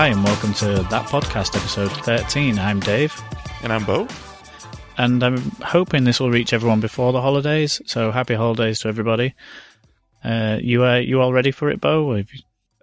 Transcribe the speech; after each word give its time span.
Hi, 0.00 0.06
and 0.06 0.24
welcome 0.24 0.54
to 0.54 0.82
That 0.88 1.04
Podcast, 1.08 1.54
episode 1.54 1.92
13. 1.92 2.58
I'm 2.58 2.80
Dave. 2.80 3.14
And 3.62 3.70
I'm 3.70 3.84
Beau. 3.84 4.08
And 4.96 5.22
I'm 5.22 5.36
hoping 5.62 6.04
this 6.04 6.18
will 6.18 6.30
reach 6.30 6.54
everyone 6.54 6.80
before 6.80 7.12
the 7.12 7.20
holidays. 7.20 7.82
So 7.84 8.10
happy 8.10 8.32
holidays 8.32 8.80
to 8.80 8.88
everybody. 8.88 9.34
Uh, 10.24 10.56
you 10.58 10.86
uh, 10.86 10.96
you 10.96 11.20
all 11.20 11.34
ready 11.34 11.50
for 11.50 11.68
it, 11.68 11.82
Beau? 11.82 12.14
You... 12.14 12.24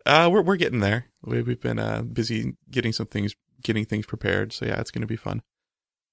Uh, 0.06 0.30
we're 0.32 0.44
we're 0.44 0.58
getting 0.58 0.80
there. 0.80 1.08
We, 1.24 1.42
we've 1.42 1.60
been 1.60 1.80
uh, 1.80 2.04
busy 2.04 2.54
getting 2.70 2.94
some 2.94 3.08
things, 3.08 3.36
getting 3.64 3.86
things 3.86 4.06
prepared. 4.06 4.54
So 4.54 4.68
yeah, 4.68 4.80
it's 4.80 4.92
going 4.92 5.02
to 5.02 5.08
be 5.08 5.16
fun. 5.16 5.42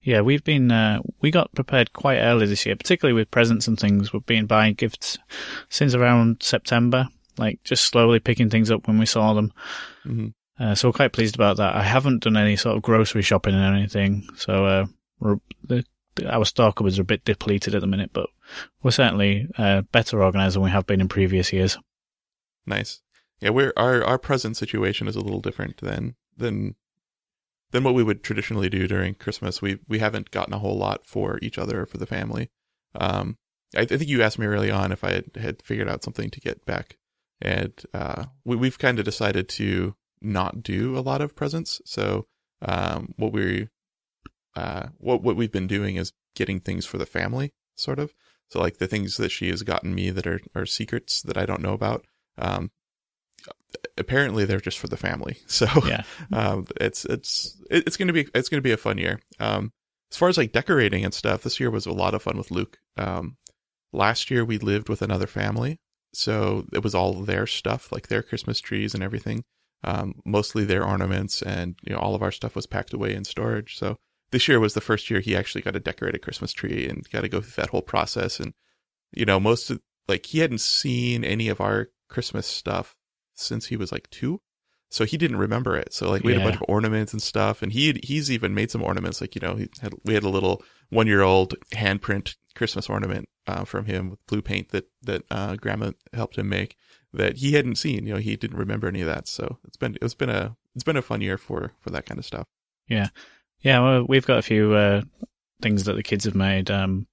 Yeah, 0.00 0.22
we've 0.22 0.42
been 0.42 0.72
uh, 0.72 1.00
we 1.20 1.30
got 1.30 1.54
prepared 1.54 1.92
quite 1.92 2.20
early 2.20 2.46
this 2.46 2.64
year, 2.64 2.76
particularly 2.76 3.12
with 3.12 3.30
presents 3.30 3.68
and 3.68 3.78
things. 3.78 4.14
We've 4.14 4.24
been 4.24 4.46
buying 4.46 4.72
gifts 4.72 5.18
since 5.68 5.94
around 5.94 6.38
September, 6.40 7.08
like 7.36 7.62
just 7.62 7.84
slowly 7.84 8.20
picking 8.20 8.48
things 8.48 8.70
up 8.70 8.88
when 8.88 8.96
we 8.96 9.04
saw 9.04 9.34
them. 9.34 9.52
Mm-hmm. 10.06 10.28
Uh, 10.58 10.74
so 10.74 10.88
we're 10.88 10.92
quite 10.92 11.12
pleased 11.12 11.34
about 11.34 11.56
that. 11.56 11.74
I 11.74 11.82
haven't 11.82 12.22
done 12.22 12.36
any 12.36 12.56
sort 12.56 12.76
of 12.76 12.82
grocery 12.82 13.22
shopping 13.22 13.54
or 13.54 13.74
anything, 13.74 14.28
so 14.36 14.64
uh, 14.64 14.86
the, 15.64 15.84
our 16.28 16.44
cupboards 16.44 16.98
are 16.98 17.02
a 17.02 17.04
bit 17.04 17.24
depleted 17.24 17.74
at 17.74 17.80
the 17.80 17.86
minute, 17.86 18.10
but 18.12 18.28
we're 18.82 18.92
certainly 18.92 19.48
uh, 19.58 19.82
better 19.92 20.22
organised 20.22 20.54
than 20.54 20.62
we 20.62 20.70
have 20.70 20.86
been 20.86 21.00
in 21.00 21.08
previous 21.08 21.52
years. 21.52 21.78
Nice. 22.66 23.00
Yeah, 23.40 23.50
we're 23.50 23.72
our 23.76 24.04
our 24.04 24.18
present 24.18 24.56
situation 24.56 25.08
is 25.08 25.16
a 25.16 25.20
little 25.20 25.40
different 25.40 25.78
than 25.78 26.14
than 26.36 26.76
than 27.72 27.82
what 27.82 27.94
we 27.94 28.04
would 28.04 28.22
traditionally 28.22 28.68
do 28.68 28.86
during 28.86 29.14
Christmas. 29.14 29.60
We 29.60 29.80
we 29.88 29.98
haven't 29.98 30.30
gotten 30.30 30.54
a 30.54 30.58
whole 30.58 30.78
lot 30.78 31.04
for 31.04 31.38
each 31.42 31.58
other 31.58 31.82
or 31.82 31.86
for 31.86 31.98
the 31.98 32.06
family. 32.06 32.50
Um, 32.94 33.36
I, 33.76 33.80
I, 33.80 33.86
think 33.86 34.08
you 34.08 34.22
asked 34.22 34.38
me 34.38 34.46
early 34.46 34.70
on 34.70 34.92
if 34.92 35.02
I 35.02 35.10
had, 35.10 35.24
had 35.34 35.62
figured 35.62 35.88
out 35.88 36.04
something 36.04 36.30
to 36.30 36.40
get 36.40 36.64
back, 36.64 36.96
and 37.42 37.72
uh, 37.92 38.26
we, 38.44 38.54
we've 38.54 38.78
kind 38.78 39.00
of 39.00 39.04
decided 39.04 39.48
to 39.50 39.96
not 40.24 40.62
do 40.62 40.96
a 40.96 41.00
lot 41.00 41.20
of 41.20 41.36
presents. 41.36 41.80
So 41.84 42.26
um, 42.62 43.14
what 43.16 43.32
we 43.32 43.68
uh, 44.56 44.88
what 44.98 45.22
what 45.22 45.36
we've 45.36 45.52
been 45.52 45.66
doing 45.66 45.96
is 45.96 46.12
getting 46.34 46.60
things 46.60 46.86
for 46.86 46.98
the 46.98 47.06
family, 47.06 47.52
sort 47.76 47.98
of. 47.98 48.14
So 48.50 48.60
like 48.60 48.78
the 48.78 48.86
things 48.86 49.16
that 49.16 49.30
she 49.30 49.48
has 49.48 49.62
gotten 49.62 49.94
me 49.94 50.10
that 50.10 50.26
are 50.26 50.40
are 50.54 50.66
secrets 50.66 51.22
that 51.22 51.36
I 51.36 51.46
don't 51.46 51.62
know 51.62 51.72
about. 51.72 52.06
Um, 52.38 52.70
apparently 53.98 54.44
they're 54.44 54.60
just 54.60 54.78
for 54.78 54.88
the 54.88 54.96
family. 54.96 55.38
So 55.46 55.66
yeah, 55.86 56.02
um, 56.32 56.66
it's 56.80 57.04
it's 57.04 57.60
it's 57.70 57.96
gonna 57.96 58.12
be 58.12 58.28
it's 58.34 58.48
gonna 58.48 58.62
be 58.62 58.72
a 58.72 58.76
fun 58.76 58.98
year. 58.98 59.20
Um, 59.40 59.72
as 60.10 60.18
far 60.18 60.28
as 60.28 60.38
like 60.38 60.52
decorating 60.52 61.04
and 61.04 61.12
stuff, 61.12 61.42
this 61.42 61.58
year 61.58 61.70
was 61.70 61.86
a 61.86 61.92
lot 61.92 62.14
of 62.14 62.22
fun 62.22 62.36
with 62.36 62.50
Luke. 62.50 62.78
Um, 62.96 63.36
last 63.92 64.30
year 64.30 64.44
we 64.44 64.58
lived 64.58 64.88
with 64.88 65.02
another 65.02 65.26
family, 65.26 65.80
so 66.12 66.64
it 66.72 66.84
was 66.84 66.94
all 66.94 67.14
their 67.14 67.46
stuff, 67.46 67.90
like 67.90 68.08
their 68.08 68.22
Christmas 68.22 68.60
trees 68.60 68.94
and 68.94 69.02
everything 69.02 69.44
um, 69.84 70.20
mostly 70.24 70.64
their 70.64 70.84
ornaments, 70.84 71.42
and 71.42 71.76
you 71.82 71.92
know 71.92 72.00
all 72.00 72.14
of 72.14 72.22
our 72.22 72.32
stuff 72.32 72.56
was 72.56 72.66
packed 72.66 72.92
away 72.92 73.14
in 73.14 73.24
storage. 73.24 73.78
So 73.78 73.98
this 74.30 74.48
year 74.48 74.58
was 74.58 74.74
the 74.74 74.80
first 74.80 75.10
year 75.10 75.20
he 75.20 75.36
actually 75.36 75.62
got 75.62 75.74
to 75.74 75.80
decorate 75.80 76.14
a 76.14 76.18
Christmas 76.18 76.52
tree 76.52 76.88
and 76.88 77.08
got 77.10 77.20
to 77.20 77.28
go 77.28 77.40
through 77.40 77.62
that 77.62 77.70
whole 77.70 77.82
process. 77.82 78.40
And 78.40 78.54
you 79.12 79.24
know, 79.24 79.38
most 79.38 79.70
of 79.70 79.80
like 80.08 80.26
he 80.26 80.40
hadn't 80.40 80.60
seen 80.60 81.22
any 81.22 81.48
of 81.48 81.60
our 81.60 81.88
Christmas 82.08 82.46
stuff 82.46 82.96
since 83.34 83.66
he 83.66 83.76
was 83.76 83.92
like 83.92 84.08
two, 84.10 84.40
so 84.90 85.04
he 85.04 85.18
didn't 85.18 85.36
remember 85.36 85.76
it. 85.76 85.92
So 85.92 86.10
like 86.10 86.24
we 86.24 86.32
yeah. 86.32 86.38
had 86.38 86.46
a 86.46 86.50
bunch 86.50 86.62
of 86.62 86.68
ornaments 86.68 87.12
and 87.12 87.22
stuff, 87.22 87.62
and 87.62 87.72
he 87.72 88.00
he's 88.02 88.30
even 88.30 88.54
made 88.54 88.70
some 88.70 88.82
ornaments. 88.82 89.20
Like 89.20 89.34
you 89.34 89.40
know, 89.40 89.56
he 89.56 89.68
had 89.80 89.92
we 90.04 90.14
had 90.14 90.24
a 90.24 90.30
little 90.30 90.62
one 90.88 91.06
year 91.06 91.22
old 91.22 91.54
handprint 91.72 92.36
Christmas 92.54 92.88
ornament 92.88 93.28
uh, 93.46 93.64
from 93.64 93.84
him 93.84 94.10
with 94.10 94.26
blue 94.26 94.42
paint 94.42 94.70
that 94.70 94.88
that 95.02 95.24
uh, 95.30 95.56
Grandma 95.56 95.92
helped 96.12 96.38
him 96.38 96.48
make 96.48 96.76
that 97.14 97.38
he 97.38 97.52
hadn't 97.52 97.76
seen. 97.76 98.06
You 98.06 98.14
know, 98.14 98.20
he 98.20 98.36
didn't 98.36 98.58
remember 98.58 98.88
any 98.88 99.00
of 99.00 99.06
that. 99.06 99.28
So 99.28 99.58
it's 99.64 99.76
been 99.76 99.96
it's 100.02 100.14
been 100.14 100.30
a 100.30 100.56
it's 100.74 100.84
been 100.84 100.96
a 100.96 101.02
fun 101.02 101.20
year 101.20 101.38
for 101.38 101.72
for 101.80 101.90
that 101.90 102.06
kind 102.06 102.18
of 102.18 102.24
stuff. 102.24 102.46
Yeah, 102.88 103.08
yeah. 103.60 103.80
Well, 103.80 104.04
we've 104.08 104.26
got 104.26 104.38
a 104.38 104.42
few 104.42 104.74
uh, 104.74 105.02
things 105.62 105.84
that 105.84 105.94
the 105.94 106.02
kids 106.02 106.24
have 106.24 106.34
made. 106.34 106.70
Um, 106.70 107.06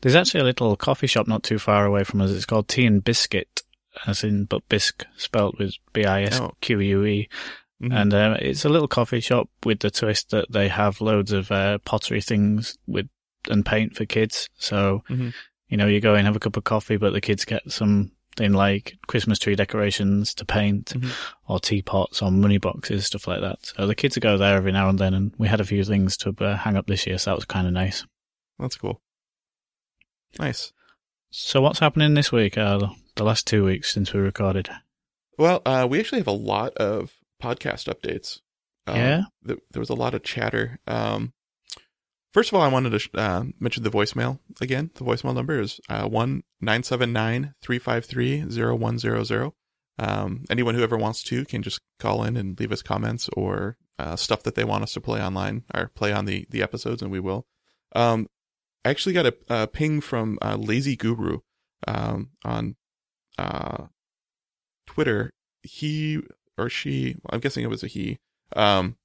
there's 0.00 0.16
actually 0.16 0.40
a 0.40 0.44
little 0.44 0.76
coffee 0.76 1.06
shop 1.06 1.28
not 1.28 1.42
too 1.42 1.58
far 1.58 1.84
away 1.84 2.04
from 2.04 2.20
us. 2.20 2.30
It's 2.30 2.46
called 2.46 2.68
Tea 2.68 2.86
and 2.86 3.04
Biscuit, 3.04 3.62
as 4.06 4.24
in 4.24 4.44
but 4.44 4.68
bisque 4.68 5.04
spelt 5.16 5.58
with 5.58 5.74
B 5.92 6.04
I 6.04 6.22
S 6.22 6.40
Q 6.60 6.80
U 6.80 7.04
E. 7.04 7.28
Mm-hmm. 7.82 7.92
And 7.92 8.14
uh, 8.14 8.36
it's 8.40 8.66
a 8.66 8.68
little 8.68 8.88
coffee 8.88 9.20
shop 9.20 9.48
with 9.64 9.80
the 9.80 9.90
twist 9.90 10.30
that 10.30 10.52
they 10.52 10.68
have 10.68 11.00
loads 11.00 11.32
of 11.32 11.50
uh, 11.50 11.78
pottery 11.78 12.20
things 12.20 12.76
with 12.86 13.08
and 13.48 13.64
paint 13.64 13.96
for 13.96 14.04
kids. 14.04 14.50
So, 14.58 15.02
mm-hmm. 15.08 15.30
you 15.68 15.76
know, 15.78 15.86
you 15.86 16.00
go 16.00 16.14
in, 16.14 16.26
have 16.26 16.36
a 16.36 16.40
cup 16.40 16.58
of 16.58 16.64
coffee, 16.64 16.98
but 16.98 17.14
the 17.14 17.22
kids 17.22 17.46
get 17.46 17.70
some 17.72 18.12
in 18.38 18.52
like 18.52 18.98
Christmas 19.06 19.38
tree 19.38 19.56
decorations 19.56 20.34
to 20.34 20.44
paint 20.44 20.86
mm-hmm. 20.86 21.10
or 21.48 21.58
teapots 21.58 22.22
or 22.22 22.30
money 22.30 22.58
boxes, 22.58 23.06
stuff 23.06 23.26
like 23.26 23.40
that. 23.40 23.58
So 23.62 23.86
the 23.86 23.94
kids 23.94 24.16
go 24.18 24.36
there 24.36 24.56
every 24.56 24.72
now 24.72 24.88
and 24.88 24.98
then 24.98 25.14
and 25.14 25.32
we 25.38 25.48
had 25.48 25.60
a 25.60 25.64
few 25.64 25.84
things 25.84 26.16
to 26.18 26.34
uh, 26.40 26.56
hang 26.56 26.76
up 26.76 26.86
this 26.86 27.06
year. 27.06 27.18
So 27.18 27.30
that 27.30 27.36
was 27.36 27.44
kind 27.44 27.66
of 27.66 27.72
nice. 27.72 28.04
That's 28.58 28.76
cool. 28.76 29.00
Nice. 30.38 30.72
So 31.30 31.60
what's 31.60 31.78
happening 31.78 32.14
this 32.14 32.32
week? 32.32 32.56
Uh, 32.56 32.88
the 33.16 33.24
last 33.24 33.46
two 33.46 33.64
weeks 33.64 33.92
since 33.92 34.12
we 34.12 34.20
recorded? 34.20 34.68
Well, 35.38 35.62
uh, 35.64 35.86
we 35.88 36.00
actually 36.00 36.20
have 36.20 36.26
a 36.26 36.32
lot 36.32 36.74
of 36.74 37.12
podcast 37.42 37.92
updates. 37.92 38.40
Um, 38.86 38.96
yeah. 38.96 39.22
Th- 39.46 39.60
there 39.70 39.80
was 39.80 39.90
a 39.90 39.94
lot 39.94 40.14
of 40.14 40.22
chatter. 40.22 40.78
Um, 40.86 41.32
First 42.32 42.52
of 42.52 42.56
all, 42.56 42.62
I 42.62 42.68
wanted 42.68 42.98
to 42.98 43.18
uh, 43.18 43.44
mention 43.58 43.82
the 43.82 43.90
voicemail 43.90 44.38
again. 44.60 44.90
The 44.94 45.04
voicemail 45.04 45.34
number 45.34 45.60
is 45.60 45.80
uh, 45.88 46.08
one 46.08 46.44
nine 46.60 46.84
seven 46.84 47.12
nine 47.12 47.54
three 47.60 47.78
five 47.78 48.04
three 48.04 48.48
zero 48.48 48.74
one 48.76 48.98
zero 48.98 49.24
zero. 49.24 49.54
Um, 49.98 50.44
anyone 50.48 50.76
who 50.76 50.82
ever 50.82 50.96
wants 50.96 51.22
to 51.24 51.44
can 51.44 51.62
just 51.62 51.80
call 51.98 52.22
in 52.22 52.36
and 52.36 52.58
leave 52.58 52.72
us 52.72 52.82
comments 52.82 53.28
or 53.36 53.76
uh, 53.98 54.16
stuff 54.16 54.44
that 54.44 54.54
they 54.54 54.64
want 54.64 54.84
us 54.84 54.92
to 54.92 55.00
play 55.00 55.20
online 55.20 55.64
or 55.74 55.88
play 55.88 56.12
on 56.12 56.24
the 56.24 56.46
the 56.50 56.62
episodes, 56.62 57.02
and 57.02 57.10
we 57.10 57.20
will. 57.20 57.46
Um, 57.96 58.28
I 58.84 58.90
actually 58.90 59.12
got 59.12 59.26
a, 59.26 59.34
a 59.48 59.66
ping 59.66 60.00
from 60.00 60.38
uh, 60.40 60.56
Lazy 60.56 60.96
Guru 60.96 61.40
um, 61.86 62.30
on 62.44 62.76
uh, 63.38 63.86
Twitter. 64.86 65.32
He 65.62 66.20
or 66.56 66.70
she, 66.70 67.16
I'm 67.28 67.40
guessing 67.40 67.64
it 67.64 67.70
was 67.70 67.82
a 67.82 67.88
he. 67.88 68.18
Um, 68.54 68.96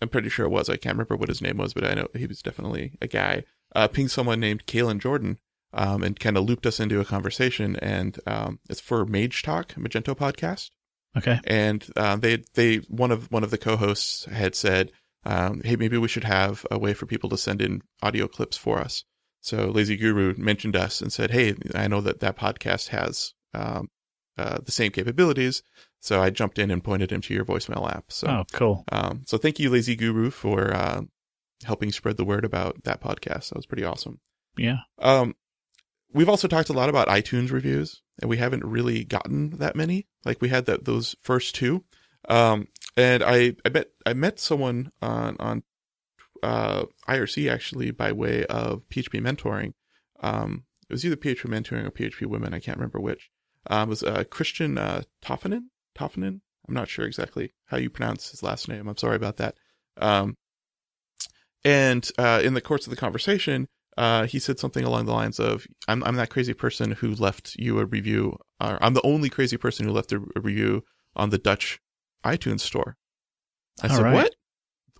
I'm 0.00 0.08
pretty 0.08 0.28
sure 0.28 0.46
it 0.46 0.50
was. 0.50 0.68
I 0.68 0.76
can't 0.76 0.94
remember 0.94 1.16
what 1.16 1.28
his 1.28 1.42
name 1.42 1.56
was, 1.56 1.74
but 1.74 1.84
I 1.84 1.94
know 1.94 2.08
he 2.14 2.26
was 2.26 2.42
definitely 2.42 2.92
a 3.00 3.06
guy. 3.06 3.44
Uh, 3.74 3.88
pinged 3.88 4.10
someone 4.10 4.40
named 4.40 4.66
Kalen 4.66 5.00
Jordan, 5.00 5.38
um, 5.72 6.02
and 6.02 6.18
kind 6.18 6.36
of 6.36 6.44
looped 6.44 6.66
us 6.66 6.80
into 6.80 7.00
a 7.00 7.04
conversation. 7.04 7.76
And 7.76 8.18
um, 8.26 8.60
it's 8.68 8.80
for 8.80 9.04
Mage 9.04 9.42
Talk, 9.42 9.74
Magento 9.74 10.16
podcast. 10.16 10.70
Okay. 11.16 11.40
And 11.44 11.86
uh, 11.96 12.16
they 12.16 12.44
they 12.54 12.76
one 12.88 13.10
of 13.10 13.30
one 13.30 13.44
of 13.44 13.50
the 13.50 13.58
co-hosts 13.58 14.26
had 14.26 14.54
said, 14.54 14.92
um, 15.24 15.62
"Hey, 15.64 15.76
maybe 15.76 15.98
we 15.98 16.08
should 16.08 16.24
have 16.24 16.66
a 16.70 16.78
way 16.78 16.94
for 16.94 17.06
people 17.06 17.30
to 17.30 17.38
send 17.38 17.60
in 17.60 17.82
audio 18.02 18.28
clips 18.28 18.56
for 18.56 18.78
us." 18.78 19.04
So 19.40 19.68
Lazy 19.68 19.96
Guru 19.96 20.34
mentioned 20.36 20.76
us 20.76 21.00
and 21.00 21.12
said, 21.12 21.30
"Hey, 21.30 21.54
I 21.74 21.88
know 21.88 22.00
that 22.02 22.20
that 22.20 22.36
podcast 22.36 22.88
has 22.88 23.34
um, 23.54 23.88
uh, 24.36 24.58
the 24.64 24.72
same 24.72 24.92
capabilities. 24.92 25.62
So 26.00 26.22
I 26.22 26.30
jumped 26.30 26.58
in 26.58 26.70
and 26.70 26.82
pointed 26.82 27.10
him 27.10 27.20
to 27.22 27.34
your 27.34 27.44
voicemail 27.44 27.90
app. 27.90 28.12
So, 28.12 28.28
oh, 28.28 28.44
cool. 28.52 28.84
Um, 28.92 29.24
so 29.26 29.36
thank 29.36 29.58
you, 29.58 29.68
Lazy 29.70 29.96
Guru, 29.96 30.30
for 30.30 30.72
uh, 30.72 31.02
helping 31.64 31.90
spread 31.92 32.16
the 32.16 32.24
word 32.24 32.44
about 32.44 32.84
that 32.84 33.00
podcast. 33.00 33.48
That 33.48 33.56
was 33.56 33.66
pretty 33.66 33.84
awesome. 33.84 34.20
Yeah. 34.56 34.78
Um, 34.98 35.34
we've 36.12 36.28
also 36.28 36.48
talked 36.48 36.68
a 36.68 36.74
lot 36.74 36.88
about 36.88 37.08
iTunes 37.08 37.50
reviews, 37.50 38.02
and 38.20 38.28
we 38.28 38.36
haven't 38.36 38.64
really 38.64 39.04
gotten 39.04 39.50
that 39.58 39.76
many. 39.76 40.06
Like 40.24 40.40
we 40.40 40.48
had 40.48 40.66
that 40.66 40.84
those 40.84 41.16
first 41.22 41.54
two. 41.54 41.84
Um, 42.28 42.68
and 42.96 43.22
I 43.22 43.56
I 43.64 43.68
bet 43.70 43.88
I 44.06 44.12
met 44.14 44.38
someone 44.38 44.92
on 45.02 45.36
on 45.40 45.62
uh, 46.42 46.84
IRC 47.08 47.50
actually 47.50 47.90
by 47.90 48.12
way 48.12 48.44
of 48.46 48.88
PHP 48.88 49.20
mentoring. 49.20 49.72
Um, 50.20 50.64
it 50.88 50.92
was 50.92 51.04
either 51.04 51.16
PHP 51.16 51.46
mentoring 51.46 51.86
or 51.86 51.90
PHP 51.90 52.26
women. 52.26 52.54
I 52.54 52.60
can't 52.60 52.78
remember 52.78 53.00
which. 53.00 53.30
Um, 53.68 53.88
it 53.88 53.90
was 53.90 54.02
uh, 54.02 54.24
Christian 54.30 54.78
uh, 54.78 55.02
Toffinen. 55.22 55.64
Toffinen. 55.98 56.40
I'm 56.66 56.74
not 56.74 56.88
sure 56.88 57.06
exactly 57.06 57.52
how 57.66 57.78
you 57.78 57.90
pronounce 57.90 58.30
his 58.30 58.42
last 58.42 58.68
name. 58.68 58.88
I'm 58.88 58.96
sorry 58.96 59.16
about 59.16 59.38
that. 59.38 59.56
Um, 59.96 60.36
and 61.64 62.08
uh, 62.18 62.40
in 62.44 62.54
the 62.54 62.60
course 62.60 62.86
of 62.86 62.90
the 62.90 62.96
conversation, 62.96 63.68
uh, 63.96 64.26
he 64.26 64.38
said 64.38 64.58
something 64.58 64.84
along 64.84 65.06
the 65.06 65.12
lines 65.12 65.40
of, 65.40 65.66
"I'm 65.88 66.04
I'm 66.04 66.16
that 66.16 66.30
crazy 66.30 66.54
person 66.54 66.92
who 66.92 67.14
left 67.14 67.56
you 67.56 67.80
a 67.80 67.84
review. 67.84 68.36
Or 68.60 68.78
I'm 68.82 68.94
the 68.94 69.04
only 69.04 69.28
crazy 69.28 69.56
person 69.56 69.86
who 69.86 69.92
left 69.92 70.12
a, 70.12 70.16
a 70.36 70.40
review 70.40 70.84
on 71.16 71.30
the 71.30 71.38
Dutch 71.38 71.80
iTunes 72.24 72.60
store." 72.60 72.96
I 73.82 73.88
All 73.88 73.96
said, 73.96 74.04
right. 74.04 74.14
"What? 74.14 74.34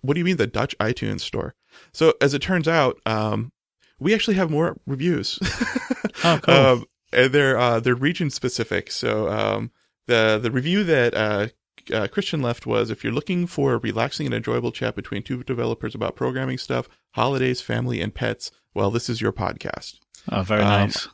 What 0.01 0.13
do 0.15 0.19
you 0.19 0.25
mean 0.25 0.37
the 0.37 0.47
Dutch 0.47 0.77
iTunes 0.79 1.21
store?" 1.21 1.55
So 1.93 2.13
as 2.19 2.33
it 2.33 2.41
turns 2.41 2.67
out, 2.67 2.99
um, 3.05 3.51
we 3.99 4.13
actually 4.13 4.35
have 4.35 4.51
more 4.51 4.77
reviews. 4.85 5.39
oh, 6.23 6.39
cool. 6.43 6.53
Um, 6.53 6.85
and 7.13 7.31
they're 7.31 7.57
uh, 7.57 7.79
they're 7.79 7.95
region 7.95 8.29
specific. 8.29 8.91
So 8.91 9.29
um, 9.29 9.71
the 10.09 10.39
the 10.41 10.51
review 10.51 10.83
that 10.83 11.13
uh, 11.13 11.47
uh, 11.93 12.07
Christian 12.07 12.41
left 12.41 12.65
was 12.65 12.89
if 12.89 13.03
you're 13.03 13.13
looking 13.13 13.47
for 13.47 13.73
a 13.73 13.77
relaxing 13.77 14.25
and 14.25 14.35
enjoyable 14.35 14.71
chat 14.71 14.95
between 14.95 15.23
two 15.23 15.43
developers 15.43 15.95
about 15.95 16.15
programming 16.15 16.57
stuff, 16.57 16.89
holidays, 17.11 17.61
family, 17.61 18.01
and 18.01 18.13
pets, 18.13 18.51
well, 18.73 18.91
this 18.91 19.09
is 19.09 19.21
your 19.21 19.31
podcast. 19.31 19.99
Oh, 20.31 20.41
very 20.43 20.61
um, 20.61 20.67
nice. 20.67 21.07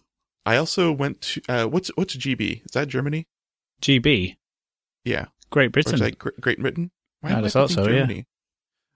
I 0.46 0.58
also 0.58 0.92
went 0.92 1.22
to 1.22 1.42
uh, 1.50 1.66
what's 1.68 1.90
what's 1.96 2.16
GB? 2.16 2.66
Is 2.66 2.72
that 2.74 2.88
Germany? 2.88 3.28
GB. 3.82 4.36
Yeah. 5.04 5.26
Great 5.52 5.72
Britain. 5.72 6.02
Or 6.02 6.32
Great 6.42 6.60
Britain? 6.60 6.92
Why 7.22 7.34
I 7.34 7.48
thought 7.50 7.70
so, 7.70 7.84
yeah. 7.84 8.00
Germany? 8.00 8.26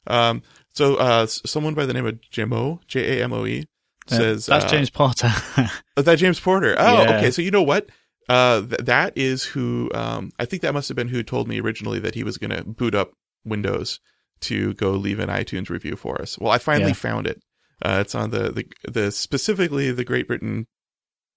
Um, 0.07 0.41
so 0.73 0.95
uh, 0.95 1.25
someone 1.27 1.73
by 1.73 1.85
the 1.85 1.93
name 1.93 2.05
of 2.05 2.19
Jamo, 2.31 2.79
J 2.87 3.19
A 3.19 3.23
M 3.23 3.33
O 3.33 3.45
E, 3.45 3.65
says 4.07 4.45
that's 4.47 4.65
uh, 4.65 4.69
James 4.69 4.89
Porter. 4.89 5.31
Is 5.97 6.05
that 6.05 6.17
James 6.17 6.39
Porter? 6.39 6.75
Oh, 6.77 7.01
Yeah. 7.01 7.17
okay. 7.17 7.31
So 7.31 7.41
you 7.41 7.51
know 7.51 7.63
what? 7.63 7.89
Uh, 8.29 8.61
th- 8.61 8.81
that 8.81 9.13
is 9.17 9.43
who. 9.43 9.89
Um, 9.93 10.31
I 10.39 10.45
think 10.45 10.61
that 10.61 10.73
must 10.73 10.87
have 10.87 10.95
been 10.95 11.07
who 11.09 11.23
told 11.23 11.47
me 11.47 11.59
originally 11.59 11.99
that 11.99 12.15
he 12.15 12.23
was 12.23 12.37
going 12.37 12.51
to 12.51 12.63
boot 12.63 12.95
up 12.95 13.11
Windows 13.43 13.99
to 14.41 14.73
go 14.75 14.91
leave 14.91 15.19
an 15.19 15.29
iTunes 15.29 15.69
review 15.69 15.95
for 15.95 16.21
us. 16.21 16.37
Well, 16.39 16.51
I 16.51 16.59
finally 16.59 16.89
Yeah. 16.91 16.93
found 16.93 17.27
it. 17.27 17.41
Uh, 17.83 17.97
it's 18.01 18.13
on 18.15 18.29
the, 18.29 18.51
the 18.51 18.65
the 18.91 19.11
specifically 19.11 19.91
the 19.91 20.03
Great 20.05 20.27
Britain. 20.27 20.67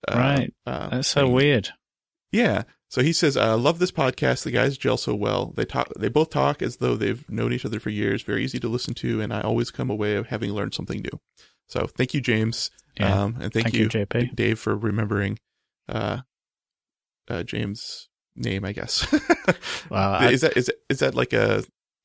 Uh, 0.06 0.16
Right. 0.16 0.54
Uh, 0.66 0.88
that's 0.90 1.08
so 1.08 1.22
thing. 1.26 1.32
weird. 1.32 1.68
Yeah. 2.30 2.62
So 2.88 3.00
he 3.02 3.12
says, 3.14 3.36
"I 3.38 3.54
love 3.54 3.78
this 3.78 3.92
podcast. 3.92 4.42
The 4.42 4.50
guys 4.50 4.76
gel 4.76 4.96
so 4.98 5.14
well. 5.14 5.52
They 5.56 5.64
talk. 5.64 5.90
They 5.98 6.08
both 6.08 6.28
talk 6.30 6.60
as 6.60 6.76
though 6.76 6.94
they've 6.96 7.24
known 7.30 7.52
each 7.52 7.64
other 7.64 7.80
for 7.80 7.88
years. 7.90 8.22
Very 8.22 8.44
easy 8.44 8.60
to 8.60 8.68
listen 8.68 8.92
to, 8.94 9.20
and 9.22 9.32
I 9.32 9.40
always 9.40 9.70
come 9.70 9.88
away 9.88 10.16
of 10.16 10.26
having 10.26 10.52
learned 10.52 10.74
something 10.74 11.00
new. 11.00 11.18
So 11.68 11.86
thank 11.86 12.12
you, 12.12 12.20
James. 12.20 12.70
Yeah. 12.98 13.22
Um, 13.22 13.36
and 13.40 13.52
thank, 13.52 13.64
Thank 13.66 13.74
you, 13.74 13.82
you, 13.84 13.88
JP. 13.88 14.34
Dave, 14.36 14.58
for 14.58 14.76
remembering 14.76 15.38
uh, 15.88 16.18
uh, 17.28 17.42
James' 17.42 18.08
name. 18.36 18.64
I 18.64 18.72
guess 18.72 19.06
Well, 19.90 20.12
I, 20.14 20.30
is 20.30 20.40
that 20.42 20.56
is 20.56 20.70
is 20.88 21.00
that 21.00 21.14
like 21.14 21.32
a 21.32 21.64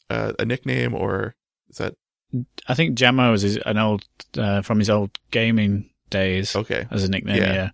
a, 0.09 0.33
a 0.39 0.45
nickname 0.45 0.93
or 0.93 1.35
is 1.69 1.77
that 1.77 1.95
I 2.67 2.73
think 2.73 2.97
Jamo 2.97 3.33
is 3.33 3.41
his- 3.41 3.57
an 3.65 3.77
old 3.77 4.03
uh, 4.37 4.61
from 4.61 4.79
his 4.79 4.89
old 4.89 5.17
gaming 5.31 5.89
days 6.09 6.55
okay? 6.55 6.87
as 6.91 7.03
a 7.03 7.09
nickname. 7.09 7.37
Yeah. 7.37 7.53
Yeah. 7.53 7.69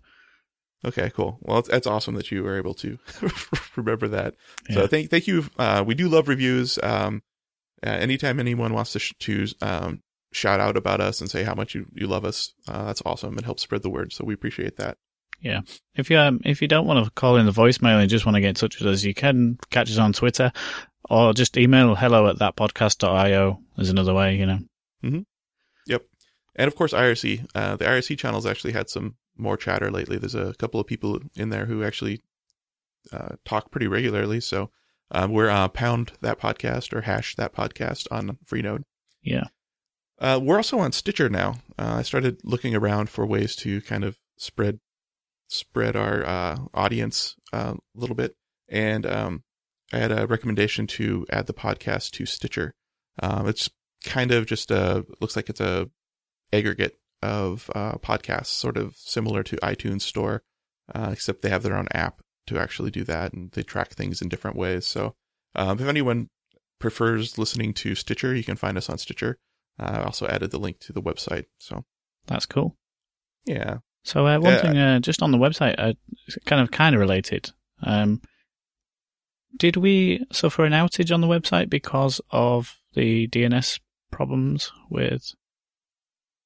Okay, 0.86 1.10
cool. 1.12 1.38
Well, 1.42 1.62
that's 1.62 1.88
awesome 1.88 2.16
that 2.16 2.30
you 2.30 2.44
were 2.44 2.58
able 2.58 2.74
to 2.76 2.98
remember 3.78 4.10
that. 4.10 4.36
Yeah. 4.70 4.76
So 4.76 4.88
thank 4.88 5.10
thank 5.10 5.28
you. 5.28 5.46
Uh, 5.58 5.84
we 5.88 5.96
do 5.96 6.10
love 6.10 6.28
reviews. 6.28 6.78
Um, 6.84 7.22
uh, 7.86 7.90
anytime 7.90 8.40
anyone 8.40 8.74
wants 8.74 8.92
to 8.94 9.00
sh- 9.00 9.14
to 9.20 9.48
um, 9.62 10.02
shout 10.34 10.60
out 10.60 10.76
about 10.76 11.00
us 11.00 11.22
and 11.22 11.30
say 11.32 11.44
how 11.44 11.54
much 11.54 11.74
you, 11.74 11.86
you 11.94 12.08
love 12.08 12.26
us, 12.26 12.54
uh, 12.68 12.86
that's 12.86 13.02
awesome. 13.06 13.38
It 13.38 13.46
helps 13.46 13.64
spread 13.64 13.82
the 13.82 13.90
word. 13.90 14.12
So 14.12 14.26
we 14.26 14.34
appreciate 14.34 14.76
that. 14.78 14.98
If 15.96 16.10
you 16.10 16.18
um, 16.18 16.42
if 16.46 16.62
you 16.62 16.68
don't 16.68 16.88
want 16.88 17.04
to 17.04 17.12
call 17.12 17.36
in 17.36 17.46
the 17.46 17.52
voicemail 17.52 18.00
and 18.00 18.10
just 18.10 18.26
want 18.26 18.36
to 18.36 18.42
get 18.42 18.50
in 18.50 18.56
touch 18.56 18.80
with 18.80 18.88
us, 18.88 19.04
you 19.04 19.14
can 19.14 19.60
catch 19.70 19.92
us 19.92 19.98
on 19.98 20.14
Twitter 20.14 20.52
or 21.10 21.34
just 21.34 21.58
email 21.58 21.96
hello 21.96 22.28
at 22.28 22.38
thatpodcast.io. 22.38 23.60
There's 23.76 23.90
another 23.90 24.14
way, 24.14 24.36
you 24.38 24.46
know. 24.46 24.60
Hmm. 25.02 25.20
Yep. 25.88 26.04
And 26.56 26.68
of 26.68 26.76
course, 26.76 26.94
IRC. 26.94 27.46
Uh, 27.54 27.76
the 27.76 27.86
IRC 27.86 28.18
channel's 28.18 28.46
actually 28.46 28.74
had 28.74 28.90
some 28.90 29.16
more 29.38 29.58
chatter 29.58 29.92
lately. 29.92 30.18
There's 30.18 30.36
a 30.36 30.54
couple 30.56 30.80
of 30.80 30.88
people 30.88 31.20
in 31.36 31.50
there 31.50 31.66
who 31.66 31.84
actually 31.84 32.22
uh, 33.12 33.36
talk 33.44 33.72
pretty 33.72 33.88
regularly. 33.88 34.40
So 34.40 34.70
um, 35.12 35.32
we're 35.32 35.50
uh, 35.50 35.68
pound 35.68 36.14
that 36.22 36.40
podcast 36.40 36.94
or 36.94 37.02
hash 37.02 37.36
that 37.36 37.54
podcast 37.54 38.08
on 38.12 38.38
Freenode. 38.46 38.84
Yeah. 39.22 39.46
Uh, 40.20 40.40
we're 40.42 40.58
also 40.58 40.80
on 40.80 40.92
Stitcher 40.92 41.30
now. 41.30 41.56
Uh, 41.78 41.96
I 41.98 42.02
started 42.04 42.40
looking 42.44 42.76
around 42.76 43.10
for 43.10 43.26
ways 43.26 43.56
to 43.58 43.82
kind 43.82 44.04
of 44.04 44.18
spread 44.38 44.80
spread 45.48 45.96
our 45.96 46.26
uh, 46.26 46.58
audience 46.74 47.36
uh, 47.52 47.76
a 47.76 48.00
little 48.00 48.16
bit, 48.16 48.36
and 48.70 49.06
um, 49.06 49.44
I 49.92 49.98
had 49.98 50.12
a 50.12 50.28
recommendation 50.28 50.88
to 50.88 51.26
add 51.30 51.48
the 51.48 51.54
podcast 51.54 52.12
to 52.12 52.26
Stitcher. 52.26 52.74
Um, 53.22 53.48
it's 53.48 53.70
kind 54.04 54.32
of 54.32 54.46
just 54.46 54.72
a 54.72 55.06
looks 55.22 55.36
like 55.36 55.50
it's 55.50 55.62
a 55.62 55.90
aggregate 56.52 56.98
of 57.22 57.70
uh, 57.74 57.94
podcasts, 57.94 58.48
sort 58.48 58.78
of 58.78 58.96
similar 58.98 59.44
to 59.44 59.56
iTunes 59.58 60.02
Store, 60.02 60.44
uh, 60.94 61.10
except 61.12 61.42
they 61.42 61.50
have 61.50 61.64
their 61.64 61.78
own 61.78 61.88
app 61.92 62.22
to 62.48 62.60
actually 62.60 62.92
do 62.92 63.04
that, 63.06 63.34
and 63.34 63.52
they 63.52 63.64
track 63.64 63.94
things 63.94 64.22
in 64.22 64.30
different 64.30 64.58
ways. 64.58 64.86
So, 64.86 65.16
um, 65.56 65.80
if 65.80 65.88
anyone 65.88 66.30
prefers 66.80 67.38
listening 67.38 67.74
to 67.76 67.96
Stitcher, 67.96 68.36
you 68.36 68.44
can 68.44 68.58
find 68.58 68.78
us 68.78 68.90
on 68.90 68.98
Stitcher. 68.98 69.38
Uh, 69.80 70.00
I 70.02 70.04
also 70.04 70.28
added 70.28 70.52
the 70.52 70.60
link 70.60 70.80
to 70.82 70.94
the 70.94 71.02
website. 71.02 71.46
So, 71.60 71.86
That's 72.28 72.46
cool. 72.46 72.76
yeah, 73.46 73.78
So 74.04 74.28
uh, 74.28 74.40
one 74.40 74.54
Yeah. 74.54 74.62
thing, 74.62 74.78
uh, 74.78 75.00
just 75.00 75.22
on 75.22 75.32
the 75.32 75.38
website, 75.38 75.76
uh, 75.78 75.94
kind 76.46 76.62
of 76.62 76.72
kind 76.72 76.94
of 76.96 77.00
related. 77.02 77.52
Um, 77.82 78.22
did 79.58 79.78
we 79.78 80.26
suffer 80.32 80.66
an 80.66 80.74
outage 80.74 81.14
on 81.14 81.22
the 81.22 81.28
website 81.28 81.70
because 81.70 82.20
of 82.32 82.76
the 82.94 83.28
DNS 83.28 83.80
problems 84.12 84.72
with? 84.90 85.34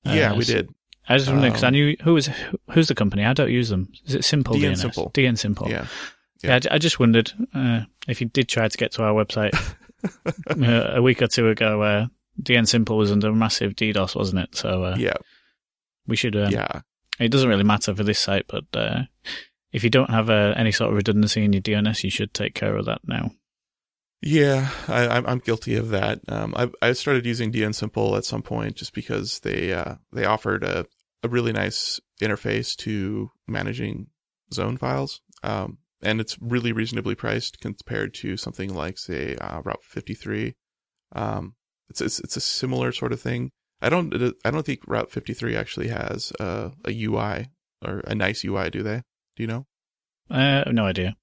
uh, 0.06 0.12
yeah, 0.14 0.34
we 0.34 0.46
did. 0.46 0.70
I 1.10 1.18
just 1.18 1.30
wondering 1.30 1.52
because 1.52 1.64
I 1.64 1.68
Um, 1.68 1.74
knew 1.74 1.96
who 2.02 2.14
was 2.14 2.28
who- 2.28 2.60
who's 2.72 2.88
the 2.90 2.96
company. 2.96 3.24
I 3.26 3.34
don't 3.34 3.52
use 3.52 3.70
them. 3.70 3.92
Is 4.06 4.14
it 4.16 4.26
Simple 4.26 4.56
DN 4.56 4.74
DNS? 4.74 4.78
Simple. 4.82 5.12
DNSimple. 5.14 5.70
Yeah, 5.70 5.88
Yeah, 6.44 6.56
I 6.56 6.60
j- 6.60 6.70
I, 6.70 6.78
just 6.78 7.00
wondered 7.00 7.32
uh, 7.56 7.82
if 8.08 8.20
you 8.22 8.28
did 8.28 8.48
try 8.50 8.68
to 8.68 8.78
get 8.78 8.92
to 8.94 9.04
our 9.04 9.14
website 9.14 9.54
uh, 10.50 10.98
a 10.98 11.02
week 11.02 11.22
or 11.22 11.28
two 11.28 11.48
ago. 11.50 11.82
Uh, 11.82 12.08
DNSimple 12.42 12.98
was 12.98 13.12
under 13.12 13.32
massive 13.34 13.74
DDoS, 13.76 14.16
wasn't 14.16 14.42
it? 14.44 14.56
So 14.56 14.84
uh, 14.84 14.96
yeah, 15.00 15.14
we 16.08 16.16
should. 16.18 16.36
Um, 16.36 16.52
yeah. 16.52 16.82
It 17.20 17.30
doesn't 17.30 17.50
really 17.50 17.64
matter 17.64 17.96
for 17.96 18.04
this 18.04 18.20
site, 18.20 18.46
but 18.48 18.66
uh, 18.74 19.04
if 19.72 19.84
you 19.84 19.90
don't 19.90 20.10
have 20.10 20.30
uh, 20.30 20.54
any 20.56 20.72
sort 20.72 20.92
of 20.92 20.98
redundancy 20.98 21.44
in 21.44 21.54
your 21.54 21.62
DNS, 21.62 22.04
you 22.04 22.10
should 22.10 22.34
take 22.34 22.54
care 22.54 22.76
of 22.76 22.86
that 22.86 23.02
now. 23.06 23.32
Yeah, 24.22 24.70
I, 24.88 25.08
I'm 25.08 25.28
I'm 25.28 25.40
guilty 25.40 25.76
of 25.76 25.90
that. 25.90 26.22
Um, 26.28 26.54
I 26.58 26.70
I 26.82 26.94
started 26.94 27.26
using 27.26 27.52
DNSimple 27.52 28.18
at 28.18 28.26
some 28.26 28.42
point 28.42 28.76
just 28.76 28.94
because 28.94 29.40
they 29.42 29.74
uh 29.74 29.96
they 30.12 30.26
offered 30.26 30.64
a 30.64 30.86
a 31.24 31.30
really 31.30 31.52
nice 31.52 32.00
interface 32.22 32.76
to 32.78 33.30
managing 33.48 34.08
zone 34.54 34.78
files. 34.78 35.22
Um, 35.44 35.78
and 36.02 36.22
it's 36.22 36.38
really 36.42 36.72
reasonably 36.72 37.16
priced 37.16 37.60
compared 37.60 38.14
to 38.16 38.38
something 38.38 38.74
like 38.74 38.98
say 38.98 39.36
uh, 39.36 39.62
Route 39.64 39.84
53. 39.84 40.56
Um, 41.16 41.56
it's, 41.90 42.02
it's 42.02 42.20
it's 42.20 42.38
a 42.38 42.42
similar 42.42 42.92
sort 42.92 43.14
of 43.14 43.22
thing. 43.22 43.52
I 43.82 43.90
don't 43.90 44.14
I 44.44 44.52
don't 44.52 44.66
think 44.66 44.82
Route 44.88 45.12
53 45.12 45.56
actually 45.56 45.88
has 45.90 46.32
a, 46.40 46.72
a 46.86 47.04
UI 47.06 47.50
or 47.86 48.00
a 48.00 48.16
nice 48.16 48.44
UI. 48.44 48.70
Do 48.70 48.84
they? 48.84 49.04
Do 49.36 49.44
you 49.44 49.48
know? 49.48 49.66
Uh, 50.30 50.64
no 50.72 50.86
idea. 50.86 51.16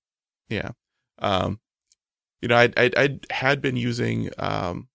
Yeah. 0.49 0.71
Um, 1.19 1.61
you 2.41 2.49
know, 2.49 2.57
I 2.57 2.71
I 2.77 2.91
I 2.97 3.19
had 3.31 3.61
been 3.61 3.77
using 3.77 4.31
um 4.39 4.89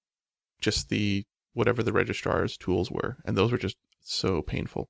just 0.61 0.89
the 0.89 1.25
whatever 1.53 1.83
the 1.83 1.93
registrar's 1.93 2.57
tools 2.57 2.89
were, 2.91 3.17
and 3.25 3.37
those 3.37 3.51
were 3.51 3.57
just 3.57 3.77
so 4.01 4.41
painful 4.41 4.89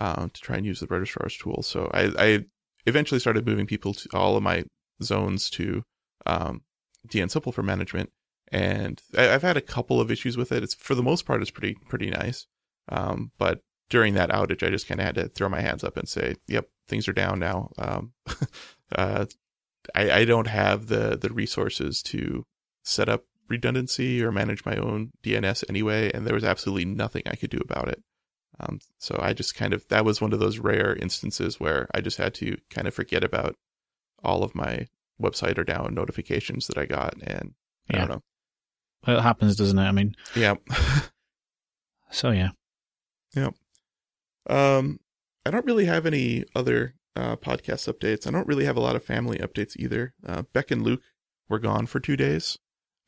um 0.00 0.30
to 0.30 0.40
try 0.40 0.56
and 0.56 0.66
use 0.66 0.80
the 0.80 0.86
registrar's 0.86 1.36
tools. 1.36 1.66
So 1.66 1.90
I 1.94 2.12
I 2.18 2.44
eventually 2.86 3.20
started 3.20 3.46
moving 3.46 3.66
people 3.66 3.94
to 3.94 4.08
all 4.12 4.36
of 4.36 4.42
my 4.42 4.64
zones 5.02 5.50
to 5.50 5.82
um 6.26 6.62
DNSimple 7.06 7.54
for 7.54 7.62
management, 7.62 8.10
and 8.52 9.00
I, 9.16 9.30
I've 9.30 9.42
had 9.42 9.56
a 9.56 9.62
couple 9.62 10.00
of 10.00 10.10
issues 10.10 10.36
with 10.36 10.52
it. 10.52 10.62
It's 10.62 10.74
for 10.74 10.94
the 10.94 11.02
most 11.02 11.26
part, 11.26 11.42
it's 11.42 11.50
pretty 11.50 11.76
pretty 11.88 12.10
nice. 12.10 12.46
Um, 12.88 13.32
but 13.38 13.60
during 13.90 14.14
that 14.14 14.30
outage, 14.30 14.66
I 14.66 14.70
just 14.70 14.86
kind 14.86 15.00
of 15.00 15.06
had 15.06 15.14
to 15.16 15.28
throw 15.28 15.48
my 15.48 15.60
hands 15.60 15.84
up 15.84 15.96
and 15.96 16.08
say, 16.08 16.36
"Yep, 16.46 16.68
things 16.88 17.08
are 17.08 17.12
down 17.12 17.38
now." 17.38 17.70
Um, 17.78 18.12
uh, 18.94 19.26
I, 19.94 20.10
I 20.10 20.24
don't 20.24 20.46
have 20.46 20.86
the 20.86 21.16
the 21.16 21.30
resources 21.32 22.02
to 22.04 22.44
set 22.84 23.08
up 23.08 23.24
redundancy 23.48 24.22
or 24.22 24.30
manage 24.30 24.64
my 24.64 24.76
own 24.76 25.10
DNS 25.22 25.64
anyway, 25.68 26.10
and 26.12 26.26
there 26.26 26.34
was 26.34 26.44
absolutely 26.44 26.84
nothing 26.84 27.22
I 27.26 27.36
could 27.36 27.50
do 27.50 27.58
about 27.58 27.88
it. 27.88 28.02
Um, 28.60 28.80
so 28.98 29.18
I 29.20 29.32
just 29.32 29.54
kind 29.54 29.72
of 29.72 29.86
that 29.88 30.04
was 30.04 30.20
one 30.20 30.32
of 30.32 30.40
those 30.40 30.58
rare 30.58 30.94
instances 30.96 31.60
where 31.60 31.88
I 31.94 32.00
just 32.00 32.18
had 32.18 32.34
to 32.34 32.56
kind 32.70 32.88
of 32.88 32.94
forget 32.94 33.24
about 33.24 33.54
all 34.22 34.42
of 34.42 34.54
my 34.54 34.86
website 35.20 35.58
or 35.58 35.64
down 35.64 35.94
notifications 35.94 36.66
that 36.66 36.78
I 36.78 36.86
got, 36.86 37.14
and 37.22 37.54
I 37.90 37.98
don't 37.98 38.08
know. 38.08 38.22
It 39.06 39.20
happens, 39.20 39.56
doesn't 39.56 39.78
it? 39.78 39.82
I 39.82 39.92
mean, 39.92 40.14
Yeah. 40.34 40.54
so 42.10 42.30
yeah. 42.30 42.50
Yeah. 43.34 43.50
Um, 44.48 44.98
I 45.44 45.50
don't 45.50 45.66
really 45.66 45.84
have 45.84 46.06
any 46.06 46.44
other 46.54 46.94
uh, 47.14 47.36
podcast 47.36 47.92
updates. 47.92 48.26
I 48.26 48.30
don't 48.30 48.46
really 48.46 48.64
have 48.64 48.76
a 48.76 48.80
lot 48.80 48.96
of 48.96 49.04
family 49.04 49.38
updates 49.38 49.76
either. 49.76 50.14
Uh, 50.26 50.42
Beck 50.52 50.70
and 50.70 50.82
Luke 50.82 51.02
were 51.48 51.58
gone 51.58 51.86
for 51.86 52.00
two 52.00 52.16
days, 52.16 52.58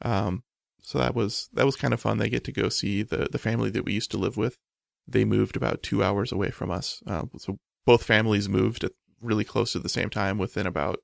um, 0.03 0.43
so 0.83 0.99
that 0.99 1.15
was 1.15 1.49
that 1.53 1.67
was 1.67 1.77
kind 1.77 1.95
of 1.95 2.01
fun. 2.01 2.19
They 2.19 2.29
get 2.29 2.45
to 2.45 2.53
go 2.53 2.69
see 2.69 3.03
the 3.03 3.29
the 3.31 3.39
family 3.39 3.71
that 3.71 3.85
we 3.85 3.93
used 3.93 4.11
to 4.13 4.19
live 4.19 4.37
with. 4.37 4.59
They 5.07 5.25
moved 5.25 5.57
about 5.57 5.83
two 5.83 6.03
hours 6.03 6.33
away 6.33 6.51
from 6.51 6.71
us, 6.71 7.03
uh, 7.07 7.25
so 7.39 7.59
both 7.87 8.05
families 8.05 8.49
moved 8.49 8.85
at 8.85 8.93
really 9.21 9.45
close 9.45 9.73
to 9.73 9.79
the 9.79 9.89
same 9.89 10.11
time 10.11 10.39
within 10.39 10.67
about 10.67 11.01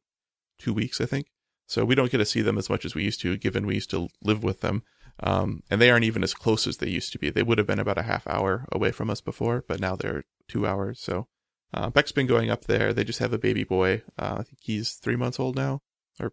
two 0.58 0.72
weeks, 0.72 1.00
I 1.00 1.06
think. 1.06 1.26
So 1.66 1.84
we 1.84 1.94
don't 1.94 2.10
get 2.10 2.18
to 2.18 2.24
see 2.24 2.42
them 2.42 2.58
as 2.58 2.70
much 2.70 2.84
as 2.84 2.94
we 2.94 3.04
used 3.04 3.20
to, 3.22 3.36
given 3.36 3.66
we 3.66 3.74
used 3.74 3.90
to 3.90 4.08
live 4.22 4.44
with 4.44 4.60
them. 4.60 4.82
Um, 5.20 5.62
and 5.70 5.80
they 5.80 5.90
aren't 5.90 6.04
even 6.04 6.22
as 6.22 6.34
close 6.34 6.66
as 6.66 6.76
they 6.76 6.88
used 6.88 7.12
to 7.12 7.18
be. 7.18 7.30
They 7.30 7.42
would 7.42 7.58
have 7.58 7.66
been 7.66 7.78
about 7.78 7.98
a 7.98 8.02
half 8.02 8.26
hour 8.26 8.66
away 8.70 8.92
from 8.92 9.10
us 9.10 9.20
before, 9.20 9.64
but 9.66 9.80
now 9.80 9.96
they're 9.96 10.24
two 10.46 10.66
hours. 10.66 11.00
So 11.00 11.26
uh, 11.72 11.90
Beck's 11.90 12.12
been 12.12 12.26
going 12.26 12.50
up 12.50 12.64
there. 12.64 12.92
They 12.92 13.04
just 13.04 13.18
have 13.18 13.32
a 13.32 13.38
baby 13.38 13.64
boy. 13.64 14.02
Uh, 14.18 14.36
I 14.38 14.42
think 14.42 14.58
he's 14.60 14.92
three 14.92 15.16
months 15.16 15.40
old 15.40 15.56
now, 15.56 15.80
or 16.20 16.32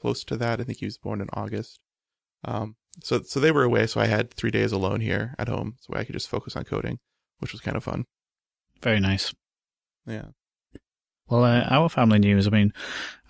close 0.00 0.24
to 0.24 0.36
that. 0.36 0.60
I 0.60 0.64
think 0.64 0.78
he 0.78 0.86
was 0.86 0.98
born 0.98 1.20
in 1.20 1.28
August. 1.32 1.80
Um, 2.44 2.76
so 3.02 3.20
so 3.22 3.40
they 3.40 3.52
were 3.52 3.64
away. 3.64 3.86
So 3.86 4.00
I 4.00 4.06
had 4.06 4.30
three 4.32 4.50
days 4.50 4.72
alone 4.72 5.00
here 5.00 5.34
at 5.38 5.48
home, 5.48 5.76
so 5.80 5.94
I 5.94 6.04
could 6.04 6.14
just 6.14 6.28
focus 6.28 6.56
on 6.56 6.64
coding, 6.64 6.98
which 7.40 7.52
was 7.52 7.60
kind 7.60 7.76
of 7.76 7.84
fun. 7.84 8.04
Very 8.80 9.00
nice. 9.00 9.34
Yeah. 10.06 10.28
Well, 11.30 11.44
uh, 11.44 11.64
our 11.70 11.88
family 11.88 12.18
news. 12.18 12.48
I 12.48 12.50
mean, 12.50 12.72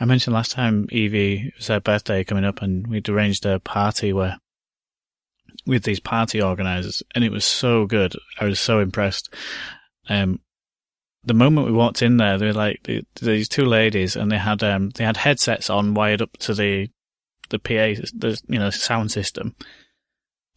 I 0.00 0.06
mentioned 0.06 0.34
last 0.34 0.52
time 0.52 0.88
Evie 0.90 1.48
it 1.48 1.56
was 1.56 1.66
her 1.66 1.80
birthday 1.80 2.24
coming 2.24 2.46
up, 2.46 2.62
and 2.62 2.86
we'd 2.86 3.08
arranged 3.08 3.44
a 3.44 3.60
party 3.60 4.12
where 4.12 4.38
with 5.66 5.84
these 5.84 6.00
party 6.00 6.40
organizers, 6.40 7.02
and 7.14 7.22
it 7.22 7.30
was 7.30 7.44
so 7.44 7.86
good. 7.86 8.14
I 8.40 8.46
was 8.46 8.58
so 8.58 8.80
impressed. 8.80 9.34
Um, 10.08 10.40
the 11.24 11.34
moment 11.34 11.66
we 11.66 11.72
walked 11.72 12.00
in 12.00 12.16
there, 12.16 12.38
they 12.38 12.46
were 12.46 12.52
like 12.54 12.82
the, 12.84 13.04
these 13.20 13.48
two 13.48 13.66
ladies, 13.66 14.16
and 14.16 14.32
they 14.32 14.38
had 14.38 14.62
um, 14.62 14.90
they 14.90 15.04
had 15.04 15.18
headsets 15.18 15.68
on 15.68 15.92
wired 15.92 16.22
up 16.22 16.36
to 16.38 16.54
the 16.54 16.88
the 17.50 17.58
PA, 17.58 18.00
the 18.14 18.40
you 18.48 18.58
know 18.58 18.70
sound 18.70 19.12
system, 19.12 19.54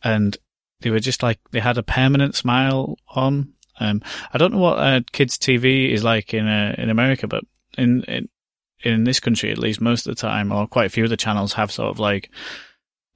and 0.01 0.37
they 0.79 0.91
were 0.91 1.01
just 1.01 1.21
like 1.21 1.39
they 1.51 1.59
had 1.59 1.77
a 1.77 1.83
permanent 1.83 2.35
smile 2.35 2.97
on. 3.09 3.53
Um, 3.79 4.01
I 4.33 4.37
don't 4.37 4.53
know 4.53 4.59
what 4.59 4.79
uh, 4.79 5.01
kids' 5.11 5.37
TV 5.37 5.91
is 5.91 6.03
like 6.03 6.33
in 6.33 6.47
uh, 6.47 6.75
in 6.77 6.89
America, 6.89 7.27
but 7.27 7.43
in, 7.77 8.03
in 8.03 8.29
in 8.83 9.03
this 9.05 9.19
country, 9.19 9.51
at 9.51 9.57
least, 9.57 9.81
most 9.81 10.07
of 10.07 10.15
the 10.15 10.21
time, 10.21 10.51
or 10.51 10.67
quite 10.67 10.85
a 10.87 10.89
few 10.89 11.03
of 11.03 11.09
the 11.09 11.17
channels 11.17 11.53
have 11.53 11.71
sort 11.71 11.89
of 11.89 11.99
like 11.99 12.29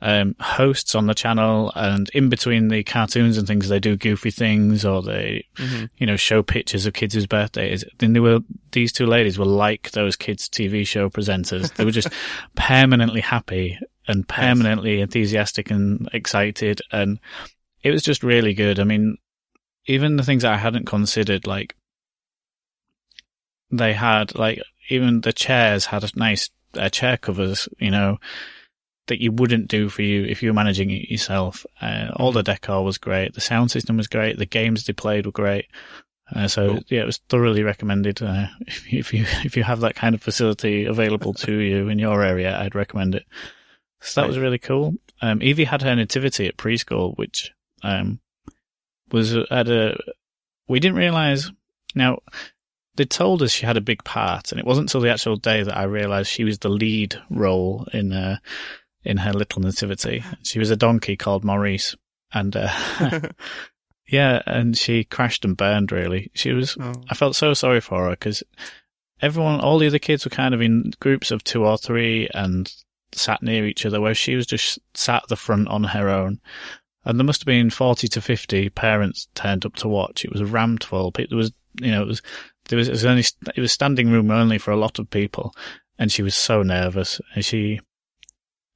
um, 0.01 0.35
hosts 0.39 0.95
on 0.95 1.07
the 1.07 1.13
channel, 1.13 1.71
and 1.75 2.09
in 2.09 2.29
between 2.29 2.67
the 2.67 2.83
cartoons 2.83 3.37
and 3.37 3.47
things, 3.47 3.67
they 3.67 3.79
do 3.79 3.97
goofy 3.97 4.31
things, 4.31 4.85
or 4.85 5.01
they, 5.01 5.45
hmm 5.57 5.85
you 5.97 6.05
know, 6.05 6.15
show 6.15 6.43
pictures 6.43 6.85
of 6.85 6.93
kids' 6.93 7.15
whose 7.15 7.25
birthdays. 7.25 7.83
Then 7.97 8.13
they 8.13 8.19
were 8.19 8.39
these 8.71 8.91
two 8.91 9.07
ladies 9.07 9.39
were 9.39 9.45
like 9.45 9.91
those 9.91 10.15
kids' 10.15 10.47
TV 10.49 10.85
show 10.85 11.09
presenters. 11.09 11.73
They 11.73 11.85
were 11.85 11.91
just 11.91 12.09
permanently 12.55 13.21
happy 13.21 13.79
and 14.07 14.27
permanently 14.27 15.01
enthusiastic 15.01 15.71
and 15.71 16.07
excited, 16.13 16.81
and 16.91 17.19
it 17.83 17.91
was 17.91 18.03
just 18.03 18.23
really 18.23 18.53
good. 18.53 18.79
I 18.79 18.83
mean, 18.83 19.17
even 19.87 20.17
the 20.17 20.23
things 20.23 20.43
I 20.43 20.57
hadn't 20.57 20.85
considered, 20.85 21.47
like 21.47 21.75
they 23.71 23.93
had 23.93 24.35
like 24.35 24.61
even 24.89 25.21
the 25.21 25.33
chairs 25.33 25.85
had 25.85 26.03
a 26.03 26.09
nice 26.15 26.49
uh, 26.75 26.89
chair 26.89 27.17
covers, 27.17 27.67
you 27.79 27.91
know, 27.91 28.17
that 29.07 29.21
you 29.21 29.31
wouldn't 29.31 29.67
do 29.67 29.89
for 29.89 30.01
you 30.01 30.23
if 30.25 30.41
you 30.43 30.49
were 30.49 30.53
managing 30.55 30.91
it 30.91 31.09
yourself. 31.09 31.65
Uh, 31.81 32.09
all 32.15 32.31
the 32.31 32.43
decor 32.43 32.83
was 32.83 32.97
great. 32.97 33.33
The 33.33 33.41
sound 33.41 33.71
system 33.71 33.97
was 33.97 34.07
great. 34.07 34.37
The 34.37 34.45
games 34.45 34.85
they 34.85 34.93
played 34.93 35.25
were 35.25 35.31
great. 35.31 35.65
Uh, 36.33 36.47
so 36.47 36.67
Cool. 36.67 36.79
yeah, 36.89 37.01
it 37.01 37.05
was 37.05 37.19
thoroughly 37.29 37.63
recommended. 37.63 38.21
Uh, 38.21 38.47
if, 38.61 38.91
you- 38.91 38.99
if 38.99 39.13
you 39.13 39.25
if 39.45 39.57
you 39.57 39.63
have 39.63 39.79
that 39.81 39.95
kind 39.95 40.15
of 40.15 40.21
facility 40.21 40.85
available 40.85 41.33
to 41.35 41.53
you 41.59 41.89
in 41.89 41.99
your 41.99 42.23
area, 42.23 42.57
I'd 42.59 42.75
recommend 42.75 43.15
it. 43.15 43.25
So 44.01 44.21
that 44.21 44.27
was 44.27 44.37
really 44.37 44.59
cool. 44.59 44.93
Um, 45.21 45.41
Evie 45.41 45.63
had 45.63 45.81
her 45.81 45.95
nativity 45.95 46.45
at 46.47 46.55
preschool, 46.57 47.17
which 47.17 47.51
um, 47.81 48.19
was 49.11 49.35
at 49.35 49.69
a. 49.69 49.97
We 50.67 50.79
didn't 50.79 50.97
realize. 50.97 51.51
Now, 51.95 52.19
they 52.97 53.05
told 53.05 53.41
us 53.41 53.51
she 53.51 53.65
had 53.65 53.77
a 53.77 53.81
big 53.81 54.03
part, 54.03 54.51
and 54.51 54.59
it 54.59 54.65
wasn't 54.65 54.89
until 54.89 55.01
the 55.01 55.11
actual 55.11 55.37
day 55.37 55.63
that 55.63 55.77
I 55.77 55.83
realized 55.83 56.29
she 56.29 56.43
was 56.43 56.59
the 56.59 56.69
lead 56.69 57.15
role 57.29 57.87
in 57.93 58.11
uh, 58.11 58.37
in 59.03 59.17
her 59.17 59.33
little 59.33 59.61
nativity. 59.61 60.23
She 60.43 60.59
was 60.59 60.71
a 60.71 60.75
donkey 60.75 61.15
called 61.15 61.45
Maurice, 61.45 61.95
and 62.33 62.55
uh, 62.55 62.69
yeah, 64.07 64.41
and 64.45 64.77
she 64.77 65.03
crashed 65.03 65.45
and 65.45 65.55
burned. 65.55 65.91
Really, 65.91 66.31
she 66.33 66.51
was. 66.51 66.75
Oh. 66.79 66.93
I 67.09 67.15
felt 67.15 67.35
so 67.35 67.53
sorry 67.53 67.81
for 67.81 68.05
her 68.05 68.09
because 68.11 68.43
everyone, 69.21 69.59
all 69.61 69.79
the 69.79 69.87
other 69.87 69.99
kids 69.99 70.25
were 70.25 70.31
kind 70.31 70.53
of 70.53 70.61
in 70.61 70.91
groups 70.99 71.31
of 71.31 71.43
two 71.43 71.65
or 71.65 71.77
three 71.77 72.27
and 72.33 72.71
sat 73.13 73.41
near 73.41 73.65
each 73.65 73.85
other, 73.85 74.01
where 74.01 74.15
she 74.15 74.35
was 74.35 74.45
just 74.45 74.79
sat 74.93 75.23
at 75.23 75.29
the 75.29 75.35
front 75.35 75.67
on 75.67 75.83
her 75.83 76.09
own. 76.09 76.39
And 77.07 77.17
there 77.17 77.25
must 77.25 77.41
have 77.41 77.45
been 77.45 77.69
40 77.69 78.09
to 78.09 78.21
50 78.21 78.69
parents 78.71 79.29
turned 79.33 79.65
up 79.65 79.75
to 79.77 79.87
watch. 79.87 80.25
It 80.25 80.31
was 80.31 80.43
rammed 80.43 80.83
full. 80.83 81.11
There 81.11 81.25
was, 81.31 81.53
you 81.79 81.89
know, 81.89 82.01
it 82.01 82.07
was, 82.07 82.21
there 82.67 82.77
was, 82.77 82.89
it 82.89 82.91
was 82.91 83.05
only, 83.05 83.23
it 83.55 83.61
was 83.61 83.71
standing 83.71 84.11
room 84.11 84.29
only 84.29 84.57
for 84.57 84.71
a 84.71 84.77
lot 84.77 84.99
of 84.99 85.09
people. 85.09 85.55
And 85.97 86.11
she 86.11 86.21
was 86.21 86.35
so 86.35 86.63
nervous. 86.63 87.21
And 87.33 87.45
she, 87.45 87.79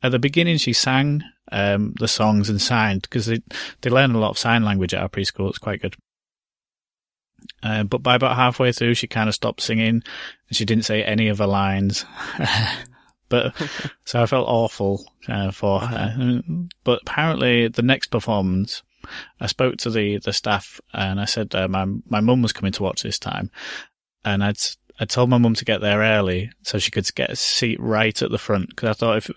at 0.01 0.13
the 0.13 0.17
beginning, 0.17 0.59
she 0.59 0.71
sang, 0.71 1.23
um, 1.51 1.93
the 1.99 2.07
songs 2.07 2.49
and 2.49 2.61
signed 2.61 3.01
because 3.01 3.25
they, 3.25 3.41
they 3.81 3.89
learn 3.89 4.15
a 4.15 4.19
lot 4.19 4.29
of 4.29 4.37
sign 4.37 4.63
language 4.63 4.93
at 4.93 5.01
our 5.01 5.09
preschool. 5.09 5.49
It's 5.49 5.57
quite 5.57 5.81
good. 5.81 5.97
Uh, 7.61 7.83
but 7.83 8.01
by 8.01 8.15
about 8.15 8.37
halfway 8.37 8.71
through, 8.71 8.93
she 8.93 9.07
kind 9.07 9.27
of 9.27 9.35
stopped 9.35 9.59
singing 9.59 9.89
and 9.89 10.03
she 10.51 10.63
didn't 10.63 10.85
say 10.85 11.03
any 11.03 11.27
of 11.27 11.39
her 11.39 11.47
lines. 11.47 12.05
but 13.31 13.55
so 14.05 14.21
I 14.21 14.27
felt 14.27 14.47
awful 14.47 15.03
uh, 15.27 15.49
for 15.49 15.79
her. 15.79 16.41
But 16.83 16.99
apparently, 17.01 17.67
the 17.67 17.81
next 17.81 18.07
performance, 18.11 18.83
I 19.39 19.47
spoke 19.47 19.77
to 19.77 19.89
the, 19.89 20.19
the 20.19 20.33
staff 20.33 20.79
and 20.93 21.19
I 21.19 21.25
said 21.25 21.55
uh, 21.55 21.67
my 21.67 21.85
my 22.07 22.19
mum 22.19 22.43
was 22.43 22.53
coming 22.53 22.73
to 22.73 22.83
watch 22.83 23.01
this 23.01 23.17
time, 23.17 23.49
and 24.23 24.43
I'd 24.43 24.57
I 24.99 25.05
told 25.05 25.29
my 25.31 25.39
mum 25.39 25.55
to 25.55 25.65
get 25.65 25.81
there 25.81 25.99
early 26.01 26.51
so 26.61 26.77
she 26.77 26.91
could 26.91 27.07
get 27.15 27.31
a 27.31 27.35
seat 27.35 27.79
right 27.79 28.21
at 28.21 28.29
the 28.29 28.37
front 28.37 28.69
because 28.69 28.89
I 28.89 28.93
thought 28.93 29.17
if 29.17 29.31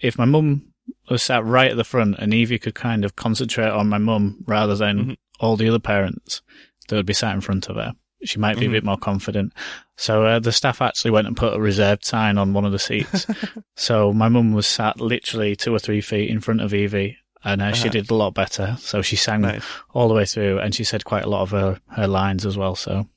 if 0.00 0.16
my 0.16 0.24
mum 0.24 0.72
was 1.10 1.22
sat 1.22 1.44
right 1.44 1.70
at 1.72 1.76
the 1.76 1.84
front 1.84 2.16
and 2.18 2.32
Evie 2.32 2.58
could 2.60 2.74
kind 2.76 3.04
of 3.04 3.16
concentrate 3.16 3.68
on 3.70 3.88
my 3.88 3.98
mum 3.98 4.44
rather 4.46 4.74
than 4.76 4.98
Mhm. 5.04 5.16
all 5.40 5.56
the 5.56 5.68
other 5.68 5.80
parents 5.80 6.40
that 6.88 6.96
would 6.96 7.06
be 7.06 7.12
sat 7.12 7.34
in 7.34 7.40
front 7.40 7.68
of 7.68 7.76
her, 7.76 7.92
she 8.24 8.38
might 8.38 8.58
be 8.58 8.66
Mhm. 8.66 8.68
a 8.68 8.72
bit 8.72 8.84
more 8.84 8.96
confident. 8.96 9.52
So 9.96 10.24
uh, 10.24 10.38
the 10.38 10.52
staff 10.52 10.80
actually 10.82 11.10
went 11.12 11.26
and 11.26 11.36
put 11.36 11.54
a 11.54 11.60
reserved 11.60 12.04
sign 12.04 12.38
on 12.38 12.52
one 12.52 12.64
of 12.64 12.72
the 12.72 12.78
seats. 12.78 13.26
so 13.76 14.12
my 14.12 14.28
mum 14.28 14.52
was 14.52 14.66
sat 14.66 15.00
literally 15.00 15.54
two 15.56 15.74
or 15.74 15.78
three 15.78 16.00
feet 16.00 16.30
in 16.30 16.40
front 16.40 16.60
of 16.60 16.72
Evie. 16.74 17.18
And 17.44 17.62
uh, 17.62 17.72
she 17.72 17.82
Uh-huh. 17.84 17.92
did 17.92 18.10
a 18.10 18.14
lot 18.14 18.34
better. 18.34 18.76
So 18.80 19.02
she 19.02 19.14
sang 19.14 19.42
nice. 19.42 19.62
all 19.94 20.08
the 20.08 20.14
way 20.14 20.24
through 20.24 20.58
and 20.58 20.74
she 20.74 20.82
said 20.82 21.04
quite 21.04 21.22
a 21.24 21.28
lot 21.28 21.42
of 21.42 21.50
her, 21.52 21.80
her 21.90 22.08
lines 22.08 22.44
as 22.44 22.56
well. 22.58 22.74
So 22.74 23.08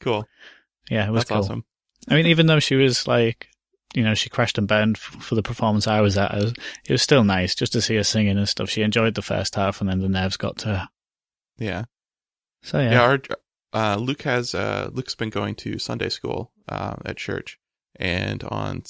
Cool. 0.00 0.26
yeah, 0.90 1.06
it 1.06 1.12
was 1.12 1.20
That's 1.24 1.28
cool. 1.30 1.38
awesome. 1.38 1.64
I 2.08 2.14
mean, 2.14 2.26
even 2.26 2.46
though 2.46 2.58
she 2.60 2.74
was 2.74 3.06
like, 3.06 3.48
you 3.94 4.02
know, 4.02 4.14
she 4.14 4.30
crashed 4.30 4.58
and 4.58 4.66
burned 4.66 4.96
f- 4.96 5.22
for 5.22 5.34
the 5.36 5.42
performance 5.42 5.86
I 5.86 6.00
was 6.00 6.18
at, 6.18 6.34
it 6.34 6.42
was, 6.42 6.52
it 6.86 6.92
was 6.92 7.02
still 7.02 7.22
nice 7.24 7.54
just 7.54 7.72
to 7.74 7.80
see 7.82 7.94
her 7.96 8.02
singing 8.02 8.36
and 8.36 8.48
stuff. 8.48 8.68
She 8.68 8.82
enjoyed 8.82 9.14
the 9.14 9.22
first 9.22 9.54
half 9.54 9.80
and 9.80 9.88
then 9.88 10.00
the 10.00 10.08
nerves 10.08 10.36
got 10.36 10.58
to 10.58 10.68
her. 10.68 10.88
Yeah. 11.58 11.84
So 12.62 12.80
Yeah. 12.80 12.90
yeah. 12.92 13.00
our, 13.02 13.18
uh, 13.74 13.96
Luke 14.00 14.22
has, 14.22 14.54
uh, 14.54 14.90
Luke's 14.92 15.14
been 15.14 15.30
going 15.30 15.54
to 15.56 15.78
Sunday 15.78 16.08
school, 16.08 16.52
uh, 16.68 16.96
at 17.04 17.16
church. 17.16 17.58
And 17.96 18.44
on, 18.44 18.82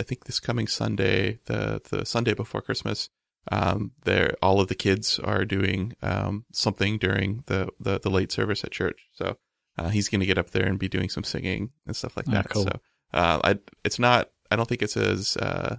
I 0.00 0.02
think 0.02 0.24
this 0.24 0.40
coming 0.40 0.66
Sunday, 0.66 1.38
the, 1.46 1.80
the 1.90 2.04
Sunday 2.04 2.34
before 2.34 2.60
Christmas, 2.60 3.08
um, 3.52 3.92
there, 4.04 4.34
all 4.42 4.60
of 4.60 4.68
the 4.68 4.74
kids 4.74 5.18
are 5.20 5.44
doing, 5.44 5.94
um, 6.02 6.44
something 6.52 6.98
during 6.98 7.44
the, 7.46 7.68
the, 7.80 8.00
the 8.00 8.10
late 8.10 8.32
service 8.32 8.64
at 8.64 8.72
church. 8.72 9.06
So, 9.14 9.36
uh, 9.78 9.88
he's 9.90 10.08
going 10.08 10.20
to 10.20 10.26
get 10.26 10.38
up 10.38 10.50
there 10.50 10.66
and 10.66 10.78
be 10.78 10.88
doing 10.88 11.08
some 11.08 11.22
singing 11.24 11.70
and 11.86 11.94
stuff 11.94 12.16
like 12.16 12.26
Ah, 12.28 12.32
that. 12.32 12.48
cool. 12.48 12.64
So, 12.64 12.80
uh, 13.14 13.40
I, 13.44 13.58
it's 13.84 13.98
not, 13.98 14.30
I 14.50 14.56
don't 14.56 14.68
think 14.68 14.82
it's 14.82 14.96
as, 14.96 15.36
uh, 15.36 15.76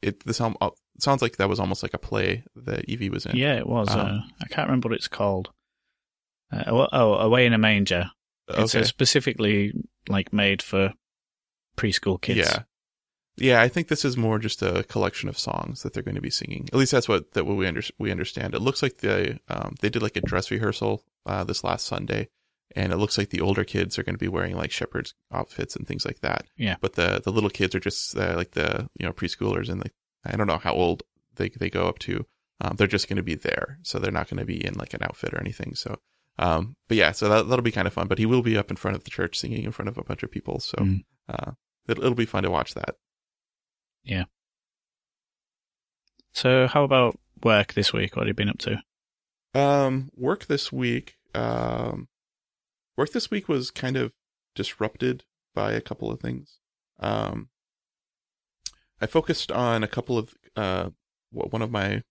it, 0.00 0.20
this 0.24 0.40
al- 0.40 0.56
uh, 0.60 0.70
sounds 0.98 1.20
like 1.22 1.36
that 1.36 1.48
was 1.48 1.60
almost 1.60 1.82
like 1.82 1.92
a 1.94 1.98
play 1.98 2.44
that 2.56 2.88
Evie 2.88 3.10
was 3.10 3.26
in. 3.26 3.36
yeah, 3.36 3.54
it 3.56 3.66
was. 3.66 3.88
Um, 3.90 3.98
uh, 4.00 4.20
I 4.40 4.46
can't 4.46 4.68
remember 4.68 4.88
what 4.88 4.96
it's 4.96 5.08
called. 5.08 5.50
Uh, 6.52 6.64
oh, 6.66 6.88
oh, 6.92 7.14
Away 7.14 7.46
in 7.46 7.52
a 7.52 7.58
Manger. 7.58 8.10
It's 8.48 8.74
Okay. 8.74 8.84
specifically 8.84 9.72
like 10.08 10.32
made 10.32 10.62
for 10.62 10.94
preschool 11.76 12.20
kids. 12.20 12.38
Yeah. 12.38 12.62
Yeah, 13.40 13.62
I 13.62 13.68
think 13.68 13.86
this 13.86 14.04
is 14.04 14.16
more 14.16 14.40
just 14.40 14.62
a 14.62 14.82
collection 14.84 15.28
of 15.28 15.38
songs 15.38 15.82
that 15.82 15.92
they're 15.92 16.02
going 16.02 16.16
to 16.16 16.20
be 16.20 16.30
singing. 16.30 16.68
At 16.72 16.78
least 16.78 16.90
that's 16.90 17.08
what 17.08 17.32
that 17.34 17.46
what 17.46 17.56
we 17.56 17.68
under, 17.68 17.82
we 17.98 18.10
understand. 18.10 18.54
It 18.54 18.62
looks 18.62 18.82
like 18.82 18.98
they 18.98 19.38
um 19.48 19.76
they 19.80 19.90
did 19.90 20.02
like 20.02 20.16
a 20.16 20.20
dress 20.20 20.50
rehearsal 20.50 21.04
uh 21.24 21.44
this 21.44 21.62
last 21.62 21.86
Sunday, 21.86 22.28
and 22.74 22.92
it 22.92 22.96
looks 22.96 23.16
like 23.16 23.30
the 23.30 23.40
older 23.40 23.62
kids 23.62 23.96
are 23.96 24.02
going 24.02 24.16
to 24.16 24.18
be 24.18 24.26
wearing 24.26 24.56
like 24.56 24.72
shepherds 24.72 25.14
outfits 25.32 25.76
and 25.76 25.86
things 25.86 26.04
like 26.04 26.18
that. 26.20 26.46
Yeah. 26.56 26.76
But 26.80 26.94
the 26.94 27.20
the 27.22 27.30
little 27.30 27.50
kids 27.50 27.76
are 27.76 27.80
just 27.80 28.16
uh, 28.16 28.34
like 28.34 28.52
the 28.52 28.88
you 28.98 29.06
know 29.06 29.12
preschoolers 29.12 29.68
and 29.68 29.82
the 29.82 29.90
I 30.24 30.36
don't 30.36 30.48
know 30.48 30.58
how 30.58 30.72
old 30.72 31.04
they 31.36 31.50
they 31.50 31.70
go 31.70 31.86
up 31.86 32.00
to. 32.00 32.26
Um, 32.60 32.74
they're 32.76 32.88
just 32.88 33.08
going 33.08 33.18
to 33.18 33.22
be 33.22 33.36
there, 33.36 33.78
so 33.84 34.00
they're 34.00 34.10
not 34.10 34.28
going 34.28 34.40
to 34.40 34.44
be 34.44 34.64
in 34.66 34.74
like 34.74 34.94
an 34.94 35.04
outfit 35.04 35.32
or 35.32 35.38
anything. 35.38 35.76
So, 35.76 36.00
um, 36.38 36.76
but 36.88 36.96
yeah, 36.96 37.12
so 37.12 37.28
that 37.28 37.48
that'll 37.48 37.62
be 37.62 37.72
kind 37.72 37.86
of 37.86 37.92
fun. 37.92 38.08
But 38.08 38.18
he 38.18 38.26
will 38.26 38.42
be 38.42 38.56
up 38.56 38.70
in 38.70 38.76
front 38.76 38.96
of 38.96 39.04
the 39.04 39.10
church 39.10 39.38
singing 39.38 39.64
in 39.64 39.72
front 39.72 39.88
of 39.88 39.98
a 39.98 40.04
bunch 40.04 40.22
of 40.22 40.30
people. 40.30 40.60
So, 40.60 40.78
Mm. 40.78 41.04
uh, 41.28 41.52
it'll, 41.88 42.04
it'll 42.04 42.14
be 42.16 42.26
fun 42.26 42.42
to 42.44 42.50
watch 42.50 42.74
that. 42.74 42.94
Yeah. 44.04 44.24
So 46.32 46.66
how 46.68 46.84
about 46.84 47.18
work 47.42 47.74
this 47.74 47.92
week? 47.92 48.14
What 48.16 48.22
have 48.22 48.28
you 48.28 48.34
been 48.34 48.48
up 48.48 48.58
to? 48.58 48.82
Um, 49.54 50.10
work 50.14 50.46
this 50.46 50.72
week. 50.72 51.16
Um, 51.34 52.08
work 52.96 53.12
this 53.12 53.30
week 53.30 53.48
was 53.48 53.70
kind 53.70 53.96
of 53.96 54.12
disrupted 54.54 55.24
by 55.54 55.72
a 55.72 55.80
couple 55.80 56.10
of 56.10 56.20
things. 56.20 56.58
Um, 57.00 57.48
I 59.00 59.06
focused 59.06 59.50
on 59.52 59.82
a 59.82 59.88
couple 59.88 60.18
of 60.18 60.34
uh, 60.56 60.90
one 61.30 61.62
of 61.62 61.70
my 61.70 62.02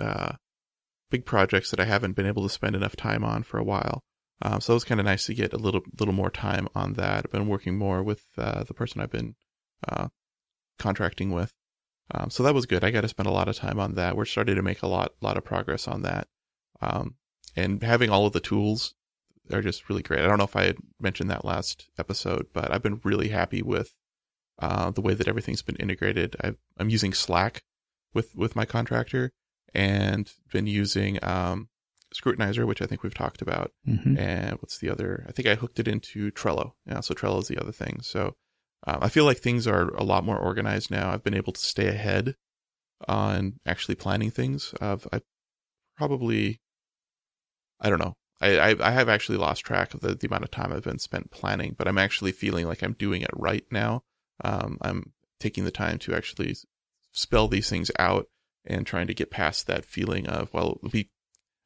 uh, 0.00 0.32
big 1.12 1.24
projects 1.24 1.70
that 1.70 1.78
I 1.78 1.84
haven't 1.84 2.16
been 2.16 2.26
able 2.26 2.42
to 2.42 2.48
spend 2.48 2.74
enough 2.74 2.96
time 2.96 3.22
on 3.22 3.44
for 3.44 3.58
a 3.58 3.64
while. 3.64 4.02
Um, 4.40 4.60
so 4.60 4.72
it 4.72 4.76
was 4.76 4.84
kind 4.84 4.98
of 4.98 5.06
nice 5.06 5.26
to 5.26 5.34
get 5.34 5.52
a 5.52 5.58
little 5.58 5.82
little 6.00 6.14
more 6.14 6.30
time 6.30 6.66
on 6.74 6.94
that. 6.94 7.24
I've 7.24 7.30
been 7.30 7.46
working 7.46 7.78
more 7.78 8.02
with 8.02 8.24
uh, 8.36 8.64
the 8.64 8.74
person 8.74 9.00
I've 9.00 9.12
been 9.12 9.36
uh, 9.88 10.08
contracting 10.78 11.30
with. 11.30 11.52
Um, 12.10 12.30
so 12.30 12.42
that 12.42 12.54
was 12.54 12.66
good. 12.66 12.82
I 12.82 12.90
got 12.90 13.02
to 13.02 13.08
spend 13.08 13.28
a 13.28 13.32
lot 13.32 13.48
of 13.48 13.56
time 13.56 13.78
on 13.78 13.94
that. 13.94 14.16
We're 14.16 14.24
starting 14.24 14.56
to 14.56 14.62
make 14.62 14.82
a 14.82 14.88
lot 14.88 15.12
lot 15.20 15.36
of 15.36 15.44
progress 15.44 15.86
on 15.86 16.02
that. 16.02 16.26
Um, 16.80 17.14
and 17.54 17.82
having 17.82 18.10
all 18.10 18.26
of 18.26 18.32
the 18.32 18.40
tools 18.40 18.94
are 19.52 19.62
just 19.62 19.88
really 19.88 20.02
great. 20.02 20.20
I 20.20 20.26
don't 20.26 20.38
know 20.38 20.44
if 20.44 20.56
I 20.56 20.64
had 20.64 20.76
mentioned 20.98 21.30
that 21.30 21.44
last 21.44 21.90
episode, 21.98 22.46
but 22.52 22.72
I've 22.72 22.82
been 22.82 23.00
really 23.04 23.28
happy 23.28 23.62
with 23.62 23.92
uh, 24.58 24.90
the 24.90 25.00
way 25.00 25.14
that 25.14 25.28
everything's 25.28 25.62
been 25.62 25.76
integrated. 25.76 26.36
I've, 26.40 26.58
I'm 26.78 26.88
using 26.88 27.12
Slack 27.12 27.62
with 28.14 28.34
with 28.34 28.56
my 28.56 28.64
contractor, 28.64 29.32
and 29.74 30.30
been 30.52 30.66
using 30.66 31.22
um, 31.24 31.68
Scrutinizer, 32.14 32.66
which 32.66 32.82
I 32.82 32.86
think 32.86 33.02
we've 33.02 33.14
talked 33.14 33.42
about. 33.42 33.72
hmm 33.84 34.16
And 34.16 34.54
what's 34.60 34.78
the 34.78 34.90
other? 34.90 35.24
I 35.28 35.32
think 35.32 35.48
I 35.48 35.54
hooked 35.54 35.80
it 35.80 35.88
into 35.88 36.30
Trello. 36.30 36.72
Yeah, 36.86 37.00
so 37.00 37.14
Trello 37.14 37.40
is 37.40 37.48
the 37.48 37.58
other 37.58 37.72
thing. 37.72 38.00
So 38.02 38.36
um, 38.86 38.98
I 39.00 39.08
feel 39.08 39.24
like 39.24 39.38
things 39.38 39.66
are 39.66 39.88
a 39.94 40.04
lot 40.04 40.24
more 40.24 40.38
organized 40.38 40.90
now. 40.90 41.10
I've 41.10 41.24
been 41.24 41.34
able 41.34 41.52
to 41.52 41.60
stay 41.60 41.88
ahead 41.88 42.34
on 43.08 43.58
actually 43.66 43.94
planning 43.94 44.30
things. 44.30 44.74
I've 44.80 45.06
I 45.12 45.20
probably, 45.96 46.60
I 47.80 47.90
don't 47.90 48.00
know. 48.00 48.14
I, 48.40 48.58
I 48.58 48.88
I 48.88 48.90
have 48.90 49.08
actually 49.08 49.38
lost 49.38 49.64
track 49.64 49.94
of 49.94 50.00
the, 50.00 50.14
the 50.14 50.26
amount 50.26 50.44
of 50.44 50.50
time 50.50 50.72
I've 50.72 50.82
been 50.82 50.98
spent 50.98 51.30
planning, 51.30 51.74
but 51.78 51.88
I'm 51.88 51.98
actually 51.98 52.32
feeling 52.32 52.66
like 52.66 52.82
I'm 52.82 52.94
doing 52.94 53.22
it 53.22 53.30
right 53.34 53.64
now. 53.70 54.02
Um, 54.44 54.78
I'm 54.82 55.12
taking 55.38 55.64
the 55.64 55.70
time 55.70 55.98
to 55.98 56.14
actually 56.14 56.56
spell 57.12 57.48
these 57.48 57.68
things 57.68 57.90
out 57.98 58.26
and 58.64 58.86
trying 58.86 59.06
to 59.06 59.14
get 59.14 59.30
past 59.30 59.66
that 59.66 59.84
feeling 59.84 60.26
of 60.28 60.52
well, 60.52 60.78
we 60.92 61.10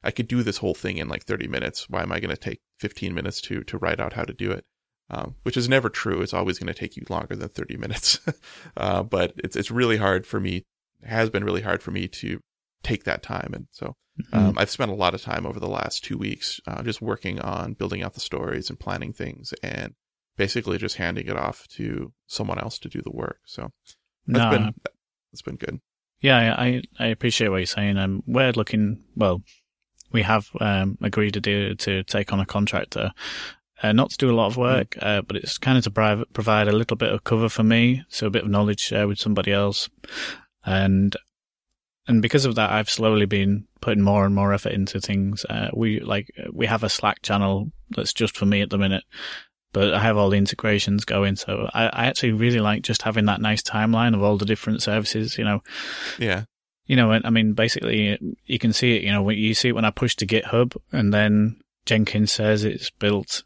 I 0.03 0.11
could 0.11 0.27
do 0.27 0.43
this 0.43 0.57
whole 0.57 0.73
thing 0.73 0.97
in 0.97 1.09
like 1.09 1.25
30 1.25 1.47
minutes. 1.47 1.89
Why 1.89 2.01
am 2.01 2.11
I 2.11 2.19
going 2.19 2.33
to 2.33 2.37
take 2.37 2.61
15 2.77 3.13
minutes 3.13 3.41
to 3.41 3.63
to 3.63 3.77
write 3.77 3.99
out 3.99 4.13
how 4.13 4.23
to 4.23 4.33
do 4.33 4.51
it? 4.51 4.65
Um, 5.09 5.35
which 5.43 5.55
is 5.55 5.69
never 5.69 5.89
true. 5.89 6.21
It's 6.21 6.33
always 6.33 6.59
going 6.59 6.73
to 6.73 6.77
take 6.77 6.97
you 6.97 7.03
longer 7.09 7.35
than 7.35 7.49
30 7.49 7.77
minutes. 7.77 8.19
uh, 8.77 9.03
but 9.03 9.33
it's 9.37 9.55
it's 9.55 9.71
really 9.71 9.97
hard 9.97 10.25
for 10.25 10.39
me. 10.39 10.65
Has 11.03 11.29
been 11.29 11.43
really 11.43 11.61
hard 11.61 11.83
for 11.83 11.91
me 11.91 12.07
to 12.07 12.39
take 12.83 13.03
that 13.05 13.23
time, 13.23 13.51
and 13.53 13.67
so 13.71 13.95
um, 14.33 14.57
I've 14.57 14.69
spent 14.69 14.91
a 14.91 14.95
lot 14.95 15.13
of 15.13 15.21
time 15.21 15.45
over 15.45 15.59
the 15.59 15.67
last 15.67 16.03
two 16.03 16.17
weeks 16.17 16.59
uh, 16.67 16.81
just 16.81 17.01
working 17.01 17.39
on 17.39 17.73
building 17.73 18.01
out 18.01 18.13
the 18.13 18.19
stories 18.19 18.69
and 18.69 18.79
planning 18.79 19.13
things, 19.13 19.53
and 19.61 19.93
basically 20.37 20.77
just 20.77 20.97
handing 20.97 21.27
it 21.27 21.37
off 21.37 21.67
to 21.69 22.13
someone 22.25 22.59
else 22.59 22.79
to 22.79 22.89
do 22.89 23.01
the 23.01 23.11
work. 23.11 23.39
So 23.45 23.69
that's 24.25 24.43
no, 24.43 24.49
been 24.49 24.73
that's 25.31 25.41
been 25.43 25.55
good. 25.55 25.79
Yeah, 26.19 26.55
I 26.57 26.81
I 26.99 27.07
appreciate 27.07 27.49
what 27.49 27.57
you're 27.57 27.65
saying. 27.65 27.97
Um, 27.97 28.23
we're 28.25 28.51
looking 28.51 29.03
well. 29.15 29.43
We 30.11 30.21
have 30.23 30.47
um, 30.59 30.97
agreed 31.01 31.33
to 31.33 31.41
do 31.41 31.75
to 31.75 32.03
take 32.03 32.31
on 32.31 32.39
a 32.39 32.45
contractor, 32.45 33.11
uh, 33.83 33.91
not 33.91 34.09
to 34.11 34.17
do 34.17 34.31
a 34.31 34.35
lot 34.35 34.47
of 34.47 34.57
work, 34.57 34.97
uh, 35.01 35.21
but 35.21 35.35
it's 35.35 35.57
kind 35.57 35.77
of 35.77 35.83
to 35.83 35.91
pri- 35.91 36.23
provide 36.33 36.67
a 36.67 36.75
little 36.75 36.97
bit 36.97 37.11
of 37.11 37.23
cover 37.23 37.49
for 37.49 37.63
me, 37.63 38.03
so 38.09 38.27
a 38.27 38.31
bit 38.31 38.43
of 38.43 38.49
knowledge 38.49 38.79
share 38.79 39.07
with 39.07 39.19
somebody 39.19 39.51
else, 39.51 39.89
and 40.65 41.15
and 42.07 42.21
because 42.21 42.45
of 42.45 42.55
that, 42.55 42.71
I've 42.71 42.89
slowly 42.89 43.25
been 43.25 43.67
putting 43.81 44.03
more 44.03 44.25
and 44.25 44.33
more 44.33 44.53
effort 44.53 44.71
into 44.71 44.99
things. 44.99 45.45
Uh, 45.49 45.69
we 45.73 45.99
like 45.99 46.31
we 46.51 46.65
have 46.65 46.83
a 46.83 46.89
Slack 46.89 47.21
channel 47.21 47.71
that's 47.91 48.13
just 48.13 48.37
for 48.37 48.45
me 48.45 48.61
at 48.61 48.69
the 48.69 48.77
minute, 48.77 49.03
but 49.73 49.93
I 49.93 49.99
have 49.99 50.17
all 50.17 50.29
the 50.29 50.37
integrations 50.37 51.05
going. 51.05 51.35
So 51.35 51.69
I, 51.73 51.85
I 51.87 52.05
actually 52.07 52.31
really 52.33 52.59
like 52.59 52.81
just 52.83 53.01
having 53.01 53.25
that 53.25 53.41
nice 53.41 53.61
timeline 53.61 54.13
of 54.15 54.23
all 54.23 54.37
the 54.37 54.45
different 54.45 54.81
services. 54.81 55.37
You 55.37 55.43
know, 55.45 55.63
Yeah, 56.17 56.43
you 56.85 56.95
know, 56.95 57.11
I 57.11 57.29
mean, 57.29 57.53
basically, 57.53 58.17
you 58.45 58.59
can 58.59 58.73
see 58.73 58.95
it. 58.95 59.03
You 59.03 59.11
know, 59.11 59.21
when 59.21 59.37
you 59.37 59.53
see 59.53 59.69
it 59.69 59.75
when 59.75 59.85
I 59.85 59.91
push 59.91 60.15
to 60.17 60.27
GitHub, 60.27 60.75
and 60.91 61.13
then 61.13 61.59
Jenkins 61.85 62.31
says 62.31 62.63
it's 62.63 62.89
built, 62.91 63.43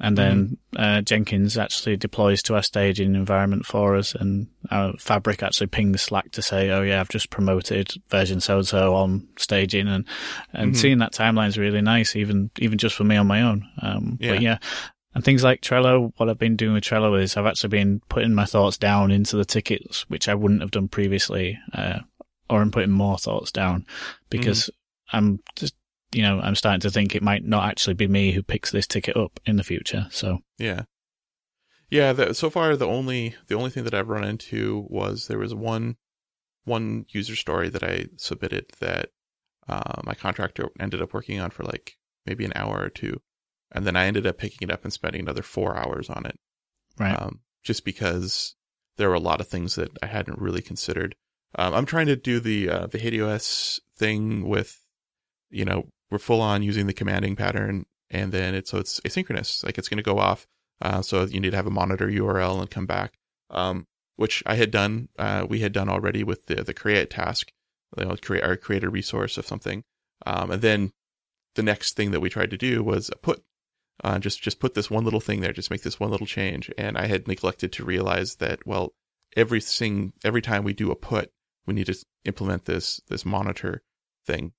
and 0.00 0.16
then 0.18 0.58
uh, 0.76 1.00
Jenkins 1.02 1.56
actually 1.56 1.96
deploys 1.96 2.42
to 2.44 2.54
our 2.54 2.62
staging 2.62 3.14
environment 3.14 3.66
for 3.66 3.96
us, 3.96 4.14
and 4.14 4.48
our 4.70 4.92
Fabric 4.98 5.42
actually 5.42 5.68
pings 5.68 6.02
Slack 6.02 6.30
to 6.32 6.42
say, 6.42 6.70
"Oh 6.70 6.82
yeah, 6.82 7.00
I've 7.00 7.08
just 7.08 7.30
promoted 7.30 7.92
version 8.10 8.40
so 8.40 8.58
and 8.58 8.66
so 8.66 8.94
on 8.94 9.28
staging," 9.38 9.88
and 9.88 10.06
and 10.52 10.72
Mhm. 10.74 10.76
seeing 10.76 10.98
that 10.98 11.12
timeline 11.12 11.48
is 11.48 11.58
really 11.58 11.82
nice, 11.82 12.14
even 12.16 12.50
even 12.58 12.78
just 12.78 12.94
for 12.94 13.04
me 13.04 13.16
on 13.16 13.26
my 13.26 13.42
own. 13.42 13.66
Um, 13.80 14.18
Yeah. 14.20 14.32
But 14.32 14.42
yeah. 14.42 14.58
And 15.14 15.22
things 15.22 15.44
like 15.44 15.60
Trello, 15.60 16.12
what 16.16 16.28
I've 16.28 16.38
been 16.38 16.56
doing 16.56 16.74
with 16.74 16.84
Trello 16.84 17.20
is 17.20 17.36
I've 17.36 17.46
actually 17.46 17.68
been 17.68 18.00
putting 18.08 18.34
my 18.34 18.46
thoughts 18.46 18.78
down 18.78 19.10
into 19.10 19.36
the 19.36 19.44
tickets, 19.44 20.08
which 20.08 20.28
I 20.28 20.34
wouldn't 20.34 20.62
have 20.62 20.70
done 20.70 20.88
previously. 20.88 21.58
Uh, 21.72 22.00
or 22.48 22.60
I'm 22.60 22.70
putting 22.70 22.90
more 22.90 23.18
thoughts 23.18 23.52
down 23.52 23.86
because 24.28 24.70
I'm 25.12 25.40
just, 25.56 25.74
you 26.12 26.22
know, 26.22 26.40
I'm 26.40 26.54
starting 26.54 26.80
to 26.80 26.90
think 26.90 27.14
it 27.14 27.22
might 27.22 27.44
not 27.44 27.68
actually 27.68 27.94
be 27.94 28.06
me 28.06 28.32
who 28.32 28.42
picks 28.42 28.70
this 28.70 28.86
ticket 28.86 29.16
up 29.16 29.40
in 29.46 29.56
the 29.56 29.64
future. 29.64 30.06
So, 30.10 30.38
Yeah. 30.58 30.82
Yeah, 31.90 32.14
the, 32.14 32.34
so 32.34 32.48
far 32.48 32.74
the 32.74 32.86
only 32.86 33.34
the 33.48 33.54
only 33.54 33.68
thing 33.68 33.84
that 33.84 33.92
I've 33.92 34.08
run 34.08 34.24
into 34.24 34.86
was 34.88 35.26
there 35.26 35.38
was 35.38 35.54
one 35.54 35.96
one 36.64 37.04
user 37.10 37.36
story 37.36 37.68
that 37.68 37.82
I 37.82 38.06
submitted 38.16 38.66
that 38.80 39.10
uh, 39.68 40.00
my 40.04 40.14
contractor 40.14 40.70
ended 40.80 41.02
up 41.02 41.12
working 41.12 41.38
on 41.38 41.50
for 41.50 41.64
like 41.64 41.98
maybe 42.24 42.46
an 42.46 42.52
hour 42.54 42.80
or 42.80 42.88
two, 42.88 43.20
and 43.72 43.86
then 43.86 43.96
I 43.96 44.06
ended 44.06 44.26
up 44.26 44.38
picking 44.38 44.68
it 44.68 44.72
up 44.72 44.84
and 44.84 44.92
spending 44.92 45.22
another 45.22 45.42
four 45.42 45.76
hours 45.76 46.08
on 46.08 46.26
it, 46.26 46.36
right. 46.98 47.20
um, 47.20 47.40
just 47.62 47.84
because 47.84 48.54
there 48.96 49.08
were 49.08 49.14
a 49.14 49.20
lot 49.20 49.40
of 49.40 49.48
things 49.48 49.74
that 49.76 49.90
I 50.02 50.06
hadn't 50.06 50.38
really 50.38 50.62
considered. 50.62 51.14
Um, 51.58 51.74
I'm 51.74 51.86
trying 51.86 52.06
to 52.06 52.16
do 52.16 52.40
the 52.40 52.68
uh, 52.68 52.86
the 52.86 52.98
HATEOAS 52.98 53.80
thing 53.96 54.48
with, 54.48 54.78
you 55.50 55.64
know, 55.64 55.88
we're 56.10 56.18
full 56.18 56.40
on 56.40 56.62
using 56.62 56.86
the 56.86 56.92
commanding 56.92 57.36
pattern, 57.36 57.84
and 58.10 58.32
then 58.32 58.54
it's 58.54 58.70
so 58.70 58.78
it's 58.78 59.00
asynchronous, 59.00 59.64
like 59.64 59.78
it's 59.78 59.88
going 59.88 59.98
to 59.98 60.02
go 60.02 60.18
off. 60.18 60.46
Uh, 60.80 61.02
so 61.02 61.24
you 61.24 61.40
need 61.40 61.50
to 61.50 61.56
have 61.56 61.66
a 61.66 61.70
monitor 61.70 62.08
URL 62.08 62.60
and 62.60 62.70
come 62.70 62.86
back, 62.86 63.14
um, 63.50 63.86
which 64.16 64.42
I 64.46 64.56
had 64.56 64.70
done. 64.70 65.08
Uh, 65.18 65.46
we 65.48 65.60
had 65.60 65.72
done 65.72 65.88
already 65.88 66.24
with 66.24 66.46
the 66.46 66.56
the 66.56 66.74
create 66.74 67.10
task, 67.10 67.50
you 67.96 68.04
know, 68.04 68.16
create 68.16 68.44
or 68.44 68.56
create 68.56 68.84
a 68.84 68.90
resource 68.90 69.38
of 69.38 69.46
something, 69.46 69.84
um, 70.26 70.50
and 70.50 70.62
then 70.62 70.92
the 71.54 71.62
next 71.62 71.96
thing 71.96 72.10
that 72.12 72.20
we 72.20 72.30
tried 72.30 72.50
to 72.50 72.58
do 72.58 72.82
was 72.82 73.10
a 73.10 73.16
put. 73.16 73.42
Uh, 74.02 74.18
just 74.18 74.42
just 74.42 74.58
put 74.58 74.74
this 74.74 74.90
one 74.90 75.04
little 75.04 75.20
thing 75.20 75.40
there, 75.40 75.52
just 75.52 75.70
make 75.70 75.82
this 75.82 76.00
one 76.00 76.10
little 76.10 76.26
change, 76.26 76.70
and 76.76 76.98
I 76.98 77.06
had 77.06 77.28
neglected 77.28 77.72
to 77.72 77.84
realize 77.84 78.36
that 78.36 78.66
well, 78.66 78.94
everything 79.36 80.12
every 80.24 80.42
time 80.42 80.64
we 80.64 80.72
do 80.72 80.90
a 80.90 80.96
put, 80.96 81.30
we 81.66 81.74
need 81.74 81.86
to 81.86 82.04
implement 82.24 82.64
this 82.64 83.00
this 83.08 83.24
monitor 83.24 83.82
thing 84.26 84.52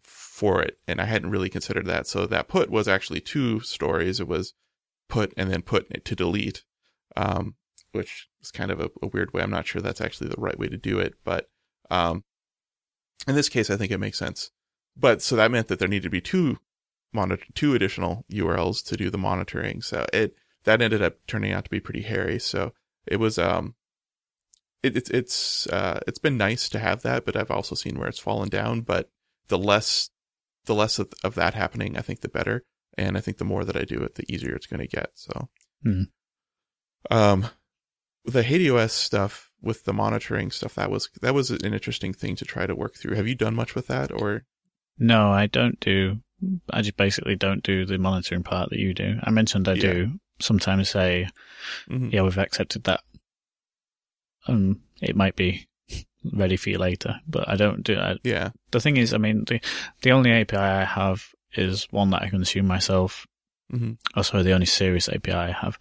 for 0.00 0.60
it, 0.60 0.78
and 0.88 1.00
I 1.00 1.04
hadn't 1.04 1.30
really 1.30 1.48
considered 1.48 1.86
that. 1.86 2.08
So 2.08 2.26
that 2.26 2.48
put 2.48 2.68
was 2.68 2.88
actually 2.88 3.20
two 3.20 3.60
stories. 3.60 4.18
It 4.18 4.26
was 4.26 4.54
put 5.08 5.32
and 5.36 5.50
then 5.52 5.62
put 5.62 6.04
to 6.04 6.16
delete, 6.16 6.64
um, 7.16 7.54
which 7.92 8.28
is 8.42 8.50
kind 8.50 8.72
of 8.72 8.80
a, 8.80 8.90
a 9.02 9.06
weird 9.06 9.32
way. 9.32 9.42
I'm 9.42 9.50
not 9.50 9.68
sure 9.68 9.80
that's 9.80 10.00
actually 10.00 10.30
the 10.30 10.40
right 10.40 10.58
way 10.58 10.66
to 10.66 10.76
do 10.76 10.98
it, 10.98 11.14
but 11.24 11.48
um, 11.90 12.24
in 13.28 13.36
this 13.36 13.48
case, 13.48 13.70
I 13.70 13.76
think 13.76 13.92
it 13.92 13.98
makes 13.98 14.18
sense. 14.18 14.50
But 14.96 15.22
so 15.22 15.36
that 15.36 15.52
meant 15.52 15.68
that 15.68 15.78
there 15.78 15.88
needed 15.88 16.04
to 16.04 16.10
be 16.10 16.20
two 16.20 16.58
monitor 17.14 17.44
two 17.54 17.74
additional 17.74 18.24
URLs 18.32 18.84
to 18.86 18.96
do 18.96 19.10
the 19.10 19.18
monitoring. 19.18 19.80
So 19.82 20.06
it 20.12 20.34
that 20.64 20.80
ended 20.82 21.02
up 21.02 21.16
turning 21.26 21.52
out 21.52 21.64
to 21.64 21.70
be 21.70 21.80
pretty 21.80 22.02
hairy. 22.02 22.38
So 22.38 22.72
it 23.06 23.16
was 23.16 23.38
um 23.38 23.74
it, 24.82 24.96
it's 24.96 25.10
it's 25.10 25.66
uh 25.68 26.00
it's 26.06 26.18
been 26.18 26.36
nice 26.36 26.68
to 26.70 26.78
have 26.78 27.02
that, 27.02 27.24
but 27.24 27.36
I've 27.36 27.50
also 27.50 27.74
seen 27.74 27.98
where 27.98 28.08
it's 28.08 28.18
fallen 28.18 28.48
down. 28.48 28.80
But 28.82 29.10
the 29.48 29.58
less 29.58 30.10
the 30.66 30.74
less 30.74 30.98
of, 30.98 31.12
of 31.22 31.34
that 31.34 31.54
happening, 31.54 31.96
I 31.96 32.00
think 32.02 32.20
the 32.20 32.28
better. 32.28 32.64
And 32.96 33.16
I 33.16 33.20
think 33.20 33.38
the 33.38 33.44
more 33.44 33.64
that 33.64 33.76
I 33.76 33.82
do 33.84 34.02
it, 34.02 34.14
the 34.14 34.24
easier 34.32 34.54
it's 34.54 34.66
going 34.66 34.80
to 34.80 34.86
get. 34.86 35.10
So, 35.14 35.48
Mhm. 35.84 36.06
um, 37.10 37.46
the 38.24 38.42
HATEOAS 38.42 38.90
stuff 38.92 39.50
with 39.60 39.84
the 39.84 39.92
monitoring 39.92 40.50
stuff 40.50 40.74
that 40.76 40.90
was 40.90 41.08
that 41.20 41.34
was 41.34 41.50
an 41.50 41.74
interesting 41.74 42.12
thing 42.14 42.36
to 42.36 42.44
try 42.44 42.66
to 42.66 42.74
work 42.74 42.94
through. 42.96 43.16
Have 43.16 43.28
you 43.28 43.34
done 43.34 43.54
much 43.54 43.74
with 43.74 43.86
that, 43.88 44.10
or 44.12 44.44
No, 44.98 45.30
I 45.32 45.46
don't 45.46 45.78
do. 45.80 46.20
I 46.70 46.82
just 46.82 46.96
basically 46.96 47.36
don't 47.36 47.62
do 47.62 47.84
the 47.84 47.98
monitoring 47.98 48.42
part 48.42 48.70
that 48.70 48.78
you 48.78 48.94
do. 48.94 49.18
I 49.22 49.30
mentioned 49.30 49.68
I 49.68 49.74
Yeah. 49.74 49.80
do 49.92 50.20
sometimes 50.40 50.88
say, 50.90 51.28
Mhm. 51.88 52.12
"Yeah, 52.12 52.22
we've 52.22 52.38
accepted 52.38 52.84
that." 52.84 53.00
Um, 54.46 54.80
it 55.00 55.16
might 55.16 55.36
be 55.36 55.66
ready 56.32 56.56
for 56.56 56.70
you 56.70 56.78
later, 56.78 57.20
but 57.26 57.48
I 57.48 57.56
don't 57.56 57.82
do. 57.82 57.94
that. 57.96 58.18
yeah, 58.24 58.50
the 58.70 58.80
thing 58.80 58.96
is, 58.96 59.12
I 59.14 59.18
mean, 59.18 59.44
the 59.46 59.60
the 60.02 60.12
only 60.12 60.30
API 60.32 60.56
I 60.56 60.84
have 60.84 61.28
is 61.54 61.86
one 61.90 62.10
that 62.10 62.22
I 62.22 62.28
consume 62.30 62.66
myself. 62.66 63.26
hmm 63.70 63.92
Oh, 64.14 64.22
sorry, 64.22 64.42
the 64.42 64.52
only 64.52 64.66
serious 64.66 65.08
API 65.08 65.32
I 65.32 65.52
have. 65.52 65.78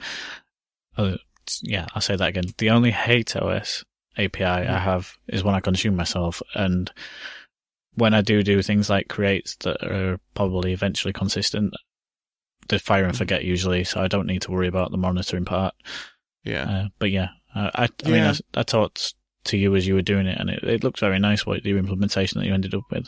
Uh, 0.98 1.18
yeah, 1.62 1.88
I'll 1.94 2.02
say 2.02 2.16
that 2.16 2.30
again. 2.30 2.46
The 2.58 2.70
only 2.70 2.92
HATEOAS 2.92 3.84
API 4.18 4.46
I 4.46 4.66
Mhm. 4.66 4.82
have 4.82 5.18
is 5.28 5.44
one 5.44 5.56
I 5.56 5.60
consume 5.60 5.96
myself, 5.96 6.42
and 6.56 6.92
when 7.96 8.14
I 8.14 8.22
do 8.22 8.44
do 8.44 8.62
things 8.62 8.90
like 8.90 9.08
creates 9.08 9.56
that 9.58 9.84
are 9.84 10.20
probably 10.34 10.74
eventually 10.74 11.14
consistent, 11.14 11.74
they 12.70 12.80
fire 12.80 13.04
and 13.06 13.14
Mhm. 13.14 13.18
forget 13.18 13.44
usually, 13.46 13.84
so 13.84 14.02
I 14.02 14.08
don't 14.08 14.28
need 14.28 14.42
to 14.44 14.52
worry 14.52 14.68
about 14.68 14.92
the 14.92 14.98
monitoring 14.98 15.46
part. 15.46 15.76
yeah, 16.44 16.70
Uh, 16.70 16.88
but 17.00 17.12
yeah, 17.12 17.30
I, 17.56 17.88
I 18.06 18.10
mean, 18.10 18.24
I, 18.24 18.36
I 18.56 18.64
talked 18.64 19.14
to 19.46 19.58
you 19.58 19.76
as 19.76 19.86
you 19.86 19.94
were 19.96 20.02
doing 20.02 20.26
it, 20.28 20.38
and 20.40 20.50
it, 20.50 20.64
it 20.64 20.84
looks 20.84 21.00
very 21.02 21.20
nice 21.20 21.46
what 21.46 21.64
the 21.64 21.78
implementation 21.78 22.40
that 22.40 22.48
you 22.48 22.54
ended 22.54 22.74
up 22.74 22.84
with. 22.92 23.08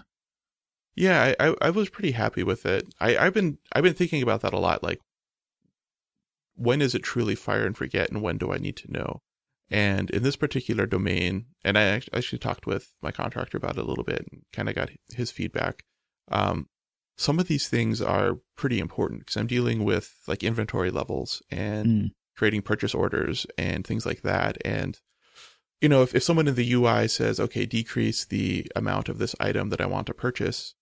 yeah. 0.95 1.33
I, 1.39 1.47
I 1.49 1.55
I 1.61 1.69
was 1.71 1.89
pretty 1.89 2.11
happy 2.11 2.43
with 2.43 2.65
it. 2.65 2.85
I 2.99 3.17
I've 3.17 3.33
been 3.33 3.57
I've 3.73 3.83
been 3.83 3.93
thinking 3.93 4.21
about 4.23 4.41
that 4.41 4.53
a 4.53 4.59
lot. 4.59 4.83
Like, 4.83 4.99
when 6.55 6.81
is 6.81 6.95
it 6.95 7.03
truly 7.03 7.35
fire 7.35 7.65
and 7.65 7.75
forget, 7.75 8.09
and 8.11 8.21
when 8.21 8.37
do 8.37 8.51
I 8.51 8.57
need 8.57 8.77
to 8.77 8.91
know? 8.91 9.21
And 9.71 10.09
in 10.11 10.21
this 10.23 10.35
particular 10.35 10.85
domain, 10.85 11.45
and 11.63 11.77
I 11.77 11.83
actually 12.13 12.39
talked 12.39 12.67
with 12.67 12.91
my 13.01 13.11
contractor 13.11 13.57
about 13.57 13.77
it 13.77 13.83
a 13.83 13.83
little 13.83 14.03
bit 14.03 14.27
and 14.31 14.43
kind 14.53 14.69
of 14.69 14.75
got 14.75 14.89
his 15.13 15.31
feedback. 15.31 15.83
Um, 16.31 16.67
some 17.17 17.39
of 17.39 17.47
these 17.47 17.67
things 17.67 18.01
are 18.01 18.39
pretty 18.55 18.79
important 18.79 19.21
because 19.21 19.37
I'm 19.37 19.47
dealing 19.47 19.83
with 19.83 20.13
like 20.27 20.43
inventory 20.43 20.91
levels 20.91 21.41
and 21.49 21.87
Mm. 21.87 22.11
creating 22.37 22.61
purchase 22.61 22.93
orders 22.93 23.45
and 23.57 23.85
things 23.87 24.05
like 24.05 24.21
that. 24.21 24.57
And 24.65 24.99
you 25.81 25.89
know, 25.89 26.01
if, 26.03 26.15
if 26.15 26.23
someone 26.23 26.47
in 26.47 26.55
the 26.55 26.73
UI 26.73 27.07
says, 27.07 27.39
okay, 27.39 27.65
decrease 27.65 28.25
the 28.25 28.65
amount 28.75 29.09
of 29.09 29.17
this 29.17 29.35
item 29.39 29.69
that 29.69 29.81
I 29.81 29.85
want 29.85 30.07
to 30.07 30.13
purchase, 30.13 30.73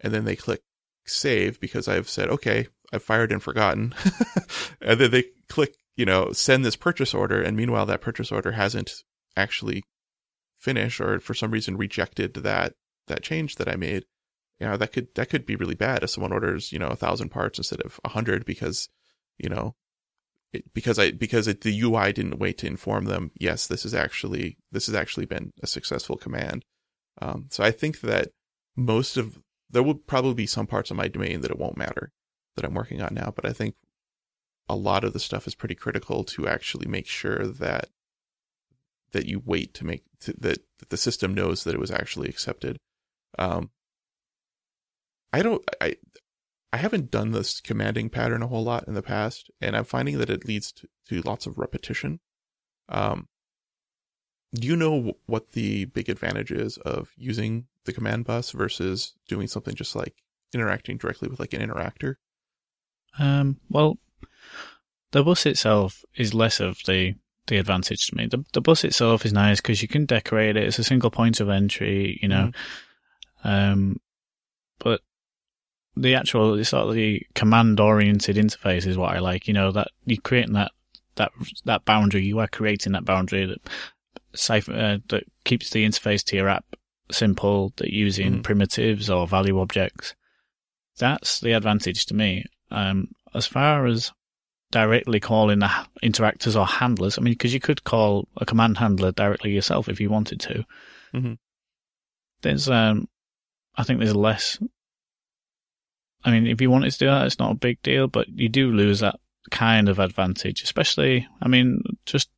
and 0.00 0.12
then 0.12 0.24
they 0.24 0.36
click 0.36 0.62
save 1.06 1.60
because 1.60 1.86
I've 1.88 2.08
said, 2.08 2.28
okay, 2.28 2.66
I've 2.92 3.02
fired 3.02 3.30
and 3.30 3.42
forgotten. 3.42 3.94
and 4.80 4.98
then 5.00 5.10
they 5.10 5.24
click, 5.48 5.74
you 5.98 6.06
know, 6.06 6.30
send 6.32 6.64
this 6.64 6.76
purchase 6.76 7.12
order. 7.12 7.42
And 7.42 7.56
meanwhile, 7.56 7.84
that 7.86 8.00
purchase 8.00 8.30
order 8.30 8.52
hasn't 8.52 8.92
actually 9.36 9.82
finished 10.56 11.00
or 11.00 11.18
for 11.18 11.34
some 11.34 11.50
reason 11.50 11.76
rejected 11.76 12.34
that, 12.34 12.74
that 13.08 13.24
change 13.24 13.56
that 13.56 13.68
I 13.68 13.74
made. 13.74 14.04
You 14.60 14.68
know, 14.68 14.76
that 14.76 14.92
could, 14.92 15.08
that 15.16 15.28
could 15.28 15.44
be 15.44 15.56
really 15.56 15.74
bad 15.74 16.04
if 16.04 16.10
someone 16.10 16.32
orders, 16.32 16.70
you 16.72 16.78
know, 16.78 16.86
a 16.86 16.96
thousand 16.96 17.30
parts 17.30 17.58
instead 17.58 17.80
of 17.80 17.98
a 18.04 18.10
hundred 18.10 18.44
because, 18.44 18.88
you 19.38 19.48
know, 19.48 19.74
it, 20.52 20.72
because 20.72 21.00
I 21.00 21.10
because 21.10 21.46
it, 21.46 21.60
the 21.60 21.82
UI 21.82 22.12
didn't 22.12 22.38
wait 22.38 22.58
to 22.58 22.66
inform 22.66 23.04
them. 23.04 23.32
Yes, 23.34 23.66
this 23.66 23.84
is 23.84 23.94
actually 23.94 24.56
this 24.72 24.86
has 24.86 24.94
actually 24.94 25.26
been 25.26 25.52
a 25.62 25.66
successful 25.66 26.16
command. 26.16 26.64
Um, 27.20 27.48
so 27.50 27.62
I 27.62 27.70
think 27.70 28.00
that 28.00 28.30
most 28.74 29.18
of 29.18 29.38
there 29.68 29.82
will 29.82 29.96
probably 29.96 30.34
be 30.34 30.46
some 30.46 30.66
parts 30.66 30.90
of 30.90 30.96
my 30.96 31.06
domain 31.06 31.42
that 31.42 31.50
it 31.50 31.58
won't 31.58 31.76
matter 31.76 32.12
that 32.56 32.64
I'm 32.64 32.74
working 32.74 33.02
on 33.02 33.14
now, 33.14 33.30
but 33.34 33.44
I 33.44 33.52
think 33.52 33.74
a 34.68 34.76
lot 34.76 35.04
of 35.04 35.12
the 35.12 35.20
stuff 35.20 35.46
is 35.46 35.54
pretty 35.54 35.74
critical 35.74 36.24
to 36.24 36.46
actually 36.46 36.86
make 36.86 37.06
sure 37.06 37.46
that 37.46 37.88
that 39.12 39.26
you 39.26 39.42
wait 39.44 39.72
to 39.74 39.86
make 39.86 40.02
to, 40.20 40.32
that, 40.34 40.58
that 40.78 40.90
the 40.90 40.96
system 40.96 41.34
knows 41.34 41.64
that 41.64 41.74
it 41.74 41.80
was 41.80 41.90
actually 41.90 42.28
accepted. 42.28 42.78
Um, 43.38 43.70
I 45.32 45.42
don't 45.42 45.64
I 45.80 45.96
I 46.72 46.76
haven't 46.76 47.10
done 47.10 47.32
this 47.32 47.60
commanding 47.60 48.10
pattern 48.10 48.42
a 48.42 48.46
whole 48.46 48.64
lot 48.64 48.86
in 48.86 48.94
the 48.94 49.02
past, 49.02 49.50
and 49.60 49.76
I'm 49.76 49.84
finding 49.84 50.18
that 50.18 50.30
it 50.30 50.46
leads 50.46 50.72
to, 50.72 50.88
to 51.08 51.22
lots 51.22 51.46
of 51.46 51.58
repetition. 51.58 52.20
Um, 52.88 53.28
do 54.54 54.66
you 54.66 54.76
know 54.76 55.14
what 55.26 55.52
the 55.52 55.86
big 55.86 56.08
advantage 56.08 56.50
is 56.50 56.78
of 56.78 57.10
using 57.16 57.66
the 57.84 57.92
command 57.92 58.24
bus 58.24 58.50
versus 58.50 59.14
doing 59.28 59.46
something 59.46 59.74
just 59.74 59.94
like 59.94 60.14
interacting 60.54 60.96
directly 60.96 61.28
with 61.28 61.40
like 61.40 61.52
an 61.52 61.60
interactor? 61.60 62.14
Um, 63.18 63.58
well, 63.70 63.98
the 65.12 65.24
bus 65.24 65.46
itself 65.46 66.04
is 66.16 66.34
less 66.34 66.60
of 66.60 66.78
the 66.86 67.14
the 67.46 67.56
advantage 67.56 68.06
to 68.06 68.16
me. 68.16 68.26
The 68.26 68.44
the 68.52 68.60
bus 68.60 68.84
itself 68.84 69.24
is 69.24 69.32
nice 69.32 69.60
because 69.60 69.82
you 69.82 69.88
can 69.88 70.06
decorate 70.06 70.56
it. 70.56 70.64
It's 70.64 70.78
a 70.78 70.84
single 70.84 71.10
point 71.10 71.40
of 71.40 71.48
entry, 71.48 72.18
you 72.22 72.28
know. 72.28 72.52
Mm-hmm. 73.44 73.48
Um, 73.48 74.00
but 74.78 75.00
the 75.96 76.14
actual 76.14 76.62
sort 76.64 76.88
of 76.88 76.94
the 76.94 77.22
command 77.34 77.80
oriented 77.80 78.36
interface 78.36 78.86
is 78.86 78.96
what 78.96 79.14
I 79.14 79.18
like. 79.18 79.48
You 79.48 79.54
know 79.54 79.72
that 79.72 79.88
you're 80.04 80.20
creating 80.22 80.54
that 80.54 80.72
that 81.16 81.32
that 81.64 81.84
boundary. 81.84 82.24
You 82.24 82.38
are 82.38 82.48
creating 82.48 82.92
that 82.92 83.04
boundary 83.04 83.46
that 83.46 83.60
safe 84.34 84.68
uh, 84.68 84.98
that 85.08 85.24
keeps 85.44 85.70
the 85.70 85.84
interface 85.84 86.22
to 86.24 86.36
your 86.36 86.48
app 86.48 86.64
simple. 87.10 87.72
That 87.76 87.90
using 87.90 88.34
mm 88.34 88.42
primitives 88.44 89.10
or 89.10 89.26
value 89.26 89.58
objects. 89.58 90.14
That's 90.98 91.40
the 91.40 91.52
advantage 91.52 92.06
to 92.06 92.14
me. 92.14 92.44
Um, 92.70 93.08
as 93.34 93.46
far 93.46 93.86
as 93.86 94.12
directly 94.70 95.20
calling 95.20 95.60
the 95.60 95.70
interactors 96.02 96.58
or 96.58 96.66
handlers, 96.66 97.18
I 97.18 97.22
mean, 97.22 97.34
because 97.34 97.54
you 97.54 97.60
could 97.60 97.84
call 97.84 98.28
a 98.36 98.44
command 98.44 98.78
handler 98.78 99.12
directly 99.12 99.52
yourself 99.52 99.88
if 99.88 100.00
you 100.00 100.10
wanted 100.10 100.40
to. 100.40 100.64
Mm-hmm. 101.14 101.34
There's, 102.42 102.68
um, 102.68 103.08
I 103.76 103.82
think 103.82 104.00
there's 104.00 104.14
less 104.14 104.58
I 106.24 106.30
mean, 106.30 106.46
if 106.46 106.60
you 106.60 106.70
wanted 106.70 106.90
to 106.92 106.98
do 106.98 107.06
that, 107.06 107.26
it's 107.26 107.38
not 107.38 107.52
a 107.52 107.56
big 107.58 107.80
deal, 107.82 108.08
but 108.08 108.28
you 108.28 108.48
do 108.48 108.72
lose 108.72 109.00
that 109.00 109.18
kind 109.50 109.88
of 109.88 109.98
advantage, 109.98 110.62
especially, 110.62 111.26
I 111.40 111.48
mean, 111.48 111.82
just 112.06 112.28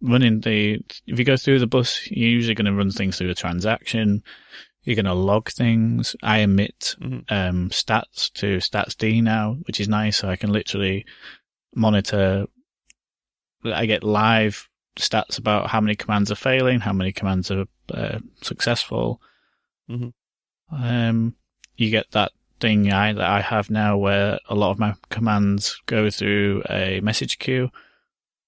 running 0.00 0.40
the, 0.40 0.80
if 1.06 1.18
you 1.18 1.24
go 1.24 1.36
through 1.36 1.60
the 1.60 1.66
bus, 1.66 2.06
you're 2.10 2.28
usually 2.28 2.54
going 2.54 2.66
to 2.66 2.76
run 2.76 2.90
things 2.90 3.16
through 3.16 3.30
a 3.30 3.34
transaction. 3.34 4.22
You're 4.84 4.96
going 4.96 5.04
to 5.06 5.14
log 5.14 5.50
things. 5.50 6.14
I 6.22 6.38
emit 6.38 6.94
mm-hmm. 7.00 7.20
um, 7.34 7.70
stats 7.70 8.32
to 8.34 8.58
StatsD 8.58 9.22
now, 9.22 9.58
which 9.66 9.80
is 9.80 9.88
nice. 9.88 10.18
So 10.18 10.28
I 10.28 10.36
can 10.36 10.52
literally 10.52 11.06
monitor. 11.74 12.46
I 13.64 13.86
get 13.86 14.04
live 14.04 14.68
stats 14.96 15.38
about 15.38 15.70
how 15.70 15.80
many 15.80 15.94
commands 15.94 16.30
are 16.30 16.36
failing, 16.36 16.80
how 16.80 16.92
many 16.92 17.12
commands 17.12 17.50
are 17.50 17.64
uh, 17.92 18.18
successful. 18.42 19.20
Mm-hmm. 19.90 20.08
Um, 20.74 21.34
you 21.76 21.90
get 21.90 22.10
that 22.12 22.32
thing 22.60 22.92
I, 22.92 23.12
that 23.12 23.28
I 23.28 23.40
have 23.40 23.70
now 23.70 23.96
where 23.96 24.38
a 24.48 24.54
lot 24.54 24.70
of 24.70 24.78
my 24.78 24.94
commands 25.10 25.80
go 25.86 26.10
through 26.10 26.62
a 26.70 27.00
message 27.00 27.38
queue. 27.38 27.70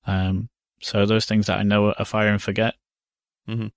Um, 0.06 0.48
so 0.80 1.06
those 1.06 1.26
things 1.26 1.46
that 1.46 1.58
I 1.58 1.62
know 1.62 1.92
are 1.92 2.04
fire 2.04 2.28
and 2.28 2.40
forget, 2.40 2.74
mm-hmm. 3.48 3.68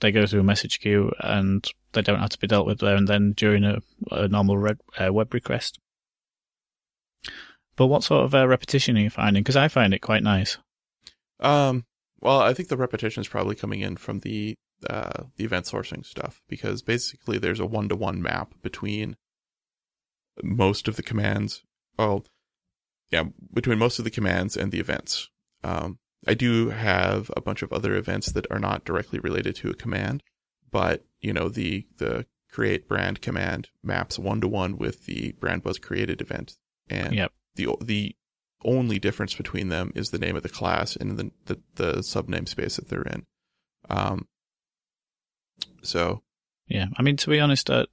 They 0.00 0.10
go 0.10 0.26
through 0.26 0.40
a 0.40 0.44
message 0.44 0.80
queue 0.80 1.12
and 1.20 1.66
they 1.92 2.02
don't 2.02 2.20
have 2.20 2.30
to 2.30 2.38
be 2.38 2.46
dealt 2.46 2.66
with 2.66 2.80
there 2.80 2.96
and 2.96 3.08
then 3.08 3.32
during 3.32 3.64
a, 3.64 3.78
a 4.10 4.28
normal 4.28 4.58
red, 4.58 4.78
uh, 4.98 5.12
web 5.12 5.32
request. 5.32 5.78
But 7.76 7.86
what 7.86 8.04
sort 8.04 8.24
of 8.24 8.34
uh, 8.34 8.46
repetition 8.46 8.96
are 8.96 9.00
you 9.00 9.10
finding? 9.10 9.42
Because 9.42 9.56
I 9.56 9.68
find 9.68 9.94
it 9.94 10.00
quite 10.00 10.22
nice. 10.22 10.58
Um, 11.40 11.84
well, 12.20 12.40
I 12.40 12.54
think 12.54 12.68
the 12.68 12.76
repetition 12.76 13.20
is 13.20 13.28
probably 13.28 13.54
coming 13.56 13.80
in 13.80 13.96
from 13.96 14.20
the 14.20 14.54
uh, 14.88 15.24
the 15.36 15.44
event 15.44 15.66
sourcing 15.66 16.04
stuff 16.04 16.42
because 16.48 16.82
basically 16.82 17.38
there's 17.38 17.60
a 17.60 17.66
one 17.66 17.88
to 17.88 17.96
one 17.96 18.20
map 18.20 18.54
between 18.62 19.16
most 20.42 20.88
of 20.88 20.96
the 20.96 21.02
commands. 21.02 21.62
Oh, 21.98 22.24
yeah, 23.10 23.24
between 23.52 23.78
most 23.78 23.98
of 23.98 24.04
the 24.04 24.10
commands 24.10 24.56
and 24.56 24.72
the 24.72 24.80
events. 24.80 25.30
Um, 25.62 25.98
I 26.26 26.34
do 26.34 26.70
have 26.70 27.30
a 27.36 27.40
bunch 27.40 27.62
of 27.62 27.72
other 27.72 27.94
events 27.94 28.32
that 28.32 28.46
are 28.50 28.58
not 28.58 28.84
directly 28.84 29.18
related 29.18 29.56
to 29.56 29.70
a 29.70 29.74
command, 29.74 30.22
but 30.70 31.04
you 31.20 31.32
know 31.32 31.48
the 31.48 31.86
the 31.98 32.26
create 32.50 32.88
brand 32.88 33.20
command 33.20 33.68
maps 33.82 34.18
one 34.18 34.40
to 34.40 34.48
one 34.48 34.78
with 34.78 35.06
the 35.06 35.32
brand 35.32 35.64
was 35.64 35.78
created 35.78 36.20
event, 36.20 36.56
and 36.88 37.14
yep. 37.14 37.32
the 37.56 37.68
the 37.80 38.16
only 38.64 38.98
difference 38.98 39.34
between 39.34 39.68
them 39.68 39.92
is 39.94 40.10
the 40.10 40.18
name 40.18 40.36
of 40.36 40.42
the 40.42 40.48
class 40.48 40.96
and 40.96 41.18
the 41.18 41.30
the, 41.46 41.60
the 41.74 41.92
subname 41.98 42.48
space 42.48 42.76
that 42.76 42.88
they're 42.88 43.02
in. 43.02 43.24
Um. 43.90 44.26
So. 45.82 46.22
Yeah, 46.66 46.86
I 46.96 47.02
mean 47.02 47.18
to 47.18 47.28
be 47.28 47.40
honest, 47.40 47.68
uh, 47.68 47.84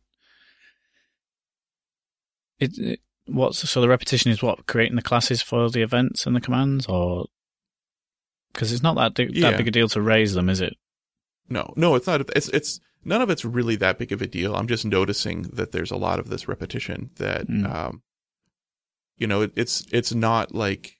it, 2.58 2.78
it, 2.78 3.00
what's 3.26 3.70
so 3.70 3.82
the 3.82 3.90
repetition 3.90 4.32
is 4.32 4.42
what 4.42 4.66
creating 4.66 4.96
the 4.96 5.02
classes 5.02 5.42
for 5.42 5.70
the 5.70 5.82
events 5.82 6.26
and 6.26 6.34
the 6.34 6.40
commands, 6.40 6.86
or 6.86 7.26
because 8.54 8.72
it's 8.72 8.84
not 8.84 8.96
that 8.96 9.16
that 9.16 9.36
yeah. 9.36 9.58
big 9.58 9.68
a 9.68 9.72
deal 9.72 9.88
to 9.90 10.02
raise 10.02 10.34
them, 10.34 10.50
is 10.50 10.62
it? 10.62 10.76
No, 11.50 11.74
no, 11.76 11.96
it's 11.96 12.08
not. 12.08 12.22
It's 12.36 12.50
it's 12.50 12.80
none 13.04 13.22
of 13.22 13.30
it's 13.30 13.46
really 13.46 13.76
that 13.78 13.98
big 13.98 14.12
of 14.12 14.22
a 14.22 14.28
deal. 14.28 14.56
I'm 14.56 14.68
just 14.68 14.86
noticing 14.86 15.44
that 15.54 15.72
there's 15.72 15.92
a 15.92 15.98
lot 15.98 16.20
of 16.20 16.30
this 16.30 16.48
repetition 16.48 17.10
that, 17.18 17.48
mm. 17.48 17.70
um, 17.70 18.04
you 19.18 19.28
know, 19.28 19.42
it, 19.42 19.52
it's 19.56 19.86
it's 19.92 20.14
not 20.14 20.54
like 20.54 20.98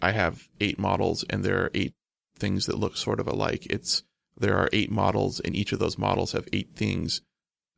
I 0.00 0.12
have 0.12 0.48
eight 0.60 0.78
models 0.78 1.24
and 1.28 1.44
there 1.44 1.58
are 1.58 1.70
eight 1.74 1.94
things 2.38 2.66
that 2.66 2.78
look 2.78 2.96
sort 2.96 3.20
of 3.20 3.28
alike. 3.28 3.66
It's 3.70 4.02
there 4.36 4.56
are 4.56 4.68
eight 4.72 4.90
models 4.90 5.40
and 5.40 5.54
each 5.54 5.72
of 5.72 5.78
those 5.78 5.98
models 5.98 6.32
have 6.32 6.48
eight 6.52 6.74
things, 6.74 7.20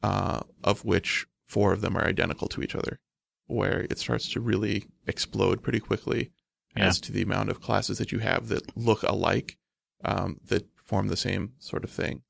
uh, 0.03 0.41
of 0.63 0.85
which 0.85 1.27
four 1.47 1.73
of 1.73 1.81
them 1.81 1.97
are 1.97 2.07
identical 2.07 2.49
to 2.49 2.63
each 2.63 2.75
other, 2.75 3.01
where 3.47 3.87
it 3.91 3.99
starts 3.99 4.31
to 4.33 4.41
really 4.41 4.87
explode 5.07 5.63
pretty 5.63 5.81
quickly 5.81 6.33
yeah. 6.77 6.87
as 6.87 7.01
to 7.01 7.13
the 7.13 7.23
amount 7.23 7.51
of 7.51 7.61
classes 7.61 7.99
that 7.99 8.13
you 8.13 8.19
have 8.19 8.49
that 8.49 8.77
look 8.77 9.03
alike, 9.03 9.57
um, 10.05 10.41
that 10.47 10.75
perform 10.77 11.09
the 11.09 11.17
same 11.17 11.53
sort 11.59 11.85
of 11.85 11.91
thing. 11.91 12.23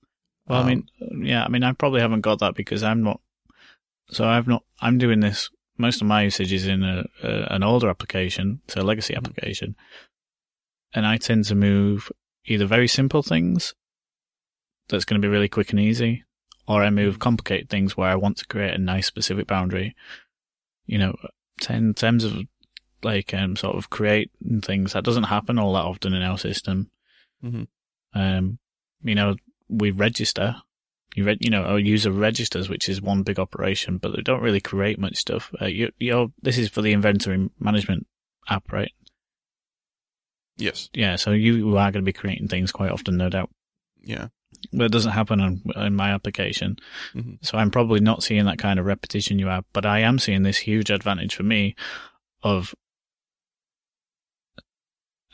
Well, 0.46 0.60
um, 0.60 0.66
I 0.66 0.68
mean, 0.68 1.26
yeah, 1.26 1.44
I 1.44 1.48
mean, 1.48 1.62
I 1.62 1.72
probably 1.72 2.00
haven't 2.00 2.20
got 2.20 2.40
that 2.40 2.54
because 2.54 2.82
I'm 2.82 3.02
not. 3.02 3.20
So 4.10 4.24
I've 4.24 4.46
not. 4.46 4.62
I'm 4.80 4.98
doing 4.98 5.20
this. 5.20 5.50
Most 5.76 6.00
of 6.00 6.06
my 6.06 6.22
usage 6.22 6.52
is 6.52 6.66
in 6.66 6.82
a, 6.82 7.04
a 7.22 7.54
an 7.54 7.62
older 7.62 7.88
application, 7.88 8.60
so 8.68 8.80
a 8.80 8.82
legacy 8.82 9.14
mm-hmm. 9.14 9.24
application, 9.24 9.76
and 10.92 11.06
I 11.06 11.16
tend 11.16 11.46
to 11.46 11.54
move 11.54 12.10
either 12.46 12.66
very 12.66 12.88
simple 12.88 13.22
things 13.22 13.74
that's 14.88 15.06
going 15.06 15.20
to 15.20 15.26
be 15.26 15.32
really 15.32 15.48
quick 15.48 15.70
and 15.70 15.80
easy, 15.80 16.24
or 16.68 16.82
I 16.84 16.90
move 16.90 17.18
complicated 17.18 17.70
things 17.70 17.96
where 17.96 18.10
I 18.10 18.16
want 18.16 18.36
to 18.38 18.46
create 18.46 18.74
a 18.74 18.78
nice 18.78 19.06
specific 19.06 19.46
boundary. 19.46 19.96
You 20.86 20.98
know, 20.98 21.16
in 21.70 21.94
terms 21.94 22.24
of 22.24 22.42
like 23.04 23.34
um, 23.34 23.56
sort 23.56 23.76
of 23.76 23.90
creating 23.90 24.60
things 24.62 24.92
that 24.92 25.04
doesn't 25.04 25.24
happen 25.24 25.58
all 25.58 25.74
that 25.74 25.84
often 25.84 26.14
in 26.14 26.22
our 26.22 26.38
system. 26.38 26.90
Mm-hmm. 27.44 27.64
Um, 28.14 28.58
you 29.02 29.14
know, 29.14 29.36
we 29.68 29.90
register. 29.90 30.56
You 31.14 31.32
you 31.38 31.50
know, 31.50 31.62
our 31.62 31.78
user 31.78 32.10
registers, 32.10 32.68
which 32.68 32.88
is 32.88 33.00
one 33.00 33.22
big 33.22 33.38
operation, 33.38 33.98
but 33.98 34.16
they 34.16 34.22
don't 34.22 34.42
really 34.42 34.60
create 34.60 34.98
much 34.98 35.16
stuff. 35.16 35.52
Uh, 35.60 35.66
you, 35.66 35.92
you're, 35.98 36.28
this 36.42 36.58
is 36.58 36.68
for 36.68 36.82
the 36.82 36.92
inventory 36.92 37.50
management 37.60 38.08
app, 38.48 38.72
right? 38.72 38.90
Yes. 40.56 40.90
Yeah. 40.92 41.16
So 41.16 41.30
you 41.30 41.76
are 41.76 41.92
going 41.92 42.02
to 42.04 42.08
be 42.08 42.12
creating 42.12 42.48
things 42.48 42.72
quite 42.72 42.90
often, 42.90 43.16
no 43.16 43.28
doubt. 43.28 43.50
Yeah 44.02 44.28
but 44.72 44.84
it 44.84 44.92
doesn't 44.92 45.12
happen 45.12 45.40
on, 45.40 45.62
in 45.76 45.94
my 45.94 46.10
application. 46.10 46.76
Mm-hmm. 47.14 47.34
So 47.42 47.58
I'm 47.58 47.70
probably 47.70 48.00
not 48.00 48.22
seeing 48.22 48.44
that 48.46 48.58
kind 48.58 48.78
of 48.78 48.86
repetition 48.86 49.38
you 49.38 49.46
have, 49.48 49.64
but 49.72 49.86
I 49.86 50.00
am 50.00 50.18
seeing 50.18 50.42
this 50.42 50.58
huge 50.58 50.90
advantage 50.90 51.34
for 51.34 51.42
me 51.42 51.74
of 52.42 52.74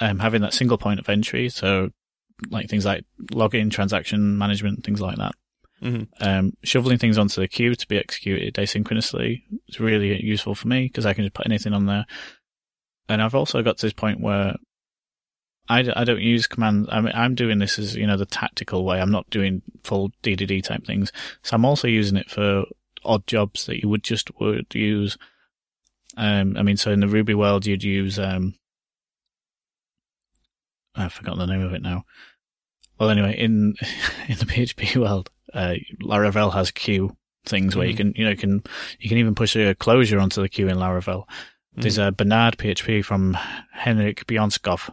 um, 0.00 0.18
having 0.18 0.42
that 0.42 0.54
single 0.54 0.78
point 0.78 1.00
of 1.00 1.08
entry. 1.08 1.48
So 1.48 1.90
like 2.48 2.68
things 2.68 2.84
like 2.84 3.04
login, 3.32 3.70
transaction 3.70 4.38
management, 4.38 4.84
things 4.84 5.00
like 5.00 5.16
that. 5.18 5.32
hmm 5.80 6.04
Um, 6.20 6.52
shoveling 6.62 6.98
things 6.98 7.18
onto 7.18 7.40
the 7.40 7.48
queue 7.48 7.74
to 7.74 7.88
be 7.88 7.98
executed 7.98 8.54
asynchronously 8.54 9.42
is 9.68 9.80
really 9.80 10.22
useful 10.22 10.54
for 10.54 10.68
me 10.68 10.84
because 10.84 11.06
I 11.06 11.12
can 11.12 11.24
just 11.24 11.34
put 11.34 11.46
anything 11.46 11.72
on 11.74 11.86
there. 11.86 12.06
And 13.08 13.20
I've 13.20 13.34
also 13.34 13.62
got 13.62 13.78
to 13.78 13.86
this 13.86 13.92
point 13.92 14.20
where 14.20 14.56
I, 15.68 15.82
d- 15.82 15.92
I 15.94 16.04
don't 16.04 16.20
use 16.20 16.46
commands. 16.46 16.88
I 16.90 17.00
mean, 17.00 17.12
I'm 17.14 17.34
doing 17.34 17.58
this 17.58 17.78
as, 17.78 17.94
you 17.94 18.06
know, 18.06 18.16
the 18.16 18.26
tactical 18.26 18.84
way. 18.84 19.00
I'm 19.00 19.12
not 19.12 19.28
doing 19.30 19.62
full 19.84 20.10
DDD 20.22 20.62
type 20.64 20.84
things. 20.84 21.12
So 21.42 21.54
I'm 21.54 21.64
also 21.64 21.86
using 21.88 22.16
it 22.16 22.30
for 22.30 22.64
odd 23.04 23.26
jobs 23.26 23.66
that 23.66 23.80
you 23.82 23.88
would 23.88 24.02
just 24.02 24.30
would 24.40 24.74
use. 24.74 25.16
Um, 26.16 26.56
I 26.56 26.62
mean, 26.62 26.76
so 26.76 26.90
in 26.90 27.00
the 27.00 27.08
Ruby 27.08 27.34
world, 27.34 27.66
you'd 27.66 27.84
use, 27.84 28.18
um, 28.18 28.54
I've 30.94 31.12
forgotten 31.12 31.38
the 31.38 31.46
name 31.46 31.62
of 31.62 31.72
it 31.72 31.82
now. 31.82 32.04
Well, 32.98 33.10
anyway, 33.10 33.36
in, 33.38 33.74
in 34.28 34.36
the 34.38 34.46
PHP 34.46 34.96
world, 35.00 35.30
uh, 35.54 35.74
Laravel 36.02 36.52
has 36.52 36.70
queue 36.70 37.16
things 37.46 37.74
where 37.74 37.86
you 37.86 37.94
Mhm. 37.94 37.96
can, 37.96 38.12
you 38.16 38.24
know, 38.24 38.30
you 38.30 38.36
can, 38.36 38.62
you 38.98 39.08
can 39.08 39.18
even 39.18 39.34
push 39.34 39.56
a 39.56 39.74
closure 39.74 40.18
onto 40.20 40.42
the 40.42 40.48
queue 40.48 40.68
in 40.68 40.76
Laravel. 40.76 41.24
There's 41.76 41.98
a 41.98 42.12
Bernard 42.12 42.58
PHP 42.58 43.02
from 43.04 43.38
Henrik 43.72 44.26
Bjornskov, 44.26 44.92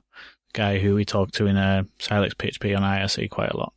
guy 0.54 0.80
who 0.80 0.96
we 0.96 1.04
talked 1.04 1.34
to 1.36 1.48
in 1.48 1.58
uh, 1.58 1.84
Silex 2.00 2.34
PHP 2.36 2.78
on 2.78 2.84
IRC 2.84 3.30
quite 3.30 3.50
a 3.52 3.58
lot. 3.58 3.74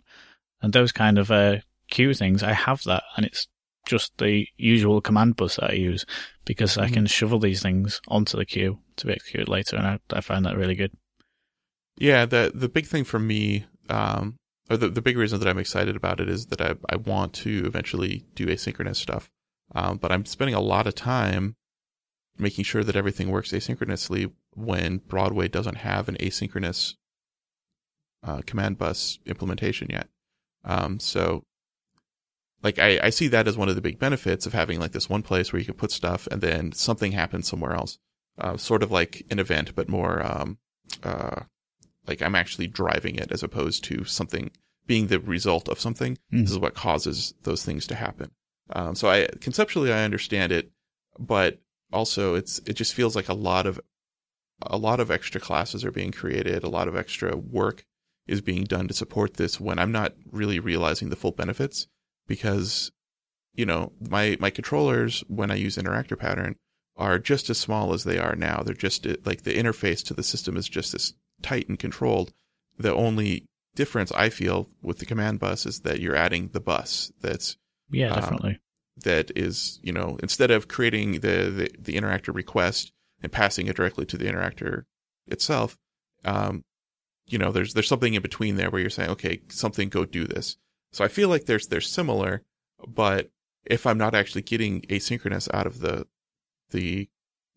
And 0.62 0.72
those 0.72 0.92
kind 0.92 1.18
of 1.18 1.30
uh, 1.30 1.56
queue 1.88 2.14
things, 2.14 2.42
I 2.42 2.52
have 2.52 2.82
that, 2.84 3.02
and 3.16 3.26
it's 3.26 3.48
just 3.86 4.12
the 4.18 4.46
usual 4.56 5.00
command 5.00 5.34
bus 5.36 5.56
that 5.56 5.70
I 5.70 5.74
use 5.74 6.04
because 6.44 6.78
I 6.78 6.86
Mhm. 6.88 6.92
can 6.92 7.06
shovel 7.06 7.40
these 7.40 7.62
things 7.62 8.00
onto 8.06 8.36
the 8.36 8.44
queue 8.44 8.78
to 8.96 9.06
be 9.06 9.12
executed 9.14 9.48
later, 9.48 9.76
and 9.76 9.86
I, 9.86 9.98
I 10.12 10.20
find 10.20 10.44
that 10.44 10.56
really 10.56 10.76
good. 10.76 10.92
Yeah, 11.96 12.26
the 12.26 12.52
the 12.54 12.68
big 12.68 12.86
thing 12.86 13.04
for 13.04 13.18
me, 13.18 13.66
um, 13.88 14.36
or 14.70 14.76
the 14.76 14.88
the 14.88 15.02
big 15.02 15.16
reason 15.16 15.38
that 15.40 15.48
I'm 15.48 15.58
excited 15.58 15.96
about 15.96 16.20
it 16.20 16.28
is 16.28 16.46
that 16.46 16.60
I 16.60 16.74
I 16.88 16.96
want 16.96 17.32
to 17.34 17.64
eventually 17.66 18.24
do 18.34 18.46
asynchronous 18.46 18.96
stuff, 18.96 19.28
um, 19.74 19.98
but 19.98 20.12
I'm 20.12 20.24
spending 20.24 20.54
a 20.54 20.60
lot 20.60 20.86
of 20.86 20.94
time 20.94 21.56
making 22.38 22.64
sure 22.64 22.82
that 22.82 22.96
everything 22.96 23.30
works 23.30 23.52
asynchronously 23.52 24.32
when 24.54 24.98
Broadway 24.98 25.46
doesn't 25.48 25.76
have 25.76 26.08
an 26.08 26.16
asynchronous 26.16 26.94
uh, 28.24 28.40
command 28.46 28.78
bus 28.78 29.18
implementation 29.26 29.88
yet. 29.90 30.08
Um, 30.64 30.98
so, 31.00 31.44
like 32.62 32.78
I, 32.78 32.98
I 33.02 33.10
see 33.10 33.28
that 33.28 33.48
as 33.48 33.56
one 33.56 33.68
of 33.68 33.74
the 33.74 33.82
big 33.82 33.98
benefits 33.98 34.46
of 34.46 34.52
having 34.52 34.80
like 34.80 34.92
this 34.92 35.08
one 35.08 35.22
place 35.22 35.52
where 35.52 35.60
you 35.60 35.66
can 35.66 35.74
put 35.74 35.90
stuff 35.90 36.26
and 36.30 36.40
then 36.40 36.72
something 36.72 37.12
happens 37.12 37.48
somewhere 37.48 37.72
else, 37.72 37.98
uh, 38.38 38.56
sort 38.56 38.82
of 38.82 38.90
like 38.90 39.24
an 39.30 39.38
event, 39.38 39.74
but 39.74 39.88
more 39.88 40.24
um, 40.24 40.58
uh, 41.02 41.42
like 42.10 42.20
I'm 42.20 42.34
actually 42.34 42.66
driving 42.66 43.16
it 43.16 43.32
as 43.32 43.42
opposed 43.42 43.84
to 43.84 44.04
something 44.04 44.50
being 44.86 45.06
the 45.06 45.20
result 45.20 45.68
of 45.68 45.80
something. 45.80 46.18
Mm. 46.32 46.42
This 46.42 46.50
is 46.50 46.58
what 46.58 46.74
causes 46.74 47.32
those 47.44 47.64
things 47.64 47.86
to 47.86 47.94
happen. 47.94 48.32
Um, 48.72 48.94
so 48.94 49.08
I 49.08 49.28
conceptually 49.40 49.92
I 49.92 50.04
understand 50.04 50.52
it, 50.52 50.70
but 51.18 51.60
also 51.92 52.34
it's 52.34 52.58
it 52.66 52.74
just 52.74 52.94
feels 52.94 53.16
like 53.16 53.28
a 53.28 53.34
lot 53.34 53.66
of 53.66 53.80
a 54.62 54.76
lot 54.76 55.00
of 55.00 55.10
extra 55.10 55.40
classes 55.40 55.84
are 55.84 55.92
being 55.92 56.12
created, 56.12 56.62
a 56.62 56.68
lot 56.68 56.88
of 56.88 56.96
extra 56.96 57.36
work 57.36 57.84
is 58.26 58.40
being 58.40 58.64
done 58.64 58.88
to 58.88 58.94
support 58.94 59.34
this 59.34 59.58
when 59.60 59.78
I'm 59.78 59.92
not 59.92 60.14
really 60.30 60.60
realizing 60.60 61.08
the 61.08 61.16
full 61.16 61.32
benefits 61.32 61.86
because 62.26 62.92
you 63.54 63.66
know 63.66 63.92
my 64.08 64.36
my 64.40 64.50
controllers 64.50 65.24
when 65.28 65.50
I 65.50 65.54
use 65.54 65.76
interactor 65.76 66.18
pattern 66.18 66.56
are 66.96 67.18
just 67.18 67.48
as 67.48 67.58
small 67.58 67.94
as 67.94 68.04
they 68.04 68.18
are 68.18 68.36
now. 68.36 68.62
They're 68.64 68.74
just 68.74 69.06
like 69.24 69.42
the 69.42 69.56
interface 69.56 70.04
to 70.06 70.14
the 70.14 70.22
system 70.22 70.56
is 70.56 70.68
just 70.68 70.94
as 70.94 71.14
tight 71.42 71.68
and 71.68 71.78
controlled. 71.78 72.32
The 72.78 72.94
only 72.94 73.46
difference 73.74 74.10
I 74.12 74.30
feel 74.30 74.68
with 74.82 74.98
the 74.98 75.06
command 75.06 75.38
bus 75.40 75.66
is 75.66 75.80
that 75.80 76.00
you're 76.00 76.16
adding 76.16 76.48
the 76.48 76.60
bus 76.60 77.12
that's 77.20 77.56
Yeah, 77.90 78.12
Um, 78.12 78.20
definitely. 78.20 78.60
that 79.04 79.30
is, 79.36 79.80
you 79.82 79.92
know, 79.92 80.18
instead 80.22 80.50
of 80.50 80.68
creating 80.68 81.20
the, 81.20 81.50
the, 81.50 81.70
the 81.78 81.96
interactor 81.96 82.34
request 82.34 82.92
and 83.22 83.32
passing 83.32 83.66
it 83.66 83.76
directly 83.76 84.06
to 84.06 84.16
the 84.16 84.26
interactor 84.26 84.84
itself, 85.26 85.76
um, 86.24 86.64
you 87.26 87.38
know, 87.38 87.52
there's, 87.52 87.74
there's 87.74 87.88
something 87.88 88.14
in 88.14 88.22
between 88.22 88.56
there 88.56 88.70
where 88.70 88.80
you're 88.80 88.90
saying, 88.90 89.10
okay, 89.10 89.40
something 89.48 89.88
go 89.88 90.04
do 90.04 90.26
this. 90.26 90.56
So 90.92 91.04
I 91.04 91.08
feel 91.08 91.28
like 91.28 91.46
there's, 91.46 91.68
they're 91.68 91.80
similar, 91.80 92.42
but 92.86 93.30
if 93.64 93.86
I'm 93.86 93.98
not 93.98 94.14
actually 94.14 94.42
getting 94.42 94.82
asynchronous 94.82 95.48
out 95.54 95.66
of 95.66 95.80
the, 95.80 96.06
the, 96.70 97.08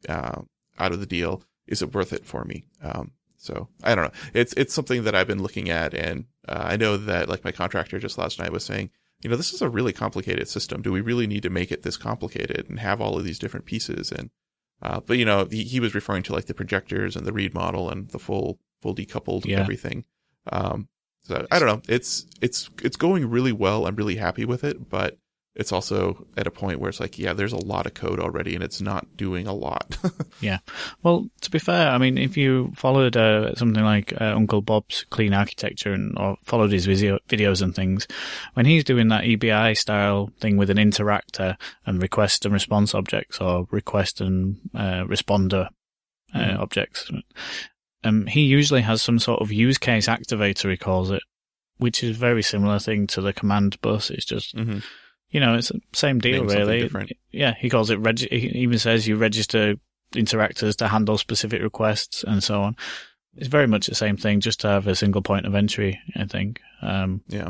uh, 0.08 0.42
out 0.78 0.92
of 0.92 1.00
the 1.00 1.06
deal, 1.06 1.44
is 1.66 1.82
it 1.82 1.94
worth 1.94 2.14
it 2.14 2.26
for 2.26 2.44
me? 2.44 2.66
Um, 2.82 3.12
so 3.44 3.68
I 3.84 3.94
don't 3.94 4.06
know. 4.06 4.20
It's, 4.34 4.54
it's 4.54 4.74
something 4.74 5.04
that 5.04 5.14
I've 5.16 5.28
been 5.28 5.42
looking 5.44 5.70
at. 5.70 5.94
And, 5.94 6.26
uh, 6.48 6.64
I 6.66 6.78
know 6.78 6.96
that 6.96 7.28
like 7.28 7.44
my 7.44 7.52
contractor 7.52 8.00
just 8.00 8.18
last 8.18 8.40
night 8.40 8.54
was 8.54 8.64
saying, 8.64 8.90
you 9.22 9.30
know, 9.30 9.36
this 9.36 9.52
is 9.54 9.62
a 9.62 9.68
really 9.70 9.92
complicated 9.92 10.48
system. 10.48 10.82
Do 10.82 10.94
we 10.94 11.02
really 11.02 11.28
need 11.28 11.44
to 11.44 11.50
make 11.50 11.70
it 11.70 11.84
this 11.84 11.98
complicated 11.98 12.68
and 12.70 12.80
have 12.80 13.02
all 13.02 13.18
of 13.18 13.26
these 13.26 13.40
different 13.40 13.66
pieces? 13.66 14.14
And, 14.14 14.30
uh, 14.82 15.02
but 15.02 15.18
you 15.18 15.26
know, 15.26 15.46
he, 15.52 15.64
he 15.64 15.82
was 15.82 15.94
referring 15.94 16.24
to 16.24 16.34
like 16.34 16.46
the 16.46 16.54
projectors 16.54 17.18
and 17.18 17.26
the 17.26 17.34
read 17.34 17.54
model 17.54 17.90
and 17.90 18.10
the 18.10 18.20
full, 18.20 18.60
full 18.82 18.96
decoupled 18.96 19.46
Yeah. 19.46 19.60
everything. 19.60 20.06
Um, 20.52 20.88
so 21.24 21.46
I 21.52 21.60
don't 21.60 21.68
know. 21.68 21.82
It's, 21.90 22.26
it's, 22.42 22.70
it's 22.82 22.98
going 22.98 23.30
really 23.30 23.52
well. 23.54 23.88
I'm 23.88 23.96
really 23.98 24.16
happy 24.16 24.46
with 24.46 24.64
it, 24.64 24.90
but 24.90 25.18
it's 25.56 25.72
also 25.72 26.26
at 26.36 26.48
a 26.48 26.52
point 26.52 26.80
where 26.80 26.90
it's 26.90 27.00
like, 27.00 27.20
yeah, 27.20 27.34
there's 27.34 27.54
a 27.54 27.66
lot 27.66 27.86
of 27.86 27.94
code 27.94 28.20
already 28.20 28.56
and 28.56 28.64
it's 28.64 28.82
not 28.82 29.06
doing 29.18 29.48
a 29.48 29.54
lot. 29.54 29.98
Yeah. 30.42 30.58
Well, 31.04 31.30
to 31.42 31.52
be 31.52 31.60
fair, 31.60 31.90
I 31.90 31.98
mean, 31.98 32.18
if 32.18 32.36
you 32.36 32.74
followed 32.76 33.16
uh, 33.16 33.56
something 33.56 33.84
like 33.84 34.20
uh, 34.20 34.34
Uncle 34.36 34.62
Bob's 34.62 35.06
Clean 35.10 35.34
Architecture 35.34 35.94
and 35.94 36.18
or 36.20 36.36
followed 36.44 36.72
his 36.74 36.86
video, 36.86 37.20
videos 37.30 37.62
and 37.62 37.74
things, 37.74 38.08
when 38.56 38.66
he's 38.66 38.84
doing 38.84 39.08
that 39.08 39.24
EBI 39.24 39.78
style 39.78 40.32
thing 40.42 40.58
with 40.58 40.70
an 40.70 40.78
interactor 40.78 41.56
and 41.86 42.02
request 42.02 42.44
and 42.44 42.54
response 42.54 42.94
objects 42.94 43.40
or 43.40 43.68
request 43.72 44.20
and 44.20 44.58
uh, 44.76 45.04
responder 45.06 45.70
uh, 46.34 46.40
Mhm. 46.40 46.60
objects, 46.60 47.10
um, 48.04 48.26
he 48.26 48.42
usually 48.42 48.82
has 48.82 49.02
some 49.02 49.20
sort 49.20 49.42
of 49.42 49.52
use 49.52 49.78
case 49.78 50.08
activator, 50.08 50.70
he 50.72 50.78
calls 50.78 51.10
it, 51.10 51.24
which 51.78 52.04
is 52.04 52.18
a 52.18 52.20
very 52.20 52.44
similar 52.44 52.80
thing 52.80 53.08
to 53.08 53.22
the 53.22 53.32
command 53.32 53.80
bus. 53.82 54.10
It's 54.10 54.26
just 54.26 54.56
mm-hmm. 54.56 54.80
You 55.34 55.40
know, 55.42 55.56
it's 55.56 55.68
the 55.70 55.82
same 55.94 56.20
deal, 56.20 56.46
really. 56.46 56.90
Yeah, 57.32 57.54
he 57.60 57.70
calls 57.70 57.90
it. 57.90 57.98
Reg- 58.00 58.30
he 58.30 58.48
even 58.60 58.80
says 58.80 59.08
you 59.08 59.18
register 59.18 59.76
interactors 60.14 60.76
to 60.78 60.88
handle 60.88 61.18
specific 61.18 61.62
requests 61.62 62.24
and 62.24 62.42
so 62.42 62.62
on. 62.62 62.76
It's 63.36 63.48
very 63.48 63.68
much 63.68 63.88
the 63.88 63.96
same 63.96 64.16
thing, 64.16 64.40
just 64.42 64.60
to 64.62 64.68
have 64.68 64.88
a 64.88 64.96
single 64.96 65.24
point 65.24 65.46
of 65.48 65.56
entry. 65.56 66.00
I 66.16 66.26
think. 66.26 66.62
Um, 66.82 67.22
Yeah. 67.28 67.50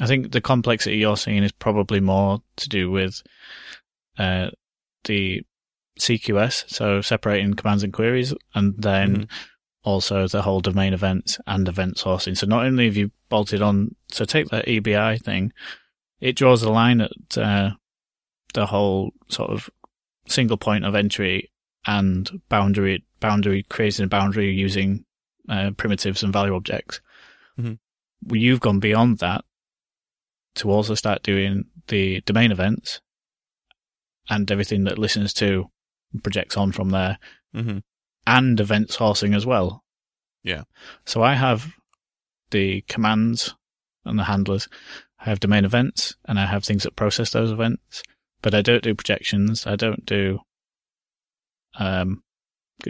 I 0.00 0.06
think 0.08 0.32
the 0.32 0.40
complexity 0.40 0.96
you're 0.96 1.16
seeing 1.16 1.44
is 1.44 1.52
probably 1.52 2.00
more 2.00 2.42
to 2.56 2.68
do 2.68 2.90
with 2.90 3.22
uh, 4.18 4.50
the 5.04 5.42
CQS, 6.00 6.64
so 6.68 7.00
separating 7.00 7.54
commands 7.54 7.84
and 7.84 7.92
queries, 7.92 8.34
and 8.56 8.74
then 8.76 9.16
Mhm. 9.16 9.28
also 9.84 10.26
the 10.26 10.42
whole 10.42 10.60
domain 10.60 10.92
events 10.94 11.38
and 11.46 11.68
event 11.68 11.94
sourcing. 11.96 12.36
So 12.36 12.46
not 12.48 12.64
only 12.66 12.86
have 12.86 12.96
you 12.96 13.12
bolted 13.28 13.62
on, 13.62 13.94
so 14.10 14.24
take 14.24 14.48
that 14.48 14.66
EBI 14.66 15.16
thing, 15.22 15.52
it 16.24 16.36
draws 16.36 16.62
a 16.62 16.70
line 16.70 17.00
at 17.02 17.12
uh, 17.36 17.70
the 18.54 18.66
whole 18.66 19.12
sort 19.28 19.50
of 19.50 19.68
single 20.26 20.56
point 20.56 20.84
of 20.84 20.94
entry 20.94 21.50
and 21.86 22.40
boundary 22.48 23.04
boundary 23.20 23.62
creating 23.68 24.04
a 24.06 24.08
boundary 24.08 24.50
using 24.52 25.04
uh, 25.48 25.70
primitives 25.76 26.22
and 26.22 26.32
value 26.32 26.54
objects. 26.54 27.00
Mhm. 27.58 27.78
Well, 28.22 28.40
you've 28.40 28.60
gone 28.60 28.80
beyond 28.80 29.18
that 29.18 29.44
to 30.56 30.70
also 30.70 30.94
start 30.94 31.22
doing 31.22 31.64
the 31.88 32.20
domain 32.22 32.50
events 32.52 33.00
and 34.30 34.50
everything 34.50 34.84
that 34.84 34.98
listens 34.98 35.34
to 35.34 35.70
projects 36.22 36.56
on 36.56 36.72
from 36.72 36.90
there 36.90 37.18
Mm-hmm. 37.54 37.78
and 38.26 38.58
event 38.60 38.88
sourcing 38.88 39.36
as 39.36 39.44
well. 39.46 39.84
Yeah. 40.42 40.62
So 41.06 41.22
I 41.22 41.34
have 41.34 41.72
the 42.50 42.80
commands 42.88 43.54
and 44.04 44.18
the 44.18 44.24
handlers. 44.24 44.68
I 45.24 45.30
have 45.30 45.40
domain 45.40 45.64
events 45.64 46.14
and 46.26 46.38
I 46.38 46.46
have 46.46 46.64
things 46.64 46.82
that 46.82 46.96
process 46.96 47.30
those 47.30 47.50
events, 47.50 48.02
but 48.42 48.54
I 48.54 48.62
don't 48.62 48.82
do 48.82 48.94
projections. 48.94 49.66
I 49.66 49.76
don't 49.76 50.04
do, 50.04 50.40
um, 51.78 52.22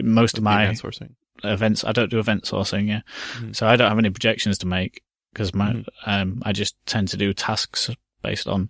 most 0.01 0.37
of 0.37 0.43
my 0.43 0.67
sourcing. 0.69 1.15
events. 1.43 1.83
I 1.83 1.91
don't 1.91 2.09
do 2.09 2.19
event 2.19 2.43
sourcing. 2.43 2.87
Yeah. 2.87 3.01
Mhm. 3.35 3.55
So 3.55 3.67
I 3.67 3.75
don't 3.75 3.89
have 3.89 3.97
any 3.99 4.09
projections 4.09 4.57
to 4.59 4.67
make 4.67 5.01
because 5.33 5.53
my, 5.53 5.73
Mhm. 5.73 5.85
um, 6.05 6.41
I 6.45 6.51
just 6.53 6.75
tend 6.85 7.09
to 7.09 7.17
do 7.17 7.33
tasks 7.33 7.89
based 8.21 8.47
on 8.47 8.69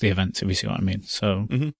the 0.00 0.08
events, 0.08 0.42
if 0.42 0.48
you 0.48 0.54
see 0.54 0.66
what 0.66 0.78
I 0.80 0.82
mean. 0.82 1.02
So, 1.02 1.46
Mhm. 1.50 1.74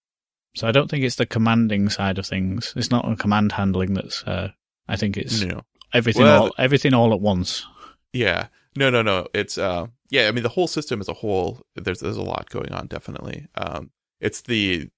so 0.55 0.69
I 0.69 0.73
don't 0.73 0.89
think 0.91 1.05
it's 1.05 1.17
the 1.17 1.27
commanding 1.27 1.89
side 1.91 2.19
of 2.19 2.27
things. 2.27 2.73
It's 2.77 2.91
not 2.91 3.11
a 3.11 3.17
command 3.17 3.53
handling 3.53 3.95
that's, 3.95 4.23
uh, 4.25 4.53
I 4.89 4.97
think 4.97 5.17
it's 5.17 5.43
No. 5.43 5.63
everything 5.93 6.23
Well, 6.23 6.45
all, 6.45 6.55
everything 6.59 6.95
all 6.95 7.13
at 7.13 7.21
once. 7.21 7.67
Yeah. 8.13 8.49
No, 8.77 8.91
no, 8.91 9.03
no. 9.03 9.27
It's 9.35 9.59
uh 9.59 9.87
yeah, 10.11 10.29
I 10.29 10.33
mean 10.33 10.43
the 10.43 10.49
whole 10.49 10.69
system 10.69 11.01
as 11.01 11.09
a 11.09 11.15
whole, 11.15 11.61
there's 11.75 12.01
there's 12.01 12.17
a 12.17 12.23
lot 12.23 12.51
going 12.51 12.73
on, 12.73 12.87
definitely. 12.87 13.47
Um 13.55 13.91
it's 14.21 14.43
the 14.43 14.89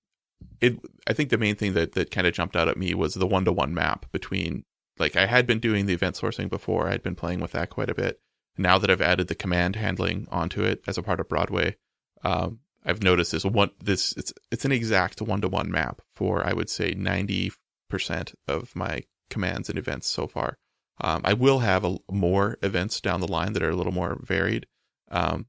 it 0.61 0.79
I 1.07 1.13
think 1.13 1.31
the 1.31 1.39
main 1.39 1.57
thing 1.57 1.75
that, 1.75 1.93
that 1.93 2.11
kind 2.11 2.27
of 2.27 2.35
jumped 2.35 2.57
out 2.57 2.69
at 2.69 2.77
me 2.77 2.95
was 2.95 3.15
the 3.15 3.27
one 3.27 3.45
to 3.45 3.53
one 3.53 3.75
map 3.75 4.07
between 4.13 4.65
like 4.99 5.17
I 5.17 5.27
had 5.27 5.47
been 5.47 5.59
doing 5.59 5.87
the 5.87 5.95
event 5.95 6.17
sourcing 6.17 6.49
before, 6.49 6.89
I 6.89 6.93
had 6.93 7.03
been 7.03 7.17
playing 7.17 7.41
with 7.41 7.53
that 7.53 7.71
quite 7.71 7.91
a 7.91 7.95
bit, 7.95 8.21
now 8.57 8.79
that 8.79 8.91
I've 8.91 9.01
added 9.01 9.29
the 9.29 9.35
command 9.35 9.77
handling 9.77 10.29
onto 10.31 10.63
it 10.63 10.83
as 10.87 10.99
a 10.99 11.03
part 11.03 11.21
of 11.21 11.29
Broadway, 11.29 11.77
um, 12.23 12.61
I've 12.85 13.03
noticed 13.03 13.33
this 13.33 13.45
one. 13.45 13.71
This 13.83 14.13
it's 14.17 14.33
it's 14.51 14.65
an 14.65 14.73
exact 14.73 15.21
one 15.23 15.41
to 15.41 15.49
one 15.49 15.71
map 15.71 16.01
for 16.13 16.47
I 16.47 16.53
would 16.53 16.69
say 16.69 16.95
ninety 16.97 17.51
percent 17.89 18.35
of 18.47 18.75
my 18.77 19.03
commands 19.31 19.69
and 19.69 19.79
events 19.79 20.09
so 20.09 20.27
far. 20.27 20.59
Um, 21.01 21.23
I 21.25 21.33
will 21.33 21.59
have 21.59 21.85
a, 21.85 21.97
more 22.11 22.57
events 22.63 23.01
down 23.01 23.21
the 23.21 23.31
line 23.31 23.53
that 23.55 23.63
are 23.63 23.71
a 23.71 23.77
little 23.77 23.93
more 23.93 24.19
varied, 24.23 24.67
um, 25.11 25.47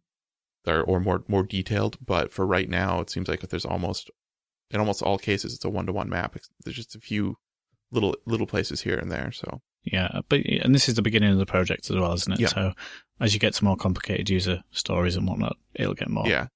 or, 0.65 0.81
or 0.81 0.99
more 0.99 1.23
more 1.27 1.43
detailed. 1.43 1.97
But 2.03 2.31
for 2.31 2.45
right 2.45 2.69
now, 2.69 2.99
it 3.01 3.09
seems 3.09 3.27
like 3.27 3.41
there's 3.41 3.65
almost 3.65 4.09
in 4.71 4.79
almost 4.79 5.03
all 5.03 5.17
cases 5.17 5.53
it's 5.53 5.65
a 5.65 5.69
one 5.69 5.85
to 5.85 5.93
one 5.93 6.09
map. 6.09 6.35
There's 6.63 6.75
just 6.75 6.95
a 6.95 6.99
few 6.99 7.37
little 7.91 8.15
little 8.25 8.47
places 8.47 8.81
here 8.81 8.97
and 8.97 9.11
there. 9.11 9.31
So 9.31 9.61
yeah, 9.83 10.21
but 10.29 10.39
and 10.45 10.73
this 10.73 10.89
is 10.89 10.95
the 10.95 11.03
beginning 11.03 11.31
of 11.31 11.37
the 11.37 11.45
project 11.45 11.89
as 11.89 11.95
well, 11.95 12.13
isn't 12.13 12.33
it? 12.33 12.39
Yeah. 12.39 12.47
So 12.47 12.73
as 13.19 13.33
you 13.33 13.39
get 13.39 13.53
to 13.53 13.63
more 13.63 13.77
complicated 13.77 14.29
user 14.29 14.63
stories 14.71 15.15
and 15.15 15.27
whatnot, 15.27 15.57
it'll 15.75 15.93
get 15.93 16.09
more. 16.09 16.27
yeah, 16.27 16.47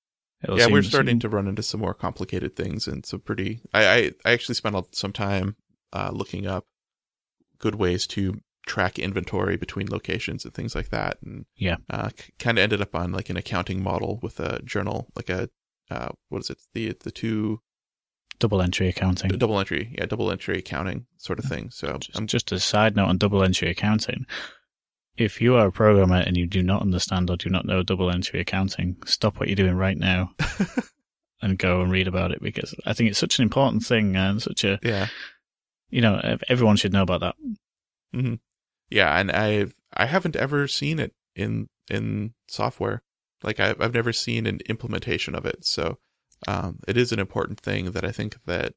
It'll 0.44 0.58
yeah, 0.58 0.68
we're 0.68 0.82
starting 0.82 1.14
seem- 1.14 1.20
to 1.22 1.30
run 1.30 1.48
into 1.48 1.62
some 1.62 1.80
more 1.82 1.94
complicated 1.94 2.56
things 2.56 2.88
and 2.88 3.06
some 3.06 3.20
pretty. 3.20 3.62
I 3.72 3.88
I, 3.88 4.12
I 4.26 4.32
actually 4.32 4.56
spent 4.56 4.96
some 4.96 5.14
time 5.14 5.56
uh, 5.94 6.10
looking 6.12 6.48
up 6.48 6.66
good 7.60 7.76
ways 7.76 8.08
to 8.08 8.40
track 8.66 9.00
inventory 9.00 9.58
between 9.58 9.88
locations 9.90 10.46
and 10.46 10.54
things 10.54 10.76
like 10.76 10.90
that, 10.90 11.18
and 11.24 11.46
Yeah. 11.56 11.78
uh, 11.90 12.10
c- 12.18 12.34
kind 12.40 12.58
of 12.58 12.64
ended 12.64 12.82
up 12.82 12.94
on 12.96 13.12
like 13.12 13.30
an 13.30 13.38
accounting 13.38 13.82
model 13.84 14.20
with 14.22 14.40
a 14.40 14.62
journal, 14.64 15.08
like 15.16 15.30
a 15.30 15.50
uh, 15.90 16.10
what 16.30 16.40
is 16.42 16.50
it? 16.52 16.60
The 16.74 16.96
the 17.04 17.12
two 17.12 17.62
double 18.38 18.62
entry 18.62 18.88
accounting. 18.88 19.30
double 19.32 19.60
entry, 19.60 19.94
yeah, 19.98 20.06
double 20.06 20.32
entry 20.32 20.60
accounting 20.60 21.06
sort 21.18 21.40
of 21.40 21.46
thing. 21.46 21.70
So 21.72 21.98
Just, 21.98 22.18
I'm 22.18 22.28
just 22.28 22.52
a 22.52 22.60
side 22.60 22.96
note 22.96 23.08
on 23.10 23.18
double 23.18 23.44
entry 23.44 23.70
accounting. 23.70 24.26
If 25.18 25.42
you 25.42 25.56
are 25.56 25.68
a 25.68 25.72
programmer 25.72 26.18
and 26.26 26.38
you 26.38 26.46
do 26.48 26.64
not 26.64 26.82
understand 26.82 27.30
or 27.30 27.36
do 27.36 27.50
not 27.50 27.66
know 27.66 27.84
double 27.84 28.10
entry 28.10 28.40
accounting, 28.40 28.96
stop 29.06 29.38
what 29.40 29.50
you're 29.50 29.56
doing 29.58 29.76
right 29.76 29.98
now 29.98 30.32
and 31.42 31.58
go 31.58 31.82
and 31.82 31.92
read 31.92 32.08
about 32.08 32.32
it 32.32 32.42
because 32.42 32.74
I 32.86 32.94
think 32.94 33.10
it's 33.10 33.20
such 33.20 33.40
an 33.40 33.44
important 33.44 33.84
thing 33.84 34.16
and 34.16 34.42
such 34.42 34.64
a, 34.64 34.80
yeah. 34.82 35.08
you 35.90 36.00
know, 36.02 36.38
everyone 36.48 36.78
should 36.78 36.94
know 36.94 37.02
about 37.04 37.20
that. 37.22 37.36
hmm 38.14 38.36
Yeah, 38.90 39.18
and 39.18 39.32
I've 39.32 39.76
I 39.94 40.06
haven't 40.06 40.36
ever 40.36 40.68
seen 40.68 41.00
it 41.00 41.14
in 41.36 41.68
in 41.90 42.34
software. 42.48 43.02
Like 43.44 43.60
I've 43.60 43.82
I've 43.82 43.94
never 43.94 44.14
seen 44.14 44.46
an 44.46 44.60
implementation 44.68 45.36
of 45.36 45.46
it. 45.46 45.66
So 45.66 45.98
um, 46.48 46.80
it 46.88 46.98
is 46.98 47.12
an 47.12 47.20
important 47.20 47.60
thing 47.60 47.92
that 47.92 48.04
I 48.04 48.12
think 48.12 48.38
that 48.46 48.74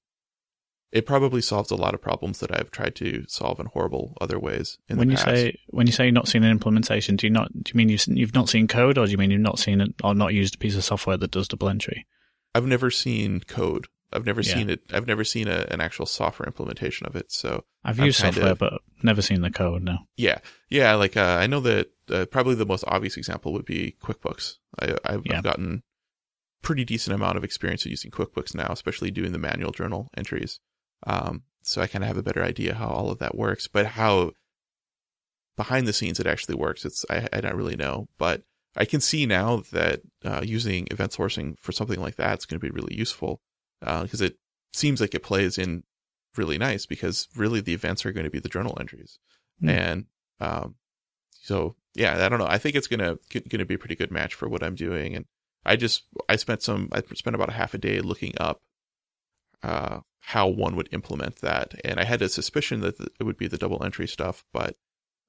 it 0.92 1.07
probably 1.07 1.40
solves 1.40 1.70
a 1.70 1.77
lot 1.77 1.94
of 1.94 2.03
problems 2.03 2.40
that 2.40 2.55
I've 2.55 2.70
tried 2.70 2.94
to 2.96 3.25
solve 3.27 3.59
in 3.59 3.66
horrible 3.66 4.14
other 4.20 4.38
ways. 4.38 4.79
In 4.88 4.98
when 4.98 5.09
the 5.09 5.12
you 5.12 5.16
past. 5.16 5.29
say 5.29 5.59
when 5.68 5.87
you 5.87 5.92
say 5.92 6.05
you've 6.07 6.14
not 6.14 6.29
seen 6.29 6.44
an 6.44 6.51
implementation, 6.51 7.16
do 7.16 7.27
you 7.27 7.33
not 7.33 7.51
do 7.53 7.72
you 7.72 7.79
mean 7.79 7.88
you've, 7.88 8.07
you've 8.09 8.35
not 8.35 8.48
seen 8.48 8.68
code, 8.68 8.98
or 8.98 9.07
do 9.07 9.12
you 9.12 9.18
mean 9.18 9.31
you've 9.31 9.40
not 9.40 9.59
seen 9.59 9.81
it 9.81 9.94
or 10.05 10.14
not 10.14 10.35
used 10.35 10.55
a 10.55 10.59
piece 10.59 10.77
of 10.77 10.85
software 10.85 11.16
that 11.16 11.31
does 11.31 11.48
double 11.48 11.68
entry? 11.68 12.07
I've 12.55 12.66
never 12.66 12.90
seen 12.90 13.40
code. 13.40 13.87
I've 14.12 14.27
never 14.27 14.40
Yeah. 14.42 14.55
seen 14.55 14.70
it. 14.70 14.81
I've 14.92 15.07
never 15.07 15.25
seen 15.25 15.48
a, 15.48 15.66
an 15.70 15.81
actual 15.81 16.07
software 16.07 16.46
implementation 16.46 17.07
of 17.07 17.16
it. 17.16 17.33
So 17.33 17.64
I've 17.85 17.98
I'm 17.98 18.07
used 18.07 18.18
software, 18.20 18.53
of- 18.53 18.59
but 18.59 18.75
never 19.03 19.22
seen 19.22 19.40
the 19.40 19.51
code. 19.51 19.83
No. 19.83 19.98
Yeah, 20.16 20.38
yeah. 20.68 20.94
Like 20.94 21.16
uh, 21.16 21.38
I 21.40 21.46
know 21.46 21.61
that 21.61 21.90
uh, 22.11 22.27
probably 22.27 22.55
the 22.55 22.66
most 22.66 22.85
obvious 22.87 23.16
example 23.16 23.53
would 23.53 23.64
be 23.64 23.96
QuickBooks. 24.03 24.57
I, 24.81 24.96
I've, 25.05 25.22
Yeah. 25.27 25.38
I've 25.38 25.42
gotten 25.44 25.83
pretty 26.62 26.85
decent 26.85 27.14
amount 27.14 27.37
of 27.37 27.44
experience 27.44 27.85
using 27.87 28.11
QuickBooks 28.11 28.55
now, 28.55 28.68
especially 28.70 29.11
doing 29.11 29.33
the 29.33 29.38
manual 29.38 29.72
journal 29.72 30.09
entries. 30.16 30.61
Um, 31.07 31.42
so 31.62 31.81
I 31.83 31.87
kind 31.87 32.05
of 32.05 32.09
have 32.09 32.16
a 32.18 32.22
better 32.22 32.42
idea 32.42 32.75
how 32.75 32.88
all 32.88 33.11
of 33.11 33.18
that 33.18 33.35
works, 33.37 33.66
but 33.68 33.87
how 33.87 34.33
behind 35.57 35.87
the 35.87 35.92
scenes 35.92 36.20
it 36.20 36.27
actually 36.27 36.55
works, 36.55 36.85
it's 36.85 37.05
I, 37.11 37.29
I 37.33 37.40
don't 37.40 37.57
really 37.57 37.77
know. 37.77 38.09
But 38.18 38.42
I 38.77 38.85
can 38.85 39.01
see 39.01 39.27
now 39.27 39.62
that 39.72 40.01
uh, 40.25 40.40
using 40.44 40.87
event 40.90 41.12
sourcing 41.12 41.59
for 41.59 41.72
something 41.72 42.01
like 42.01 42.16
that 42.16 42.38
is 42.38 42.46
going 42.46 42.61
to 42.61 42.64
be 42.66 42.70
really 42.70 42.96
useful 42.96 43.40
because 44.03 44.21
it 44.21 44.37
seems 44.73 45.01
like 45.01 45.14
it 45.14 45.23
plays 45.23 45.59
in 45.59 45.83
really 46.37 46.57
nice 46.57 46.87
because 46.87 47.29
really 47.37 47.61
the 47.61 47.75
events 47.75 48.07
are 48.07 48.12
going 48.12 48.25
to 48.25 48.31
be 48.31 48.38
the 48.38 48.49
journal 48.49 48.77
entries 48.81 49.18
Hmm. 49.61 49.68
and 49.68 50.07
um, 50.40 50.75
so 51.31 51.77
yeah, 51.95 52.25
I 52.25 52.29
don't 52.29 52.38
know. 52.38 52.47
I 52.47 52.59
think 52.59 52.75
it's 52.75 52.88
gonna 52.88 53.18
gonna 53.49 53.66
be 53.66 53.75
a 53.75 53.79
pretty 53.79 53.97
good 53.97 54.11
match 54.11 54.35
for 54.35 54.49
what 54.49 54.62
I'm 54.62 54.75
doing, 54.75 55.14
and 55.14 55.27
I 55.64 55.77
just 55.77 56.05
I 56.29 56.37
spent 56.37 56.62
some 56.62 56.88
I 56.92 57.03
spent 57.14 57.37
about 57.37 57.51
a 57.51 57.53
half 57.53 57.75
a 57.75 57.79
day 57.79 58.01
looking 58.01 58.33
up 58.40 58.62
uh, 59.62 60.01
how 60.21 60.49
one 60.49 60.75
would 60.77 60.88
implement 60.92 61.37
that, 61.37 61.75
and 61.85 62.01
I 62.01 62.05
had 62.05 62.23
a 62.23 62.29
suspicion 62.29 62.81
that 62.81 62.99
it 63.21 63.25
would 63.25 63.37
be 63.37 63.47
the 63.47 63.59
double 63.59 63.85
entry 63.85 64.09
stuff, 64.09 64.45
but 64.53 64.77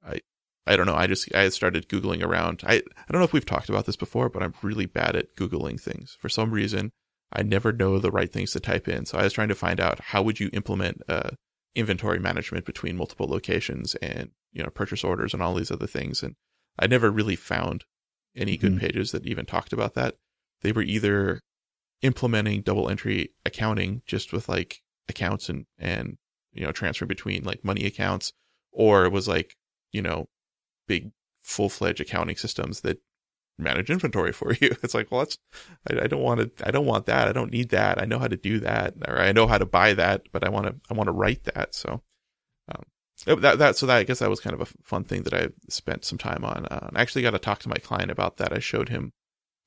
I 0.06 0.22
I 0.66 0.76
don't 0.78 0.86
know. 0.86 0.96
I 0.96 1.08
just 1.08 1.34
I 1.36 1.50
started 1.50 1.90
googling 1.90 2.24
around. 2.24 2.62
I 2.66 2.76
I 2.76 3.12
don't 3.12 3.20
know 3.20 3.26
if 3.26 3.34
we've 3.34 3.46
talked 3.46 3.70
about 3.70 3.86
this 3.86 3.98
before, 3.98 4.30
but 4.30 4.42
I'm 4.42 4.54
really 4.62 4.86
bad 4.86 5.16
at 5.16 5.36
googling 5.36 5.80
things 5.80 6.18
for 6.20 6.30
some 6.30 6.52
reason. 6.52 6.92
I 7.34 7.42
never 7.42 7.72
know 7.72 7.98
the 8.00 8.12
right 8.12 8.32
things 8.32 8.52
to 8.52 8.60
type 8.60 8.88
in, 8.88 9.06
so 9.06 9.18
I 9.18 9.24
was 9.24 9.34
trying 9.34 9.48
to 9.50 9.56
find 9.56 9.80
out 9.80 10.00
how 10.00 10.22
would 10.22 10.40
you 10.40 10.50
implement 10.54 11.02
uh, 11.10 11.32
inventory 11.76 12.20
management 12.20 12.66
between 12.66 12.96
multiple 12.96 13.28
locations 13.28 13.96
and 13.96 14.30
you 14.52 14.62
know 14.64 14.70
purchase 14.70 15.04
orders 15.04 15.34
and 15.34 15.42
all 15.42 15.56
these 15.56 15.72
other 15.72 15.88
things. 15.88 16.22
And 16.24 16.36
i 16.80 16.88
never 16.88 17.10
really 17.12 17.36
found 17.36 17.86
any 18.36 18.58
good 18.58 18.74
Mhm. 18.74 18.80
pages 18.80 19.12
that 19.12 19.26
even 19.26 19.46
talked 19.46 19.74
about 19.74 19.94
that. 19.96 20.16
They 20.62 20.72
were 20.72 20.84
either 20.84 21.40
implementing 22.02 22.62
double 22.62 22.90
entry 22.90 23.30
accounting 23.46 24.02
just 24.06 24.34
with 24.34 24.50
like 24.50 24.82
accounts 25.10 25.50
and 25.50 25.66
and 25.78 26.18
you 26.52 26.64
know 26.64 26.72
transfer 26.72 27.06
between 27.06 27.44
like 27.44 27.64
money 27.64 27.86
accounts 27.86 28.34
or 28.72 29.06
it 29.06 29.12
was 29.12 29.28
like 29.28 29.56
you 29.92 30.02
know 30.02 30.26
big 30.88 31.12
full-fledged 31.42 32.02
accounting 32.02 32.36
systems 32.36 32.82
that 32.82 33.00
manage 33.58 33.90
inventory 33.90 34.32
for 34.32 34.54
you. 34.54 34.76
It's 34.84 34.94
like 34.94 35.12
well 35.12 35.22
that's 35.22 35.38
I, 35.90 36.04
I 36.04 36.08
don't 36.08 36.22
want 36.22 36.58
to 36.58 36.68
i 36.68 36.72
don't 36.72 36.86
want 36.86 37.06
that. 37.06 37.28
I 37.28 37.32
don't 37.32 37.52
need 37.52 37.70
that. 37.70 38.02
I 38.02 38.06
know 38.06 38.20
how 38.20 38.28
to 38.28 38.38
do 38.38 38.60
that 38.60 38.96
or 39.08 39.20
i 39.20 39.32
know 39.32 39.48
how 39.48 39.58
to 39.58 39.66
buy 39.66 39.94
that 39.94 40.28
but 40.32 40.44
i 40.44 40.50
want 40.50 40.68
to 40.68 40.76
i 40.90 40.94
want 40.94 41.08
to 41.08 41.14
write 41.14 41.44
that. 41.46 41.76
So 41.76 42.02
um 42.70 42.84
that 43.26 43.60
that 43.60 43.76
so 43.78 43.86
that 43.86 43.98
i 43.98 44.04
guess 44.04 44.20
that 44.20 44.30
was 44.30 44.40
kind 44.40 44.54
of 44.54 44.62
a 44.62 44.74
fun 44.84 45.04
thing 45.04 45.24
that 45.24 45.34
i 45.34 45.48
spent 45.70 46.04
some 46.06 46.18
time 46.18 46.44
on 46.44 46.66
uh, 46.66 46.90
i 46.94 47.02
actually 47.02 47.22
got 47.22 47.32
to 47.32 47.40
talk 47.40 47.60
to 47.60 47.70
my 47.70 47.78
client 47.78 48.12
about 48.12 48.38
that. 48.38 48.54
I 48.54 48.60
showed 48.60 48.90
him 48.90 49.12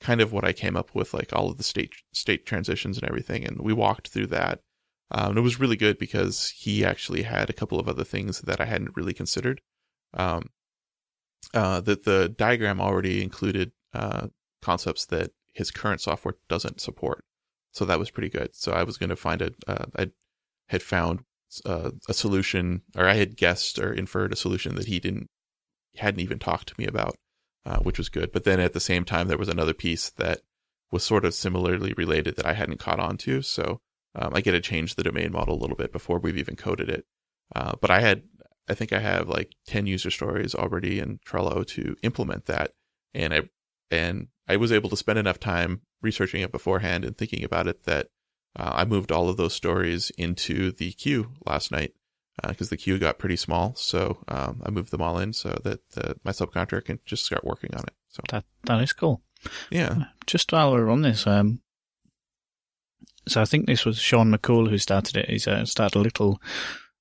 kind 0.00 0.20
of 0.20 0.32
what 0.32 0.44
i 0.44 0.52
came 0.52 0.76
up 0.76 0.94
with 0.94 1.14
like 1.14 1.32
all 1.32 1.50
of 1.50 1.56
the 1.56 1.64
state 1.64 1.94
state 2.12 2.44
transitions 2.46 2.98
and 2.98 3.08
everything 3.08 3.44
and 3.44 3.60
we 3.60 3.72
walked 3.72 4.08
through 4.08 4.26
that. 4.26 4.60
Um, 5.12 5.30
and 5.30 5.38
it 5.38 5.42
was 5.42 5.60
really 5.60 5.76
good 5.76 5.98
because 5.98 6.50
he 6.50 6.84
actually 6.84 7.22
had 7.22 7.48
a 7.48 7.52
couple 7.52 7.78
of 7.78 7.88
other 7.88 8.04
things 8.04 8.40
that 8.42 8.60
i 8.60 8.64
hadn't 8.64 8.96
really 8.96 9.14
considered. 9.14 9.60
Um 10.14 10.50
uh 11.54 11.80
that 11.82 12.04
the 12.04 12.28
diagram 12.28 12.80
already 12.80 13.22
included 13.22 13.70
uh 13.96 14.28
concepts 14.62 15.06
that 15.06 15.30
his 15.52 15.70
current 15.70 16.00
software 16.00 16.34
doesn't 16.48 16.80
support. 16.80 17.24
So 17.72 17.84
that 17.84 17.98
was 17.98 18.10
pretty 18.10 18.28
good. 18.28 18.54
So 18.54 18.72
i 18.72 18.82
was 18.82 18.98
going 18.98 19.10
to 19.10 19.16
find 19.16 19.42
a 19.42 19.50
uh, 19.66 19.86
i 19.96 20.06
had 20.68 20.82
found 20.82 21.20
uh, 21.64 21.92
a 22.08 22.14
solution 22.14 22.82
or 22.96 23.06
i 23.06 23.14
had 23.14 23.36
guessed 23.36 23.78
or 23.78 23.92
inferred 23.92 24.32
a 24.32 24.36
solution 24.36 24.74
that 24.74 24.86
he 24.86 24.98
didn't 24.98 25.28
hadn't 25.96 26.20
even 26.20 26.38
talked 26.38 26.68
to 26.68 26.74
me 26.78 26.86
about 26.86 27.14
uh, 27.66 27.78
which 27.80 27.98
was 27.98 28.08
good. 28.08 28.30
But 28.32 28.44
then 28.44 28.60
at 28.60 28.72
the 28.72 28.80
same 28.80 29.04
time 29.04 29.28
there 29.28 29.38
was 29.38 29.48
another 29.48 29.74
piece 29.74 30.10
that 30.10 30.40
was 30.92 31.02
sort 31.02 31.24
of 31.24 31.34
similarly 31.34 31.92
related 31.96 32.36
that 32.36 32.46
i 32.46 32.52
hadn't 32.52 32.78
caught 32.78 33.00
on 33.00 33.16
to. 33.18 33.42
So 33.42 33.80
um, 34.14 34.32
i 34.34 34.40
get 34.40 34.52
to 34.52 34.60
change 34.60 34.94
the 34.94 35.02
domain 35.02 35.32
model 35.32 35.56
a 35.56 35.60
little 35.62 35.76
bit 35.76 35.92
before 35.92 36.18
we've 36.18 36.38
even 36.38 36.56
coded 36.56 36.88
it. 36.88 37.04
Uh, 37.54 37.74
but 37.80 37.90
i 37.90 38.00
had 38.00 38.22
i 38.68 38.74
think 38.74 38.92
i 38.92 39.00
have 39.00 39.28
like 39.28 39.52
10 39.66 39.86
user 39.86 40.10
stories 40.10 40.54
already 40.54 40.98
in 41.00 41.18
trello 41.26 41.66
to 41.66 41.96
implement 42.02 42.46
that. 42.46 42.72
And 43.14 43.34
i 43.34 43.40
and 43.90 44.28
I 44.48 44.56
was 44.56 44.72
able 44.72 44.90
to 44.90 44.96
spend 44.96 45.18
enough 45.18 45.40
time 45.40 45.82
researching 46.02 46.40
it 46.42 46.52
beforehand 46.52 47.04
and 47.04 47.16
thinking 47.16 47.44
about 47.44 47.66
it 47.66 47.84
that 47.84 48.08
uh, 48.54 48.72
I 48.74 48.84
moved 48.84 49.12
all 49.12 49.28
of 49.28 49.36
those 49.36 49.54
stories 49.54 50.10
into 50.16 50.72
the 50.72 50.92
queue 50.92 51.32
last 51.46 51.70
night 51.70 51.92
because 52.46 52.68
the 52.68 52.76
queue 52.76 52.98
got 52.98 53.18
pretty 53.18 53.36
small. 53.36 53.74
So 53.76 54.18
um, 54.28 54.62
I 54.64 54.70
moved 54.70 54.90
them 54.90 55.02
all 55.02 55.18
in 55.18 55.32
so 55.32 55.58
that 55.64 55.80
uh, 55.96 56.14
my 56.24 56.32
subcontractor 56.32 56.84
can 56.84 57.00
just 57.06 57.24
start 57.24 57.44
working 57.44 57.74
on 57.74 57.82
it. 57.84 57.94
So 58.08 58.22
That 58.30 58.44
that 58.64 58.80
is 58.82 58.92
cool. 58.92 59.22
yeah, 59.70 60.04
Just 60.26 60.52
while 60.52 60.72
we're 60.72 60.90
on 60.90 61.02
this, 61.02 61.26
um, 61.26 61.60
so 63.28 63.42
I 63.42 63.44
think 63.44 63.66
this 63.66 63.84
was 63.84 63.98
Shawn 63.98 64.30
McCool 64.32 64.68
who 64.68 64.78
started 64.78 65.16
it. 65.16 65.28
He's 65.28 65.48
uh, 65.48 65.64
started 65.64 65.98
a 65.98 66.02
little, 66.02 66.40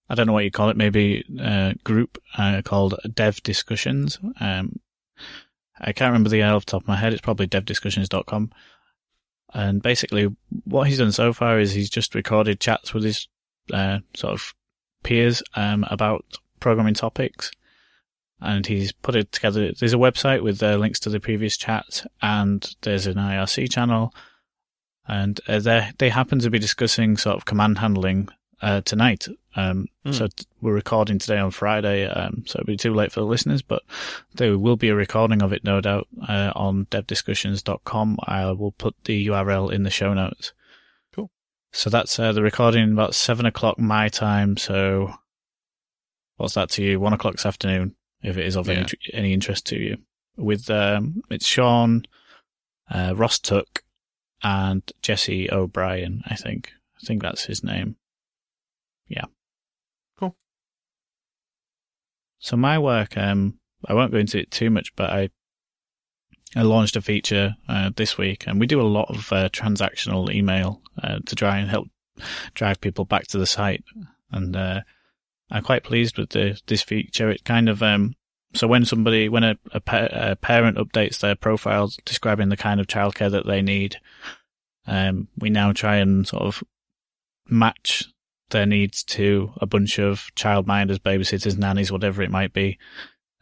I 0.10 0.16
don't 0.16 0.28
know 0.28 0.34
what 0.34 0.44
you 0.44 0.52
call 0.52 0.70
it, 0.70 0.78
maybe 0.78 1.24
a 1.40 1.76
group 1.84 2.18
uh, 2.38 2.62
called 2.64 2.96
Dev 3.14 3.42
Discussions. 3.44 4.20
Um, 4.40 4.80
I 5.80 5.92
can't 5.92 6.10
remember 6.10 6.30
the 6.30 6.44
off 6.44 6.66
the 6.66 6.72
top 6.72 6.84
of 6.84 6.88
my 6.88 6.96
head. 6.96 7.14
It's 7.14 7.22
probably 7.22 7.48
devdiscussions.com. 7.48 8.52
And 9.54 9.82
basically, 9.82 10.36
what 10.66 10.88
he's 10.88 10.98
done 10.98 11.12
so 11.12 11.34
far 11.34 11.60
is 11.60 11.72
he's 11.72 11.90
just 11.90 12.16
recorded 12.16 12.60
chats 12.60 12.94
with 12.94 13.04
his 13.04 13.28
uh, 13.74 14.00
sort 14.16 14.34
of 14.34 14.54
peers 15.04 15.42
um, 15.56 15.86
about 15.90 16.26
programming 16.60 16.94
topics. 16.94 17.52
And 18.42 18.66
he's 18.66 18.92
put 18.92 19.16
it 19.16 19.32
together. 19.32 19.72
There's 19.72 19.94
a 19.94 19.98
website 19.98 20.44
with 20.44 20.62
uh, 20.62 20.76
links 20.76 21.00
to 21.02 21.10
the 21.10 21.22
previous 21.22 21.58
chats, 21.58 22.06
and 22.22 22.70
there's 22.82 23.08
an 23.08 23.16
IRC 23.16 23.72
channel. 23.72 24.14
And 25.08 25.40
uh, 25.48 25.60
they 25.60 25.92
they 26.00 26.10
happen 26.10 26.40
to 26.40 26.50
be 26.50 26.60
discussing 26.60 27.16
sort 27.16 27.38
of 27.38 27.46
command 27.46 27.78
handling 27.78 28.28
uh, 28.62 28.82
tonight 28.82 29.28
Um, 29.56 29.88
Mm. 30.06 30.14
So 30.14 30.28
t- 30.28 30.46
we're 30.62 30.74
recording 30.74 31.18
today 31.18 31.38
on 31.40 31.50
Friday, 31.50 32.06
um, 32.08 32.44
so 32.46 32.58
it'll 32.60 32.68
be 32.68 32.78
too 32.78 32.94
late 32.94 33.12
for 33.12 33.22
the 33.22 33.26
listeners, 33.26 33.62
but 33.64 33.82
there 34.36 34.58
will 34.58 34.76
be 34.76 34.90
a 34.90 34.96
recording 34.96 35.42
of 35.42 35.52
it, 35.54 35.64
no 35.64 35.82
doubt, 35.82 36.08
uh, 36.28 36.52
on 36.56 36.86
devdiscussions.com. 36.92 38.18
I 38.24 38.52
will 38.52 38.74
put 38.74 38.96
the 39.06 39.28
URL 39.28 39.72
in 39.74 39.82
the 39.84 39.90
show 39.90 40.14
notes. 40.14 40.54
Cool. 41.14 41.32
So 41.72 41.90
that's 41.90 42.20
uh, 42.20 42.34
the 42.34 42.44
recording 42.44 42.92
about 42.92 43.16
seven 43.16 43.46
o'clock 43.48 43.80
my 43.80 44.10
time. 44.10 44.58
So 44.58 45.14
what's 46.38 46.54
that 46.54 46.70
to 46.72 46.84
you? 46.84 47.00
One 47.00 47.14
o'clock 47.14 47.36
this 47.36 47.46
afternoon, 47.48 47.96
if 48.22 48.38
it 48.38 48.46
is 48.46 48.56
of 48.58 48.70
any, 48.70 48.82
Yeah. 48.82 48.86
tr- 48.86 48.96
any 49.14 49.34
interest 49.34 49.66
to 49.68 49.78
you. 49.80 49.98
With 50.38 50.70
um, 50.70 51.22
it's 51.32 51.48
Shawn, 51.48 52.04
uh, 52.92 53.14
Ross 53.16 53.40
Tuck, 53.40 53.84
and 54.44 54.84
Jesse 55.02 55.50
O'Brien. 55.52 56.22
I 56.28 56.36
think. 56.36 56.74
I 57.02 57.06
think 57.06 57.22
that's 57.24 57.46
his 57.46 57.64
name. 57.64 57.96
Yeah. 59.08 59.26
Cool. 60.20 60.36
So 62.46 62.56
my 62.56 62.78
work, 62.78 63.18
um, 63.18 63.58
I 63.88 63.96
won't 63.96 64.12
go 64.12 64.20
into 64.20 64.38
it 64.38 64.52
too 64.52 64.70
much, 64.70 64.96
but 64.96 65.10
I 65.10 65.30
I 66.56 66.62
launched 66.62 66.96
a 66.96 67.02
feature 67.02 67.56
uh, 67.68 67.90
this 67.96 68.20
week, 68.20 68.46
and 68.46 68.60
we 68.60 68.68
do 68.68 68.80
a 68.80 68.84
lot 68.84 69.10
of 69.10 69.34
uh, 69.34 69.50
transactional 69.50 70.32
email 70.32 70.80
uh, 71.02 71.18
to 71.26 71.36
try 71.36 71.58
and 71.58 71.68
help 71.68 71.88
drive 72.54 72.80
people 72.80 73.04
back 73.04 73.26
to 73.30 73.40
the 73.40 73.48
site. 73.48 73.84
And 74.32 74.56
uh, 74.56 74.82
I'm 75.50 75.64
quite 75.64 75.84
pleased 75.84 76.20
with 76.20 76.30
the, 76.30 76.62
this 76.68 76.84
feature. 76.84 77.32
It 77.32 77.44
kind 77.46 77.68
of 77.68 77.82
um, 77.82 78.14
so 78.54 78.68
when 78.68 78.86
somebody 78.86 79.28
when 79.28 79.44
a, 79.44 79.56
a, 79.72 79.80
pa- 79.80 80.10
a 80.12 80.36
parent 80.36 80.78
updates 80.78 81.22
their 81.22 81.36
profile 81.36 81.90
describing 82.06 82.50
the 82.50 82.58
kind 82.58 82.80
of 82.80 82.86
childcare 82.86 83.32
that 83.32 83.48
they 83.48 83.64
need, 83.64 83.98
um, 84.86 85.30
we 85.36 85.50
now 85.50 85.74
try 85.74 85.96
and 85.96 86.28
sort 86.28 86.44
of 86.44 86.64
match 87.50 88.04
their 88.50 88.66
needs 88.66 89.04
to 89.04 89.52
a 89.58 89.66
bunch 89.66 90.00
of 90.00 90.30
childminders, 90.36 91.00
babysitters, 91.00 91.58
nannies, 91.58 91.92
whatever 91.92 92.22
it 92.22 92.32
might 92.32 92.54
be. 92.54 92.78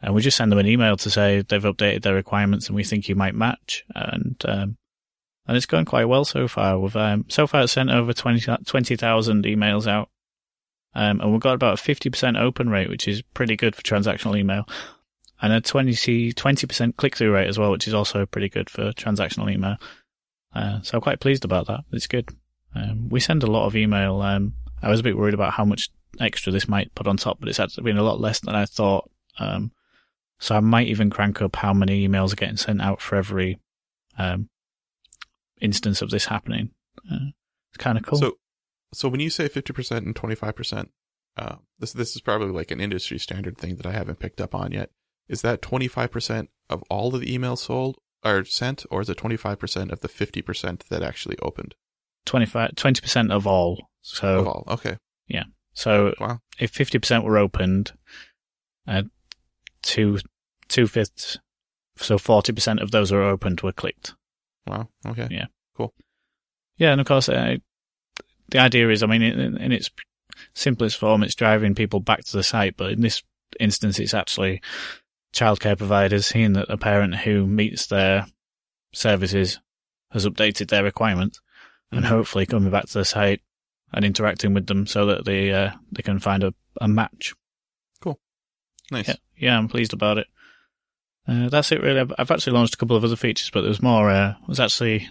And 0.00 0.14
we 0.14 0.22
just 0.22 0.36
send 0.36 0.52
them 0.52 0.58
an 0.58 0.66
email 0.66 0.96
to 0.98 1.10
say 1.10 1.42
they've 1.42 1.62
updated 1.62 2.02
their 2.02 2.14
requirements 2.14 2.66
and 2.66 2.76
we 2.76 2.84
think 2.84 3.08
you 3.08 3.14
might 3.14 3.34
match. 3.34 3.84
And, 3.94 4.36
um, 4.46 4.76
and 5.46 5.56
it's 5.56 5.66
going 5.66 5.84
quite 5.84 6.06
well 6.06 6.24
so 6.24 6.48
far. 6.48 6.78
We've, 6.78 6.96
um, 6.96 7.24
so 7.28 7.46
far 7.46 7.66
sent 7.66 7.90
over 7.90 8.12
20 8.12 8.40
20,000 8.64 9.44
emails 9.44 9.86
out. 9.86 10.10
Um, 10.94 11.20
and 11.20 11.32
we've 11.32 11.40
got 11.40 11.54
about 11.54 11.80
a 11.80 11.82
50% 11.82 12.40
open 12.40 12.68
rate, 12.68 12.88
which 12.88 13.08
is 13.08 13.22
pretty 13.22 13.56
good 13.56 13.74
for 13.74 13.82
transactional 13.82 14.38
email. 14.38 14.66
And 15.42 15.52
a 15.52 15.60
20, 15.60 16.32
20% 16.32 16.96
click 16.96 17.16
through 17.16 17.32
rate 17.32 17.48
as 17.48 17.58
well, 17.58 17.70
which 17.70 17.88
is 17.88 17.94
also 17.94 18.26
pretty 18.26 18.48
good 18.48 18.70
for 18.70 18.92
transactional 18.92 19.52
email. 19.52 19.76
Uh, 20.54 20.80
so 20.82 20.96
I'm 20.96 21.02
quite 21.02 21.20
pleased 21.20 21.44
about 21.44 21.66
that. 21.66 21.80
It's 21.92 22.06
good. 22.06 22.28
Um, 22.74 23.08
we 23.08 23.20
send 23.20 23.42
a 23.42 23.50
lot 23.50 23.66
of 23.66 23.76
email. 23.76 24.22
I 24.84 24.90
was 24.90 25.00
a 25.00 25.04
bit 25.04 25.16
worried 25.16 25.34
about 25.34 25.54
how 25.54 25.64
much 25.64 25.90
extra 26.20 26.52
this 26.52 26.68
might 26.68 26.94
put 26.94 27.06
on 27.06 27.16
top, 27.16 27.40
but 27.40 27.48
it's 27.48 27.60
actually 27.60 27.84
been 27.84 27.96
a 27.96 28.02
lot 28.02 28.20
less 28.20 28.40
than 28.40 28.54
I 28.54 28.66
thought. 28.66 29.10
Um, 29.38 29.72
so 30.38 30.54
I 30.54 30.60
might 30.60 30.88
even 30.88 31.10
crank 31.10 31.40
up 31.40 31.56
how 31.56 31.72
many 31.72 32.06
emails 32.06 32.32
are 32.32 32.36
getting 32.36 32.56
sent 32.56 32.82
out 32.82 33.00
for 33.00 33.16
every 33.16 33.58
um, 34.18 34.48
instance 35.60 36.02
of 36.02 36.10
this 36.10 36.26
happening. 36.26 36.70
Uh, 37.10 37.30
it's 37.70 37.78
kind 37.78 37.98
of 37.98 38.04
cool. 38.04 38.18
So, 38.18 38.38
so 38.92 39.08
when 39.08 39.20
you 39.20 39.30
say 39.30 39.48
fifty 39.48 39.72
percent 39.72 40.06
and 40.06 40.14
twenty 40.14 40.34
five 40.34 40.54
percent, 40.54 40.90
uh, 41.36 41.56
this 41.78 41.92
this 41.92 42.14
is 42.14 42.20
probably 42.20 42.50
like 42.50 42.70
an 42.70 42.80
industry 42.80 43.18
standard 43.18 43.58
thing 43.58 43.76
that 43.76 43.86
I 43.86 43.92
haven't 43.92 44.20
picked 44.20 44.40
up 44.40 44.54
on 44.54 44.72
yet. 44.72 44.90
Is 45.28 45.42
that 45.42 45.62
twenty 45.62 45.88
five 45.88 46.10
percent 46.10 46.50
of 46.68 46.82
all 46.90 47.14
of 47.14 47.20
the 47.20 47.38
emails 47.38 47.58
sold 47.58 47.96
or 48.22 48.44
sent, 48.44 48.84
or 48.90 49.00
is 49.00 49.08
it 49.08 49.16
twenty 49.16 49.36
five 49.36 49.58
percent 49.58 49.90
of 49.90 50.00
the 50.00 50.08
fifty 50.08 50.42
percent 50.42 50.84
that 50.90 51.02
actually 51.02 51.38
opened 51.40 51.74
25, 52.26 52.72
20% 52.72 53.32
of 53.32 53.46
all. 53.46 53.90
So? 54.06 54.62
Okay, 54.68 54.96
yeah 55.28 55.44
so 55.72 56.14
wow, 56.20 56.38
if 56.60 56.72
50% 56.72 57.24
were 57.24 57.36
opened, 57.36 57.92
uh, 58.86 59.02
two, 59.82 60.18
two 60.68 60.86
fifths, 60.86 61.38
so 61.96 62.16
40% 62.16 62.80
of 62.80 62.92
those 62.92 63.10
were 63.10 63.22
opened 63.24 63.60
were 63.62 63.72
clicked. 63.72 64.14
wow, 64.68 64.88
okay, 65.06 65.26
Yeah. 65.30 65.46
Cool. 65.76 65.92
Yeah, 66.76 66.92
and 66.92 67.00
of 67.00 67.06
course, 67.08 67.28
uh, 67.28 67.56
the 68.50 68.58
idea 68.58 68.88
is, 68.90 69.02
I 69.02 69.06
mean, 69.06 69.22
in, 69.22 69.56
in 69.56 69.72
its 69.72 69.90
simplest 70.54 70.96
form, 70.96 71.24
it's 71.24 71.34
driving 71.34 71.74
people 71.74 71.98
back 71.98 72.20
to 72.24 72.36
the 72.36 72.44
site, 72.44 72.76
but 72.76 72.92
in 72.92 73.00
this 73.00 73.22
instance, 73.58 73.98
it's 73.98 74.14
actually 74.14 74.60
childcare 75.34 75.76
providers 75.76 76.26
seeing 76.26 76.52
that 76.52 76.70
a 76.70 76.76
parent 76.76 77.16
who 77.16 77.46
meets 77.48 77.86
their 77.88 78.26
services 78.92 79.58
has 80.12 80.24
updated 80.26 80.68
their 80.68 80.84
requirements 80.84 81.40
and 81.90 82.04
Mhm. 82.04 82.08
hopefully 82.08 82.46
coming 82.46 82.70
back 82.70 82.86
to 82.86 82.98
the 82.98 83.04
site 83.04 83.40
and 83.94 84.04
interacting 84.04 84.52
with 84.52 84.66
them 84.66 84.86
so 84.86 85.06
that 85.06 85.24
they 85.24 85.52
uh, 85.52 85.70
they 85.92 86.02
can 86.02 86.18
find 86.18 86.42
a, 86.42 86.52
a 86.80 86.88
match. 86.88 87.32
Cool. 88.02 88.18
Nice. 88.90 89.08
Yeah, 89.08 89.14
yeah, 89.38 89.56
I'm 89.58 89.68
pleased 89.68 89.92
about 89.94 90.18
it. 90.18 90.26
Uh, 91.26 91.48
that's 91.48 91.72
it, 91.72 91.80
really. 91.80 92.00
I've, 92.00 92.12
I've 92.18 92.30
actually 92.30 92.52
launched 92.52 92.74
a 92.74 92.76
couple 92.76 92.96
of 92.96 93.04
other 93.04 93.16
features, 93.16 93.50
but 93.50 93.62
there 93.62 93.70
was 93.70 93.80
more. 93.82 94.10
Uh, 94.10 94.34
was 94.46 94.60
actually 94.60 95.08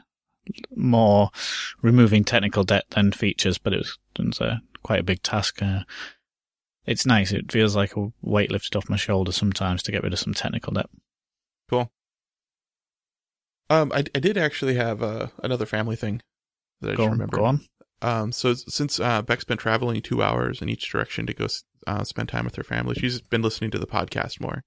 more 0.76 1.30
removing 1.82 2.24
technical 2.24 2.64
debt 2.64 2.84
than 2.90 3.14
features, 3.14 3.58
but 3.58 3.74
it 3.74 3.78
was, 3.78 3.98
it 4.20 4.26
was 4.26 4.42
uh, 4.42 4.58
quite 4.84 5.00
a 5.00 5.04
big 5.04 5.24
task. 5.24 5.62
Uh, 5.62 5.84
it's 6.86 7.06
nice. 7.06 7.32
It 7.32 7.52
feels 7.52 7.76
like 7.76 7.96
a 7.96 8.12
weight 8.22 8.52
lifted 8.52 8.76
off 8.76 8.90
my 8.90 8.98
shoulder 8.98 9.32
sometimes 9.32 9.82
to 9.84 9.92
get 9.92 10.04
rid 10.04 10.12
of 10.12 10.20
some 10.20 10.34
technical 10.34 10.74
debt. 10.74 10.90
Cool. 11.70 11.90
Um, 13.70 13.92
I, 13.94 14.04
I 14.14 14.20
did 14.20 14.38
actually 14.38 14.76
have 14.76 15.02
uh, 15.02 15.28
another 15.42 15.66
family 15.66 15.96
thing 15.96 16.22
that 16.82 16.92
I 16.92 16.96
Go, 16.96 17.04
just 17.04 17.12
remembered. 17.12 17.40
go 17.40 17.46
on. 17.46 17.62
Um, 18.04 18.32
so 18.34 18.54
since 18.54 19.00
uh, 19.00 19.22
Beck's 19.22 19.46
been 19.46 19.58
traveling 19.58 20.02
two 20.02 20.22
hours 20.22 20.62
in 20.62 20.70
each 20.70 20.90
direction 20.90 21.26
to 21.26 21.34
go 21.34 21.48
uh, 21.88 22.04
spend 22.04 22.30
time 22.30 22.46
with 22.46 22.56
her 22.56 22.64
family, 22.64 22.96
she's 22.96 23.22
been 23.22 23.42
listening 23.42 23.72
to 23.72 23.80
the 23.80 23.88
podcast 23.88 24.42
more. 24.42 24.64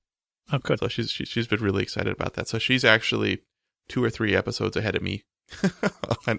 Oh, 0.51 0.59
good. 0.59 0.79
So 0.79 0.89
she's 0.89 1.11
she, 1.11 1.25
she's 1.25 1.47
been 1.47 1.63
really 1.63 1.83
excited 1.83 2.13
about 2.13 2.35
that. 2.35 2.49
So 2.49 2.59
she's 2.59 2.85
actually 2.85 3.43
two 3.89 4.03
or 4.03 4.11
three 4.11 4.35
episodes 4.35 4.77
ahead 4.77 4.97
of 4.97 5.03
me 5.03 5.25
on, 6.27 6.39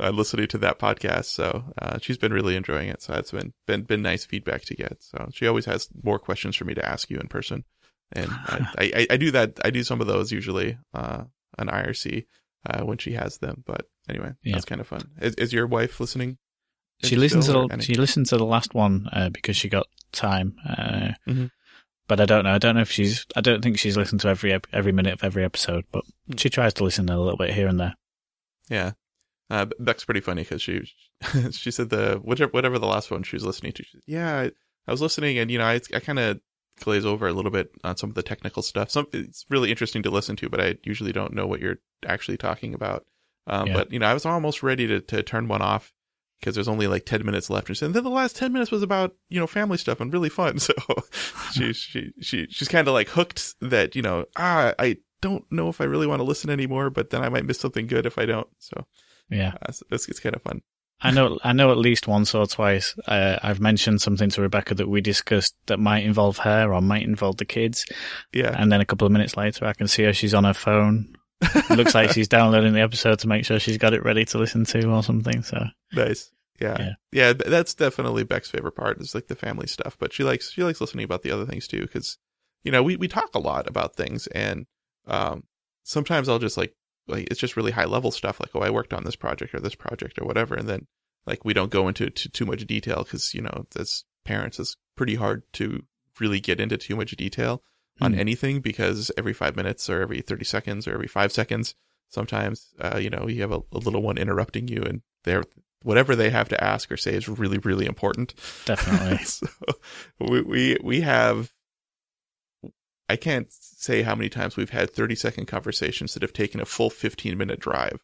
on 0.00 0.16
listening 0.16 0.48
to 0.48 0.58
that 0.58 0.78
podcast. 0.78 1.26
So 1.26 1.64
uh, 1.80 1.98
she's 2.00 2.18
been 2.18 2.32
really 2.32 2.56
enjoying 2.56 2.88
it. 2.88 3.02
So 3.02 3.14
it's 3.14 3.30
been 3.30 3.52
been 3.66 3.82
been 3.82 4.02
nice 4.02 4.24
feedback 4.24 4.62
to 4.62 4.74
get. 4.74 5.02
So 5.02 5.28
she 5.32 5.46
always 5.46 5.66
has 5.66 5.88
more 6.02 6.18
questions 6.18 6.56
for 6.56 6.64
me 6.64 6.74
to 6.74 6.86
ask 6.86 7.08
you 7.08 7.18
in 7.18 7.28
person, 7.28 7.64
and 8.12 8.30
I, 8.46 8.66
I, 8.78 9.06
I 9.10 9.16
do 9.16 9.30
that. 9.30 9.60
I 9.64 9.70
do 9.70 9.84
some 9.84 10.00
of 10.00 10.06
those 10.06 10.32
usually 10.32 10.78
uh, 10.92 11.24
on 11.58 11.68
IRC 11.68 12.26
uh, 12.68 12.82
when 12.82 12.98
she 12.98 13.12
has 13.12 13.38
them. 13.38 13.62
But 13.66 13.86
anyway, 14.08 14.32
Yeah. 14.42 14.54
that's 14.54 14.64
kind 14.64 14.80
of 14.80 14.86
fun. 14.86 15.02
Is, 15.20 15.34
is 15.36 15.52
your 15.52 15.66
wife 15.66 16.00
listening? 16.00 16.38
She 17.04 17.16
listens 17.16 17.46
to 17.46 17.52
the, 17.68 17.82
she 17.82 17.94
listened 17.96 18.26
to 18.26 18.36
the 18.36 18.44
last 18.46 18.74
one 18.74 19.08
uh, 19.12 19.28
because 19.30 19.56
she 19.56 19.68
got 19.68 19.86
time. 20.12 20.54
Uh, 20.68 21.10
Mhm. 21.28 21.50
But 22.08 22.20
I 22.20 22.26
don't 22.26 22.44
know. 22.44 22.52
I 22.54 22.58
don't 22.58 22.74
know 22.74 22.80
if 22.82 22.90
she's. 22.90 23.26
I 23.36 23.40
don't 23.40 23.62
think 23.62 23.78
she's 23.78 23.96
listened 23.96 24.20
to 24.22 24.28
every 24.28 24.58
every 24.72 24.92
minute 24.92 25.14
of 25.14 25.24
every 25.24 25.44
episode. 25.44 25.84
But 25.92 26.04
Hmm. 26.28 26.36
she 26.36 26.50
tries 26.50 26.74
to 26.74 26.84
listen 26.84 27.08
a 27.08 27.18
little 27.20 27.38
bit 27.38 27.54
here 27.54 27.66
and 27.68 27.80
there. 27.80 27.94
Yeah. 28.68 28.92
Uh, 29.50 29.64
Be- 29.66 29.76
Beck's 29.80 30.04
pretty 30.04 30.20
funny 30.20 30.42
because 30.42 30.62
she 30.62 30.82
she 31.52 31.70
said 31.70 31.90
the 31.90 32.20
whichever 32.22 32.50
whatever 32.52 32.78
the 32.78 32.86
last 32.86 33.10
one 33.10 33.22
she 33.22 33.36
was 33.36 33.44
listening 33.44 33.72
to. 33.72 33.82
She 33.84 33.90
said, 33.92 34.02
yeah, 34.06 34.38
I, 34.40 34.50
I 34.86 34.90
was 34.90 35.00
listening 35.02 35.38
and 35.38 35.50
you 35.50 35.58
know 35.58 35.64
I 35.66 35.80
I 35.94 36.00
kind 36.00 36.18
of 36.18 36.40
glaze 36.80 37.04
over 37.06 37.26
a 37.28 37.32
little 37.32 37.50
bit 37.50 37.70
on 37.84 37.96
some 37.96 38.10
of 38.10 38.14
the 38.14 38.22
technical 38.22 38.62
stuff. 38.62 38.90
Some 38.90 39.06
it's 39.12 39.44
really 39.48 39.70
interesting 39.70 40.02
to 40.04 40.10
listen 40.10 40.36
to, 40.36 40.48
but 40.48 40.60
I 40.60 40.76
usually 40.84 41.12
don't 41.12 41.34
know 41.34 41.46
what 41.46 41.60
you're 41.60 41.78
actually 42.06 42.36
talking 42.36 42.74
about. 42.74 43.04
Um, 43.46 43.66
Yeah. 43.68 43.74
But 43.74 43.92
you 43.92 43.98
know 43.98 44.06
I 44.06 44.14
was 44.14 44.26
almost 44.26 44.62
ready 44.62 44.86
to 44.86 45.00
to 45.00 45.22
turn 45.22 45.48
one 45.48 45.62
off 45.62 45.92
because 46.40 46.54
there's 46.54 46.68
only 46.68 46.86
like 46.86 47.04
ten 47.06 47.24
minutes 47.24 47.50
left. 47.50 47.68
And 47.82 47.94
then 47.94 48.04
the 48.04 48.10
last 48.10 48.36
ten 48.36 48.52
minutes 48.52 48.70
was 48.70 48.82
about 48.82 49.14
you 49.28 49.38
know 49.40 49.46
family 49.46 49.78
stuff 49.78 50.00
and 50.00 50.12
really 50.12 50.28
fun. 50.28 50.58
So 50.58 50.74
she 51.52 51.72
she 51.72 52.12
she 52.20 52.46
she's 52.50 52.68
kind 52.68 52.86
of 52.88 52.94
like 52.94 53.08
hooked 53.08 53.54
that 53.60 53.94
you 53.96 54.02
know 54.02 54.26
ah 54.36 54.74
I 54.78 54.98
don't 55.20 55.44
know 55.52 55.68
if 55.68 55.80
I 55.80 55.84
really 55.84 56.06
want 56.06 56.20
to 56.20 56.24
listen 56.24 56.50
anymore, 56.50 56.90
but 56.90 57.10
then 57.10 57.22
I 57.22 57.28
might 57.28 57.44
miss 57.44 57.60
something 57.60 57.86
good 57.86 58.06
if 58.06 58.18
I 58.18 58.26
don't. 58.26 58.48
So 58.58 58.86
Yeah, 59.30 59.52
uh, 59.64 59.72
so 59.72 59.84
it's, 59.90 60.08
it's 60.08 60.18
kind 60.20 60.34
of 60.34 60.42
fun. 60.42 60.62
I 61.04 61.10
know. 61.10 61.38
I 61.42 61.52
know 61.52 61.72
at 61.72 61.78
least 61.78 62.06
once 62.06 62.32
or 62.32 62.46
twice. 62.46 62.94
Uh, 63.08 63.36
I've 63.42 63.58
mentioned 63.60 64.00
something 64.00 64.30
to 64.30 64.40
Rebecca 64.40 64.74
that 64.74 64.88
we 64.88 65.00
discussed 65.00 65.56
that 65.66 65.78
might 65.80 66.04
involve 66.04 66.38
her 66.38 66.72
or 66.72 66.80
might 66.80 67.02
involve 67.02 67.38
the 67.38 67.44
kids, 67.44 67.84
Yeah. 68.32 68.54
and 68.56 68.70
then 68.70 68.80
a 68.80 68.84
couple 68.84 69.04
of 69.06 69.12
minutes 69.12 69.36
later, 69.36 69.64
I 69.66 69.72
can 69.72 69.88
see 69.88 70.04
her. 70.04 70.12
She's 70.12 70.32
on 70.34 70.44
her 70.44 70.54
phone. 70.54 71.16
Looks 71.70 71.94
like 71.94 72.10
she's 72.10 72.28
downloading 72.28 72.72
the 72.72 72.80
episode 72.80 73.18
to 73.20 73.28
make 73.28 73.44
sure 73.44 73.58
she's 73.58 73.78
got 73.78 73.94
it 73.94 74.04
ready 74.04 74.24
to 74.26 74.38
listen 74.38 74.64
to 74.66 74.88
or 74.88 75.02
something. 75.02 75.42
So 75.42 75.64
nice. 75.92 76.30
Yeah. 76.60 76.76
Yeah. 76.78 76.92
yeah. 77.12 77.32
That's 77.32 77.74
definitely 77.74 78.24
Beck's 78.24 78.50
favorite 78.50 78.76
part 78.76 79.00
is 79.00 79.14
like 79.14 79.26
the 79.26 79.34
family 79.34 79.66
stuff, 79.66 79.96
but 79.98 80.12
she 80.12 80.24
likes, 80.24 80.50
she 80.50 80.62
likes 80.62 80.80
listening 80.80 81.04
about 81.04 81.22
the 81.22 81.30
other 81.30 81.46
things 81.46 81.66
too. 81.66 81.86
Cause, 81.88 82.18
you 82.62 82.70
know, 82.70 82.82
we, 82.82 82.96
we 82.96 83.08
talk 83.08 83.34
a 83.34 83.40
lot 83.40 83.66
about 83.66 83.96
things 83.96 84.26
and, 84.28 84.66
um, 85.06 85.44
sometimes 85.82 86.28
I'll 86.28 86.38
just 86.38 86.56
like, 86.56 86.74
like, 87.08 87.26
it's 87.30 87.40
just 87.40 87.56
really 87.56 87.72
high 87.72 87.86
level 87.86 88.12
stuff. 88.12 88.38
Like, 88.38 88.50
oh, 88.54 88.60
I 88.60 88.70
worked 88.70 88.92
on 88.92 89.02
this 89.04 89.16
project 89.16 89.54
or 89.54 89.60
this 89.60 89.74
project 89.74 90.20
or 90.20 90.26
whatever. 90.26 90.54
And 90.54 90.68
then 90.68 90.86
like, 91.26 91.44
we 91.44 91.54
don't 91.54 91.70
go 91.70 91.88
into 91.88 92.10
too, 92.10 92.28
too 92.28 92.46
much 92.46 92.64
detail 92.66 93.04
cause, 93.04 93.34
you 93.34 93.40
know, 93.40 93.66
as 93.76 94.04
parents, 94.24 94.60
it's 94.60 94.76
pretty 94.96 95.16
hard 95.16 95.42
to 95.54 95.82
really 96.20 96.38
get 96.38 96.60
into 96.60 96.76
too 96.78 96.94
much 96.94 97.10
detail 97.12 97.62
on 98.00 98.14
Hmm. 98.14 98.20
anything 98.20 98.60
because 98.60 99.10
every 99.16 99.32
five 99.32 99.54
minutes 99.56 99.88
or 99.90 100.00
every 100.02 100.20
30 100.20 100.44
seconds 100.44 100.88
or 100.88 100.94
every 100.94 101.06
five 101.08 101.30
seconds, 101.32 101.74
sometimes, 102.08 102.68
uh, 102.80 102.98
you 102.98 103.10
know, 103.10 103.28
you 103.28 103.42
have 103.42 103.52
a, 103.52 103.60
a 103.72 103.78
little 103.78 104.02
one 104.02 104.18
interrupting 104.18 104.68
you 104.68 104.82
and 104.82 105.02
they're, 105.24 105.44
whatever 105.82 106.14
they 106.16 106.30
have 106.30 106.48
to 106.48 106.62
ask 106.64 106.90
or 106.90 106.96
say 106.96 107.14
is 107.14 107.28
really 107.28 107.58
really 107.58 107.86
important. 107.86 108.34
Definitely. 108.64 109.18
so 109.24 109.46
we 110.20 110.42
we 110.42 110.76
we 110.82 111.00
have. 111.02 111.52
I 113.08 113.16
can't 113.16 113.48
say 113.50 114.02
how 114.02 114.14
many 114.14 114.30
times 114.30 114.56
we've 114.56 114.70
had 114.70 114.90
30 114.90 115.16
second 115.16 115.46
conversations 115.46 116.14
that 116.14 116.22
have 116.22 116.32
taken 116.32 116.60
a 116.60 116.64
full 116.64 116.88
15 116.88 117.36
minute 117.36 117.60
drive 117.60 118.00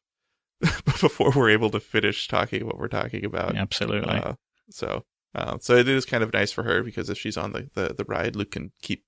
before 0.84 1.32
we're 1.34 1.50
able 1.50 1.70
to 1.70 1.80
finish 1.80 2.28
talking 2.28 2.66
what 2.66 2.78
we're 2.78 2.88
talking 2.88 3.24
about. 3.24 3.56
Absolutely. 3.56 4.10
Uh, 4.10 4.34
so, 4.70 5.04
uh, 5.34 5.56
so 5.60 5.76
it 5.76 5.88
is 5.88 6.04
kind 6.04 6.22
of 6.22 6.32
nice 6.32 6.52
for 6.52 6.62
her 6.64 6.82
because 6.82 7.08
if 7.08 7.16
she's 7.16 7.36
on 7.38 7.52
the, 7.52 7.70
the, 7.74 7.94
the 7.94 8.04
ride, 8.04 8.36
Luke 8.36 8.50
can 8.50 8.72
keep 8.82 9.04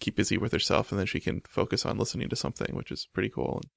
keep 0.00 0.16
busy 0.16 0.36
with 0.38 0.52
herself, 0.52 0.90
and 0.90 0.98
then 0.98 1.06
she 1.06 1.20
can 1.20 1.42
focus 1.48 1.86
on 1.86 1.98
listening 1.98 2.28
to 2.28 2.36
something, 2.36 2.74
which 2.74 2.90
is 2.90 3.08
pretty 3.12 3.28
cool. 3.28 3.60
And, 3.62 3.70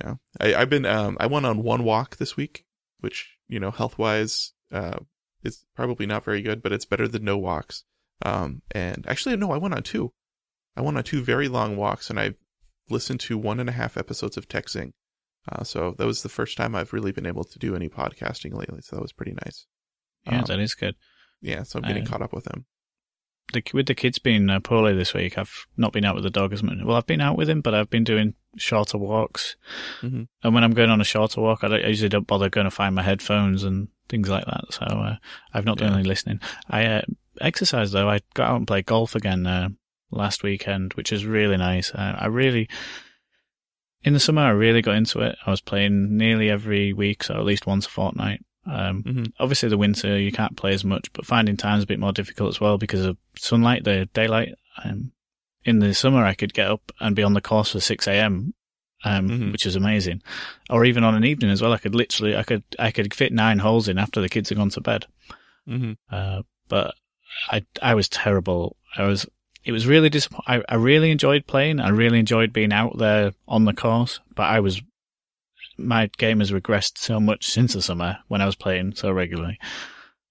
yeah, 0.00 0.14
I, 0.40 0.60
I've 0.62 0.70
been 0.70 0.84
um, 0.86 1.16
I 1.20 1.26
went 1.26 1.46
on 1.46 1.62
one 1.62 1.84
walk 1.84 2.16
this 2.16 2.36
week, 2.36 2.64
which 3.00 3.36
you 3.48 3.60
know 3.60 3.70
health 3.70 3.98
wise 3.98 4.52
uh, 4.72 4.98
is 5.42 5.64
probably 5.74 6.06
not 6.06 6.24
very 6.24 6.42
good, 6.42 6.62
but 6.62 6.72
it's 6.72 6.84
better 6.84 7.08
than 7.08 7.24
no 7.24 7.38
walks. 7.38 7.84
Um, 8.22 8.62
and 8.72 9.04
actually, 9.08 9.36
no, 9.36 9.52
I 9.52 9.58
went 9.58 9.74
on 9.74 9.82
two. 9.82 10.12
I 10.76 10.82
went 10.82 10.96
on 10.96 11.04
two 11.04 11.22
very 11.22 11.48
long 11.48 11.76
walks, 11.76 12.10
and 12.10 12.18
I 12.20 12.34
listened 12.90 13.20
to 13.20 13.38
one 13.38 13.60
and 13.60 13.68
a 13.68 13.72
half 13.72 13.96
episodes 13.96 14.36
of 14.36 14.48
TechZing. 14.48 14.92
Uh, 15.50 15.62
so 15.62 15.94
that 15.96 16.06
was 16.06 16.22
the 16.22 16.28
first 16.28 16.56
time 16.56 16.74
I've 16.74 16.92
really 16.92 17.12
been 17.12 17.26
able 17.26 17.44
to 17.44 17.58
do 17.58 17.76
any 17.76 17.88
podcasting 17.88 18.52
lately. 18.52 18.80
So 18.82 18.96
that 18.96 19.02
was 19.02 19.12
pretty 19.12 19.32
nice. 19.44 19.66
Yeah, 20.26 20.40
Um, 20.40 20.44
that 20.48 20.60
is 20.60 20.74
good. 20.74 20.96
Yeah, 21.40 21.62
so 21.62 21.78
I'm 21.78 21.86
getting 21.86 22.02
Uh, 22.02 22.06
caught 22.06 22.22
up 22.22 22.32
with 22.32 22.44
them. 22.44 22.66
The, 23.52 23.62
with 23.72 23.86
the 23.86 23.94
kids 23.94 24.18
being 24.18 24.50
uh, 24.50 24.58
poorly 24.58 24.94
this 24.94 25.14
week, 25.14 25.38
I've 25.38 25.66
not 25.76 25.92
been 25.92 26.04
out 26.04 26.16
with 26.16 26.24
the 26.24 26.30
dog 26.30 26.52
as 26.52 26.62
much. 26.64 26.78
Well, 26.84 26.96
I've 26.96 27.06
been 27.06 27.20
out 27.20 27.36
with 27.38 27.48
him, 27.48 27.60
but 27.60 27.74
I've 27.74 27.88
been 27.90 28.02
doing 28.02 28.34
shorter 28.56 28.98
walks. 28.98 29.54
Mhm. 30.02 30.26
And 30.42 30.54
when 30.54 30.64
I'm 30.64 30.74
going 30.74 30.90
on 30.90 31.00
a 31.00 31.04
shorter 31.04 31.40
walk, 31.40 31.62
I, 31.62 31.68
I 31.68 31.86
usually 31.86 32.08
don't 32.08 32.26
bother 32.26 32.50
going 32.50 32.64
to 32.64 32.70
find 32.72 32.94
my 32.94 33.02
headphones 33.02 33.62
and 33.62 33.86
things 34.08 34.28
like 34.28 34.44
that. 34.46 34.64
So 34.70 34.84
uh, 34.84 35.16
I've 35.54 35.64
not 35.64 35.78
done 35.78 35.92
Yeah. 35.92 35.98
any 35.98 36.08
listening. 36.08 36.40
I 36.68 36.86
uh, 36.86 37.02
exercise 37.40 37.92
though. 37.92 38.08
I 38.08 38.20
got 38.34 38.50
out 38.50 38.56
and 38.56 38.66
played 38.66 38.86
golf 38.86 39.14
again 39.14 39.46
uh, 39.46 39.68
last 40.10 40.42
weekend, 40.42 40.94
which 40.94 41.12
is 41.12 41.24
really 41.24 41.56
nice. 41.56 41.92
I 41.94 42.26
really, 42.26 42.68
in 44.02 44.12
the 44.12 44.20
summer, 44.20 44.42
I 44.42 44.50
really 44.50 44.82
got 44.82 44.96
into 44.96 45.20
it. 45.20 45.36
I 45.46 45.50
was 45.50 45.60
playing 45.60 46.16
nearly 46.16 46.50
every 46.50 46.92
week, 46.92 47.22
so 47.24 47.34
at 47.34 47.44
least 47.44 47.66
once 47.66 47.86
a 47.86 47.90
fortnight. 47.90 48.44
Um, 48.66 49.02
Mhm. 49.04 49.32
Obviously, 49.38 49.68
the 49.68 49.78
winter 49.78 50.18
you 50.18 50.32
can't 50.32 50.56
play 50.56 50.72
as 50.74 50.84
much, 50.84 51.12
but 51.12 51.24
finding 51.26 51.56
time's 51.56 51.84
a 51.84 51.86
bit 51.86 52.00
more 52.00 52.12
difficult 52.12 52.48
as 52.48 52.60
well 52.60 52.78
because 52.78 53.04
of 53.04 53.16
sunlight, 53.36 53.84
the 53.84 54.06
daylight. 54.12 54.54
Um, 54.84 55.12
in 55.64 55.78
the 55.78 55.94
summer, 55.94 56.24
I 56.24 56.34
could 56.34 56.52
get 56.54 56.70
up 56.70 56.92
and 57.00 57.14
be 57.16 57.22
on 57.22 57.32
the 57.34 57.40
course 57.40 57.72
for 57.72 57.80
six 57.80 58.06
a.m., 58.06 58.54
um, 59.04 59.28
Mhm. 59.28 59.52
which 59.52 59.66
is 59.66 59.76
amazing. 59.76 60.22
Or 60.70 60.84
even 60.84 61.04
on 61.04 61.14
an 61.14 61.24
evening 61.24 61.50
as 61.50 61.60
well, 61.62 61.72
I 61.72 61.78
could 61.78 61.94
literally, 61.94 62.36
I 62.36 62.42
could, 62.42 62.62
I 62.78 62.90
could 62.90 63.12
fit 63.14 63.32
nine 63.32 63.58
holes 63.58 63.88
in 63.88 63.98
after 63.98 64.20
the 64.20 64.28
kids 64.28 64.48
had 64.48 64.58
gone 64.58 64.70
to 64.70 64.80
bed. 64.80 65.06
Mm-hmm. 65.68 65.92
Uh, 66.10 66.42
but 66.68 66.94
I, 67.50 67.64
I 67.82 67.94
was 67.94 68.08
terrible. 68.08 68.76
I 68.96 69.04
was, 69.06 69.26
it 69.64 69.72
was 69.72 69.86
really 69.86 70.08
disappointing. 70.08 70.64
I 70.68 70.74
really 70.76 71.10
enjoyed 71.10 71.46
playing. 71.46 71.80
I 71.80 71.88
really 71.90 72.18
enjoyed 72.20 72.52
being 72.52 72.72
out 72.72 72.98
there 72.98 73.32
on 73.48 73.64
the 73.64 73.72
course, 73.74 74.20
but 74.34 74.44
I 74.44 74.60
was, 74.60 74.80
my 75.78 76.10
game 76.18 76.40
has 76.40 76.52
regressed 76.52 76.98
so 76.98 77.20
much 77.20 77.46
since 77.46 77.74
the 77.74 77.82
summer 77.82 78.18
when 78.28 78.40
I 78.40 78.46
was 78.46 78.56
playing 78.56 78.94
so 78.94 79.10
regularly. 79.10 79.58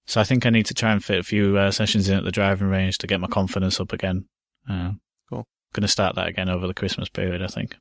So 0.06 0.20
I 0.20 0.24
think 0.24 0.46
I 0.46 0.50
need 0.50 0.66
to 0.66 0.74
try 0.74 0.92
and 0.92 1.04
fit 1.04 1.18
a 1.18 1.24
few 1.24 1.58
uh, 1.58 1.70
sessions 1.70 2.08
in 2.08 2.16
at 2.16 2.24
the 2.24 2.30
driving 2.30 2.68
range 2.68 2.98
to 2.98 3.06
get 3.06 3.20
my 3.20 3.26
confidence 3.26 3.80
up 3.80 3.92
again. 3.92 4.26
Uh, 4.68 4.92
Cool. 5.28 5.46
Going 5.72 5.82
to 5.82 5.88
start 5.88 6.14
that 6.14 6.28
again 6.28 6.48
over 6.48 6.66
the 6.66 6.74
Christmas 6.74 7.08
period, 7.08 7.42
I 7.42 7.48
think. 7.48 7.76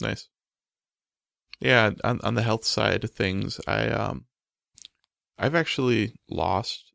Nice. 0.00 0.28
Yeah, 1.60 1.90
on 2.02 2.20
on 2.22 2.34
the 2.34 2.42
health 2.42 2.64
side 2.64 3.04
of 3.04 3.10
things, 3.12 3.60
I 3.66 3.86
um, 3.88 4.26
I've 5.38 5.54
actually 5.54 6.14
lost 6.28 6.92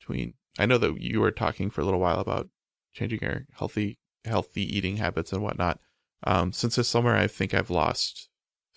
between. 0.00 0.34
I 0.58 0.66
know 0.66 0.78
that 0.78 1.00
you 1.00 1.20
were 1.20 1.30
talking 1.30 1.70
for 1.70 1.82
a 1.82 1.84
little 1.84 2.00
while 2.00 2.18
about 2.18 2.48
changing 2.92 3.20
your 3.20 3.44
healthy 3.52 3.98
healthy 4.24 4.62
eating 4.76 4.96
habits 4.96 5.32
and 5.32 5.42
whatnot. 5.42 5.78
Um, 6.24 6.52
since 6.52 6.76
this 6.76 6.88
summer, 6.88 7.14
I 7.14 7.26
think 7.26 7.54
I've 7.54 7.70
lost 7.70 8.27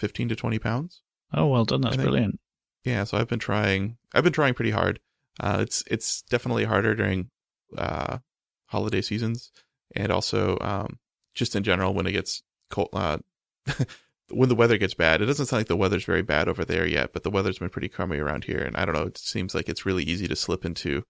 fifteen 0.01 0.27
to 0.29 0.35
twenty 0.35 0.59
pounds. 0.59 1.01
Oh, 1.33 1.47
well 1.47 1.63
done. 1.63 1.81
That's 1.81 1.95
brilliant. 1.95 2.39
Yeah, 2.83 3.05
so 3.05 3.17
I've 3.17 3.29
been 3.29 3.39
trying. 3.39 3.97
I've 4.13 4.23
been 4.25 4.33
trying 4.33 4.53
pretty 4.53 4.71
hard. 4.71 4.99
Uh, 5.39 5.59
it's 5.61 5.83
it's 5.89 6.23
definitely 6.23 6.65
harder 6.65 6.93
during 6.95 7.29
uh, 7.77 8.17
holiday 8.65 9.01
seasons, 9.01 9.51
and 9.95 10.11
also 10.11 10.57
um, 10.59 10.99
just 11.33 11.55
in 11.55 11.63
general 11.63 11.93
when 11.93 12.07
it 12.07 12.11
gets 12.11 12.43
cold. 12.69 12.89
Uh, 12.91 13.19
when 14.31 14.49
the 14.49 14.55
weather 14.55 14.77
gets 14.77 14.93
bad, 14.93 15.21
it 15.21 15.25
doesn't 15.27 15.45
sound 15.45 15.59
like 15.61 15.67
the 15.67 15.75
weather's 15.77 16.05
very 16.05 16.21
bad 16.23 16.47
over 16.47 16.65
there 16.65 16.87
yet, 16.87 17.13
but 17.13 17.23
the 17.23 17.29
weather's 17.29 17.59
been 17.59 17.69
pretty 17.69 17.89
crummy 17.89 18.17
around 18.17 18.43
here, 18.45 18.59
and 18.61 18.75
I 18.75 18.85
don't 18.85 18.95
know. 18.95 19.03
It 19.07 19.17
seems 19.17 19.53
like 19.53 19.69
it's 19.69 19.85
really 19.85 20.03
easy 20.03 20.27
to 20.27 20.35
slip 20.35 20.65
into 20.65 21.03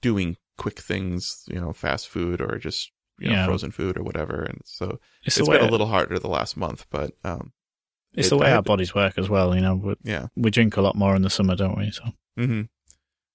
doing 0.00 0.36
quick 0.56 0.78
things, 0.80 1.44
you 1.48 1.60
know, 1.60 1.72
fast 1.72 2.08
food 2.08 2.40
or 2.40 2.58
just 2.58 2.90
you 3.18 3.28
know 3.28 3.34
Yeah. 3.34 3.46
frozen 3.46 3.72
food 3.72 3.98
or 3.98 4.02
whatever. 4.04 4.42
And 4.42 4.60
so 4.64 4.98
It's, 5.24 5.36
it's 5.36 5.48
been 5.48 5.60
a 5.62 5.70
little 5.70 5.88
harder 5.88 6.18
the 6.18 6.28
last 6.28 6.56
month, 6.56 6.86
but 6.90 7.12
um, 7.24 7.52
it's 8.14 8.26
it- 8.28 8.30
the 8.30 8.38
way 8.38 8.48
I 8.52 8.56
our 8.56 8.62
bodies 8.62 8.94
work 8.94 9.18
as 9.18 9.28
well. 9.28 9.54
You 9.54 9.60
know, 9.60 9.74
we, 9.76 9.94
yeah. 10.04 10.26
we 10.36 10.50
drink 10.50 10.76
a 10.76 10.80
lot 10.82 10.96
more 10.96 11.14
in 11.16 11.22
the 11.22 11.30
summer, 11.30 11.54
don't 11.56 11.76
we? 11.78 11.90
So 11.90 12.04
hmm 12.36 12.62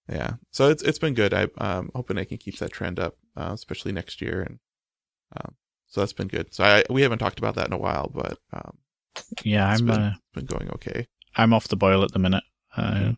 Yeah. 0.09 0.34
So 0.51 0.69
it's 0.69 0.84
it's 0.84 0.99
been 0.99 1.13
good. 1.13 1.34
I 1.34 1.47
um 1.57 1.89
hoping 1.95 2.17
I 2.17 2.26
can 2.26 2.38
keep 2.38 2.57
that 2.59 2.71
trend 2.71 2.99
up, 2.99 3.15
uh, 3.38 3.51
especially 3.53 3.91
next 3.91 4.21
year, 4.21 4.41
and 4.41 4.59
um, 5.38 5.55
so 5.88 6.01
that's 6.01 6.13
been 6.13 6.28
good. 6.28 6.53
So 6.53 6.63
I 6.63 6.84
we 6.89 7.01
haven't 7.03 7.19
talked 7.19 7.39
about 7.39 7.55
that 7.55 7.67
in 7.67 7.74
a 7.74 7.78
while, 7.78 8.09
but 8.13 8.38
um, 8.51 8.78
yeah, 9.43 9.71
it's 9.71 9.82
I'm 9.82 9.88
been, 9.88 9.95
uh, 9.99 10.13
been 10.34 10.45
going 10.45 10.69
okay. 10.71 11.07
I'm 11.36 11.53
off 11.53 11.67
the 11.67 11.76
boil 11.76 12.03
at 12.03 12.11
the 12.11 12.19
minute. 12.19 12.43
Uh, 12.76 12.91
Mhm. 12.93 13.17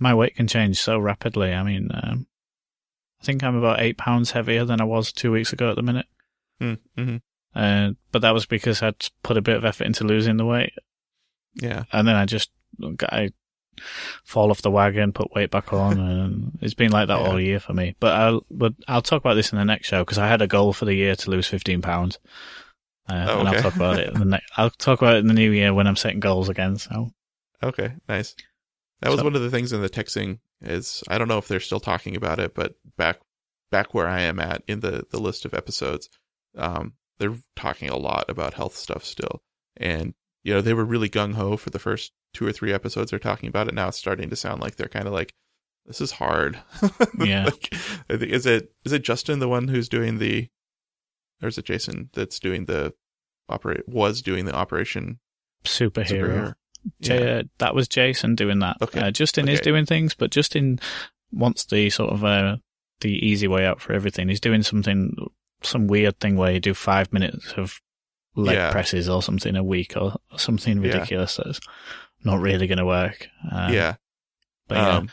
My 0.00 0.14
weight 0.14 0.36
can 0.36 0.46
change 0.46 0.78
so 0.78 0.96
rapidly. 0.98 1.52
I 1.52 1.62
mean, 1.64 1.88
um, 1.92 2.26
I 3.20 3.24
think 3.24 3.42
I'm 3.42 3.56
about 3.56 3.80
eight 3.80 3.98
pounds 3.98 4.30
heavier 4.30 4.64
than 4.64 4.80
I 4.80 4.84
was 4.84 5.12
two 5.12 5.32
weeks 5.32 5.52
ago 5.52 5.70
at 5.70 5.76
the 5.76 5.82
minute. 5.82 6.06
Mm-hmm. 6.60 7.16
Uh, 7.58 7.90
but 8.12 8.22
that 8.22 8.34
was 8.34 8.46
because 8.46 8.82
I'd 8.82 9.08
put 9.24 9.36
a 9.36 9.42
bit 9.42 9.56
of 9.56 9.64
effort 9.64 9.84
into 9.86 10.04
losing 10.04 10.36
the 10.36 10.44
weight, 10.46 10.72
Yeah. 11.54 11.84
and 11.92 12.06
then 12.06 12.14
I 12.14 12.24
just 12.24 12.50
I 13.02 13.30
fall 14.24 14.50
off 14.50 14.62
the 14.62 14.70
wagon, 14.70 15.12
put 15.12 15.34
weight 15.34 15.50
back 15.50 15.72
on, 15.72 15.98
and 15.98 16.58
it's 16.60 16.74
been 16.74 16.92
like 16.92 17.08
that 17.08 17.20
Yeah. 17.20 17.26
all 17.28 17.40
year 17.40 17.58
for 17.60 17.74
me. 17.74 17.96
But 17.98 18.12
I'll 18.14 18.46
but 18.50 18.74
I'll 18.86 19.02
talk 19.02 19.20
about 19.20 19.34
this 19.34 19.52
in 19.52 19.58
the 19.58 19.64
next 19.64 19.88
show 19.88 20.02
because 20.04 20.18
I 20.18 20.28
had 20.28 20.42
a 20.42 20.46
goal 20.46 20.72
for 20.72 20.84
the 20.84 20.94
year 20.94 21.16
to 21.16 21.30
lose 21.30 21.46
15 21.48 21.82
pounds. 21.82 22.18
Uh, 23.08 23.26
Oh, 23.28 23.38
and 23.40 23.48
I'll 23.48 23.62
talk 23.62 23.74
about 23.74 23.98
it. 23.98 24.12
In 24.14 24.20
the 24.20 24.24
ne- 24.36 24.42
I'll 24.56 24.70
talk 24.70 25.00
about 25.02 25.16
it 25.16 25.20
in 25.20 25.26
the 25.28 25.34
new 25.34 25.50
year 25.50 25.72
when 25.74 25.86
I'm 25.86 25.96
setting 25.96 26.20
goals 26.20 26.48
again. 26.48 26.76
So 26.76 27.10
Okay. 27.62 27.94
Nice. 28.08 28.36
That 29.00 29.10
was 29.10 29.18
So- 29.20 29.24
one 29.24 29.34
of 29.34 29.42
the 29.42 29.50
things 29.50 29.72
in 29.72 29.80
the 29.82 29.88
TechZing 29.90 30.38
is 30.60 31.02
I 31.08 31.18
don't 31.18 31.28
know 31.28 31.38
if 31.38 31.48
they're 31.48 31.58
still 31.60 31.80
talking 31.80 32.14
about 32.16 32.38
it, 32.38 32.54
but 32.54 32.74
back 32.96 33.18
back 33.70 33.94
where 33.94 34.06
I 34.08 34.20
am 34.22 34.38
at 34.38 34.62
in 34.68 34.80
the 34.80 35.06
the 35.10 35.18
list 35.20 35.44
of 35.44 35.54
episodes, 35.54 36.08
um, 36.56 36.92
they're 37.18 37.36
talking 37.56 37.88
a 37.88 37.96
lot 37.96 38.26
about 38.28 38.54
health 38.54 38.76
stuff 38.76 39.04
still, 39.04 39.42
and 39.76 40.14
you 40.42 40.54
know 40.54 40.60
they 40.60 40.74
were 40.74 40.84
really 40.84 41.08
gung 41.08 41.34
ho 41.34 41.56
for 41.56 41.70
the 41.70 41.78
first 41.78 42.12
two 42.34 42.46
or 42.46 42.52
three 42.52 42.72
episodes 42.72 43.10
they're 43.10 43.18
talking 43.18 43.48
about 43.48 43.68
it. 43.68 43.74
Now 43.74 43.88
it's 43.88 43.98
starting 43.98 44.30
to 44.30 44.36
sound 44.36 44.60
like 44.60 44.76
they're 44.76 44.88
kind 44.88 45.06
of 45.06 45.12
like, 45.12 45.34
this 45.86 46.00
is 46.00 46.12
hard. 46.12 46.60
Yeah. 47.18 47.46
like, 47.46 47.74
is 48.08 48.46
it 48.46 48.72
is 48.84 48.92
it 48.92 49.02
Justin 49.02 49.40
the 49.40 49.48
one 49.48 49.68
who's 49.68 49.88
doing 49.88 50.18
the, 50.18 50.48
or 51.42 51.48
is 51.48 51.58
it 51.58 51.64
Jason 51.64 52.10
that's 52.12 52.38
doing 52.38 52.66
the 52.66 52.94
operate 53.48 53.88
was 53.88 54.22
doing 54.22 54.44
the 54.44 54.54
operation 54.54 55.18
superhero. 55.64 56.06
superhero? 56.06 56.54
Yeah. 57.00 57.14
uh, 57.14 57.42
that 57.58 57.74
was 57.74 57.88
Jason 57.88 58.36
doing 58.36 58.60
that. 58.60 58.76
Okay. 58.80 59.00
Uh, 59.00 59.10
Justin 59.10 59.48
is 59.48 59.60
doing 59.60 59.84
things, 59.84 60.14
but 60.14 60.30
Justin 60.30 60.78
wants 61.32 61.64
the 61.64 61.90
sort 61.90 62.12
of 62.12 62.24
uh, 62.24 62.56
the 63.00 63.10
easy 63.10 63.48
way 63.48 63.66
out 63.66 63.80
for 63.80 63.92
everything. 63.92 64.28
He's 64.28 64.40
doing 64.40 64.62
something, 64.62 65.14
some 65.62 65.86
weird 65.86 66.18
thing 66.20 66.36
where 66.36 66.52
you 66.52 66.60
do 66.60 66.74
five 66.74 67.12
minutes 67.12 67.52
of 67.56 67.80
leg 68.36 68.56
Yeah. 68.56 68.70
presses 68.70 69.08
or 69.08 69.22
something 69.22 69.56
a 69.56 69.62
week 69.64 69.96
or 69.96 70.14
something 70.36 70.82
Yeah. 70.82 70.92
ridiculous 70.92 71.36
that's 71.36 71.60
not 72.24 72.40
really 72.40 72.66
going 72.66 72.78
to 72.78 72.86
work. 72.86 73.28
Um, 73.50 73.72
yeah. 73.72 73.96
but 74.68 74.76
yeah, 74.76 74.96
Um, 74.98 75.10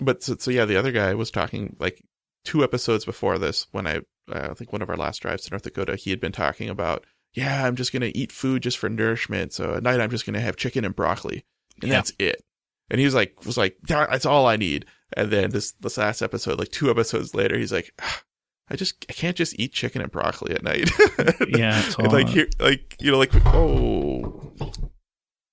but 0.00 0.22
so, 0.22 0.36
so 0.38 0.50
yeah, 0.50 0.64
the 0.64 0.76
other 0.76 0.92
guy 0.92 1.14
was 1.14 1.30
talking 1.30 1.76
like 1.78 2.02
two 2.44 2.62
episodes 2.62 3.04
before 3.04 3.38
this 3.38 3.66
when 3.72 3.86
I, 3.86 3.96
uh, 4.30 4.48
I 4.50 4.54
think 4.54 4.72
one 4.72 4.82
of 4.82 4.90
our 4.90 4.96
last 4.96 5.22
drives 5.22 5.44
to 5.44 5.50
North 5.50 5.62
Dakota, 5.62 5.96
he 5.96 6.10
had 6.10 6.20
been 6.20 6.32
talking 6.32 6.68
about, 6.68 7.04
yeah, 7.32 7.66
I'm 7.66 7.76
just 7.76 7.92
going 7.92 8.02
to 8.02 8.16
eat 8.16 8.32
food 8.32 8.62
just 8.62 8.78
for 8.78 8.88
nourishment. 8.88 9.52
So 9.52 9.74
at 9.74 9.82
night, 9.82 10.00
I'm 10.00 10.10
just 10.10 10.26
going 10.26 10.34
to 10.34 10.40
have 10.40 10.56
chicken 10.56 10.84
and 10.84 10.94
broccoli 10.96 11.44
and 11.82 11.90
Yeah. 11.90 11.96
that's 11.96 12.12
it. 12.18 12.42
And 12.90 12.98
he 13.00 13.04
was 13.04 13.14
like, 13.14 13.44
was 13.44 13.56
like, 13.56 13.76
that's 13.82 14.26
all 14.26 14.46
I 14.46 14.56
need. 14.56 14.86
And 15.16 15.30
then 15.30 15.50
this, 15.50 15.72
this 15.80 15.98
last 15.98 16.22
episode, 16.22 16.58
like 16.58 16.70
two 16.70 16.90
episodes 16.90 17.34
later, 17.34 17.56
he's 17.58 17.72
like, 17.72 17.92
"Ah, 18.00 18.22
I 18.68 18.76
just, 18.76 19.06
I 19.08 19.12
can't 19.12 19.36
just 19.36 19.58
eat 19.60 19.72
chicken 19.72 20.02
and 20.02 20.10
broccoli 20.10 20.52
at 20.54 20.62
night. 20.62 20.90
yeah, 21.48 21.82
like 21.98 22.28
here, 22.28 22.48
like, 22.58 22.96
you 23.00 23.12
know, 23.12 23.18
like, 23.18 23.30
oh, 23.54 24.52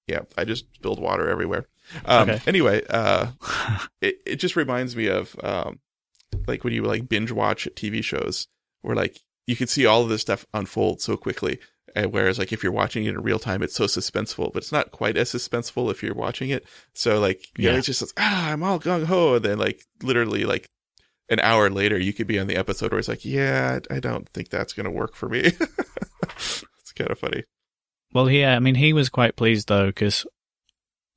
yeah, 0.08 0.22
I 0.38 0.44
just 0.46 0.66
spilled 0.76 1.00
water 1.00 1.30
everywhere. 1.30 1.68
Um, 2.06 2.30
Okay. 2.30 2.42
anyway, 2.48 2.84
uh, 2.90 3.28
it, 4.02 4.18
it 4.26 4.36
just 4.38 4.56
reminds 4.56 4.96
me 4.96 5.08
of 5.08 5.36
um 5.44 5.80
like 6.48 6.64
when 6.64 6.74
you 6.74 6.82
like 6.84 7.08
binge 7.08 7.32
watch 7.32 7.68
TV 7.76 8.04
shows 8.04 8.48
where 8.82 8.96
like 8.96 9.20
you 9.48 9.56
can 9.56 9.68
see 9.68 9.86
all 9.86 10.02
of 10.02 10.10
this 10.10 10.22
stuff 10.22 10.46
unfold 10.54 11.00
so 11.02 11.16
quickly 11.16 11.60
And 11.96 12.12
whereas 12.12 12.40
like 12.40 12.52
if 12.52 12.64
you're 12.64 12.72
watching 12.72 13.06
it 13.06 13.10
in 13.10 13.22
real 13.22 13.38
time, 13.40 13.62
it's 13.62 13.76
so 13.76 13.86
suspenseful, 13.86 14.52
but 14.52 14.64
it's 14.64 14.72
not 14.72 14.92
quite 14.92 15.16
as 15.18 15.32
suspenseful 15.32 15.92
if 15.92 16.02
you're 16.02 16.16
watching 16.16 16.50
it. 16.50 16.66
So 16.96 17.20
like, 17.20 17.46
know, 17.60 17.72
Yeah. 17.72 17.78
it's 17.78 17.86
just 17.86 18.02
like, 18.02 18.12
ah, 18.18 18.50
I'm 18.52 18.64
all 18.64 18.80
gung 18.80 19.06
ho. 19.06 19.36
And 19.36 19.46
then 19.46 19.60
like 19.60 19.84
literally 20.02 20.44
like 20.46 20.66
an 21.30 21.40
hour 21.40 21.70
later, 21.70 21.98
you 21.98 22.14
could 22.14 22.28
be 22.28 22.40
on 22.40 22.48
the 22.48 22.56
episode 22.58 22.92
where 22.92 23.00
it's 23.00 23.08
like, 23.08 23.24
yeah, 23.26 23.80
I 23.90 24.00
don't 24.00 24.28
think 24.30 24.50
that's 24.50 24.74
going 24.74 24.86
to 24.86 24.92
work 24.92 25.16
for 25.16 25.30
me. 25.30 25.40
it's 26.24 26.92
kind 26.96 27.10
of 27.12 27.20
funny. 27.20 27.44
Well, 28.14 28.30
yeah, 28.30 28.56
I 28.56 28.60
mean, 28.60 28.76
he 28.76 28.94
was 28.94 29.10
quite 29.10 29.36
pleased 29.36 29.68
though 29.70 29.88
because 29.88 30.26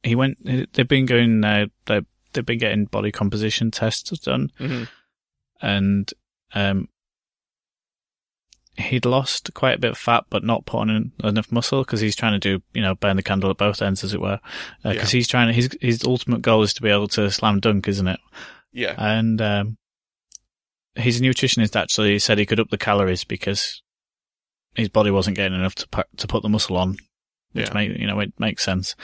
he 0.02 0.14
went. 0.14 0.38
They've 0.72 0.88
been 0.88 1.06
going. 1.06 1.44
Uh, 1.44 1.66
they 1.86 2.00
they've 2.32 2.46
been 2.46 2.58
getting 2.58 2.84
body 2.86 3.10
composition 3.12 3.70
tests 3.70 4.18
done, 4.20 4.50
Mm-hmm. 4.60 4.84
and 5.60 6.12
um, 6.54 6.88
he'd 8.76 9.04
lost 9.06 9.52
quite 9.54 9.76
a 9.76 9.80
bit 9.80 9.90
of 9.92 9.98
fat, 9.98 10.24
but 10.30 10.44
not 10.44 10.66
put 10.66 10.78
on 10.80 11.12
enough 11.24 11.50
muscle 11.50 11.82
because 11.82 12.00
he's 12.00 12.16
trying 12.16 12.38
to 12.38 12.58
do, 12.58 12.62
you 12.74 12.82
know, 12.82 12.94
burn 12.94 13.16
the 13.16 13.22
candle 13.22 13.50
at 13.50 13.56
both 13.56 13.80
ends, 13.82 14.04
as 14.04 14.14
it 14.14 14.20
were. 14.20 14.38
Because 14.82 15.12
Yeah. 15.12 15.18
he's 15.18 15.28
trying 15.28 15.48
to. 15.48 15.52
His 15.52 15.68
his 15.80 16.04
ultimate 16.04 16.42
goal 16.42 16.62
is 16.62 16.74
to 16.74 16.82
be 16.82 16.90
able 16.90 17.08
to 17.08 17.30
slam 17.30 17.60
dunk, 17.60 17.88
isn't 17.88 18.08
it? 18.08 18.20
Yeah. 18.72 18.94
And 18.98 19.40
um, 19.40 19.78
his 20.96 21.20
nutritionist 21.20 21.76
actually 21.80 22.18
said 22.18 22.38
he 22.38 22.46
could 22.46 22.60
up 22.60 22.70
the 22.70 22.78
calories 22.78 23.24
because 23.24 23.82
his 24.74 24.88
body 24.88 25.10
wasn't 25.10 25.36
getting 25.36 25.58
enough 25.58 25.74
to 25.76 25.88
put, 25.88 26.06
to 26.18 26.26
put 26.26 26.42
the 26.42 26.48
muscle 26.48 26.76
on, 26.76 26.96
which 27.52 27.68
Yeah. 27.68 27.74
make 27.74 27.98
you 27.98 28.06
know 28.06 28.18
it 28.20 28.32
makes 28.38 28.64
sense. 28.64 28.94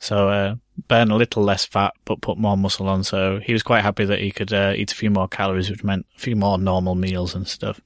So 0.00 0.28
uh, 0.30 0.54
burn 0.88 1.10
a 1.10 1.16
little 1.16 1.42
less 1.42 1.66
fat, 1.66 1.92
but 2.06 2.22
put 2.22 2.38
more 2.38 2.56
muscle 2.56 2.88
on. 2.88 3.04
So 3.04 3.38
he 3.38 3.52
was 3.52 3.62
quite 3.62 3.82
happy 3.82 4.06
that 4.06 4.18
he 4.20 4.30
could 4.30 4.50
uh, 4.52 4.72
eat 4.74 4.92
a 4.92 4.94
few 4.96 5.10
more 5.10 5.28
calories, 5.28 5.68
which 5.68 5.84
meant 5.84 6.06
a 6.16 6.18
few 6.18 6.36
more 6.36 6.56
normal 6.58 6.94
meals 6.94 7.34
and 7.34 7.46
stuff. 7.46 7.80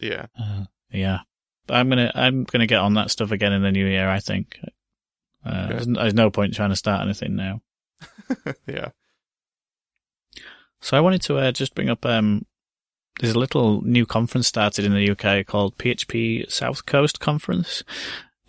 Yeah. 0.00 0.26
Uh, 0.38 0.64
yeah, 0.90 1.20
but 1.68 1.74
I'm 1.74 1.88
gonna 1.88 2.10
I'm 2.14 2.44
gonna 2.44 2.66
get 2.66 2.80
on 2.80 2.94
that 2.94 3.10
stuff 3.12 3.30
again 3.30 3.52
in 3.52 3.62
the 3.62 3.70
new 3.72 3.86
year. 3.86 4.08
I 4.08 4.18
think. 4.20 4.58
Uh, 4.64 4.68
Okay. 5.44 5.72
there's, 5.74 5.86
there's 5.86 6.14
no 6.14 6.30
point 6.30 6.54
trying 6.54 6.70
to 6.70 6.76
start 6.76 7.02
anything 7.02 7.34
now. 7.36 7.60
yeah. 8.66 8.90
So 10.80 10.96
I 10.96 11.00
wanted 11.00 11.22
to 11.22 11.36
uh, 11.38 11.52
just 11.52 11.74
bring 11.74 11.88
up 11.90 12.04
um, 12.04 12.44
there's 13.22 13.34
a 13.36 13.38
little 13.38 13.82
new 13.82 14.04
conference 14.04 14.48
started 14.48 14.84
in 14.84 14.92
the 14.92 15.10
UK 15.12 15.46
called 15.46 15.78
PHP 15.78 16.50
South 16.50 16.84
Coast 16.86 17.20
Conference. 17.20 17.84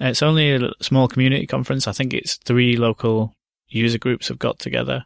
Uh, 0.02 0.06
It's 0.06 0.24
only 0.24 0.52
a 0.56 0.72
small 0.82 1.08
community 1.08 1.46
conference. 1.46 1.88
I 1.88 1.92
think 1.92 2.12
it's 2.12 2.38
three 2.38 2.76
local 2.76 3.36
user 3.68 4.00
groups 4.00 4.30
have 4.30 4.40
got 4.40 4.58
together, 4.58 5.06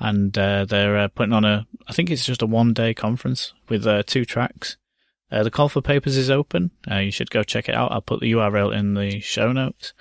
and 0.00 0.36
uh, 0.36 0.64
they're 0.64 0.98
uh, 0.98 1.08
putting 1.08 1.32
on 1.32 1.44
a. 1.44 1.68
I 1.86 1.92
think 1.92 2.10
it's 2.10 2.26
just 2.26 2.42
a 2.42 2.46
one 2.46 2.72
day 2.72 2.94
conference 2.94 3.54
with 3.68 3.86
uh, 3.86 4.02
two 4.04 4.24
tracks. 4.24 4.76
Uh, 5.30 5.44
the 5.44 5.52
call 5.52 5.68
for 5.68 5.80
papers 5.80 6.16
is 6.16 6.28
open. 6.28 6.72
Uh, 6.90 6.96
you 6.96 7.12
should 7.12 7.30
go 7.30 7.44
check 7.44 7.68
it 7.68 7.76
out. 7.76 7.92
I'll 7.92 8.02
put 8.02 8.20
the 8.20 8.32
URL 8.32 8.76
in 8.76 8.94
the 8.94 9.20
show 9.20 9.52
notes. 9.52 9.94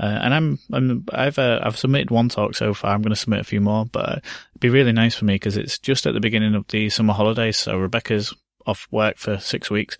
Uh, 0.00 0.18
and 0.22 0.34
I'm, 0.34 0.58
I'm, 0.72 1.04
I've, 1.12 1.38
uh, 1.38 1.60
I've 1.62 1.76
submitted 1.76 2.10
one 2.10 2.30
talk 2.30 2.54
so 2.54 2.72
far. 2.72 2.94
I'm 2.94 3.02
going 3.02 3.10
to 3.10 3.16
submit 3.16 3.40
a 3.40 3.44
few 3.44 3.60
more, 3.60 3.84
but 3.84 4.08
uh, 4.08 4.20
it'd 4.52 4.60
be 4.60 4.70
really 4.70 4.92
nice 4.92 5.14
for 5.14 5.26
me 5.26 5.34
because 5.34 5.58
it's 5.58 5.78
just 5.78 6.06
at 6.06 6.14
the 6.14 6.20
beginning 6.20 6.54
of 6.54 6.66
the 6.68 6.88
summer 6.88 7.12
holidays. 7.12 7.58
So 7.58 7.76
Rebecca's 7.76 8.34
off 8.66 8.88
work 8.90 9.18
for 9.18 9.38
six 9.38 9.70
weeks 9.70 9.98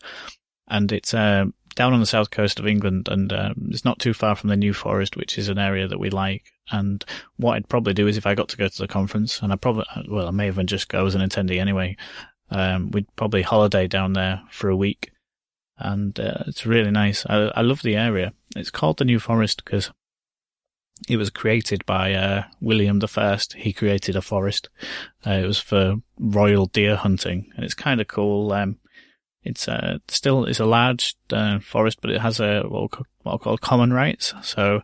and 0.69 0.91
it's, 0.91 1.13
um, 1.13 1.53
down 1.75 1.93
on 1.93 2.01
the 2.01 2.07
south 2.07 2.31
coast 2.31 2.59
of 2.59 2.67
England 2.67 3.09
and, 3.11 3.31
um, 3.31 3.69
it's 3.71 3.85
not 3.85 3.99
too 3.99 4.15
far 4.15 4.35
from 4.35 4.49
the 4.49 4.57
New 4.57 4.73
Forest, 4.73 5.19
which 5.19 5.37
is 5.37 5.51
an 5.51 5.59
area 5.59 5.87
that 5.87 6.01
we 6.01 6.09
like. 6.09 6.51
And 6.71 7.05
what 7.37 7.57
I'd 7.57 7.69
probably 7.69 7.93
do 7.93 8.07
is 8.07 8.17
if 8.17 8.27
I 8.27 8.35
got 8.35 8.49
to 8.51 8.57
go 8.57 8.69
to 8.69 8.79
the 8.79 8.89
conference 8.89 9.43
and 9.43 9.53
I 9.53 9.57
probably, 9.57 9.85
well, 10.09 10.29
I 10.29 10.31
may 10.31 10.47
even 10.47 10.67
just 10.67 10.89
go 10.89 11.05
as 11.05 11.15
an 11.15 11.21
attendee 11.21 11.61
anyway. 11.61 11.99
Um, 12.51 12.91
we'd 12.91 13.15
probably 13.17 13.43
holiday 13.43 13.87
down 13.87 14.15
there 14.15 14.41
for 14.51 14.71
a 14.71 14.77
week 14.77 15.13
and 15.77 16.19
uh, 16.19 16.45
it's 16.47 16.65
really 16.65 16.91
nice. 16.91 17.27
I, 17.27 17.53
I 17.55 17.61
love 17.61 17.83
the 17.83 17.97
area. 17.97 18.33
It's 18.57 18.71
called 18.71 18.99
the 18.99 19.05
New 19.05 19.21
Forest 19.21 19.65
because 19.65 19.91
it 21.09 21.17
was 21.17 21.31
created 21.31 21.85
by 21.87 22.13
uh, 22.15 22.45
William 22.61 22.99
the 22.99 23.09
First. 23.09 23.55
He 23.55 23.73
created 23.73 24.17
a 24.17 24.23
forest. 24.23 24.69
Uh, 25.27 25.33
it 25.33 25.47
was 25.47 25.59
for 25.59 25.97
royal 26.19 26.67
deer 26.67 26.97
hunting, 26.97 27.51
and 27.57 27.65
it's 27.65 27.75
kind 27.75 28.01
of 28.01 28.09
cool. 28.09 28.53
Um, 28.53 28.77
it's 29.43 29.69
uh, 29.69 29.99
still 30.09 30.45
it's 30.45 30.61
a 30.61 30.67
large 30.67 31.15
uh, 31.33 31.61
forest, 31.61 31.99
but 32.03 32.11
it 32.11 32.21
has 32.21 32.41
a 32.41 32.63
what 32.63 32.91
are 33.25 33.39
called 33.39 33.61
common 33.61 33.93
rights. 33.93 34.35
So 34.43 34.83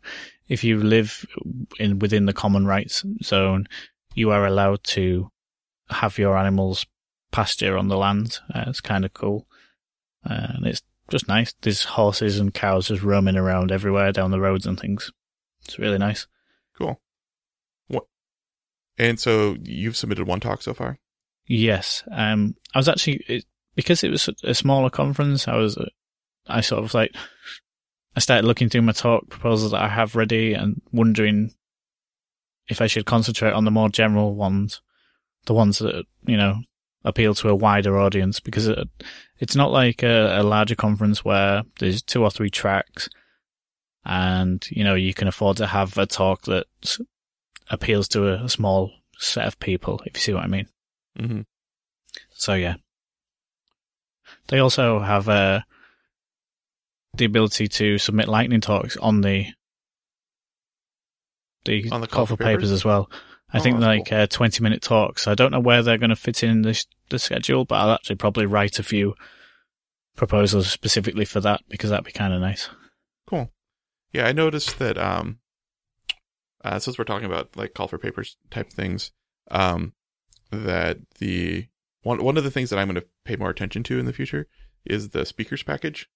if 0.48 0.64
you 0.64 0.78
live 0.78 1.26
in 1.78 1.98
within 1.98 2.26
the 2.26 2.32
common 2.32 2.66
rights 2.66 3.04
zone, 3.22 3.66
you 4.14 4.30
are 4.30 4.46
allowed 4.46 4.84
to 4.84 5.30
have 5.90 6.18
your 6.18 6.38
animals 6.38 6.86
pasture 7.32 7.76
on 7.76 7.88
the 7.88 7.98
land. 7.98 8.38
Uh, 8.54 8.64
it's 8.68 8.80
kind 8.80 9.04
of 9.04 9.12
cool, 9.12 9.46
uh, 10.24 10.54
and 10.54 10.66
it's 10.66 10.82
just 11.10 11.28
nice. 11.28 11.54
There's 11.62 11.84
horses 11.84 12.38
and 12.38 12.52
cows 12.52 12.88
just 12.88 13.02
roaming 13.02 13.36
around 13.36 13.70
everywhere 13.70 14.12
down 14.12 14.30
the 14.30 14.40
roads 14.40 14.66
and 14.66 14.78
things. 14.78 15.12
It's 15.64 15.78
really 15.78 15.98
nice. 15.98 16.26
Cool. 16.76 17.00
What? 17.88 18.04
And 18.98 19.18
so 19.18 19.56
you've 19.62 19.96
submitted 19.96 20.26
one 20.26 20.40
talk 20.40 20.62
so 20.62 20.74
far. 20.74 20.98
Yes. 21.46 22.02
Um, 22.10 22.56
I 22.74 22.78
was 22.78 22.88
actually, 22.88 23.24
it, 23.28 23.44
because 23.74 24.02
it 24.02 24.10
was 24.10 24.28
a 24.42 24.54
smaller 24.54 24.90
conference, 24.90 25.46
I 25.46 25.56
was, 25.56 25.78
I 26.46 26.60
sort 26.60 26.84
of 26.84 26.94
like, 26.94 27.14
I 28.16 28.20
started 28.20 28.46
looking 28.46 28.68
through 28.68 28.82
my 28.82 28.92
talk 28.92 29.28
proposals 29.28 29.72
that 29.72 29.82
I 29.82 29.88
have 29.88 30.16
ready 30.16 30.54
and 30.54 30.80
wondering 30.92 31.52
if 32.68 32.80
I 32.80 32.86
should 32.86 33.06
concentrate 33.06 33.52
on 33.52 33.64
the 33.64 33.70
more 33.70 33.88
general 33.88 34.34
ones, 34.34 34.80
the 35.44 35.54
ones 35.54 35.78
that, 35.78 36.04
you 36.26 36.36
know, 36.36 36.62
appeal 37.06 37.34
to 37.36 37.48
a 37.48 37.54
wider 37.54 37.98
audience 37.98 38.40
because 38.40 38.66
it, 38.66 38.88
it's 39.38 39.56
not 39.56 39.70
like 39.70 40.02
a, 40.02 40.40
a 40.40 40.42
larger 40.42 40.74
conference 40.74 41.24
where 41.24 41.62
there's 41.78 42.02
two 42.02 42.22
or 42.22 42.30
three 42.30 42.50
tracks 42.50 43.08
and, 44.04 44.66
you 44.70 44.84
know, 44.84 44.94
you 44.94 45.14
can 45.14 45.28
afford 45.28 45.56
to 45.58 45.66
have 45.66 45.96
a 45.96 46.06
talk 46.06 46.42
that 46.42 46.66
appeals 47.70 48.08
to 48.08 48.28
a, 48.28 48.44
a 48.44 48.48
small 48.48 48.92
set 49.18 49.46
of 49.46 49.58
people, 49.58 50.02
if 50.04 50.14
you 50.14 50.20
see 50.20 50.34
what 50.34 50.44
I 50.44 50.48
mean. 50.48 50.66
Mm-hmm. 51.18 51.40
So 52.30 52.54
yeah. 52.54 52.74
They 54.48 54.58
also 54.58 55.00
have 55.00 55.28
uh, 55.28 55.60
the 57.14 57.24
ability 57.24 57.68
to 57.68 57.98
submit 57.98 58.28
lightning 58.28 58.60
talks 58.60 58.96
on 58.96 59.20
the 59.20 59.46
the, 61.64 61.90
On 61.90 62.00
the 62.00 62.06
call 62.06 62.26
for 62.26 62.36
papers? 62.36 62.56
papers? 62.56 62.70
as 62.70 62.84
well. 62.84 63.10
I 63.56 63.60
Oh, 63.60 63.62
think 63.62 63.80
like 63.80 64.12
uh, 64.12 64.26
twenty 64.26 64.62
minute 64.62 64.82
talks. 64.82 65.26
I 65.26 65.34
don't 65.34 65.50
know 65.50 65.60
where 65.60 65.82
they're 65.82 65.98
going 65.98 66.10
to 66.10 66.16
fit 66.16 66.42
in 66.42 66.62
this 66.62 66.86
the 67.08 67.18
schedule, 67.18 67.64
but 67.64 67.76
I'll 67.76 67.92
actually 67.92 68.16
probably 68.16 68.46
write 68.46 68.78
a 68.78 68.82
few 68.82 69.14
proposals 70.16 70.70
specifically 70.70 71.24
for 71.24 71.40
that 71.40 71.62
because 71.68 71.90
that'd 71.90 72.04
be 72.04 72.12
kind 72.12 72.32
of 72.34 72.40
nice. 72.40 72.68
Cool. 73.26 73.50
Yeah, 74.12 74.26
I 74.26 74.32
noticed 74.32 74.78
that 74.78 74.98
um 74.98 75.38
uh, 76.64 76.78
since 76.78 76.98
we're 76.98 77.04
talking 77.04 77.26
about 77.26 77.56
like 77.56 77.74
call 77.74 77.88
for 77.88 77.98
papers 77.98 78.36
type 78.50 78.70
things, 78.72 79.10
um 79.50 79.92
that 80.50 80.98
the 81.18 81.66
one 82.02 82.22
one 82.22 82.36
of 82.36 82.44
the 82.44 82.50
things 82.50 82.70
that 82.70 82.78
I'm 82.78 82.88
going 82.88 83.00
to 83.00 83.06
pay 83.24 83.36
more 83.36 83.50
attention 83.50 83.82
to 83.84 83.98
in 83.98 84.06
the 84.06 84.12
future 84.12 84.46
is 84.84 85.10
the 85.10 85.24
speakers 85.26 85.62
package. 85.62 86.08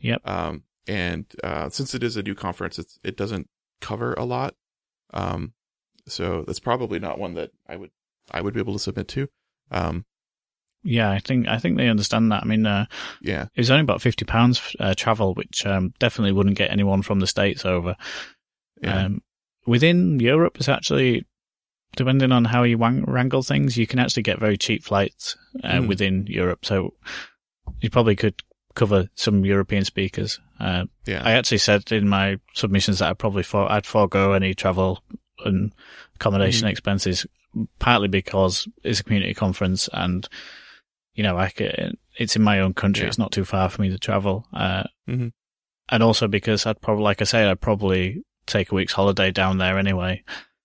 Yep. 0.00 0.20
Um 0.28 0.64
and 0.86 1.26
uh 1.42 1.68
since 1.70 1.94
it 1.94 2.02
is 2.02 2.16
a 2.16 2.22
new 2.22 2.34
conference, 2.34 2.78
it's 2.78 2.98
it 3.04 3.16
doesn't 3.16 3.48
cover 3.80 4.12
a 4.14 4.24
lot. 4.24 4.54
Um 5.12 5.52
so 6.06 6.42
that's 6.46 6.60
probably 6.60 6.98
not 6.98 7.18
one 7.18 7.34
that 7.34 7.50
I 7.68 7.76
would 7.76 7.90
I 8.30 8.40
would 8.40 8.54
be 8.54 8.60
able 8.60 8.72
to 8.74 8.78
submit 8.78 9.08
to. 9.08 9.28
Um 9.70 10.04
Yeah, 10.82 11.10
I 11.10 11.18
think 11.18 11.48
I 11.48 11.58
think 11.58 11.76
they 11.76 11.88
understand 11.88 12.30
that. 12.32 12.42
I 12.42 12.46
mean, 12.46 12.66
uh, 12.66 12.86
yeah. 13.20 13.46
it 13.54 13.60
was 13.60 13.70
only 13.70 13.82
about 13.82 14.02
fifty 14.02 14.24
pounds 14.24 14.60
uh, 14.78 14.94
travel, 14.96 15.34
which 15.34 15.66
um, 15.66 15.92
definitely 15.98 16.32
wouldn't 16.32 16.58
get 16.58 16.70
anyone 16.70 17.02
from 17.02 17.18
the 17.20 17.26
states 17.26 17.64
over. 17.64 17.96
Yeah. 18.82 19.06
Um, 19.06 19.22
within 19.66 20.20
Europe, 20.20 20.58
it's 20.58 20.68
actually 20.68 21.24
depending 21.96 22.30
on 22.30 22.44
how 22.44 22.62
you 22.62 22.78
wang- 22.78 23.04
wrangle 23.04 23.42
things, 23.42 23.76
you 23.76 23.86
can 23.86 23.98
actually 23.98 24.22
get 24.22 24.38
very 24.38 24.56
cheap 24.56 24.84
flights 24.84 25.36
uh, 25.64 25.80
Hmm. 25.80 25.86
within 25.88 26.26
Europe. 26.28 26.64
So 26.64 26.94
you 27.80 27.90
probably 27.90 28.16
could 28.16 28.42
cover 28.74 29.08
some 29.14 29.44
European 29.46 29.84
speakers. 29.84 30.38
Uh, 30.60 30.84
yeah. 31.06 31.22
I 31.24 31.32
actually 31.32 31.58
said 31.58 31.90
in 31.92 32.08
my 32.08 32.36
submissions 32.54 32.98
that 32.98 33.08
I'd 33.10 33.18
probably 33.18 33.42
for- 33.42 33.70
I'd 33.72 33.86
forego 33.86 34.32
any 34.34 34.54
travel 34.54 35.02
and 35.44 35.72
accommodation 36.14 36.66
Mhm. 36.66 36.70
expenses, 36.70 37.26
partly 37.78 38.08
because 38.08 38.68
it's 38.82 39.00
a 39.00 39.04
community 39.04 39.34
conference 39.34 39.88
and 39.92 40.28
you 41.14 41.22
know 41.22 41.46
c- 41.48 41.92
it's 42.16 42.36
in 42.36 42.42
my 42.42 42.60
own 42.60 42.74
country. 42.74 43.02
Yeah. 43.04 43.08
It's 43.08 43.18
not 43.18 43.32
too 43.32 43.44
far 43.44 43.68
for 43.68 43.82
me 43.82 43.90
to 43.90 43.98
travel. 43.98 44.46
Uh, 44.52 44.84
Mhm. 45.08 45.32
and 45.88 46.02
also 46.02 46.28
because 46.28 46.66
I'd 46.66 46.80
probably, 46.80 47.04
like 47.04 47.20
I 47.20 47.24
say, 47.24 47.44
I'd 47.44 47.60
probably 47.60 48.22
take 48.46 48.70
a 48.72 48.74
week's 48.74 48.92
holiday 48.94 49.30
down 49.30 49.58
there 49.58 49.78
anyway 49.78 50.22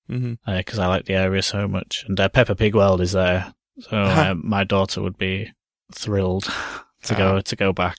because 0.07 0.78
I 0.80 0.88
like 0.88 1.05
the 1.05 1.13
area 1.13 1.41
so 1.41 1.67
much. 1.67 2.03
And 2.07 2.19
uh, 2.19 2.28
Peppa 2.30 2.55
Pig 2.55 2.76
World 2.76 3.01
is 3.01 3.13
there, 3.13 3.53
so 3.80 3.97
uh, 3.97 4.36
my 4.38 4.63
daughter 4.63 5.01
would 5.01 5.17
be 5.17 5.51
thrilled 5.93 6.43
to 7.03 7.15
go 7.15 7.38
Ah. 7.38 7.41
to 7.41 7.55
go 7.55 7.72
back. 7.74 7.97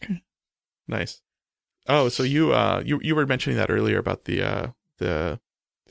Nice. 0.89 1.21
Oh, 1.89 2.09
so 2.09 2.23
you 2.23 2.53
uh 2.53 2.83
you 2.85 3.01
you 3.03 3.15
were 3.17 3.27
mentioning 3.27 3.57
that 3.57 3.71
earlier 3.71 3.99
about 3.99 4.25
the 4.25 4.43
uh 4.43 4.67
the 4.99 5.41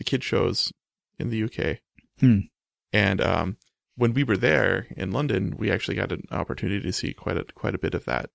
the 0.02 0.10
kid 0.10 0.24
shows 0.24 0.74
in 1.20 1.30
the 1.30 1.44
UK. 1.44 1.78
Hmm. 2.20 2.40
And 2.92 3.22
um 3.22 3.58
when 3.96 4.14
we 4.16 4.24
were 4.24 4.38
there 4.38 4.88
in 4.98 5.12
London, 5.12 5.56
we 5.60 5.70
actually 5.70 5.96
got 5.96 6.12
an 6.12 6.24
opportunity 6.32 6.82
to 6.82 6.92
see 6.92 7.14
quite 7.14 7.38
a 7.38 7.46
quite 7.54 7.76
a 7.76 7.84
bit 7.86 7.94
of 7.94 8.06
that. 8.06 8.32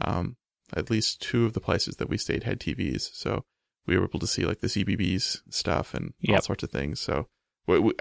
Um 0.00 0.36
at 0.74 0.90
least 0.90 1.22
two 1.22 1.46
of 1.46 1.52
the 1.52 1.60
places 1.60 1.96
that 1.96 2.08
we 2.08 2.18
stayed 2.18 2.42
had 2.42 2.58
TVs, 2.58 3.14
so 3.14 3.44
we 3.86 3.96
were 3.96 4.06
able 4.06 4.18
to 4.18 4.26
see 4.26 4.44
like 4.44 4.58
the 4.58 4.66
CBeebies 4.66 5.42
stuff 5.50 5.94
and 5.94 6.14
all 6.28 6.40
sorts 6.40 6.64
of 6.64 6.70
things. 6.70 7.00
So 7.00 7.28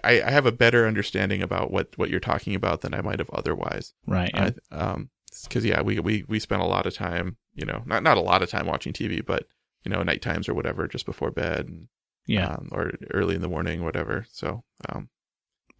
I, 0.04 0.14
have 0.26 0.48
a 0.48 0.52
better 0.52 0.88
understanding 0.88 1.44
about 1.44 1.70
what 1.72 1.96
what 1.98 2.10
you're 2.10 2.20
talking 2.20 2.56
about 2.56 2.82
than 2.82 2.96
I 2.96 3.02
might 3.02 3.20
have 3.20 3.30
otherwise. 3.30 3.94
Right. 4.08 4.32
Yeah. 4.34 4.52
I, 4.72 4.76
um, 4.76 5.10
because 5.44 5.66
yeah, 5.66 5.82
we 5.82 6.00
we 6.00 6.24
we 6.28 6.40
spent 6.40 6.64
a 6.64 6.66
lot 6.66 6.88
of 6.88 6.96
time, 6.96 7.38
you 7.54 7.66
know, 7.66 7.84
not 7.86 8.02
not 8.02 8.18
a 8.18 8.22
lot 8.22 8.42
of 8.42 8.50
time 8.50 8.66
watching 8.66 8.94
TV, 8.94 9.24
but 9.24 9.46
you 9.84 9.92
know, 9.92 10.02
night 10.02 10.22
times 10.22 10.48
or 10.50 10.54
whatever, 10.54 10.88
just 10.88 11.06
before 11.06 11.32
bed, 11.32 11.68
and, 11.68 11.88
yeah. 12.26 12.54
um, 12.54 12.70
or 12.72 12.92
early 13.12 13.36
in 13.36 13.42
the 13.42 13.50
morning, 13.50 13.84
whatever. 13.84 14.26
So 14.32 14.64
um, 14.90 15.10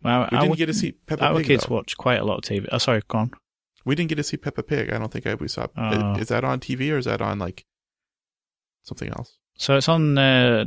well, 0.04 0.28
we 0.32 0.38
our, 0.38 0.44
didn't 0.44 0.58
get 0.58 0.66
to 0.68 0.74
see 0.74 0.92
Peppa 0.92 1.26
our 1.26 1.38
Pig. 1.38 1.48
kids 1.48 1.66
though. 1.68 1.76
watch 1.76 1.98
quite 1.98 2.20
a 2.20 2.26
lot 2.26 2.38
of 2.38 2.44
TV. 2.44 2.68
Oh, 2.72 2.78
sorry, 2.78 3.02
go 3.08 3.20
on. 3.20 3.32
We 3.86 3.96
didn't 3.96 4.10
get 4.10 4.16
to 4.16 4.24
see 4.24 4.38
Peppa 4.38 4.64
Pig. 4.64 4.92
I 4.92 4.98
don't 4.98 5.12
think 5.12 5.28
I, 5.28 5.36
we 5.36 5.48
saw. 5.48 5.68
Oh. 5.78 6.16
Is 6.16 6.30
that 6.30 6.44
on 6.44 6.60
TV 6.60 6.94
or 6.94 6.98
is 6.98 7.06
that 7.06 7.22
on 7.22 7.40
like 7.40 7.66
something 8.84 9.10
else? 9.10 9.38
So 9.58 9.78
it's 9.78 9.90
on 9.90 10.18
uh, 10.18 10.66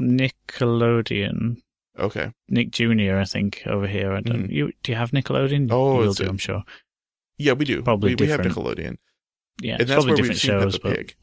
Nickelodeon. 0.00 1.58
Okay. 1.98 2.32
Nick 2.48 2.70
Jr. 2.72 3.16
I 3.18 3.24
think 3.24 3.62
over 3.66 3.86
here. 3.86 4.12
I 4.12 4.20
don't. 4.20 4.48
Mhm. 4.48 4.52
You 4.52 4.72
do 4.82 4.92
you 4.92 4.98
have 4.98 5.12
Nickelodeon? 5.12 5.68
Oh, 5.70 6.02
it's 6.02 6.16
do. 6.16 6.26
I'm 6.26 6.38
sure. 6.38 6.64
Yeah, 7.38 7.52
we 7.52 7.64
do. 7.64 7.82
Probably 7.82 8.14
we, 8.14 8.26
we 8.26 8.30
have. 8.30 8.40
Nickelodeon, 8.40 8.96
Yeah, 9.60 9.74
and 9.74 9.82
it's 9.82 9.88
that's 9.88 10.04
probably 10.04 10.12
where 10.12 10.16
we've 10.16 10.16
different 10.16 10.40
seen 10.40 10.50
shows, 10.50 10.78
Peppa 10.78 10.88
but 10.88 10.96
Pig. 10.96 11.16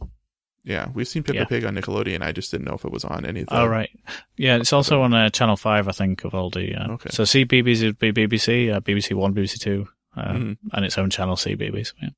Yeah, 0.64 0.90
we've 0.94 1.08
seen 1.08 1.24
Peppa 1.24 1.40
Yeah. 1.40 1.46
Pig 1.46 1.66
on 1.66 1.76
Nickelodeon. 1.76 2.22
I 2.22 2.32
just 2.32 2.52
didn't 2.52 2.68
know 2.68 2.76
if 2.76 2.86
it 2.86 2.92
was 2.92 3.04
on 3.04 3.26
anything. 3.26 3.48
Oh 3.50 3.66
right, 3.66 3.90
yeah. 4.38 4.58
It's 4.58 4.74
also 4.74 5.02
on 5.02 5.14
uh, 5.14 5.30
Channel 5.30 5.56
Five, 5.58 5.88
I 5.88 5.92
think, 5.92 6.24
of 6.24 6.36
all 6.36 6.50
the. 6.52 6.76
Uh, 6.76 6.92
Okay. 6.94 7.10
So 7.12 7.24
CBeebies 7.24 7.84
would 7.84 7.98
be 7.98 8.12
BBC, 8.14 8.72
uh, 8.72 8.80
BBC 8.80 9.16
One, 9.16 9.34
BBC 9.34 9.60
Two, 9.60 9.88
uh, 10.16 10.34
Mhm. 10.34 10.58
and 10.74 10.86
its 10.86 10.98
own 11.00 11.10
channel 11.10 11.36
CBeebies. 11.36 11.94
Yeah. 12.02 12.10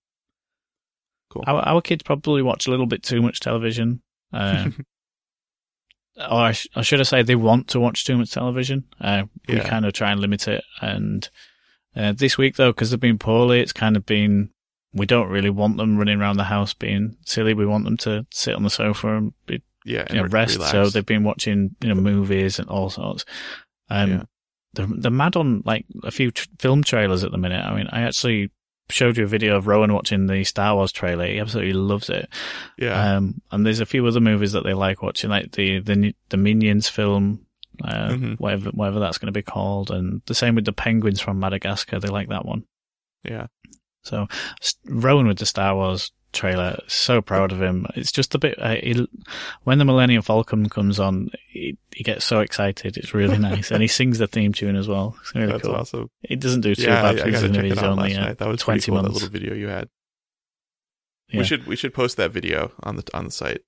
Cool. 1.30 1.44
Our, 1.48 1.62
our 1.62 1.82
kids 1.82 2.04
probably 2.04 2.42
watch 2.42 2.68
a 2.68 2.70
little 2.72 2.86
bit 2.86 3.02
too 3.02 3.22
much 3.22 3.40
television. 3.40 4.02
Um, 4.34 4.76
or 6.18 6.40
I, 6.42 6.52
sh- 6.52 6.68
I 6.76 6.82
should 6.82 7.00
have 7.00 7.08
said 7.08 7.28
they 7.28 7.36
want 7.36 7.70
to 7.70 7.80
watch 7.80 8.04
too 8.06 8.18
much 8.18 8.32
television. 8.32 8.84
Uh, 9.00 9.24
we 9.48 9.56
Yeah. 9.56 9.68
kind 9.68 9.86
of 9.86 9.94
try 9.94 10.12
and 10.12 10.20
limit 10.22 10.48
it. 10.48 10.64
And 10.82 11.28
uh, 11.96 12.12
this 12.12 12.38
week, 12.38 12.56
though, 12.58 12.72
because 12.72 12.92
they've 12.92 13.00
been 13.00 13.18
poorly, 13.20 13.62
it's 13.62 13.74
kind 13.74 13.96
of 13.96 14.06
been. 14.06 14.50
We 14.94 15.06
don't 15.06 15.30
really 15.30 15.50
want 15.50 15.78
them 15.78 15.98
running 15.98 16.20
around 16.22 16.38
the 16.38 16.44
house 16.44 16.74
being 16.74 17.18
silly. 17.26 17.54
We 17.54 17.66
want 17.66 17.86
them 17.86 17.98
to 17.98 18.26
sit 18.32 18.56
on 18.56 18.64
the 18.64 18.70
sofa 18.70 19.18
and 19.18 19.34
be 19.48 19.62
yeah, 19.86 20.06
you 20.10 20.18
know, 20.18 20.24
re- 20.24 20.30
rest. 20.30 20.56
relax. 20.58 20.72
So 20.72 20.90
they've 20.90 21.06
been 21.06 21.24
watching, 21.24 21.76
you 21.82 21.90
know, 21.90 21.96
movies 21.96 22.60
and 22.60 22.70
all 22.70 22.90
sorts. 22.90 23.26
Um, 23.90 24.10
Yeah. 24.12 24.24
they're, 24.76 24.88
they're 24.90 25.12
mad 25.12 25.36
on 25.36 25.62
like 25.66 25.86
a 26.04 26.12
few 26.12 26.32
tr- 26.32 26.48
film 26.60 26.84
trailers 26.84 27.24
at 27.24 27.32
the 27.32 27.38
minute. 27.38 27.66
I 27.66 27.76
mean, 27.76 27.88
I 27.92 28.02
actually 28.04 28.52
showed 28.90 29.18
you 29.18 29.24
a 29.24 29.28
video 29.28 29.56
of 29.58 29.66
Rowan 29.68 29.94
watching 29.94 30.28
the 30.28 30.44
Star 30.44 30.76
Wars 30.76 30.92
trailer. 30.92 31.26
He 31.26 31.40
absolutely 31.40 31.74
loves 31.74 32.10
it. 32.10 32.30
yeah, 32.78 33.16
Um, 33.18 33.42
and 33.52 33.66
there's 33.66 33.80
a 33.80 33.86
few 33.86 34.06
other 34.06 34.20
movies 34.22 34.52
that 34.54 34.64
they 34.64 34.74
like 34.74 35.02
watching, 35.02 35.30
like 35.30 35.52
the 35.54 35.80
the, 35.80 36.14
the 36.30 36.38
Minions 36.38 36.88
film, 36.88 37.46
uh, 37.84 38.10
Mhm. 38.10 38.40
whatever 38.40 38.70
whatever 38.70 39.00
that's 39.00 39.18
going 39.18 39.34
to 39.34 39.38
be 39.38 39.42
called, 39.42 39.90
and 39.92 40.22
the 40.28 40.36
same 40.36 40.54
with 40.56 40.66
the 40.66 40.74
Penguins 40.74 41.20
from 41.20 41.40
Madagascar. 41.40 42.00
They 42.00 42.10
like 42.10 42.30
that 42.30 42.46
one. 42.46 42.64
yeah, 43.24 43.48
So 44.04 44.28
Rowan 44.86 45.28
with 45.28 45.40
the 45.40 45.46
Star 45.46 45.76
Wars 45.76 46.12
trailer, 46.34 46.80
so 46.88 47.22
proud 47.22 47.52
of 47.52 47.62
him. 47.62 47.86
It's 47.96 48.12
just 48.12 48.36
a 48.36 48.40
bit. 48.40 48.60
Uh, 48.60 48.76
he, 48.76 49.08
when 49.64 49.78
the 49.78 49.86
Millennium 49.86 50.22
Falcon 50.22 50.68
comes 50.68 51.00
on, 51.00 51.30
he, 51.48 51.78
he 51.94 52.04
gets 52.04 52.26
so 52.26 52.42
excited. 52.42 52.98
It's 52.98 53.14
really 53.14 53.38
nice, 53.40 53.72
and 53.72 53.82
he 53.82 53.88
sings 53.88 54.18
the 54.18 54.28
theme 54.28 54.52
tune 54.52 54.76
as 54.76 54.88
well. 54.88 55.16
It's 55.22 55.34
really 55.34 55.48
that's 55.48 55.64
cool. 55.64 55.76
awesome. 55.76 56.10
He 56.22 56.36
doesn't 56.36 56.62
do 56.62 56.76
too 56.76 56.84
Yeah, 56.84 57.02
bad 57.02 57.20
I 57.22 57.32
gotta 57.32 57.50
check 57.50 57.64
it 57.66 57.78
out 57.78 57.86
only 57.86 58.10
last 58.10 58.18
uh, 58.18 58.26
night. 58.26 58.38
That 58.40 58.48
was 58.48 58.62
20 58.62 58.78
pretty 58.80 58.92
cool. 58.92 59.04
That 59.04 59.14
little 59.14 59.30
video 59.30 59.54
you 59.54 59.68
had. 59.68 59.90
Yeah. 61.30 61.40
We 61.40 61.46
should 61.46 61.66
we 61.66 61.76
should 61.76 61.94
post 61.94 62.18
that 62.18 62.32
video 62.32 62.72
on 62.84 62.98
the 62.98 63.04
on 63.14 63.26
the 63.26 63.32
site. 63.32 63.62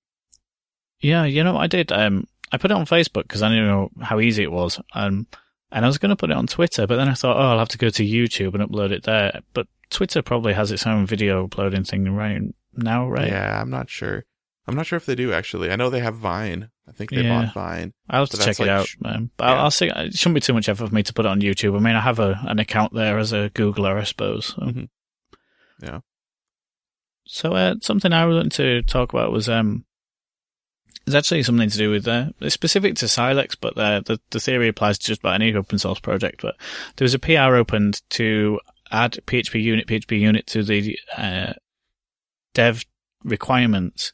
Yeah, 0.99 1.25
you 1.25 1.43
know 1.43 1.53
what 1.53 1.61
I 1.61 1.67
did? 1.67 1.91
Um, 1.91 2.27
I 2.51 2.57
put 2.57 2.71
it 2.71 2.75
on 2.75 2.85
Facebook 2.85 3.23
because 3.23 3.43
I 3.43 3.49
didn't 3.49 3.67
know 3.67 3.89
how 4.01 4.19
easy 4.19 4.43
it 4.43 4.51
was. 4.51 4.79
Um, 4.93 5.27
and 5.71 5.83
I 5.83 5.87
was 5.87 5.97
going 5.97 6.09
to 6.09 6.15
put 6.15 6.29
it 6.29 6.37
on 6.37 6.47
Twitter, 6.47 6.87
but 6.87 6.95
then 6.95 7.09
I 7.09 7.15
thought, 7.15 7.35
oh, 7.35 7.51
I'll 7.51 7.59
have 7.59 7.69
to 7.69 7.77
go 7.77 7.89
to 7.89 8.03
YouTube 8.03 8.53
and 8.53 8.63
upload 8.63 8.91
it 8.91 9.03
there. 9.03 9.41
But 9.53 9.67
Twitter 9.89 10.21
probably 10.21 10.53
has 10.53 10.71
its 10.71 10.85
own 10.87 11.05
video 11.05 11.45
uploading 11.45 11.83
thing 11.83 12.09
right 12.13 12.41
now, 12.73 13.07
right? 13.09 13.27
Yeah, 13.27 13.61
I'm 13.61 13.69
not 13.69 13.89
sure. 13.89 14.25
I'm 14.67 14.75
not 14.75 14.85
sure 14.87 14.97
if 14.97 15.05
they 15.05 15.15
do 15.15 15.31
actually. 15.33 15.71
I 15.71 15.75
know 15.75 15.89
they 15.89 15.99
have 15.99 16.15
Vine. 16.15 16.69
I 16.87 16.91
think 16.91 17.11
they 17.11 17.23
Yeah. 17.23 17.43
bought 17.45 17.53
Vine. 17.53 17.93
I'll 18.09 18.21
have 18.21 18.29
to 18.29 18.37
check 18.37 18.57
that's 18.57 18.59
it 18.59 18.69
out. 18.69 18.87
Um, 19.03 19.31
but 19.37 19.45
I'll. 19.47 19.59
I'll 19.65 19.71
see. 19.71 19.87
It 19.87 20.15
shouldn't 20.15 20.35
be 20.35 20.41
too 20.41 20.53
much 20.53 20.69
effort 20.69 20.87
for 20.89 20.95
me 20.95 21.03
to 21.03 21.13
put 21.13 21.25
it 21.25 21.29
on 21.29 21.41
YouTube. 21.41 21.75
I 21.75 21.79
mean, 21.79 21.95
I 21.95 22.01
have 22.01 22.19
a 22.19 22.39
an 22.47 22.59
account 22.59 22.93
there 22.93 23.17
as 23.19 23.31
a 23.33 23.49
Googler, 23.51 23.99
I 23.99 24.03
suppose. 24.03 24.47
So. 24.47 24.61
Mhm. 24.61 24.89
Yeah. 25.81 25.99
So 27.27 27.53
uh, 27.53 27.75
something 27.81 28.13
I 28.13 28.25
wanted 28.25 28.51
to 28.53 28.81
talk 28.83 29.13
about 29.13 29.31
was 29.31 29.49
um, 29.49 29.85
it's 31.07 31.15
actually 31.15 31.43
something 31.43 31.69
to 31.69 31.77
do 31.77 31.89
with 31.91 32.07
uh, 32.07 32.29
it's 32.39 32.53
specific 32.53 32.95
to 32.97 33.07
Silex, 33.07 33.55
but 33.55 33.77
uh, 33.77 34.01
the 34.05 34.19
the 34.31 34.39
theory 34.39 34.67
applies 34.67 34.97
to 34.99 35.07
just 35.07 35.21
about 35.21 35.35
any 35.35 35.53
open 35.55 35.79
source 35.79 35.99
project. 35.99 36.41
But 36.41 36.55
there 36.95 37.05
was 37.05 37.13
a 37.13 37.19
PR 37.19 37.55
opened 37.55 38.01
to 38.11 38.59
add 38.95 39.19
PHPUnit 39.27 39.85
PHP 39.85 40.19
unit 40.19 40.47
to 40.47 40.63
the 40.63 40.97
uh, 41.17 41.53
dev 42.53 42.85
requirements, 43.23 44.13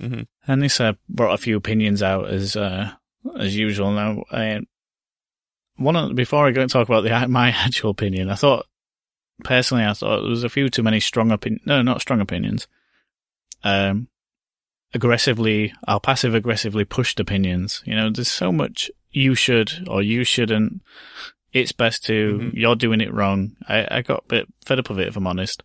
hmm 0.00 0.22
and 0.46 0.62
this 0.62 0.80
uh, 0.80 0.92
brought 1.08 1.34
a 1.34 1.38
few 1.38 1.56
opinions 1.56 2.02
out 2.02 2.28
as 2.28 2.56
uh, 2.56 2.90
as 3.38 3.56
usual. 3.56 3.92
Now, 3.92 4.22
uh, 4.30 4.60
one 5.76 6.14
before 6.14 6.46
I 6.46 6.50
go 6.50 6.62
and 6.62 6.70
talk 6.70 6.88
about 6.88 7.02
the 7.02 7.28
my 7.28 7.50
actual 7.50 7.90
opinion, 7.90 8.30
I 8.30 8.34
thought 8.34 8.66
personally, 9.42 9.84
I 9.84 9.92
thought 9.94 10.20
there 10.20 10.30
was 10.30 10.44
a 10.44 10.48
few 10.48 10.68
too 10.68 10.82
many 10.82 11.00
strong 11.00 11.32
opinion. 11.32 11.62
No, 11.64 11.82
not 11.82 12.00
strong 12.00 12.20
opinions. 12.20 12.68
Um, 13.62 14.08
aggressively, 14.92 15.72
or 15.88 16.00
passive 16.00 16.34
aggressively 16.34 16.84
pushed 16.84 17.18
opinions. 17.18 17.82
You 17.84 17.96
know, 17.96 18.10
there's 18.10 18.30
so 18.30 18.52
much 18.52 18.90
you 19.10 19.34
should 19.34 19.86
or 19.88 20.02
you 20.02 20.24
shouldn't. 20.24 20.82
It's 21.54 21.72
best 21.72 22.04
to. 22.06 22.38
Mhm. 22.38 22.50
You're 22.54 22.76
doing 22.76 23.00
it 23.00 23.14
wrong. 23.14 23.56
I, 23.68 23.86
I 23.98 24.02
got 24.02 24.24
a 24.24 24.28
bit 24.28 24.46
fed 24.66 24.78
up 24.80 24.90
of 24.90 24.98
it, 24.98 25.08
if 25.08 25.16
I'm 25.16 25.26
honest. 25.26 25.62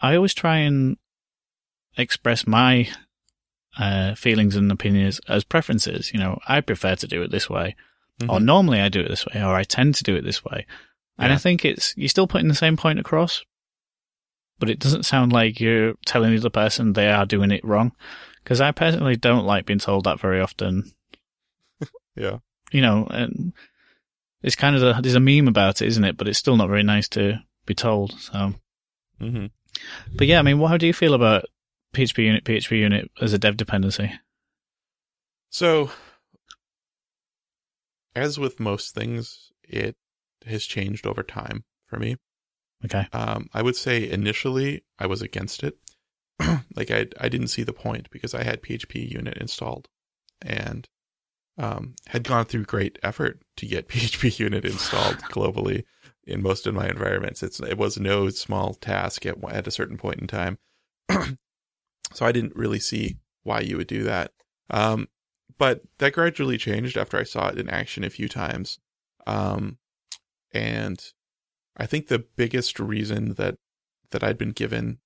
I 0.00 0.16
always 0.16 0.34
try 0.34 0.56
and 0.58 0.96
express 1.96 2.46
my 2.46 2.88
uh, 3.78 4.14
feelings 4.14 4.56
and 4.56 4.70
opinions 4.72 5.20
as 5.28 5.44
preferences. 5.44 6.12
You 6.12 6.18
know, 6.20 6.38
I 6.48 6.60
prefer 6.60 6.94
to 6.96 7.06
do 7.06 7.22
it 7.22 7.30
this 7.30 7.48
way, 7.48 7.76
or 8.28 8.38
Mhm. 8.38 8.44
normally 8.44 8.80
I 8.80 8.88
do 8.88 9.00
it 9.00 9.08
this 9.08 9.24
way, 9.26 9.42
or 9.42 9.54
I 9.54 9.62
tend 9.64 9.94
to 9.96 10.02
do 10.04 10.16
it 10.16 10.24
this 10.24 10.44
way. 10.44 10.66
And 11.18 11.32
I 11.32 11.36
think 11.36 11.64
it's 11.64 11.94
you're 11.96 12.08
still 12.08 12.26
putting 12.26 12.48
the 12.48 12.54
same 12.54 12.76
point 12.76 12.98
across, 12.98 13.44
but 14.58 14.68
it 14.70 14.78
doesn't 14.78 15.04
sound 15.04 15.32
like 15.32 15.60
you're 15.60 15.94
telling 16.04 16.32
the 16.32 16.38
other 16.38 16.50
person 16.50 16.92
they 16.94 17.10
are 17.10 17.24
doing 17.26 17.50
it 17.50 17.64
wrong. 17.64 17.92
Because 18.42 18.60
I 18.60 18.72
personally 18.72 19.16
don't 19.16 19.46
like 19.46 19.66
being 19.66 19.78
told 19.78 20.04
that 20.04 20.20
very 20.20 20.40
often. 20.40 20.90
Yeah. 22.16 22.38
You 22.72 22.82
know, 22.82 23.06
and 23.10 23.52
it's 24.42 24.56
kind 24.56 24.76
of 24.76 24.82
a, 24.82 25.00
there's 25.00 25.14
a 25.14 25.20
meme 25.20 25.48
about 25.48 25.82
it, 25.82 25.88
isn't 25.88 26.04
it? 26.04 26.16
But 26.16 26.28
it's 26.28 26.38
still 26.38 26.56
not 26.56 26.68
very 26.68 26.82
nice 26.82 27.08
to 27.10 27.40
be 27.66 27.74
told. 27.74 28.18
So, 28.20 28.54
hmm 29.18 29.46
but 30.14 30.26
yeah, 30.26 30.38
I 30.38 30.42
mean, 30.42 30.58
what, 30.58 30.68
how 30.68 30.76
do 30.76 30.86
you 30.86 30.92
feel 30.92 31.14
about 31.14 31.46
PHPUnit, 31.94 32.42
PHP 32.42 32.78
unit 32.78 33.10
as 33.20 33.32
a 33.32 33.38
dev 33.38 33.56
dependency? 33.56 34.12
So, 35.50 35.90
as 38.14 38.38
with 38.38 38.60
most 38.60 38.94
things, 38.94 39.50
it 39.62 39.96
has 40.46 40.64
changed 40.64 41.06
over 41.06 41.22
time 41.22 41.64
for 41.86 41.98
me. 41.98 42.16
Okay. 42.84 43.06
Um, 43.12 43.48
I 43.54 43.62
would 43.62 43.76
say 43.76 44.08
initially 44.08 44.84
I 44.98 45.06
was 45.06 45.22
against 45.22 45.62
it. 45.62 45.78
like 46.74 46.90
I 46.90 47.06
I 47.20 47.28
didn't 47.28 47.48
see 47.48 47.62
the 47.62 47.72
point 47.72 48.10
because 48.10 48.34
I 48.34 48.42
had 48.42 48.62
PHPUnit 48.62 49.36
installed 49.36 49.88
and 50.40 50.88
um, 51.58 51.94
had 52.08 52.24
gone 52.24 52.44
through 52.44 52.64
great 52.64 52.98
effort 53.02 53.42
to 53.56 53.66
get 53.66 53.88
PHPUnit 53.88 54.64
installed 54.64 55.16
globally 55.30 55.84
in 56.24 56.42
most 56.42 56.66
of 56.66 56.74
my 56.74 56.88
environments. 56.88 57.42
It's 57.42 57.60
it 57.60 57.78
was 57.78 57.98
no 57.98 58.28
small 58.30 58.74
task 58.74 59.26
at 59.26 59.36
at 59.50 59.66
a 59.66 59.72
certain 59.72 59.96
point 59.96 60.20
in 60.20 60.26
time. 60.26 60.58
so 62.12 62.26
I 62.26 62.32
didn't 62.32 62.56
really 62.56 62.80
see 62.80 63.18
why 63.42 63.60
you 63.60 63.76
would 63.76 63.88
do 63.88 64.04
that. 64.04 64.32
Um, 64.70 65.08
but 65.58 65.82
that 65.98 66.12
gradually 66.12 66.58
changed 66.58 66.96
after 66.96 67.18
I 67.18 67.24
saw 67.24 67.48
it 67.48 67.58
in 67.58 67.68
action 67.68 68.04
a 68.04 68.10
few 68.10 68.28
times. 68.28 68.78
Um, 69.26 69.78
and 70.52 71.02
I 71.76 71.86
think 71.86 72.08
the 72.08 72.24
biggest 72.36 72.78
reason 72.78 73.34
that 73.34 73.56
that 74.10 74.22
I'd 74.22 74.38
been 74.38 74.52
given 74.52 74.98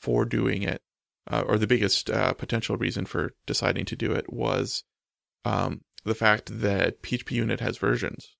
for 0.00 0.24
doing 0.24 0.62
it, 0.62 0.82
uh, 1.30 1.44
or 1.46 1.58
the 1.58 1.66
biggest 1.66 2.10
uh, 2.10 2.32
potential 2.34 2.76
reason 2.76 3.04
for 3.04 3.32
deciding 3.46 3.84
to 3.86 3.96
do 3.96 4.12
it, 4.12 4.32
was 4.32 4.84
um, 5.44 5.82
the 6.04 6.14
fact 6.14 6.60
that 6.60 7.02
PHPUnit 7.02 7.60
has 7.60 7.78
versions, 7.78 8.36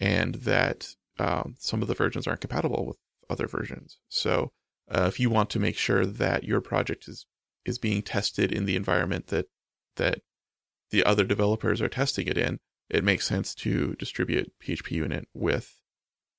and 0.00 0.36
that 0.36 0.94
um, 1.18 1.54
some 1.58 1.82
of 1.82 1.88
the 1.88 1.94
versions 1.94 2.26
aren't 2.26 2.40
compatible 2.40 2.86
with 2.86 2.96
other 3.30 3.46
versions. 3.46 3.98
So, 4.08 4.52
uh, 4.90 5.06
if 5.08 5.18
you 5.18 5.30
want 5.30 5.50
to 5.50 5.58
make 5.58 5.76
sure 5.76 6.06
that 6.06 6.44
your 6.44 6.60
project 6.60 7.08
is 7.08 7.26
is 7.64 7.78
being 7.78 8.02
tested 8.02 8.52
in 8.52 8.64
the 8.64 8.76
environment 8.76 9.28
that 9.28 9.46
that 9.96 10.20
the 10.90 11.04
other 11.04 11.24
developers 11.24 11.82
are 11.82 11.88
testing 11.88 12.28
it 12.28 12.38
in, 12.38 12.58
it 12.88 13.02
makes 13.02 13.26
sense 13.26 13.54
to 13.54 13.94
distribute 13.94 14.52
PHPUnit 14.64 15.24
with 15.34 15.80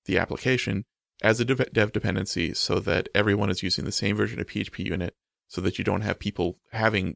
the 0.05 0.17
application 0.17 0.85
as 1.21 1.39
a 1.39 1.45
dev, 1.45 1.73
dev 1.73 1.91
dependency 1.91 2.53
so 2.53 2.79
that 2.79 3.09
everyone 3.13 3.49
is 3.49 3.63
using 3.63 3.85
the 3.85 3.91
same 3.91 4.15
version 4.15 4.39
of 4.39 4.47
PHPUnit 4.47 5.11
so 5.47 5.61
that 5.61 5.77
you 5.77 5.83
don't 5.83 6.01
have 6.01 6.19
people 6.19 6.59
having 6.71 7.15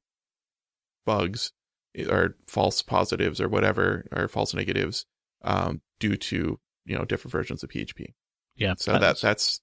bugs 1.06 1.52
or 2.10 2.36
false 2.48 2.82
positives 2.82 3.42
or 3.42 3.50
whatever 3.50 4.08
or 4.12 4.28
false 4.28 4.54
negatives 4.54 5.06
um, 5.44 5.82
due 6.00 6.16
to 6.16 6.60
you 6.86 6.98
know 6.98 7.06
different 7.06 7.32
versions 7.32 7.64
of 7.64 7.70
PHP. 7.70 8.14
Yeah. 8.56 8.76
So 8.78 8.98
that 8.98 9.20
that's 9.20 9.62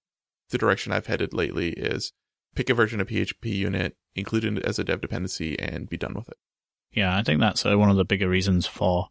the 0.51 0.59
direction 0.59 0.93
I've 0.93 1.07
headed 1.07 1.33
lately 1.33 1.70
is 1.70 2.12
pick 2.55 2.70
a 2.70 2.74
version 2.74 3.01
of 3.01 3.09
PHPUnit, 3.09 3.93
include 4.14 4.45
it 4.45 4.64
as 4.64 4.79
a 4.79 4.85
dev 4.85 5.01
dependency, 5.01 5.59
and 5.59 5.89
be 5.89 5.97
done 5.97 6.14
with 6.14 6.29
it. 6.29 6.37
Yeah, 6.93 7.16
I 7.16 7.22
think 7.22 7.41
that's 7.41 7.66
uh, 7.66 7.76
one 7.79 7.91
of 7.91 7.97
the 7.97 8.05
bigger 8.05 8.29
reasons 8.29 8.66
for. 8.66 9.09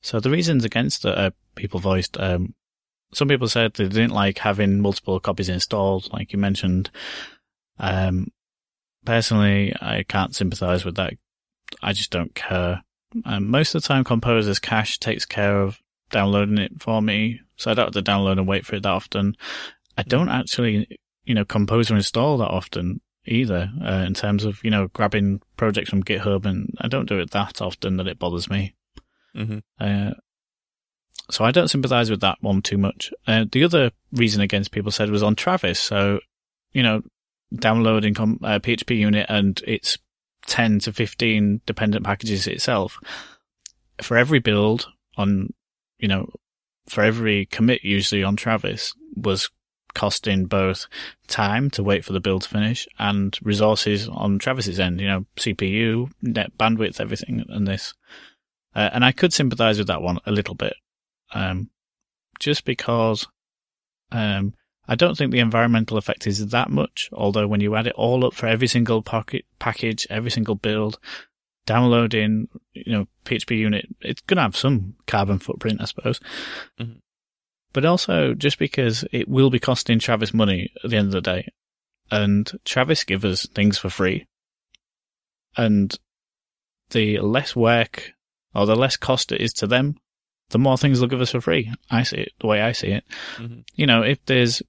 So 0.00 0.20
the 0.20 0.30
reasons 0.30 0.64
against 0.64 1.04
it, 1.04 1.16
uh, 1.16 1.30
people 1.54 1.80
voiced. 1.80 2.18
Um, 2.18 2.54
some 3.12 3.28
people 3.28 3.48
said 3.48 3.74
they 3.74 3.88
didn't 3.88 4.10
like 4.12 4.38
having 4.38 4.80
multiple 4.80 5.18
copies 5.20 5.48
installed, 5.48 6.12
like 6.12 6.32
you 6.32 6.38
mentioned. 6.38 6.90
Um, 7.78 8.28
personally, 9.04 9.74
I 9.80 10.04
can't 10.06 10.34
sympathize 10.34 10.84
with 10.84 10.96
that. 10.96 11.14
I 11.82 11.92
just 11.92 12.10
don't 12.10 12.34
care. 12.34 12.82
Um, 13.24 13.50
most 13.50 13.74
of 13.74 13.82
the 13.82 13.88
time, 13.88 14.04
Composer's 14.04 14.58
cache 14.58 14.98
takes 14.98 15.24
care 15.24 15.60
of 15.62 15.80
downloading 16.10 16.58
it 16.58 16.80
for 16.80 17.00
me, 17.00 17.40
so 17.56 17.70
I 17.70 17.74
don't 17.74 17.94
have 17.94 18.04
to 18.04 18.10
download 18.10 18.38
and 18.38 18.46
wait 18.46 18.66
for 18.66 18.76
it 18.76 18.82
that 18.82 18.90
often. 18.90 19.36
I 19.96 20.02
don't 20.02 20.28
actually, 20.28 20.98
you 21.24 21.34
know, 21.34 21.44
Composer 21.44 21.96
install 21.96 22.38
that 22.38 22.48
often 22.48 23.00
either, 23.26 23.70
uh, 23.84 24.04
in 24.06 24.14
terms 24.14 24.44
of, 24.44 24.62
you 24.62 24.70
know, 24.70 24.88
grabbing 24.88 25.40
projects 25.56 25.90
from 25.90 26.02
GitHub, 26.02 26.46
and 26.46 26.74
I 26.80 26.88
don't 26.88 27.08
do 27.08 27.18
it 27.18 27.30
that 27.32 27.60
often 27.60 27.96
that 27.96 28.06
it 28.06 28.18
bothers 28.18 28.48
me. 28.48 28.74
Mm-hmm. 29.36 29.58
Uh, 29.78 30.12
so 31.30 31.44
I 31.44 31.50
don't 31.50 31.68
sympathize 31.68 32.10
with 32.10 32.20
that 32.20 32.38
one 32.40 32.62
too 32.62 32.78
much. 32.78 33.12
Uh, 33.26 33.44
the 33.50 33.64
other 33.64 33.90
reason 34.12 34.40
against 34.40 34.70
people 34.70 34.90
said 34.90 35.10
was 35.10 35.22
on 35.22 35.34
Travis. 35.34 35.78
So, 35.78 36.20
you 36.72 36.82
know, 36.82 37.02
downloading 37.54 38.14
com- 38.14 38.40
uh, 38.42 38.58
PHPUnit 38.58 39.26
and 39.28 39.60
its 39.66 39.98
10 40.48 40.80
to 40.80 40.92
15 40.92 41.60
dependent 41.66 42.04
packages 42.04 42.46
itself. 42.46 42.98
For 44.02 44.16
every 44.16 44.40
build 44.40 44.88
on, 45.16 45.52
you 45.98 46.08
know, 46.08 46.28
for 46.88 47.02
every 47.04 47.46
commit 47.46 47.84
usually 47.84 48.24
on 48.24 48.36
Travis 48.36 48.94
was 49.14 49.50
costing 49.94 50.46
both 50.46 50.86
time 51.26 51.70
to 51.70 51.82
wait 51.82 52.04
for 52.04 52.12
the 52.12 52.20
build 52.20 52.42
to 52.42 52.48
finish 52.48 52.86
and 52.98 53.36
resources 53.42 54.08
on 54.08 54.38
Travis's 54.38 54.80
end, 54.80 55.00
you 55.00 55.06
know, 55.06 55.26
CPU, 55.36 56.10
net 56.22 56.56
bandwidth, 56.58 57.00
everything 57.00 57.44
and 57.48 57.66
this. 57.66 57.94
Uh, 58.74 58.90
and 58.92 59.04
I 59.04 59.12
could 59.12 59.32
sympathize 59.32 59.78
with 59.78 59.88
that 59.88 60.02
one 60.02 60.18
a 60.24 60.32
little 60.32 60.54
bit. 60.54 60.74
Um, 61.32 61.70
just 62.38 62.64
because, 62.64 63.26
um, 64.12 64.54
I 64.88 64.94
don't 64.94 65.16
think 65.16 65.30
the 65.30 65.38
environmental 65.38 65.98
effect 65.98 66.26
is 66.26 66.48
that 66.48 66.70
much, 66.70 67.10
although 67.12 67.46
when 67.46 67.60
you 67.60 67.76
add 67.76 67.86
it 67.86 67.94
all 67.94 68.24
up 68.24 68.32
for 68.34 68.46
every 68.46 68.66
single 68.66 69.02
pocket 69.02 69.44
package, 69.58 70.06
every 70.08 70.30
single 70.30 70.54
build, 70.54 70.98
downloading, 71.66 72.48
you 72.72 72.92
know, 72.92 73.06
PHPUnit, 73.26 73.84
it's 74.00 74.22
going 74.22 74.36
to 74.36 74.42
have 74.42 74.56
some 74.56 74.94
carbon 75.06 75.38
footprint, 75.38 75.82
I 75.82 75.84
suppose. 75.84 76.20
Mhm. 76.80 77.00
But 77.74 77.84
also 77.84 78.32
just 78.32 78.58
because 78.58 79.04
it 79.12 79.28
will 79.28 79.50
be 79.50 79.58
costing 79.60 79.98
Travis 79.98 80.32
money 80.32 80.72
at 80.82 80.90
the 80.90 80.96
end 80.96 81.08
of 81.08 81.12
the 81.12 81.20
day. 81.20 81.48
And 82.10 82.50
Travis 82.64 83.04
gives 83.04 83.26
us 83.26 83.46
things 83.46 83.76
for 83.76 83.90
free. 83.90 84.26
And 85.56 85.94
the 86.90 87.18
less 87.20 87.54
work 87.54 88.12
or 88.54 88.64
the 88.64 88.74
less 88.76 88.96
cost 88.96 89.32
it 89.32 89.42
is 89.42 89.52
to 89.54 89.66
them, 89.66 89.96
the 90.48 90.58
more 90.58 90.78
things 90.78 91.00
they'll 91.00 91.08
give 91.08 91.20
us 91.20 91.32
for 91.32 91.42
free. 91.42 91.70
I 91.90 92.04
see 92.04 92.16
it 92.16 92.32
the 92.40 92.46
way 92.46 92.62
I 92.62 92.72
see 92.72 92.88
it. 92.88 93.04
Mhm. 93.36 93.64
You 93.74 93.86
know, 93.86 94.02
if 94.02 94.24
there's, 94.24 94.62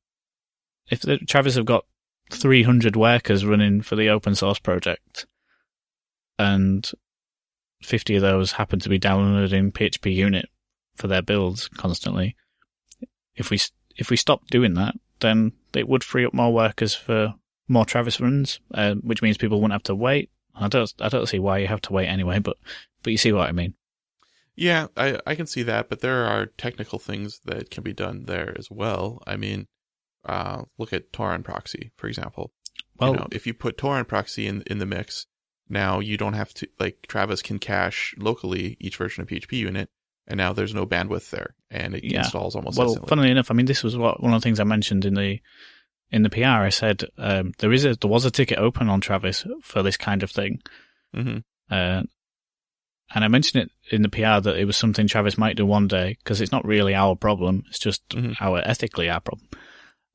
if 0.90 1.02
the, 1.02 1.18
Travis 1.20 1.56
have 1.56 1.66
got 1.66 1.86
300 2.32 2.96
workers 2.96 3.46
running 3.46 3.82
for 3.82 3.96
the 3.96 4.10
open 4.10 4.36
source 4.36 4.60
project 4.60 5.26
and 6.38 6.90
50 7.82 8.16
of 8.16 8.22
those 8.22 8.54
happen 8.54 8.80
to 8.80 8.90
be 8.90 8.98
downloading 8.98 9.72
PHPUnit 9.72 10.46
for 10.96 11.08
their 11.08 11.22
builds 11.22 11.68
constantly, 11.70 12.36
if 13.36 13.50
we, 13.50 13.60
if 13.98 14.10
we 14.10 14.18
stop 14.18 14.48
doing 14.48 14.74
that, 14.76 14.96
then 15.20 15.54
it 15.74 15.88
would 15.88 16.04
free 16.04 16.26
up 16.26 16.34
more 16.34 16.54
workers 16.54 16.94
for 16.94 17.36
more 17.68 17.86
Travis 17.86 18.20
runs, 18.20 18.60
uh, 18.74 18.96
which 18.96 19.22
means 19.22 19.38
people 19.38 19.60
wouldn't 19.60 19.74
have 19.74 19.84
to 19.84 19.96
wait. 19.96 20.30
I 20.56 20.68
don't, 20.68 20.94
I 21.00 21.10
don't 21.10 21.28
see 21.28 21.40
why 21.40 21.60
you 21.60 21.68
have 21.68 21.82
to 21.82 21.94
wait 21.94 22.08
anyway, 22.08 22.40
but, 22.40 22.58
but 23.04 23.12
you 23.12 23.18
see 23.18 23.32
what 23.32 23.48
I 23.48 23.52
mean. 23.52 23.76
Yeah, 24.56 24.88
I, 24.98 25.20
I 25.26 25.36
can 25.36 25.48
see 25.48 25.64
that, 25.64 25.88
but 25.88 26.02
there 26.02 26.26
are 26.26 26.48
technical 26.48 27.00
things 27.00 27.40
that 27.46 27.72
can 27.72 27.82
be 27.82 27.94
done 27.94 28.26
there 28.26 28.54
as 28.58 28.70
well. 28.70 29.24
I 29.26 29.38
mean, 29.38 29.68
uh, 30.26 30.64
look 30.78 30.94
at 30.94 31.12
Toran 31.12 31.44
Proxy, 31.44 31.92
for 31.98 32.08
example. 32.08 32.52
Well, 32.98 33.12
you 33.14 33.18
know, 33.20 33.28
if 33.32 33.48
you 33.48 33.54
put 33.54 33.78
Toran 33.78 34.08
Proxy 34.08 34.48
in, 34.48 34.64
in 34.68 34.80
the 34.80 34.86
mix, 34.86 35.26
now 35.70 36.00
you 36.00 36.18
don't 36.18 36.34
have 36.34 36.54
to, 36.56 36.68
like, 36.80 37.06
Travis 37.08 37.42
can 37.42 37.60
cache 37.60 38.16
locally 38.18 38.76
each 38.80 38.98
version 38.98 39.22
of 39.22 39.30
PHPUnit, 39.30 39.88
and 40.28 40.38
now 40.38 40.52
there's 40.54 40.74
no 40.74 40.86
bandwidth 40.86 41.30
there, 41.30 41.56
and 41.72 41.96
it 41.96 42.04
Yeah. 42.04 42.20
installs 42.20 42.56
almost 42.56 42.78
well, 42.78 42.88
instantly. 42.88 43.10
funnily 43.10 43.32
enough, 43.32 43.52
I 43.52 43.54
mean, 43.54 43.66
this 43.66 43.84
was 43.84 43.96
what 43.96 44.22
one 44.22 44.34
of 44.34 44.42
the 44.42 44.44
things 44.44 44.60
I 44.60 44.64
mentioned 44.66 45.06
in 45.06 45.14
the 45.14 45.40
in 46.12 46.24
the 46.24 46.30
PR. 46.30 46.46
I 46.66 46.70
said 46.70 47.04
um, 47.20 47.54
there 47.60 47.72
is 47.72 47.86
a 47.86 47.96
there 47.96 48.10
was 48.10 48.26
a 48.26 48.32
ticket 48.32 48.58
open 48.58 48.90
on 48.90 49.00
Travis 49.00 49.46
for 49.62 49.84
this 49.84 49.96
kind 49.98 50.24
of 50.24 50.32
thing, 50.32 50.60
hmm 51.14 51.38
uh, 51.70 52.02
and 53.14 53.24
I 53.24 53.28
mentioned 53.28 53.64
it 53.64 53.94
in 53.94 54.02
the 54.02 54.10
PR 54.10 54.40
that 54.42 54.58
it 54.58 54.66
was 54.66 54.76
something 54.78 55.08
Travis 55.08 55.38
might 55.38 55.56
do 55.56 55.66
one 55.66 55.88
day 55.88 56.18
because 56.24 56.42
it's 56.42 56.52
not 56.52 56.66
really 56.66 56.96
our 56.96 57.16
problem; 57.16 57.64
it's 57.70 57.80
just 57.80 58.08
Mhm. 58.10 58.36
our 58.42 58.60
ethically 58.68 59.08
our 59.10 59.20
problem. 59.22 59.48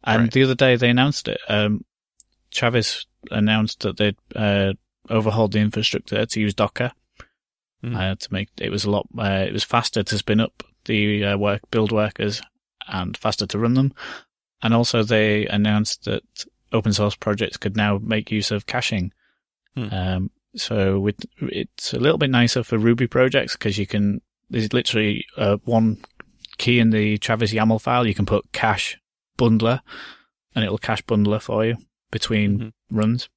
And 0.06 0.22
Right. 0.22 0.30
the 0.32 0.42
other 0.44 0.54
day 0.54 0.76
they 0.76 0.90
announced 0.90 1.28
it. 1.28 1.40
Um, 1.48 1.84
Travis 2.50 3.06
announced 3.30 3.80
that 3.80 3.96
they'd 3.96 4.16
uh, 4.36 4.74
overhauled 5.10 5.52
the 5.52 5.60
infrastructure 5.60 6.24
to 6.26 6.40
use 6.40 6.54
Docker 6.54 6.92
Mhm. 7.82 7.96
uh, 7.96 8.14
to 8.14 8.32
make 8.32 8.48
it 8.58 8.70
was 8.70 8.84
a 8.84 8.90
lot. 8.90 9.06
Uh, 9.18 9.44
it 9.46 9.52
was 9.52 9.64
faster 9.64 10.02
to 10.02 10.18
spin 10.18 10.40
up 10.40 10.62
the 10.84 11.24
uh, 11.24 11.36
work 11.36 11.62
build 11.70 11.90
workers 11.92 12.40
and 12.86 13.16
faster 13.16 13.46
to 13.46 13.58
run 13.58 13.74
them. 13.74 13.92
And 14.62 14.72
also 14.74 15.02
they 15.02 15.46
announced 15.46 16.04
that 16.04 16.22
open 16.72 16.92
source 16.92 17.14
projects 17.16 17.56
could 17.56 17.76
now 17.76 17.98
make 17.98 18.30
use 18.30 18.50
of 18.50 18.66
caching. 18.66 19.12
Hmm. 19.74 19.88
Um, 19.92 20.30
so 20.56 21.00
with, 21.00 21.16
it's 21.40 21.92
a 21.92 21.98
little 21.98 22.18
bit 22.18 22.30
nicer 22.30 22.62
for 22.62 22.78
Ruby 22.78 23.06
projects 23.06 23.54
because 23.54 23.76
you 23.78 23.86
can, 23.86 24.20
there's 24.50 24.72
literally 24.72 25.24
uh, 25.36 25.56
one 25.64 25.98
key 26.58 26.78
in 26.78 26.90
the 26.90 27.18
Travis 27.18 27.52
YAML 27.52 27.80
file. 27.80 28.06
You 28.06 28.14
can 28.14 28.26
put 28.26 28.52
cache 28.52 28.98
bundler 29.38 29.80
and 30.54 30.64
it'll 30.64 30.78
cache 30.78 31.02
bundler 31.02 31.40
for 31.42 31.64
you 31.64 31.76
between 32.10 32.58
Mhm. 32.58 32.72
runs. 32.90 33.28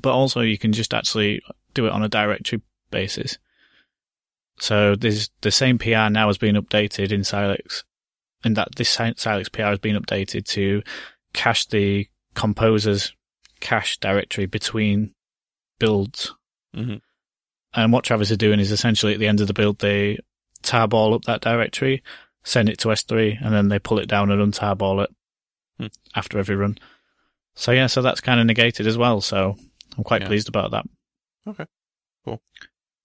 But 0.00 0.12
also 0.12 0.40
you 0.40 0.58
can 0.58 0.72
just 0.72 0.94
actually 0.94 1.42
do 1.74 1.86
it 1.86 1.92
on 1.92 2.02
a 2.02 2.08
directory 2.08 2.62
basis. 2.90 3.38
So 4.60 4.96
there's 4.96 5.30
the 5.40 5.50
same 5.50 5.78
PR 5.78 6.10
now 6.10 6.26
has 6.26 6.38
been 6.38 6.56
updated 6.56 7.12
in 7.12 7.22
Silex, 7.24 7.84
and 8.44 8.56
that 8.56 8.74
this 8.76 8.90
Si- 8.90 9.14
Silex 9.16 9.48
PR 9.48 9.62
has 9.62 9.78
been 9.78 9.96
updated 9.96 10.44
to 10.48 10.82
cache 11.32 11.66
the 11.66 12.08
composer's 12.34 13.12
cache 13.60 13.98
directory 13.98 14.46
between 14.46 15.14
builds. 15.78 16.34
hmm 16.74 16.96
And 17.72 17.92
what 17.92 18.04
Travis 18.04 18.30
are 18.30 18.36
doing 18.36 18.60
is 18.60 18.72
essentially 18.72 19.14
at 19.14 19.20
the 19.20 19.26
end 19.26 19.40
of 19.40 19.46
the 19.46 19.52
build, 19.54 19.78
they 19.78 20.18
tarball 20.62 21.14
up 21.14 21.24
that 21.24 21.40
directory, 21.40 22.02
send 22.48 22.68
it 22.68 22.78
to 22.78 22.88
S3, 22.88 23.38
and 23.44 23.52
then 23.54 23.68
they 23.68 23.78
pull 23.78 23.98
it 23.98 24.08
down 24.08 24.30
and 24.30 24.40
untarball 24.52 25.04
it 25.04 25.10
Hmm. 25.78 25.86
after 26.16 26.38
every 26.38 26.56
run. 26.56 26.78
So 27.54 27.72
yeah, 27.72 27.86
so 27.88 28.02
that's 28.02 28.20
kind 28.20 28.40
of 28.40 28.46
negated 28.46 28.86
as 28.86 28.96
well. 28.96 29.20
So 29.20 29.56
I'm 29.96 30.04
quite 30.04 30.22
Yeah. 30.22 30.28
pleased 30.28 30.48
about 30.48 30.70
that. 30.72 30.84
Okay. 31.46 31.66
Cool. 32.24 32.40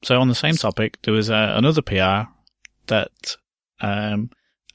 So 0.03 0.19
on 0.19 0.27
the 0.27 0.35
same 0.35 0.55
topic, 0.55 0.97
there 1.03 1.13
was 1.13 1.29
uh, 1.29 1.53
another 1.55 1.81
PR 1.81 2.29
that 2.87 3.35
um, 3.81 4.29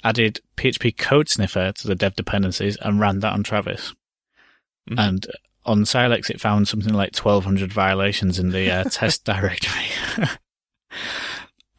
added 0.04 0.40
PHP 0.56 0.96
code 0.96 1.28
sniffer 1.28 1.72
to 1.72 1.86
the 1.88 1.94
dev 1.94 2.14
dependencies 2.14 2.76
and 2.76 3.00
ran 3.00 3.20
that 3.20 3.32
on 3.32 3.42
Travis. 3.42 3.94
Mhm. 4.90 4.98
And 4.98 5.26
on 5.64 5.84
Silex, 5.84 6.30
it 6.30 6.40
found 6.40 6.68
something 6.68 6.94
like 6.94 7.14
1200 7.16 7.72
violations 7.72 8.38
in 8.38 8.50
the 8.50 8.70
uh, 8.70 8.84
test 8.90 9.24
directory. 9.24 9.86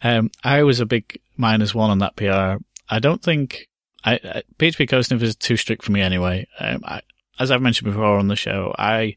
um, 0.01 0.29
I 0.43 0.63
was 0.63 0.79
a 0.79 0.85
big 0.85 1.19
minus 1.37 1.73
one 1.75 1.89
on 1.89 1.99
that 1.99 2.15
PR. 2.15 2.61
I 2.89 2.99
don't 2.99 3.21
think 3.21 3.67
I, 4.03 4.13
I, 4.15 4.43
PHP 4.57 4.89
code 4.89 5.05
sniffer 5.05 5.25
is 5.25 5.35
too 5.35 5.57
strict 5.57 5.83
for 5.83 5.91
me 5.91 6.01
anyway. 6.01 6.47
Um, 6.59 6.81
I, 6.85 7.01
as 7.39 7.51
I've 7.51 7.61
mentioned 7.61 7.91
before 7.91 8.17
on 8.17 8.27
the 8.27 8.35
show, 8.35 8.73
I 8.77 9.15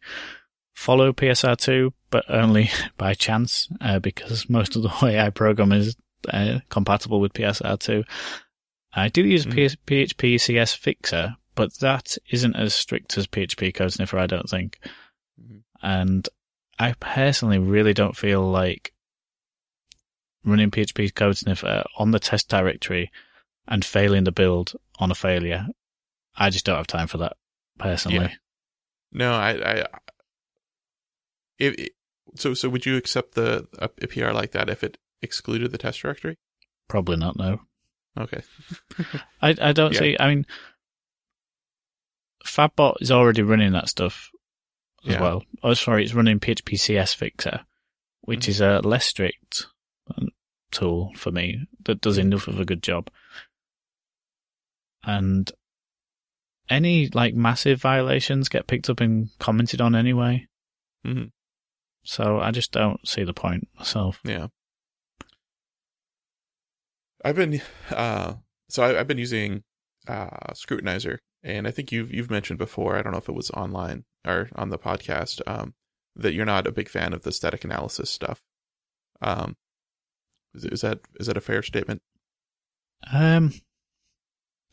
follow 0.74 1.12
PSR2, 1.12 1.92
but 2.10 2.24
only 2.28 2.70
by 2.98 3.14
chance, 3.14 3.68
uh, 3.80 3.98
because 3.98 4.48
most 4.48 4.76
of 4.76 4.82
the 4.82 4.92
way 5.02 5.18
I 5.20 5.30
program 5.30 5.72
is 5.72 5.96
uh, 6.28 6.58
compatible 6.68 7.20
with 7.20 7.32
PSR2. 7.32 8.04
I 8.94 9.08
do 9.08 9.24
use 9.24 9.46
Mhm. 9.46 9.76
PHP 9.86 10.38
CS 10.40 10.74
Fixer, 10.74 11.36
but 11.54 11.74
that 11.80 12.16
isn't 12.30 12.56
as 12.56 12.74
strict 12.74 13.16
as 13.16 13.26
PHP 13.26 13.74
Code 13.74 13.92
Sniffer, 13.92 14.18
I 14.18 14.26
don't 14.26 14.48
think. 14.48 14.78
Mhm. 15.40 15.62
And 15.82 16.28
I 16.78 16.94
personally 17.00 17.58
really 17.58 17.94
don't 17.94 18.16
feel 18.16 18.42
like 18.50 18.92
running 20.44 20.70
PHP 20.70 21.14
Code 21.14 21.38
Sniffer 21.38 21.84
on 21.96 22.10
the 22.10 22.18
test 22.18 22.48
directory 22.48 23.10
and 23.68 23.84
failing 23.84 24.24
the 24.24 24.32
build 24.32 24.72
on 24.98 25.10
a 25.10 25.14
failure. 25.14 25.66
I 26.36 26.50
just 26.50 26.64
don't 26.64 26.76
have 26.76 26.86
time 26.86 27.06
for 27.08 27.18
that, 27.18 27.36
personally. 27.78 28.18
Yeah. 28.26 28.34
No, 29.12 29.32
I, 29.34 29.50
I 29.82 29.86
it- 31.58 31.92
so, 32.36 32.54
so 32.54 32.68
would 32.70 32.86
you 32.86 32.96
accept 32.96 33.34
the 33.34 33.68
a, 33.78 33.90
a 34.02 34.06
PR 34.06 34.30
like 34.30 34.52
that 34.52 34.70
if 34.70 34.82
it 34.82 34.96
excluded 35.20 35.70
the 35.70 35.78
test 35.78 36.00
directory? 36.00 36.38
Probably 36.88 37.16
not. 37.16 37.36
No, 37.36 37.60
Okay. 38.18 38.42
I 39.42 39.54
I 39.60 39.72
don't 39.72 39.92
Yeah. 39.92 39.98
see. 39.98 40.16
I 40.18 40.28
mean, 40.28 40.46
Fabbot 42.46 42.94
is 43.00 43.10
already 43.10 43.42
running 43.42 43.72
that 43.72 43.88
stuff 43.88 44.30
as 45.06 45.12
Yeah. 45.14 45.20
well. 45.20 45.44
Oh, 45.62 45.74
sorry, 45.74 46.04
it's 46.04 46.14
running 46.14 46.40
PHP 46.40 46.78
CS 46.78 47.14
Fixer, 47.14 47.64
which 48.22 48.46
Mhm. 48.46 48.48
is 48.48 48.60
a 48.60 48.80
less 48.80 49.06
strict 49.06 49.66
um, 50.16 50.28
tool 50.70 51.12
for 51.16 51.30
me 51.30 51.66
that 51.84 52.00
does 52.00 52.18
enough 52.18 52.48
of 52.48 52.58
a 52.60 52.64
good 52.64 52.82
job. 52.82 53.10
And 55.05 55.50
any 56.68 57.09
like 57.09 57.34
massive 57.34 57.80
violations 57.80 58.48
get 58.48 58.66
picked 58.66 58.88
up 58.88 59.00
and 59.00 59.28
commented 59.38 59.80
on 59.80 59.94
anyway. 59.94 60.46
Mhm. 61.05 61.30
So 62.05 62.38
I 62.38 62.50
just 62.50 62.72
don't 62.72 63.07
see 63.07 63.24
the 63.24 63.34
point 63.34 63.68
myself. 63.76 64.20
Yeah. 64.24 64.48
I've 67.24 67.36
been 67.36 67.61
uh 67.90 68.34
so 68.68 68.82
I, 68.82 68.98
I've 69.00 69.07
been 69.09 69.18
using 69.18 69.62
uh 70.09 70.53
Scrutinizer 70.55 71.18
and 71.42 71.66
I 71.66 71.70
think 71.70 71.92
you've 71.92 72.12
you've 72.12 72.30
mentioned 72.30 72.59
before, 72.59 72.96
I 72.96 73.03
don't 73.03 73.12
know 73.12 73.18
if 73.18 73.28
it 73.28 73.34
was 73.34 73.50
online 73.50 74.05
or 74.24 74.48
on 74.55 74.70
the 74.70 74.78
podcast, 74.78 75.40
um, 75.46 75.74
that 76.16 76.32
you're 76.32 76.46
not 76.46 76.66
a 76.66 76.72
big 76.72 76.88
fan 76.88 77.12
of 77.12 77.22
the 77.22 77.32
static 77.32 77.64
analysis 77.64 78.11
stuff. 78.11 78.40
Um 79.20 79.57
is, 80.55 80.64
is 80.64 80.80
that 80.82 81.00
is 81.18 81.26
that 81.26 81.36
a 81.36 81.40
fair 81.40 81.62
statement? 81.62 82.03
Um, 83.12 83.53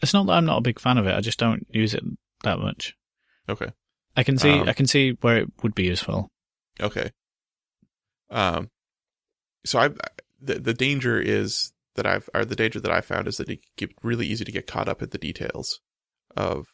it's 0.01 0.13
not 0.13 0.25
that 0.27 0.33
I'm 0.33 0.45
not 0.45 0.57
a 0.59 0.61
big 0.61 0.79
fan 0.79 0.97
of 0.97 1.05
it. 1.07 1.15
I 1.15 1.21
just 1.21 1.39
don't 1.39 1.65
use 1.71 1.93
it 1.93 2.03
that 2.43 2.59
much. 2.59 2.95
Okay. 3.47 3.71
I 4.15 4.23
can 4.23 4.37
see 4.37 4.59
Um, 4.59 4.69
I 4.69 4.73
can 4.73 4.87
see 4.87 5.11
where 5.21 5.37
it 5.37 5.47
would 5.63 5.75
be 5.75 5.85
useful. 5.85 6.29
Okay. 6.79 7.11
Um, 8.29 8.69
so 9.65 9.79
I 9.79 9.89
the 10.41 10.59
the 10.59 10.73
danger 10.73 11.19
is 11.19 11.73
that 11.95 12.05
I've 12.05 12.29
or 12.33 12.45
the 12.45 12.55
danger 12.55 12.79
that 12.79 12.91
I 12.91 13.01
found 13.01 13.27
is 13.27 13.37
that 13.37 13.49
it 13.49 13.59
get 13.77 13.91
really 14.03 14.27
easy 14.27 14.45
to 14.45 14.51
get 14.51 14.67
caught 14.67 14.87
up 14.87 15.01
in 15.01 15.09
the 15.09 15.17
details 15.17 15.79
of 16.37 16.67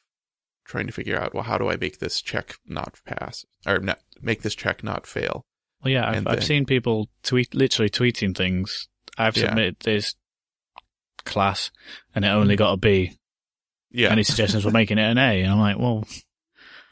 trying 0.65 0.88
to 0.88 0.93
figure 0.93 1.17
out 1.19 1.34
well 1.34 1.43
how 1.43 1.57
do 1.57 1.69
I 1.69 1.78
make 1.78 1.99
this 1.99 2.21
check 2.21 2.55
not 2.65 2.99
pass 3.05 3.45
or 3.65 3.80
not 3.80 3.99
make 4.21 4.41
this 4.41 4.55
check 4.55 4.84
not 4.84 5.07
fail. 5.07 5.45
Well, 5.84 5.91
yeah, 5.93 6.09
I've, 6.09 6.17
and 6.17 6.28
I've 6.28 6.43
seen 6.43 6.65
people 6.65 7.09
tweet 7.23 7.53
literally 7.53 7.89
tweeting 7.89 8.36
things. 8.36 8.88
I've 9.17 9.38
Yeah. 9.38 9.45
submitted 9.49 9.78
this 9.82 10.15
class 11.26 11.71
and 12.13 12.23
it 12.26 12.30
only 12.30 12.55
got 12.55 12.73
a 12.73 12.78
B. 12.78 13.13
Yeah. 13.91 14.09
Any 14.11 14.23
suggestions 14.23 14.63
for 14.63 14.71
making 14.71 14.97
it 14.97 15.03
an 15.09 15.17
A? 15.17 15.41
And 15.41 15.51
I'm 15.51 15.59
like, 15.59 15.78
well, 15.80 16.05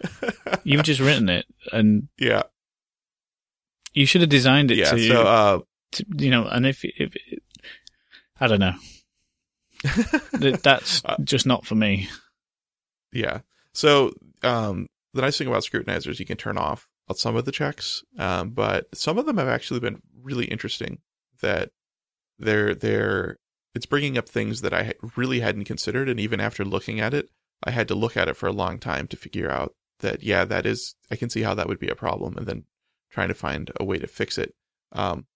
you've 0.64 0.84
just 0.84 1.00
written 1.02 1.30
it 1.30 1.46
and 1.72 2.08
yeah. 2.18 2.44
you 3.94 4.06
should 4.06 4.22
have 4.22 4.30
designed 4.30 4.72
it 4.72 4.78
Yeah. 4.78 4.92
to, 4.92 5.08
So 5.08 5.22
uh 5.24 5.60
to, 5.94 6.06
you 6.18 6.32
know, 6.32 6.46
and 6.48 6.66
if, 6.66 6.84
if, 6.84 7.14
I 8.40 8.48
don't 8.48 8.60
know, 8.60 8.74
that's 10.64 11.04
Uh, 11.06 11.18
just 11.24 11.46
not 11.46 11.66
for 11.66 11.76
me. 11.76 12.10
Yeah. 13.12 13.40
So 13.74 14.14
um, 14.44 14.88
the 15.14 15.22
nice 15.22 15.38
thing 15.38 15.48
about 15.48 15.64
scrutinizers, 15.64 16.20
you 16.20 16.26
can 16.26 16.38
turn 16.38 16.58
off 16.58 16.88
some 17.16 17.36
of 17.36 17.46
the 17.46 17.52
checks, 17.52 18.04
um, 18.18 18.52
but 18.52 18.88
some 18.96 19.18
of 19.20 19.26
them 19.28 19.38
have 19.38 19.48
actually 19.48 19.80
been 19.82 20.02
really 20.24 20.46
interesting. 20.46 20.98
That 21.42 21.70
they're 22.40 22.74
they're 22.74 23.38
it's 23.76 23.86
bringing 23.86 24.18
up 24.18 24.30
things 24.30 24.62
that 24.62 24.74
I 24.74 24.94
really 25.16 25.40
hadn't 25.40 25.66
considered, 25.66 26.10
and 26.10 26.20
even 26.20 26.40
after 26.40 26.64
looking 26.64 27.00
at 27.00 27.14
it, 27.14 27.30
I 27.64 27.72
had 27.72 27.88
to 27.90 27.96
look 27.96 28.18
at 28.18 28.28
it 28.28 28.38
for 28.38 28.48
a 28.48 28.54
long 28.54 28.80
time 28.80 29.08
to 29.08 29.18
figure 29.18 29.50
out 29.50 29.74
that 30.00 30.24
yeah, 30.24 30.46
that 30.46 30.66
is 30.66 30.96
I 31.12 31.16
can 31.16 31.30
see 31.30 31.42
how 31.42 31.54
that 31.56 31.68
would 31.68 31.80
be 31.80 31.90
a 31.90 31.96
problem, 31.96 32.38
and 32.38 32.46
then 32.46 32.66
trying 33.12 33.30
to 33.30 33.34
find 33.34 33.72
a 33.80 33.84
way 33.84 33.98
to 34.00 34.08
fix 34.08 34.38
it. 34.38 34.54
Um, 34.92 35.28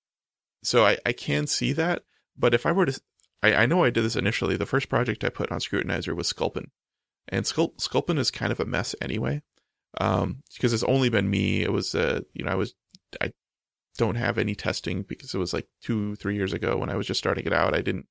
so 0.64 0.86
I 0.86 0.98
I 1.06 1.14
can 1.14 1.48
see 1.48 1.74
that, 1.74 2.04
but 2.38 2.54
if 2.54 2.66
I 2.66 2.72
were 2.72 2.86
to 2.86 3.02
I, 3.44 3.54
I 3.54 3.66
know 3.66 3.84
I 3.84 3.90
did 3.90 4.04
this 4.04 4.16
initially. 4.16 4.58
The 4.58 4.66
first 4.66 4.90
project 4.90 5.24
I 5.24 5.30
put 5.30 5.52
on 5.52 5.60
Scrutinizer 5.60 6.16
was 6.16 6.28
Sculpin. 6.28 6.72
And 7.28 7.46
Sculp- 7.46 7.80
Sculpin 7.82 8.18
is 8.18 8.32
kind 8.32 8.52
of 8.52 8.60
a 8.60 8.66
mess 8.66 8.96
anyway. 9.02 9.42
Um, 10.00 10.44
because 10.54 10.74
it's 10.74 10.84
only 10.84 11.10
been 11.10 11.30
me. 11.30 11.64
It 11.64 11.72
was, 11.72 11.96
uh, 11.96 12.22
you 12.34 12.46
know, 12.46 12.52
I 12.52 12.56
was, 12.56 12.74
I 13.22 13.32
don't 13.98 14.16
have 14.16 14.38
any 14.38 14.54
testing 14.54 15.04
because 15.04 15.34
it 15.34 15.40
was 15.40 15.54
like 15.54 15.68
two, 15.82 16.16
three 16.16 16.36
years 16.36 16.54
ago 16.54 16.78
when 16.78 16.90
I 16.90 16.96
was 16.96 17.08
just 17.08 17.20
starting 17.20 17.46
it 17.46 17.54
out. 17.54 17.74
I 17.74 17.82
didn't 17.82 18.06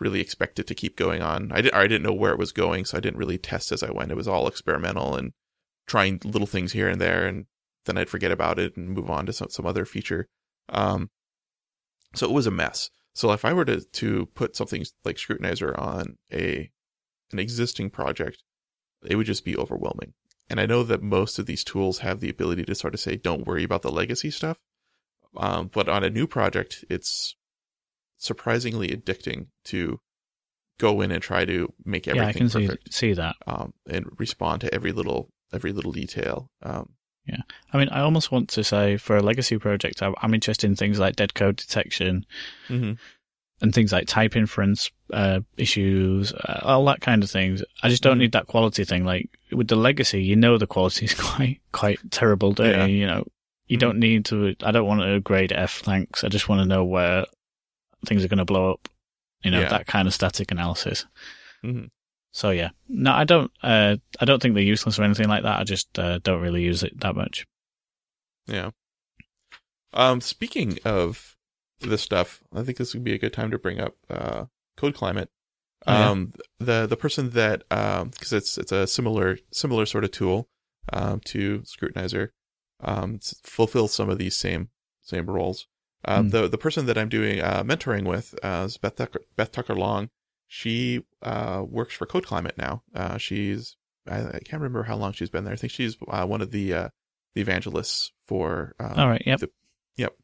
really 0.00 0.20
expect 0.20 0.58
it 0.58 0.66
to 0.68 0.74
keep 0.74 0.96
going 0.96 1.22
on. 1.22 1.50
I, 1.52 1.60
did, 1.60 1.72
I 1.72 1.86
didn't 1.86 2.04
know 2.04 2.12
where 2.12 2.32
it 2.32 2.38
was 2.38 2.52
going, 2.52 2.84
so 2.84 2.96
I 2.96 3.00
didn't 3.00 3.18
really 3.18 3.38
test 3.38 3.72
as 3.72 3.82
I 3.82 3.90
went. 3.90 4.10
It 4.10 4.16
was 4.16 4.28
all 4.28 4.46
experimental 4.46 5.16
and 5.16 5.32
trying 5.86 6.20
little 6.24 6.46
things 6.46 6.72
here 6.72 6.88
and 6.88 7.00
there, 7.00 7.26
and 7.26 7.46
then 7.84 7.98
I'd 7.98 8.08
forget 8.08 8.30
about 8.30 8.58
it 8.58 8.76
and 8.76 8.90
move 8.90 9.10
on 9.10 9.26
to 9.26 9.32
some, 9.32 9.48
some 9.50 9.66
other 9.66 9.84
feature. 9.84 10.28
Um, 10.68 11.10
so 12.14 12.26
it 12.26 12.32
was 12.32 12.46
a 12.46 12.52
mess. 12.52 12.90
So 13.14 13.32
if 13.32 13.44
I 13.44 13.52
were 13.52 13.64
to, 13.64 13.80
to 13.80 14.26
put 14.34 14.54
something 14.54 14.84
like 15.04 15.16
Scrutinizer 15.16 15.76
on 15.76 16.16
a 16.32 16.70
an 17.32 17.38
existing 17.38 17.90
project, 17.90 18.42
it 19.04 19.16
would 19.16 19.26
just 19.26 19.44
be 19.44 19.56
overwhelming. 19.56 20.14
And 20.48 20.60
I 20.60 20.66
know 20.66 20.82
that 20.82 21.02
most 21.02 21.38
of 21.38 21.46
these 21.46 21.62
tools 21.62 21.98
have 21.98 22.20
the 22.20 22.30
ability 22.30 22.64
to 22.64 22.74
sort 22.74 22.94
of 22.94 23.00
say, 23.00 23.16
don't 23.16 23.46
worry 23.46 23.64
about 23.64 23.82
the 23.82 23.92
legacy 23.92 24.30
stuff. 24.30 24.58
Um, 25.36 25.70
but 25.72 25.88
on 25.88 26.04
a 26.04 26.10
new 26.10 26.26
project, 26.26 26.84
it's 26.88 27.36
surprisingly 28.18 28.88
addicting 28.88 29.46
to 29.64 30.00
go 30.78 31.00
in 31.00 31.10
and 31.10 31.22
try 31.22 31.44
to 31.44 31.72
make 31.84 32.06
Yeah, 32.06 32.14
I 32.14 32.18
everything 32.28 32.48
can 32.50 32.66
perfect 32.68 32.92
see 32.94 33.12
that. 33.14 33.36
um, 33.46 33.72
and 33.88 34.06
respond 34.18 34.60
to 34.60 34.72
every 34.74 34.92
little 34.92 35.30
every 35.52 35.72
little 35.72 35.92
detail. 35.92 36.50
Um, 36.62 36.90
I 37.72 37.76
mean, 37.76 37.88
I 37.90 38.00
almost 38.00 38.32
want 38.32 38.48
to 38.50 38.64
say 38.64 38.96
for 38.96 39.16
a 39.18 39.22
legacy 39.22 39.58
project, 39.58 40.02
I'm 40.02 40.32
interested 40.34 40.66
in 40.66 40.76
things 40.76 40.98
like 40.98 41.16
dead 41.16 41.34
code 41.34 41.56
detection 41.56 42.24
mhm. 42.68 42.96
and 43.60 43.74
things 43.74 43.92
like 43.92 44.06
type 44.06 44.34
inference 44.34 44.90
uh, 45.12 45.40
issues, 45.58 46.32
uh, 46.32 46.60
all 46.62 46.84
that 46.86 47.02
kind 47.02 47.22
of 47.22 47.30
things. 47.30 47.62
I 47.82 47.90
just 47.90 48.02
don't 48.02 48.16
Mhm. 48.16 48.20
need 48.20 48.32
that 48.32 48.46
quality 48.46 48.84
thing. 48.84 49.04
Like 49.04 49.28
with 49.52 49.68
the 49.68 49.76
legacy, 49.76 50.22
you 50.22 50.36
know 50.36 50.56
the 50.56 50.66
quality 50.66 51.04
is 51.04 51.14
quite 51.18 51.60
quite 51.72 51.98
terrible. 52.10 52.52
Don't 52.52 52.70
Yeah. 52.70 52.86
you? 52.86 52.96
You 52.96 53.06
know, 53.06 53.24
you 53.66 53.76
Mhm. 53.76 53.80
don't 53.80 53.98
need 53.98 54.24
to. 54.26 54.54
I 54.62 54.70
don't 54.70 54.86
want 54.86 55.02
to 55.02 55.20
grade 55.20 55.52
F. 55.52 55.80
Thanks. 55.80 56.24
I 56.24 56.28
just 56.28 56.48
want 56.48 56.62
to 56.62 56.66
know 56.66 56.84
where 56.84 57.26
things 58.06 58.24
are 58.24 58.28
going 58.28 58.38
to 58.38 58.44
blow 58.44 58.72
up. 58.72 58.88
You 59.42 59.50
know, 59.52 59.60
Yeah. 59.60 59.68
that 59.68 59.86
kind 59.86 60.08
of 60.08 60.14
static 60.14 60.50
analysis. 60.50 61.06
Mhm. 61.64 61.90
So 62.32 62.50
yeah, 62.50 62.70
no, 62.88 63.12
I 63.12 63.24
don't. 63.24 63.50
Uh, 63.62 63.96
I 64.20 64.24
don't 64.24 64.40
think 64.42 64.54
they're 64.54 64.62
useless 64.62 64.98
or 64.98 65.04
anything 65.04 65.28
like 65.28 65.44
that. 65.44 65.60
I 65.60 65.64
just 65.64 65.98
uh, 65.98 66.18
don't 66.18 66.40
really 66.40 66.62
use 66.62 66.82
it 66.82 66.98
that 67.00 67.14
much. 67.16 67.46
Yeah. 68.46 68.70
Um, 69.92 70.20
speaking 70.20 70.78
of 70.84 71.36
this 71.80 72.02
stuff, 72.02 72.42
I 72.54 72.62
think 72.62 72.78
this 72.78 72.94
would 72.94 73.04
be 73.04 73.14
a 73.14 73.18
good 73.18 73.32
time 73.32 73.50
to 73.50 73.58
bring 73.58 73.80
up 73.80 73.94
uh, 74.10 74.44
Code 74.76 74.94
Climate. 74.94 75.30
Oh, 75.86 75.92
yeah. 75.92 76.10
Um, 76.10 76.32
the 76.58 76.86
the 76.86 76.96
person 76.96 77.30
that 77.30 77.62
um, 77.70 78.10
because 78.10 78.32
it's 78.32 78.58
it's 78.58 78.72
a 78.72 78.86
similar 78.86 79.38
similar 79.52 79.86
sort 79.86 80.04
of 80.04 80.10
tool 80.10 80.48
um, 80.92 81.20
to 81.26 81.60
Scrutinizer, 81.60 82.30
um, 82.80 83.20
fulfills 83.44 83.92
some 83.94 84.10
of 84.10 84.18
these 84.18 84.36
same 84.36 84.68
same 85.02 85.26
roles. 85.26 85.66
Um, 86.04 86.26
Hmm. 86.26 86.30
The 86.30 86.48
the 86.48 86.58
person 86.58 86.86
that 86.86 86.96
I'm 86.98 87.08
doing 87.08 87.40
uh, 87.40 87.62
mentoring 87.64 88.04
with 88.04 88.34
uh, 88.42 88.64
is 88.66 88.76
Beth 88.78 88.96
Tucker, 88.96 89.20
Beth 89.36 89.52
Tucker 89.52 89.74
Long. 89.74 90.10
She 90.46 91.04
uh, 91.22 91.62
works 91.68 91.94
for 91.94 92.06
Code 92.06 92.24
Climate 92.24 92.56
now. 92.56 92.82
Uh, 92.94 93.18
she's 93.18 93.76
I, 94.06 94.20
I 94.20 94.40
can't 94.44 94.62
remember 94.62 94.84
how 94.84 94.96
long 94.96 95.12
she's 95.12 95.30
been 95.30 95.44
there. 95.44 95.52
I 95.52 95.56
think 95.56 95.72
she's 95.72 95.96
uh, 96.08 96.24
one 96.26 96.40
of 96.40 96.50
the 96.50 96.72
uh, 96.72 96.88
the 97.34 97.40
evangelists 97.40 98.12
for 98.26 98.74
uh, 98.80 98.94
All 98.96 99.08
right. 99.08 99.22
Yep. 99.26 100.14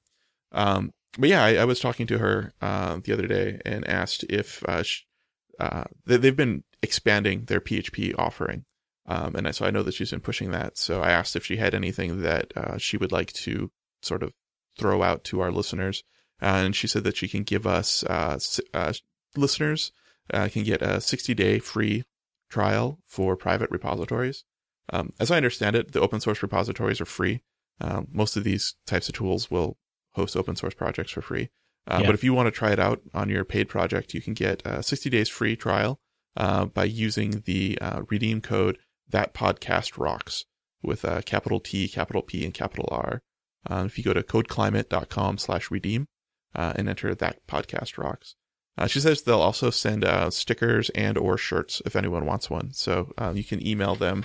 um, 0.52 0.92
but 1.18 1.28
yeah, 1.28 1.44
I, 1.44 1.56
I 1.56 1.64
was 1.64 1.80
talking 1.80 2.06
to 2.08 2.18
her 2.18 2.52
uh, 2.60 2.98
the 3.02 3.12
other 3.12 3.26
day 3.26 3.60
and 3.64 3.86
asked 3.86 4.24
if 4.28 4.64
uh, 4.68 4.82
sh- 4.82 5.02
uh, 5.60 5.84
they, 6.06 6.16
they've 6.16 6.36
been 6.36 6.64
expanding 6.82 7.44
their 7.44 7.60
PHP 7.60 8.14
offering, 8.18 8.64
um, 9.06 9.34
and 9.36 9.46
I, 9.46 9.50
so 9.52 9.64
I 9.64 9.70
know 9.70 9.82
that 9.82 9.94
she's 9.94 10.10
been 10.10 10.20
pushing 10.20 10.50
that. 10.52 10.76
So 10.78 11.02
I 11.02 11.10
asked 11.10 11.36
if 11.36 11.44
she 11.44 11.56
had 11.56 11.74
anything 11.74 12.22
that 12.22 12.52
uh, 12.56 12.78
she 12.78 12.96
would 12.96 13.12
like 13.12 13.32
to 13.34 13.70
sort 14.02 14.22
of 14.22 14.32
throw 14.78 15.02
out 15.02 15.24
to 15.24 15.40
our 15.40 15.52
listeners, 15.52 16.02
and 16.40 16.74
she 16.74 16.86
said 16.86 17.04
that 17.04 17.16
she 17.16 17.28
can 17.28 17.42
give 17.42 17.66
us 17.66 18.04
uh, 18.04 18.38
uh, 18.72 18.92
listeners 19.36 19.92
uh, 20.32 20.48
can 20.50 20.62
get 20.64 20.82
a 20.82 21.00
60 21.00 21.34
day 21.34 21.58
free 21.58 22.04
trial 22.48 22.98
for 23.06 23.36
private 23.36 23.70
repositories. 23.70 24.44
Um, 24.92 25.10
as 25.18 25.30
I 25.30 25.36
understand 25.36 25.76
it, 25.76 25.92
the 25.92 26.00
open 26.00 26.20
source 26.20 26.42
repositories 26.42 27.00
are 27.00 27.06
free. 27.06 27.42
Um, 27.80 28.08
most 28.12 28.36
of 28.36 28.44
these 28.44 28.74
types 28.86 29.08
of 29.08 29.14
tools 29.14 29.50
will 29.50 29.76
host 30.12 30.36
open 30.36 30.56
source 30.56 30.74
projects 30.74 31.10
for 31.12 31.22
free. 31.22 31.50
Uh, 31.86 31.98
Yeah. 32.00 32.06
But 32.06 32.14
if 32.14 32.24
you 32.24 32.32
want 32.32 32.46
to 32.46 32.52
try 32.52 32.72
it 32.72 32.78
out 32.78 33.00
on 33.12 33.28
your 33.28 33.44
paid 33.44 33.68
project, 33.68 34.14
you 34.14 34.20
can 34.20 34.34
get 34.34 34.62
a 34.64 34.82
60 34.82 35.10
days 35.10 35.28
free 35.28 35.56
trial 35.56 36.00
uh, 36.36 36.66
by 36.66 36.84
using 36.84 37.42
the 37.46 37.78
uh, 37.80 38.02
redeem 38.08 38.40
code 38.40 38.78
that 39.08 39.34
podcast 39.34 39.98
rocks 39.98 40.44
with 40.82 41.04
a 41.04 41.22
capital 41.22 41.60
T, 41.60 41.88
capital 41.88 42.22
P, 42.22 42.44
and 42.44 42.54
capital 42.54 42.88
R. 42.90 43.22
Uh, 43.68 43.84
if 43.86 43.98
you 43.98 44.04
go 44.04 44.12
to 44.12 44.22
codeclimate.com 44.22 45.38
slash 45.38 45.70
redeem 45.70 46.06
uh, 46.54 46.72
and 46.76 46.88
enter 46.88 47.14
that 47.14 47.46
podcast 47.46 47.98
rocks. 47.98 48.34
Uh, 48.76 48.86
she 48.88 49.00
says 49.00 49.22
they'll 49.22 49.40
also 49.40 49.70
send 49.70 50.04
uh, 50.04 50.28
stickers 50.30 50.90
and 50.90 51.16
or 51.16 51.38
shirts 51.38 51.80
if 51.86 51.94
anyone 51.94 52.26
wants 52.26 52.50
one. 52.50 52.72
So 52.72 53.12
uh, 53.16 53.32
you 53.34 53.44
can 53.44 53.64
email 53.66 53.94
them. 53.94 54.24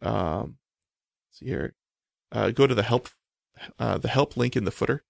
Um, 0.00 0.56
let's 1.28 1.38
see 1.40 1.46
here. 1.46 1.74
Uh, 2.32 2.50
go 2.50 2.66
to 2.66 2.74
the 2.74 2.84
help 2.84 3.08
uh, 3.78 3.98
the 3.98 4.08
help 4.08 4.36
link 4.36 4.56
in 4.56 4.64
the 4.64 4.70
footer 4.70 5.02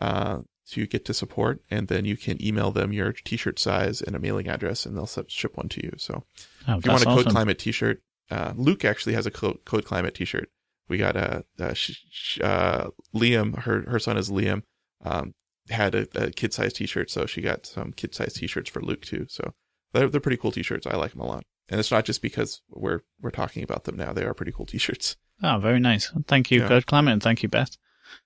uh, 0.00 0.40
to 0.68 0.86
get 0.86 1.06
to 1.06 1.14
support, 1.14 1.62
and 1.70 1.88
then 1.88 2.04
you 2.04 2.16
can 2.16 2.44
email 2.44 2.70
them 2.70 2.92
your 2.92 3.12
T-shirt 3.12 3.58
size 3.58 4.02
and 4.02 4.14
a 4.14 4.18
mailing 4.18 4.48
address, 4.48 4.84
and 4.84 4.96
they'll 4.96 5.08
ship 5.28 5.56
one 5.56 5.68
to 5.70 5.82
you. 5.82 5.92
So 5.96 6.24
Oh, 6.68 6.76
if 6.78 6.84
you 6.84 6.90
want 6.90 7.02
a 7.02 7.06
that's 7.06 7.22
Code. 7.22 7.32
Climate 7.32 7.58
T-shirt, 7.58 8.02
uh, 8.30 8.52
Luke 8.54 8.84
actually 8.84 9.14
has 9.14 9.26
a 9.26 9.30
Code, 9.30 9.58
Code 9.64 9.84
Climate 9.86 10.14
T-shirt. 10.14 10.50
We 10.88 10.98
got 10.98 11.16
a, 11.16 11.44
uh 11.60 11.74
sh- 11.74 12.00
sh- 12.10 12.40
uh, 12.40 12.88
Liam. 13.14 13.58
Her 13.62 13.82
her 13.90 13.98
son 13.98 14.16
is 14.16 14.30
Liam. 14.30 14.62
Um, 15.04 15.34
had 15.68 15.94
a, 15.94 16.06
a 16.14 16.30
kid 16.30 16.52
size 16.54 16.72
T-shirt, 16.72 17.10
so 17.10 17.26
she 17.26 17.40
got 17.40 17.66
some 17.66 17.92
kid 17.92 18.14
size 18.14 18.34
T-shirts 18.34 18.70
for 18.70 18.80
Luke 18.80 19.02
too. 19.04 19.26
So 19.28 19.52
they're 19.92 20.08
they're 20.08 20.20
pretty 20.20 20.36
cool 20.36 20.52
T-shirts. 20.52 20.86
I 20.86 20.94
like 20.96 21.10
them 21.12 21.20
a 21.20 21.26
lot, 21.26 21.44
and 21.68 21.80
it's 21.80 21.90
not 21.90 22.04
just 22.04 22.22
because 22.22 22.62
we're 22.70 23.00
we're 23.20 23.30
talking 23.30 23.62
about 23.64 23.84
them 23.84 23.96
now. 23.96 24.12
They 24.12 24.24
are 24.24 24.34
pretty 24.34 24.52
cool 24.52 24.66
T-shirts. 24.66 25.16
Oh, 25.42 25.58
very 25.58 25.80
nice. 25.80 26.12
Thank 26.28 26.50
you, 26.50 26.60
Yeah. 26.60 26.80
Climate, 26.80 27.12
and 27.14 27.22
thank 27.22 27.42
you, 27.42 27.48
Beth. 27.48 27.76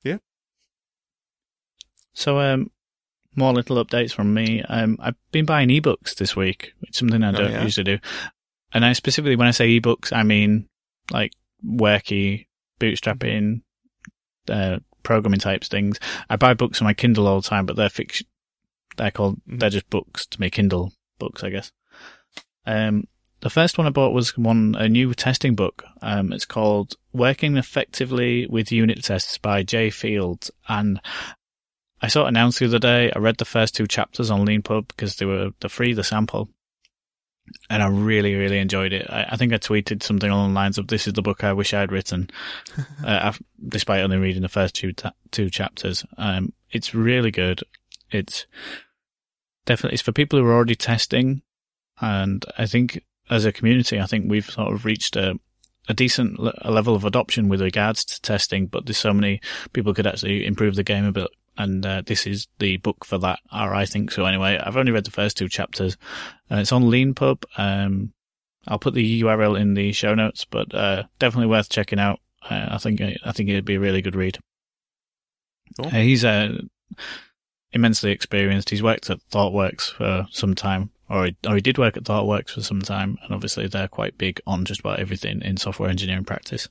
Yeah. 0.05 0.19
So, 2.13 2.39
um, 2.41 2.71
more 3.37 3.53
little 3.53 3.83
updates 3.85 4.13
from 4.13 4.35
me. 4.35 4.63
Um, 4.63 4.97
I've 5.01 5.15
been 5.33 5.45
buying 5.47 5.69
ebooks 5.69 6.15
this 6.17 6.35
week, 6.37 6.73
which 6.81 6.91
is 6.91 6.97
something 6.99 7.23
I 7.23 7.29
Oh, 7.31 7.33
don't 7.33 7.53
yeah? 7.53 7.63
usually 7.63 7.85
do. 7.85 7.99
And 8.73 8.85
I 8.85 8.93
specifically, 8.93 9.37
when 9.37 9.49
I 9.49 9.53
say 9.53 9.81
ebooks, 9.81 10.13
I 10.13 10.23
mean 10.23 10.69
like 11.11 11.33
worky, 11.65 12.47
bootstrapping, 12.81 13.63
uh, 14.49 14.81
programming 15.05 15.41
types 15.41 15.69
things. 15.69 16.01
I 16.29 16.37
buy 16.37 16.55
books 16.55 16.81
on 16.81 16.87
my 16.87 16.95
Kindle 16.95 17.29
all 17.29 17.41
the 17.41 17.49
time, 17.49 17.67
but 17.67 17.77
they're 17.77 17.89
fiction. 17.89 18.27
They're 18.97 19.13
called, 19.13 19.37
Mhm. 19.49 19.61
they're 19.61 19.71
just 19.71 19.89
books 19.89 20.27
to 20.27 20.41
make 20.41 20.55
Kindle 20.55 20.93
books, 21.19 21.45
I 21.45 21.51
guess. 21.51 21.71
Um, 22.67 23.05
the 23.41 23.51
first 23.51 23.79
one 23.79 23.87
I 23.87 23.91
bought 23.91 24.13
was 24.13 24.37
one, 24.37 24.75
a 24.77 24.89
new 24.89 25.15
testing 25.15 25.55
book. 25.55 25.85
Um, 26.03 26.33
it's 26.33 26.45
called 26.45 26.95
Working 27.13 27.57
Effectively 27.57 28.47
with 28.47 28.73
Unit 28.73 29.03
Tests 29.03 29.39
by 29.39 29.63
Jay 29.63 29.91
Fields. 29.91 30.51
And 30.69 31.01
I 32.03 32.09
saw 32.09 32.25
it 32.25 32.29
announced 32.29 32.59
the 32.59 32.67
other 32.67 32.79
day. 32.79 33.11
I 33.15 33.19
read 33.19 33.39
the 33.39 33.45
first 33.45 33.75
two 33.75 33.87
chapters 33.87 34.31
on 34.31 34.47
LeanPub 34.47 34.89
because 34.89 35.17
they 35.17 35.27
were 35.27 35.51
the 35.61 35.69
free, 35.69 35.93
the 35.95 36.05
sample. 36.05 36.51
And 37.69 37.83
I 37.83 37.89
really, 37.89 38.35
really 38.35 38.59
enjoyed 38.59 38.93
it. 38.93 39.07
I, 39.09 39.27
I 39.31 39.37
think 39.37 39.53
I 39.53 39.59
tweeted 39.59 40.03
something 40.03 40.31
along 40.31 40.51
the 40.51 40.55
lines 40.55 40.79
of 40.79 40.89
"This 40.89 41.07
is 41.07 41.15
the 41.15 41.23
book 41.23 41.45
I 41.45 41.53
wish 41.53 41.75
I 41.75 41.81
had 41.81 41.93
written," 41.93 42.31
uh, 43.05 43.33
despite 43.69 44.03
only 44.03 44.19
reading 44.19 44.43
the 44.43 44.49
first 44.49 44.75
two 44.75 44.93
ta- 44.93 45.13
two 45.31 45.51
chapters. 45.51 46.05
Um, 46.19 46.53
it's 46.71 46.95
really 46.95 47.31
good. 47.31 47.63
It's 48.11 48.47
definitely 49.67 49.95
it's 49.95 50.03
for 50.03 50.13
people 50.13 50.39
who 50.39 50.47
are 50.47 50.55
already 50.55 50.77
testing, 50.77 51.43
and 52.01 52.45
I 52.59 52.67
think 52.67 53.05
as 53.29 53.45
a 53.45 53.53
community, 53.53 54.01
I 54.01 54.07
think 54.07 54.29
we've 54.29 54.51
sort 54.51 54.73
of 54.73 54.85
reached 54.85 55.17
a 55.17 55.39
a 55.89 55.95
decent 55.95 56.39
le- 56.39 56.55
a 56.59 56.71
level 56.71 56.95
of 56.95 57.05
adoption 57.05 57.49
with 57.49 57.61
regards 57.61 58.05
to 58.05 58.21
testing. 58.21 58.67
But 58.67 58.87
there's 58.87 58.99
so 58.99 59.13
many 59.13 59.41
people 59.73 59.95
could 59.95 60.07
actually 60.07 60.47
improve 60.47 60.77
the 60.77 60.85
game 60.85 61.05
a 61.05 61.13
bit, 61.13 61.29
and 61.61 61.85
uh, 61.85 62.03
this 62.05 62.27
is 62.27 62.49
the 62.59 62.79
book 62.79 63.05
for 63.05 63.19
that. 63.19 63.41
Or 63.53 63.75
I 63.75 63.85
think 63.85 64.11
so. 64.11 64.25
Anyway, 64.25 64.59
I've 64.59 64.77
only 64.77 64.93
read 64.93 65.05
the 65.05 65.11
first 65.11 65.37
two 65.37 65.49
chapters. 65.49 65.97
Uh, 66.51 66.57
it's 66.57 66.73
on 66.73 66.85
LeanPub. 66.85 67.45
Um, 67.57 68.13
I'll 68.67 68.79
put 68.79 68.95
the 68.95 69.23
URL 69.23 69.59
in 69.59 69.75
the 69.75 69.93
show 69.93 70.15
notes, 70.15 70.45
but 70.45 70.75
uh, 70.75 71.05
definitely 71.19 71.49
worth 71.49 71.69
checking 71.69 71.99
out. 71.99 72.21
Uh, 72.49 72.69
I 72.71 72.79
think 72.79 73.01
I 73.01 73.33
think 73.33 73.49
it'd 73.49 73.65
be 73.65 73.75
a 73.75 73.81
really 73.81 74.03
good 74.03 74.17
read. 74.17 74.39
Cool. 75.77 75.87
Uh, 75.87 75.91
he's 75.91 76.25
uh, 76.25 76.59
immensely 77.73 78.11
experienced. 78.11 78.71
He's 78.71 78.83
worked 78.83 79.11
at 79.11 79.21
ThoughtWorks 79.31 79.93
for 79.93 80.27
some 80.31 80.55
time, 80.55 80.91
or 81.09 81.27
he, 81.27 81.37
or 81.47 81.55
he 81.57 81.61
did 81.61 81.79
work 81.79 81.97
at 81.97 82.05
ThoughtWorks 82.05 82.51
for 82.51 82.63
some 82.63 82.81
time, 82.81 83.19
and 83.23 83.35
obviously 83.35 83.67
they're 83.67 83.89
quite 83.89 84.19
big 84.19 84.41
on 84.47 84.65
just 84.65 84.81
about 84.81 85.01
everything 85.01 85.43
in 85.43 85.57
software 85.57 85.91
engineering 85.91 86.25
practice. 86.25 86.69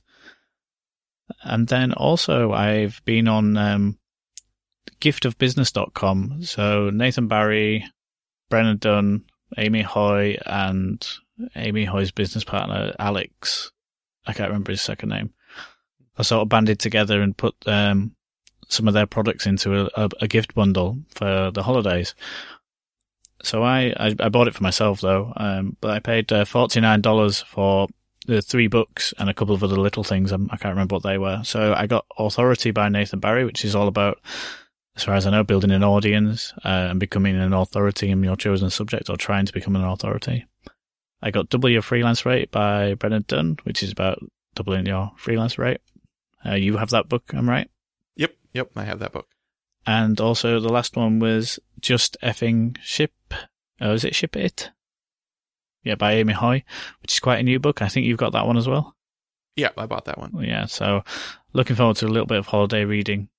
And 1.44 1.68
then 1.68 1.92
also 1.92 2.52
I've 2.52 3.00
been 3.04 3.28
on 3.28 3.56
um, 3.56 3.99
giftofbusiness.com. 5.00 6.44
So 6.44 6.90
Nathan 6.90 7.28
Barry, 7.28 7.84
Brennan 8.48 8.78
Dunn, 8.78 9.24
Amy 9.56 9.82
Hoy, 9.82 10.38
and 10.44 11.06
Amy 11.56 11.84
Hoy's 11.84 12.10
business 12.10 12.44
partner, 12.44 12.94
Alex, 12.98 13.72
I 14.26 14.32
can't 14.32 14.50
remember 14.50 14.72
his 14.72 14.82
second 14.82 15.08
name, 15.08 15.32
are 16.18 16.24
sort 16.24 16.42
of 16.42 16.48
banded 16.48 16.78
together 16.78 17.22
and 17.22 17.36
put 17.36 17.54
um, 17.66 18.14
some 18.68 18.88
of 18.88 18.94
their 18.94 19.06
products 19.06 19.46
into 19.46 19.82
a, 19.82 19.90
a, 19.96 20.08
a 20.22 20.28
gift 20.28 20.54
bundle 20.54 20.98
for 21.14 21.50
the 21.50 21.62
holidays. 21.62 22.14
So 23.42 23.62
I, 23.62 23.94
I, 23.96 24.14
I 24.20 24.28
bought 24.28 24.48
it 24.48 24.54
for 24.54 24.62
myself 24.62 25.00
though, 25.00 25.32
um, 25.36 25.76
but 25.80 25.90
I 25.90 25.98
paid 26.00 26.30
uh, 26.32 26.44
$49 26.44 27.44
for 27.44 27.88
the 28.26 28.42
three 28.42 28.66
books 28.66 29.14
and 29.18 29.30
a 29.30 29.34
couple 29.34 29.54
of 29.54 29.64
other 29.64 29.76
little 29.76 30.04
things. 30.04 30.30
I'm, 30.30 30.48
I 30.52 30.56
can't 30.56 30.74
remember 30.74 30.96
what 30.96 31.02
they 31.02 31.18
were. 31.18 31.40
So 31.44 31.74
I 31.74 31.86
got 31.86 32.04
Authority 32.18 32.70
by 32.70 32.88
Nathan 32.90 33.18
Barry, 33.18 33.44
which 33.44 33.64
is 33.64 33.74
all 33.74 33.88
about, 33.88 34.20
as 35.00 35.04
far 35.04 35.14
as 35.14 35.26
I 35.26 35.30
know, 35.30 35.44
building 35.44 35.70
an 35.70 35.82
audience 35.82 36.52
uh, 36.62 36.88
and 36.90 37.00
becoming 37.00 37.34
an 37.34 37.54
authority 37.54 38.10
in 38.10 38.22
your 38.22 38.36
chosen 38.36 38.68
subject 38.68 39.08
or 39.08 39.16
trying 39.16 39.46
to 39.46 39.52
become 39.52 39.74
an 39.74 39.82
authority. 39.82 40.44
I 41.22 41.30
got 41.30 41.48
Double 41.48 41.70
Your 41.70 41.80
Freelance 41.80 42.26
Rate 42.26 42.50
by 42.50 42.92
Brennan 42.94 43.24
Dunn, 43.26 43.56
which 43.62 43.82
is 43.82 43.90
about 43.90 44.18
doubling 44.54 44.84
your 44.84 45.12
freelance 45.16 45.56
rate. 45.56 45.80
Uh, 46.44 46.52
you 46.52 46.76
have 46.76 46.90
that 46.90 47.08
book, 47.08 47.32
I'm 47.32 47.48
right. 47.48 47.70
Yep, 48.16 48.34
yep, 48.52 48.70
I 48.76 48.84
have 48.84 48.98
that 48.98 49.12
book. 49.12 49.26
And 49.86 50.20
also 50.20 50.60
the 50.60 50.68
last 50.68 50.96
one 50.96 51.18
was 51.18 51.58
Just 51.80 52.18
Effing 52.22 52.76
Ship. 52.82 53.14
Oh, 53.80 53.94
is 53.94 54.04
it 54.04 54.14
Ship 54.14 54.36
It? 54.36 54.70
Yeah, 55.82 55.94
by 55.94 56.12
Amy 56.12 56.34
Hoy, 56.34 56.62
which 57.00 57.14
is 57.14 57.20
quite 57.20 57.40
a 57.40 57.44
new 57.44 57.58
book. 57.58 57.80
I 57.80 57.88
think 57.88 58.04
you've 58.04 58.18
got 58.18 58.32
that 58.32 58.46
one 58.46 58.58
as 58.58 58.68
well. 58.68 58.94
Yeah, 59.56 59.70
I 59.78 59.86
bought 59.86 60.04
that 60.04 60.18
one. 60.18 60.36
Yeah, 60.42 60.66
so 60.66 61.04
looking 61.54 61.76
forward 61.76 61.96
to 61.96 62.06
a 62.06 62.08
little 62.08 62.26
bit 62.26 62.38
of 62.38 62.46
holiday 62.46 62.84
reading 62.84 63.30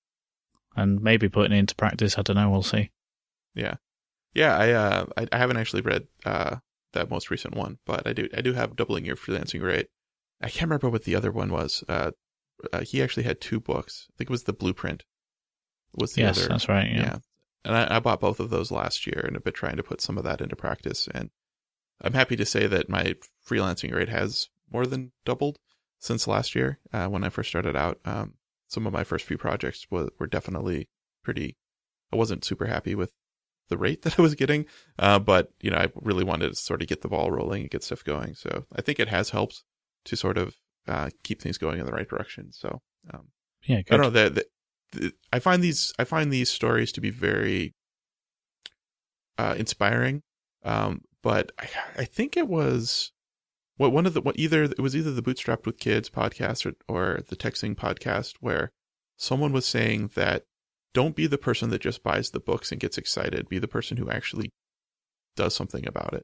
and 0.76 1.02
maybe 1.02 1.30
putting 1.30 1.56
it 1.56 1.60
into 1.60 1.76
practice. 1.76 2.18
I 2.18 2.22
don't 2.22 2.36
know. 2.36 2.50
We'll 2.50 2.64
see. 2.64 2.92
Yeah, 3.56 3.76
yeah. 4.34 4.58
I 4.58 4.72
uh, 4.72 5.06
I, 5.18 5.28
I 5.32 5.38
haven't 5.38 5.58
actually 5.58 5.82
read 5.82 6.08
uh 6.26 6.58
that 6.94 7.10
most 7.10 7.30
recent 7.30 7.56
one, 7.56 7.78
but 7.86 8.08
I 8.08 8.14
do 8.14 8.28
I 8.36 8.42
do 8.42 8.54
have 8.54 8.76
doubling 8.76 9.06
your 9.06 9.16
freelancing 9.16 9.62
rate. 9.62 9.88
I 10.42 10.50
can't 10.50 10.70
remember 10.70 10.90
what 10.90 11.04
the 11.04 11.16
other 11.16 11.32
one 11.32 11.52
was. 11.52 11.84
Uh, 11.88 12.12
uh 12.74 12.82
he 12.82 13.02
actually 13.02 13.24
had 13.24 13.42
two 13.42 13.60
books. 13.60 14.08
I 14.10 14.14
think 14.18 14.30
it 14.30 14.32
was 14.32 14.44
the 14.44 14.54
Blueprint. 14.54 15.04
Was 15.96 16.14
the 16.14 16.22
yes, 16.22 16.38
other? 16.40 16.50
that's 16.50 16.70
right. 16.70 16.90
Yeah. 16.90 17.02
yeah. 17.02 17.18
And 17.64 17.76
I, 17.76 17.98
I 17.98 18.00
bought 18.00 18.22
both 18.22 18.40
of 18.40 18.50
those 18.50 18.72
last 18.72 19.06
year 19.06 19.22
and 19.24 19.36
have 19.36 19.44
been 19.44 19.54
trying 19.54 19.78
to 19.78 19.84
put 19.84 20.02
some 20.02 20.18
of 20.18 20.24
that 20.24 20.42
into 20.42 20.56
practice. 20.56 21.08
And 21.14 21.30
I'm 22.02 22.14
happy 22.14 22.36
to 22.38 22.46
say 22.46 22.68
that 22.68 22.90
my 22.90 23.16
freelancing 23.48 23.94
rate 23.94 24.10
has 24.10 24.50
more 24.72 24.86
than 24.86 25.12
doubled 25.26 25.60
since 26.00 26.28
last 26.28 26.56
year 26.56 26.80
uh, 26.92 27.08
when 27.08 27.24
I 27.24 27.30
first 27.30 27.50
started 27.50 27.76
out. 27.76 28.00
Um, 28.06 28.34
some 28.72 28.88
of 28.88 28.94
my 28.94 29.04
first 29.04 29.26
few 29.26 29.38
projects 29.38 29.86
were, 29.92 30.10
were 30.20 30.28
definitely 30.28 30.88
pretty. 31.24 31.58
I 32.14 32.16
wasn't 32.16 32.46
super 32.46 32.66
happy 32.66 32.96
with 32.96 33.12
the 33.70 33.78
rate 33.78 34.02
that 34.04 34.18
I 34.18 34.22
was 34.22 34.36
getting, 34.36 34.66
uh, 34.98 35.20
but 35.20 35.52
you 35.62 35.72
know 35.72 35.78
I 35.78 35.90
really 35.96 36.24
wanted 36.24 36.50
to 36.50 36.56
sort 36.56 36.82
of 36.82 36.88
get 36.88 37.02
the 37.02 37.10
ball 37.10 37.32
rolling 37.32 37.62
and 37.62 37.70
get 37.70 37.84
stuff 37.84 38.04
going. 38.04 38.36
So 38.36 38.66
I 38.76 38.82
think 38.82 39.00
it 39.00 39.10
has 39.10 39.30
helped 39.30 39.64
to 40.06 40.16
sort 40.16 40.38
of 40.38 40.56
uh, 40.88 41.10
keep 41.24 41.42
things 41.42 41.58
going 41.58 41.80
in 41.80 41.86
the 41.86 41.92
right 41.92 42.08
direction. 42.08 42.52
So 42.52 42.82
um, 43.14 43.28
Yeah, 43.64 43.78
I 43.78 43.98
don't 43.98 44.02
know 44.02 44.10
that 44.10 44.46
I 45.32 45.40
find 45.40 45.62
these 45.62 45.94
I 46.00 46.04
find 46.04 46.32
these 46.32 46.50
stories 46.50 46.92
to 46.94 47.02
be 47.02 47.10
very 47.10 47.74
uh, 49.38 49.56
inspiring. 49.58 50.22
Um, 50.64 51.02
but 51.24 51.52
I, 51.60 51.68
I 52.00 52.06
think 52.06 52.38
it 52.38 52.48
was 52.48 53.12
what 53.82 53.92
one 53.92 54.06
of 54.06 54.14
the 54.14 54.22
what 54.22 54.38
either 54.38 54.64
it 54.64 54.80
was 54.80 54.96
either 54.96 55.12
the 55.12 55.24
Bootstrapped 55.24 55.66
with 55.66 55.80
Kids 55.80 56.08
podcast 56.08 56.68
or, 56.68 56.76
or 56.88 57.22
the 57.30 57.36
TechZing 57.36 57.76
podcast 57.76 58.36
where 58.40 58.70
someone 59.18 59.52
was 59.52 59.66
saying 59.66 60.12
that 60.14 60.44
don't 60.94 61.16
be 61.16 61.26
the 61.26 61.40
person 61.40 61.72
that 61.72 61.82
just 61.82 62.04
buys 62.04 62.30
the 62.30 62.40
books 62.40 62.72
and 62.72 62.80
gets 62.80 63.00
excited. 63.00 63.50
Be 63.50 63.58
the 63.58 63.68
person 63.68 63.98
who 63.98 64.12
actually 64.12 64.52
does 65.36 65.56
something 65.56 65.88
about 65.88 66.14
it. 66.14 66.24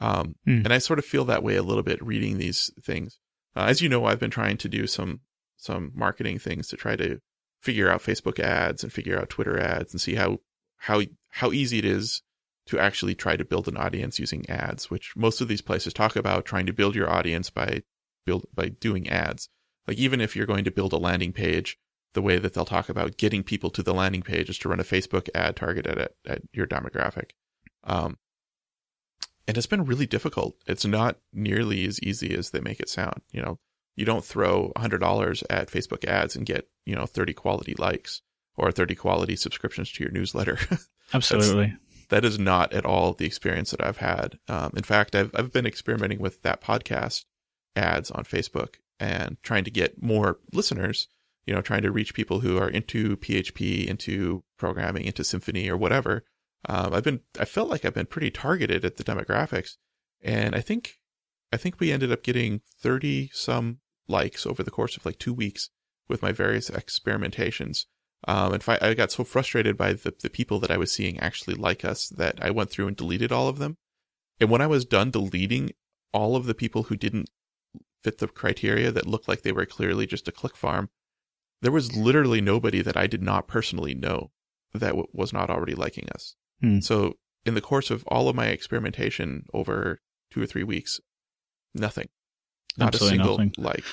Um, 0.00 0.36
Hmm. 0.44 0.62
And 0.64 0.72
I 0.72 0.78
sort 0.78 1.00
of 1.00 1.04
feel 1.04 1.24
that 1.24 1.42
way 1.42 1.56
a 1.56 1.62
little 1.64 1.82
bit 1.82 2.00
reading 2.04 2.38
these 2.38 2.70
things. 2.80 3.18
Uh, 3.56 3.64
as 3.64 3.82
you 3.82 3.88
know, 3.88 4.04
I've 4.04 4.20
been 4.20 4.30
trying 4.30 4.58
to 4.58 4.68
do 4.68 4.86
some 4.86 5.20
some 5.56 5.90
marketing 5.96 6.38
things 6.38 6.68
to 6.68 6.76
try 6.76 6.94
to 6.94 7.18
figure 7.60 7.90
out 7.90 8.02
Facebook 8.02 8.38
ads 8.38 8.84
and 8.84 8.92
figure 8.92 9.18
out 9.18 9.28
Twitter 9.28 9.58
ads 9.58 9.92
and 9.92 10.00
see 10.00 10.14
how 10.14 10.38
how 10.76 11.02
how 11.30 11.50
easy 11.50 11.78
it 11.78 11.84
is 11.84 12.22
to 12.66 12.78
actually 12.78 13.14
try 13.14 13.36
to 13.36 13.44
build 13.44 13.68
an 13.68 13.76
audience 13.76 14.18
using 14.18 14.48
ads, 14.48 14.90
which 14.90 15.14
most 15.16 15.40
of 15.40 15.48
these 15.48 15.60
places 15.62 15.92
talk 15.92 16.16
about 16.16 16.44
trying 16.44 16.66
to 16.66 16.72
build 16.72 16.94
your 16.94 17.10
audience 17.10 17.50
by 17.50 17.82
build 18.24 18.46
by 18.54 18.68
doing 18.68 19.08
ads. 19.08 19.48
Like 19.86 19.98
even 19.98 20.20
if 20.20 20.36
you're 20.36 20.46
going 20.46 20.64
to 20.64 20.70
build 20.70 20.92
a 20.92 20.98
landing 20.98 21.32
page, 21.32 21.78
the 22.14 22.22
way 22.22 22.38
that 22.38 22.54
they'll 22.54 22.64
talk 22.64 22.88
about 22.88 23.16
getting 23.16 23.42
people 23.42 23.70
to 23.70 23.82
the 23.82 23.94
landing 23.94 24.22
page 24.22 24.48
is 24.48 24.58
to 24.58 24.68
run 24.68 24.80
a 24.80 24.84
Facebook 24.84 25.28
ad 25.34 25.56
targeted 25.56 25.98
at, 25.98 26.12
at 26.26 26.42
your 26.52 26.66
demographic. 26.66 27.30
Um, 27.84 28.18
and 29.48 29.56
it's 29.56 29.66
been 29.66 29.84
really 29.84 30.06
difficult. 30.06 30.56
It's 30.66 30.84
not 30.84 31.16
nearly 31.32 31.86
as 31.86 32.00
easy 32.00 32.34
as 32.36 32.50
they 32.50 32.60
make 32.60 32.80
it 32.80 32.88
sound. 32.88 33.22
You 33.32 33.42
know, 33.42 33.58
you 33.96 34.04
don't 34.04 34.24
throw 34.24 34.72
$100 34.76 35.42
at 35.50 35.68
Facebook 35.68 36.04
ads 36.04 36.36
and 36.36 36.46
get, 36.46 36.68
you 36.86 36.94
know, 36.94 37.06
30 37.06 37.32
quality 37.32 37.74
likes 37.76 38.22
or 38.56 38.70
30 38.70 38.94
quality 38.94 39.36
subscriptions 39.36 39.90
to 39.92 40.04
your 40.04 40.12
newsletter. 40.12 40.58
Absolutely. 41.14 41.76
That 42.12 42.24
is 42.24 42.38
not 42.38 42.72
at 42.72 42.86
all 42.86 43.12
the 43.12 43.26
experience 43.26 43.72
that 43.72 43.84
I've 43.84 43.98
had. 43.98 44.38
Um, 44.48 44.72
in 44.76 44.84
fact, 44.84 45.14
I've 45.14 45.30
I've 45.34 45.52
been 45.52 45.66
experimenting 45.66 46.20
with 46.20 46.42
that 46.42 46.62
podcast 46.62 47.24
ads 47.74 48.10
on 48.10 48.24
Facebook 48.24 48.76
and 49.00 49.36
trying 49.42 49.64
to 49.64 49.70
get 49.70 50.02
more 50.02 50.38
listeners 50.52 51.08
you 51.46 51.54
know, 51.54 51.60
trying 51.60 51.82
to 51.82 51.90
reach 51.90 52.14
people 52.14 52.40
who 52.40 52.58
are 52.58 52.68
into 52.68 53.16
PHP, 53.16 53.86
into 53.86 54.44
programming, 54.56 55.04
into 55.04 55.22
Symfony 55.22 55.68
or 55.68 55.76
whatever. 55.76 56.24
Um, 56.68 56.94
I've 56.94 57.02
been, 57.02 57.20
I 57.38 57.44
felt 57.44 57.68
like 57.68 57.84
I've 57.84 57.94
been 57.94 58.06
pretty 58.06 58.30
targeted 58.30 58.84
at 58.84 58.96
the 58.96 59.04
demographics, 59.04 59.76
and 60.20 60.54
I 60.54 60.60
think, 60.60 60.98
I 61.52 61.56
think 61.56 61.80
we 61.80 61.90
ended 61.90 62.12
up 62.12 62.22
getting 62.22 62.60
thirty 62.78 63.30
some 63.32 63.78
likes 64.06 64.46
over 64.46 64.62
the 64.62 64.70
course 64.70 64.96
of 64.96 65.04
like 65.04 65.18
two 65.18 65.34
weeks 65.34 65.70
with 66.08 66.22
my 66.22 66.30
various 66.30 66.70
experimentations. 66.70 67.86
Um, 68.28 68.54
and 68.54 68.62
I 68.68 68.94
got 68.94 69.10
so 69.10 69.24
frustrated 69.24 69.76
by 69.76 69.94
the, 69.94 70.14
the 70.22 70.30
people 70.30 70.60
that 70.60 70.70
I 70.70 70.76
was 70.76 70.92
seeing 70.92 71.18
actually 71.18 71.54
like 71.56 71.84
us 71.84 72.08
that 72.10 72.38
I 72.40 72.50
went 72.50 72.70
through 72.70 72.86
and 72.86 72.96
deleted 72.96 73.32
all 73.32 73.48
of 73.48 73.58
them. 73.58 73.78
And 74.40 74.48
when 74.48 74.60
I 74.60 74.66
was 74.68 74.84
done 74.84 75.10
deleting 75.10 75.72
all 76.12 76.36
of 76.36 76.46
the 76.46 76.54
people 76.54 76.84
who 76.84 76.96
didn't 76.96 77.30
fit 78.04 78.18
the 78.18 78.28
criteria 78.28 78.92
that 78.92 79.06
looked 79.06 79.26
like 79.28 79.42
they 79.42 79.52
were 79.52 79.66
clearly 79.66 80.06
just 80.06 80.28
a 80.28 80.32
click 80.32 80.56
farm, 80.56 80.90
there 81.62 81.72
was 81.72 81.96
literally 81.96 82.40
nobody 82.40 82.80
that 82.82 82.96
I 82.96 83.06
did 83.06 83.22
not 83.22 83.48
personally 83.48 83.94
know 83.94 84.30
that 84.72 84.88
w- 84.88 85.06
was 85.12 85.32
not 85.32 85.50
already 85.50 85.74
liking 85.74 86.08
us. 86.14 86.34
Hmm. 86.60 86.80
So 86.80 87.14
in 87.44 87.54
the 87.54 87.60
course 87.60 87.90
of 87.90 88.04
all 88.06 88.28
of 88.28 88.36
my 88.36 88.46
experimentation 88.48 89.46
over 89.52 90.00
two 90.30 90.40
or 90.42 90.46
three 90.46 90.64
weeks, 90.64 91.00
nothing, 91.74 92.08
not 92.76 92.88
Absolutely 92.94 93.18
a 93.18 93.20
single 93.20 93.38
nothing. 93.38 93.54
like. 93.58 93.84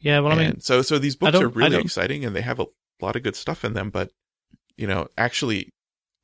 Yeah, 0.00 0.20
well, 0.20 0.32
I 0.32 0.36
mean, 0.36 0.60
so 0.60 0.80
so 0.82 0.98
these 0.98 1.16
books 1.16 1.36
are 1.38 1.48
really 1.48 1.70
don't- 1.70 1.84
exciting 1.84 2.24
and 2.24 2.34
they 2.34 2.40
have 2.42 2.60
a 2.60 2.66
lot 3.04 3.16
of 3.16 3.22
good 3.22 3.36
stuff 3.36 3.64
in 3.64 3.72
them, 3.74 3.90
but 3.90 4.10
you 4.76 4.86
know, 4.86 5.08
actually 5.16 5.70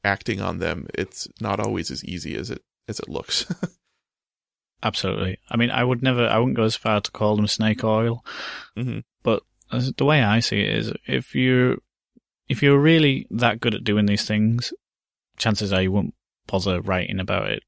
acting 0.05 0.41
on 0.41 0.59
them, 0.59 0.87
it's 0.95 1.27
not 1.41 1.61
always 1.61 1.91
as 1.91 2.05
easy 2.05 2.37
as 2.37 2.51
it 2.51 2.63
as 2.89 3.01
it 3.01 3.09
looks. 3.09 3.47
absolutely. 4.83 5.39
I 5.51 5.57
mean, 5.57 5.71
I 5.71 5.83
would 5.85 6.03
never, 6.03 6.27
I 6.27 6.39
wouldn't 6.39 6.57
go 6.57 6.65
as 6.65 6.77
far 6.77 7.01
to 7.01 7.11
call 7.11 7.37
them 7.37 7.47
snake 7.47 7.83
oil. 7.85 8.25
hmm 8.77 8.99
As- 9.73 9.93
The 9.95 10.05
way 10.05 10.23
I 10.23 10.41
see 10.41 10.61
it 10.61 10.77
is, 10.77 10.93
if 11.07 11.35
you 11.35 11.83
if 12.49 12.63
you're 12.63 12.79
really 12.79 13.27
that 13.31 13.61
good 13.61 13.75
at 13.75 13.85
doing 13.85 14.07
these 14.07 14.27
things, 14.27 14.73
chances 15.39 15.73
are 15.73 15.83
you 15.83 15.91
won't 15.91 16.15
bother 16.47 16.81
writing 16.83 17.19
about 17.19 17.51
it 17.51 17.63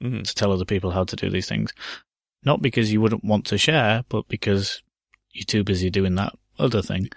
hmm 0.00 0.22
to 0.22 0.34
tell 0.34 0.50
other 0.52 0.64
people 0.64 0.90
how 0.92 1.04
to 1.04 1.16
do 1.16 1.28
these 1.30 1.48
things. 1.48 1.72
Not 2.44 2.62
because 2.62 2.92
you 2.92 3.00
wouldn't 3.00 3.24
want 3.24 3.46
to 3.46 3.58
share, 3.58 4.04
but 4.08 4.26
because 4.28 4.82
you're 5.32 5.44
too 5.44 5.64
busy 5.64 5.90
doing 5.90 6.14
that 6.16 6.32
other 6.58 6.82
thing. 6.82 7.08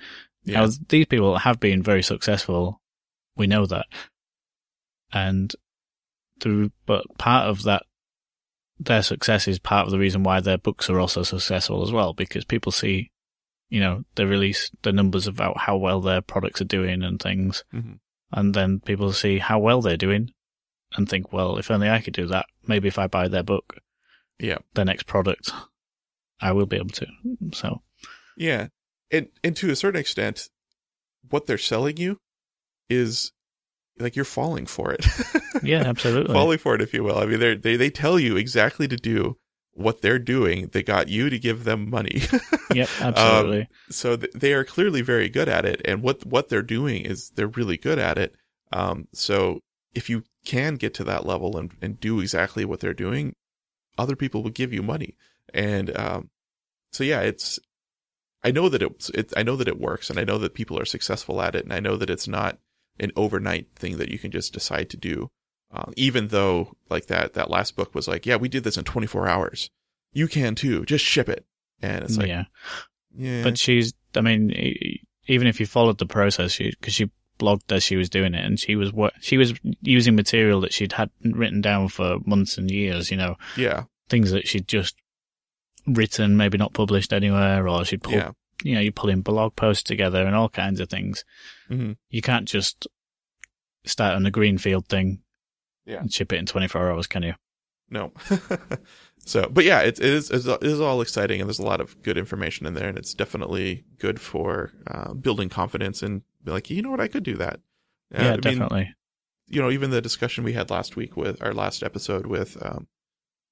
Yeah. 0.47 0.61
Now, 0.61 0.69
these 0.89 1.05
people 1.05 1.37
have 1.37 1.59
been 1.59 1.83
very 1.83 2.01
successful. 2.01 2.81
We 3.35 3.47
know 3.47 3.65
that. 3.65 3.85
And 5.13 5.53
through, 6.39 6.71
but 6.85 7.03
part 7.17 7.47
of 7.47 7.63
that, 7.63 7.83
their 8.79 9.01
success 9.03 9.47
is 9.47 9.59
part 9.59 9.85
of 9.85 9.91
the 9.91 9.99
reason 9.99 10.23
why 10.23 10.39
their 10.39 10.57
books 10.57 10.89
are 10.89 10.99
also 10.99 11.23
successful 11.23 11.83
as 11.83 11.91
well, 11.91 12.13
because 12.13 12.45
people 12.45 12.71
see, 12.71 13.11
you 13.69 13.79
know, 13.79 14.03
they 14.15 14.23
release 14.25 14.71
the 14.83 14.91
numbers 14.93 15.27
about 15.27 15.57
how 15.59 15.77
well 15.77 15.99
their 15.99 16.21
products 16.21 16.61
are 16.61 16.65
doing 16.65 17.03
and 17.03 17.21
things. 17.21 17.63
hmm 17.71 17.93
And 18.31 18.53
then 18.53 18.79
people 18.79 19.11
see 19.13 19.39
how 19.39 19.59
well 19.59 19.81
they're 19.81 19.97
doing 19.97 20.31
and 20.95 21.09
think, 21.09 21.33
well, 21.33 21.57
if 21.57 21.69
only 21.71 21.89
I 21.89 22.01
could 22.01 22.13
do 22.13 22.27
that, 22.27 22.45
maybe 22.65 22.87
if 22.87 22.97
I 22.99 23.07
buy 23.07 23.27
their 23.27 23.43
book, 23.43 23.79
Yeah. 24.39 24.59
their 24.75 24.85
next 24.85 25.07
product, 25.07 25.51
I 26.39 26.51
will 26.53 26.67
be 26.67 26.77
able 26.77 26.89
to. 26.91 27.07
So, 27.53 27.81
Yeah. 28.37 28.67
And 29.11 29.27
and 29.43 29.55
to 29.57 29.69
a 29.71 29.75
certain 29.75 29.99
extent, 29.99 30.49
what 31.29 31.45
they're 31.45 31.57
selling 31.57 31.97
you 31.97 32.17
is 32.89 33.31
like 33.99 34.15
you're 34.15 34.25
falling 34.25 34.65
for 34.65 34.91
it. 34.91 35.05
yeah, 35.63 35.83
absolutely. 35.85 36.33
falling 36.33 36.57
for 36.57 36.75
it, 36.75 36.81
if 36.81 36.93
you 36.93 37.03
will. 37.03 37.17
I 37.17 37.25
mean, 37.25 37.39
they 37.39 37.55
they 37.55 37.75
they 37.75 37.89
tell 37.89 38.19
you 38.19 38.37
exactly 38.37 38.87
to 38.87 38.97
do 38.97 39.37
what 39.73 40.01
they're 40.01 40.19
doing. 40.19 40.69
They 40.71 40.83
got 40.83 41.07
you 41.07 41.29
to 41.29 41.39
give 41.39 41.63
them 41.63 41.89
money. 41.89 42.21
Yep, 42.73 42.89
absolutely. 42.99 43.69
so 43.89 44.17
th- 44.17 44.33
they 44.33 44.51
are 44.51 44.65
clearly 44.65 45.01
very 45.01 45.29
good 45.29 45.47
at 45.47 45.65
it, 45.65 45.81
and 45.85 46.03
what 46.03 46.25
what 46.25 46.49
they're 46.49 46.61
doing 46.61 47.05
is 47.05 47.29
they're 47.29 47.47
really 47.47 47.77
good 47.77 47.97
at 47.97 48.17
it. 48.17 48.35
Um, 48.73 49.07
so 49.13 49.61
if 49.95 50.09
you 50.09 50.25
can 50.45 50.75
get 50.75 50.93
to 50.95 51.05
that 51.05 51.25
level 51.25 51.57
and 51.57 51.71
and 51.81 51.97
do 51.97 52.19
exactly 52.19 52.65
what 52.65 52.81
they're 52.81 52.93
doing, 52.93 53.33
other 53.97 54.17
people 54.17 54.43
will 54.43 54.51
give 54.51 54.73
you 54.73 54.83
money, 54.83 55.15
and 55.53 55.97
um, 55.97 56.29
so 56.91 57.05
yeah, 57.05 57.21
it's. 57.21 57.57
I 58.47 58.51
know 58.51 58.69
that 58.69 58.81
it's 58.81 59.09
it, 59.09 59.33
I 59.35 59.43
know 59.43 59.57
that 59.57 59.67
it 59.67 59.77
works, 59.77 60.09
and 60.09 60.17
I 60.17 60.23
know 60.23 60.37
that 60.37 60.53
people 60.53 60.79
are 60.79 60.85
successful 60.85 61.41
at 61.41 61.53
it, 61.53 61.65
and 61.65 61.73
I 61.73 61.81
know 61.81 61.97
that 61.97 62.09
it's 62.09 62.29
not 62.29 62.57
an 62.97 63.11
overnight 63.17 63.67
thing 63.75 63.97
that 63.97 64.09
you 64.09 64.17
can 64.17 64.31
just 64.31 64.53
decide 64.53 64.89
to 64.91 64.97
do. 64.97 65.29
Um, 65.69 65.91
even 65.97 66.29
though 66.29 66.71
like 66.89 67.07
that 67.07 67.33
that 67.33 67.49
last 67.49 67.75
book 67.75 67.93
was 67.93 68.07
like, 68.07 68.25
yeah, 68.25 68.37
we 68.37 68.47
did 68.47 68.63
this 68.63 68.77
in 68.77 68.85
24 68.85 69.27
hours. 69.27 69.69
You 70.13 70.29
can 70.29 70.55
too. 70.55 70.85
Just 70.85 71.03
ship 71.03 71.27
it, 71.27 71.45
and 71.81 72.05
it's 72.05 72.17
like, 72.17 72.29
yeah. 72.29 72.45
yeah, 73.17 73.43
But 73.43 73.57
she's, 73.57 73.93
I 74.15 74.21
mean, 74.21 74.53
even 75.27 75.47
if 75.47 75.59
you 75.59 75.65
followed 75.65 75.97
the 75.97 76.05
process, 76.05 76.53
she, 76.53 76.71
cause 76.81 76.93
she 76.93 77.11
blogged 77.37 77.69
as 77.69 77.83
she 77.83 77.97
was 77.97 78.09
doing 78.09 78.33
it 78.33 78.43
and 78.43 78.57
she 78.57 78.77
was 78.77 78.93
she 79.19 79.37
was 79.37 79.53
using 79.81 80.15
material 80.15 80.61
that 80.61 80.73
she'd 80.73 80.93
had 80.93 81.09
written 81.21 81.59
down 81.59 81.89
for 81.89 82.19
months 82.25 82.57
and 82.57 82.71
years, 82.71 83.11
you 83.11 83.17
know, 83.17 83.35
yeah, 83.57 83.83
things 84.07 84.31
that 84.31 84.47
she'd 84.47 84.69
just 84.69 84.95
written, 85.87 86.37
maybe 86.37 86.57
not 86.57 86.73
published 86.73 87.13
anywhere, 87.13 87.67
or 87.67 87.83
she'd 87.85 88.03
pull, 88.03 88.13
yeah. 88.13 88.31
you 88.63 88.75
know, 88.75 88.81
you 88.81 88.91
pull 88.91 89.09
in 89.09 89.21
blog 89.21 89.55
posts 89.55 89.83
together 89.83 90.25
and 90.25 90.35
all 90.35 90.49
kinds 90.49 90.79
of 90.79 90.89
things. 90.89 91.23
hmm 91.67 91.93
You 92.09 92.21
can't 92.21 92.47
just 92.47 92.87
start 93.85 94.15
on 94.15 94.25
a 94.25 94.31
greenfield 94.31 94.87
thing 94.87 95.21
Yeah. 95.85 95.99
and 96.01 96.11
ship 96.13 96.33
it 96.33 96.37
in 96.39 96.45
24 96.45 96.91
hours, 96.91 97.07
can 97.07 97.23
you? 97.23 97.33
No. 97.89 98.11
so, 99.25 99.47
but 99.49 99.63
yeah, 99.63 99.79
it, 99.79 99.97
it 99.99 100.05
is 100.05 100.29
it 100.29 100.45
is 100.63 100.81
all 100.81 100.99
exciting, 101.01 101.39
and 101.39 101.47
there's 101.49 101.59
a 101.59 101.65
lot 101.65 101.79
of 101.79 102.01
good 102.03 102.17
information 102.17 102.65
in 102.67 102.73
there, 102.73 102.89
and 102.89 102.97
it's 102.97 103.13
definitely 103.13 103.85
good 103.97 104.19
for 104.19 104.73
uh, 104.87 105.13
building 105.13 105.47
confidence 105.47 106.01
and 106.03 106.21
be 106.43 106.51
like, 106.51 106.69
you 106.69 106.81
know 106.81 106.91
what, 106.91 106.99
I 106.99 107.07
could 107.07 107.23
do 107.23 107.35
that. 107.37 107.61
Uh, 108.13 108.23
yeah, 108.23 108.27
I 108.27 108.31
mean, 108.31 108.41
definitely. 108.41 108.93
you 109.47 109.61
know, 109.61 109.71
even 109.71 109.89
the 109.91 110.01
discussion 110.01 110.43
we 110.43 110.51
had 110.51 110.69
last 110.69 110.97
week 110.97 111.15
with 111.15 111.41
our 111.41 111.53
last 111.53 111.81
episode 111.81 112.25
with 112.25 112.57
um, 112.61 112.87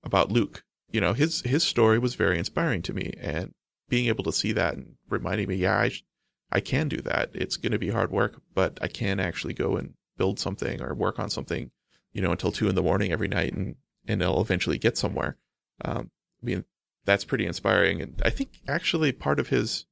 about 0.03 0.33
Luke, 0.33 0.63
you 0.95 1.01
know, 1.01 1.11
his 1.11 1.41
his 1.41 1.61
story 1.61 1.99
was 1.99 2.15
very 2.15 2.39
inspiring 2.39 2.81
to 2.83 2.93
me, 2.93 3.11
and 3.19 3.51
being 3.89 4.07
able 4.07 4.23
to 4.23 4.31
see 4.31 4.53
that 4.53 4.75
and 4.75 4.95
reminding 5.09 5.49
me, 5.49 5.55
yeah, 5.55 5.77
I 5.77 5.89
sh- 5.89 6.05
I 6.53 6.61
can 6.61 6.87
do 6.87 7.01
that. 7.01 7.31
It's 7.33 7.57
going 7.57 7.73
to 7.73 7.77
be 7.77 7.89
hard 7.89 8.11
work, 8.11 8.41
but 8.53 8.79
I 8.81 8.87
can 8.87 9.19
actually 9.19 9.53
go 9.53 9.75
and 9.75 9.95
build 10.17 10.39
something 10.39 10.81
or 10.81 10.95
work 10.95 11.19
on 11.19 11.29
something, 11.29 11.71
you 12.13 12.21
know, 12.21 12.31
until 12.31 12.53
two 12.53 12.69
in 12.69 12.75
the 12.75 12.81
morning 12.81 13.11
every 13.11 13.27
night, 13.27 13.51
and 13.51 13.75
and 14.07 14.21
it'll 14.21 14.39
eventually 14.39 14.77
get 14.77 14.97
somewhere. 14.97 15.35
Um, 15.83 16.11
I 16.41 16.45
mean, 16.45 16.63
that's 17.03 17.25
pretty 17.25 17.45
inspiring, 17.45 18.01
and 18.01 18.21
I 18.23 18.29
think 18.29 18.61
actually 18.65 19.11
part 19.11 19.41
of 19.41 19.49
his 19.49 19.85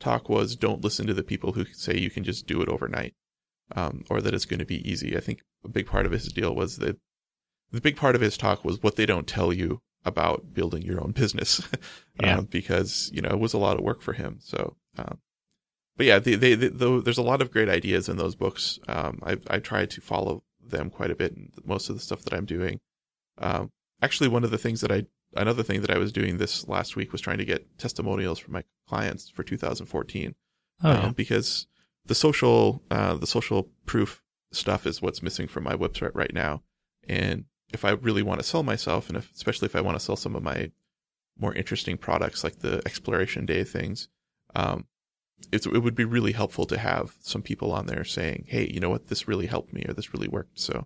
talk 0.00 0.28
was 0.28 0.56
don't 0.56 0.82
listen 0.82 1.06
to 1.06 1.14
the 1.14 1.22
people 1.22 1.52
who 1.52 1.66
say 1.66 1.96
you 1.96 2.10
can 2.10 2.24
just 2.24 2.48
do 2.48 2.62
it 2.62 2.68
overnight 2.68 3.14
um, 3.76 4.04
or 4.10 4.20
that 4.20 4.34
it's 4.34 4.44
going 4.44 4.58
to 4.58 4.66
be 4.66 4.90
easy. 4.90 5.16
I 5.16 5.20
think 5.20 5.40
a 5.64 5.68
big 5.68 5.86
part 5.86 6.04
of 6.04 6.10
his 6.10 6.32
deal 6.32 6.52
was 6.52 6.78
that 6.78 6.98
the 7.70 7.80
big 7.80 7.96
part 7.96 8.16
of 8.16 8.22
his 8.22 8.36
talk 8.36 8.64
was 8.64 8.82
what 8.82 8.96
they 8.96 9.06
don't 9.06 9.28
tell 9.28 9.52
you 9.52 9.82
about 10.08 10.52
building 10.52 10.82
your 10.82 11.00
own 11.00 11.12
business, 11.12 11.62
Yeah. 12.20 12.38
um, 12.38 12.46
because 12.46 13.10
you 13.14 13.22
know 13.22 13.30
it 13.30 13.38
was 13.38 13.54
a 13.54 13.58
lot 13.58 13.76
of 13.78 13.84
work 13.84 14.02
for 14.02 14.12
him. 14.12 14.38
So, 14.40 14.76
um, 14.96 15.18
but 15.96 16.06
yeah, 16.06 16.18
they, 16.18 16.34
they, 16.34 16.54
they, 16.54 16.68
there's 16.68 17.18
a 17.18 17.22
lot 17.22 17.40
of 17.42 17.50
great 17.52 17.68
ideas 17.68 18.08
in 18.08 18.16
those 18.16 18.34
books. 18.34 18.78
Um, 18.88 19.20
I 19.24 19.36
I 19.48 19.58
try 19.60 19.86
to 19.86 20.00
follow 20.00 20.42
them 20.60 20.90
quite 20.90 21.10
a 21.10 21.14
bit 21.14 21.32
in 21.36 21.50
most 21.64 21.88
of 21.88 21.94
the 21.96 22.02
stuff 22.02 22.22
that 22.22 22.34
I'm 22.34 22.44
doing. 22.44 22.80
Um, 23.38 23.70
actually, 24.02 24.28
one 24.28 24.44
of 24.44 24.50
the 24.50 24.58
things 24.58 24.80
that 24.80 24.90
I 24.92 25.04
another 25.36 25.62
thing 25.62 25.82
that 25.82 25.90
I 25.90 25.98
was 25.98 26.10
doing 26.12 26.38
this 26.38 26.66
last 26.66 26.96
week 26.96 27.12
was 27.12 27.20
trying 27.20 27.38
to 27.38 27.44
get 27.44 27.78
testimonials 27.78 28.38
from 28.38 28.54
my 28.54 28.64
clients 28.88 29.28
for 29.30 29.42
2014 29.42 30.34
Oh, 30.82 30.90
um, 30.90 30.96
yeah. 31.02 31.10
because 31.10 31.66
the 32.06 32.14
social 32.14 32.82
uh, 32.90 33.14
the 33.14 33.26
social 33.26 33.68
proof 33.86 34.22
stuff 34.52 34.86
is 34.86 35.02
what's 35.02 35.22
missing 35.22 35.46
from 35.46 35.64
my 35.64 35.74
website 35.74 36.12
right 36.14 36.32
now. 36.32 36.62
And 37.08 37.44
if 37.72 37.84
I 37.84 37.90
really 37.90 38.22
want 38.22 38.40
to 38.40 38.46
sell 38.46 38.62
myself, 38.62 39.08
and 39.08 39.16
if, 39.16 39.32
especially 39.34 39.66
if 39.66 39.76
I 39.76 39.80
want 39.80 39.98
to 39.98 40.04
sell 40.04 40.16
some 40.16 40.36
of 40.36 40.42
my 40.42 40.70
more 41.38 41.54
interesting 41.54 41.96
products 41.96 42.42
like 42.42 42.58
the 42.58 42.82
exploration 42.86 43.46
day 43.46 43.64
things, 43.64 44.08
um, 44.56 44.86
it 45.52 45.66
would 45.66 45.94
be 45.94 46.04
really 46.04 46.32
helpful 46.32 46.66
to 46.66 46.78
have 46.78 47.14
some 47.20 47.42
people 47.42 47.72
on 47.72 47.86
there 47.86 48.04
saying, 48.04 48.46
"Hey, 48.48 48.68
you 48.72 48.80
know 48.80 48.90
what? 48.90 49.06
This 49.06 49.28
really 49.28 49.46
helped 49.46 49.72
me, 49.72 49.84
or 49.88 49.94
this 49.94 50.12
really 50.12 50.28
worked." 50.28 50.58
So, 50.58 50.84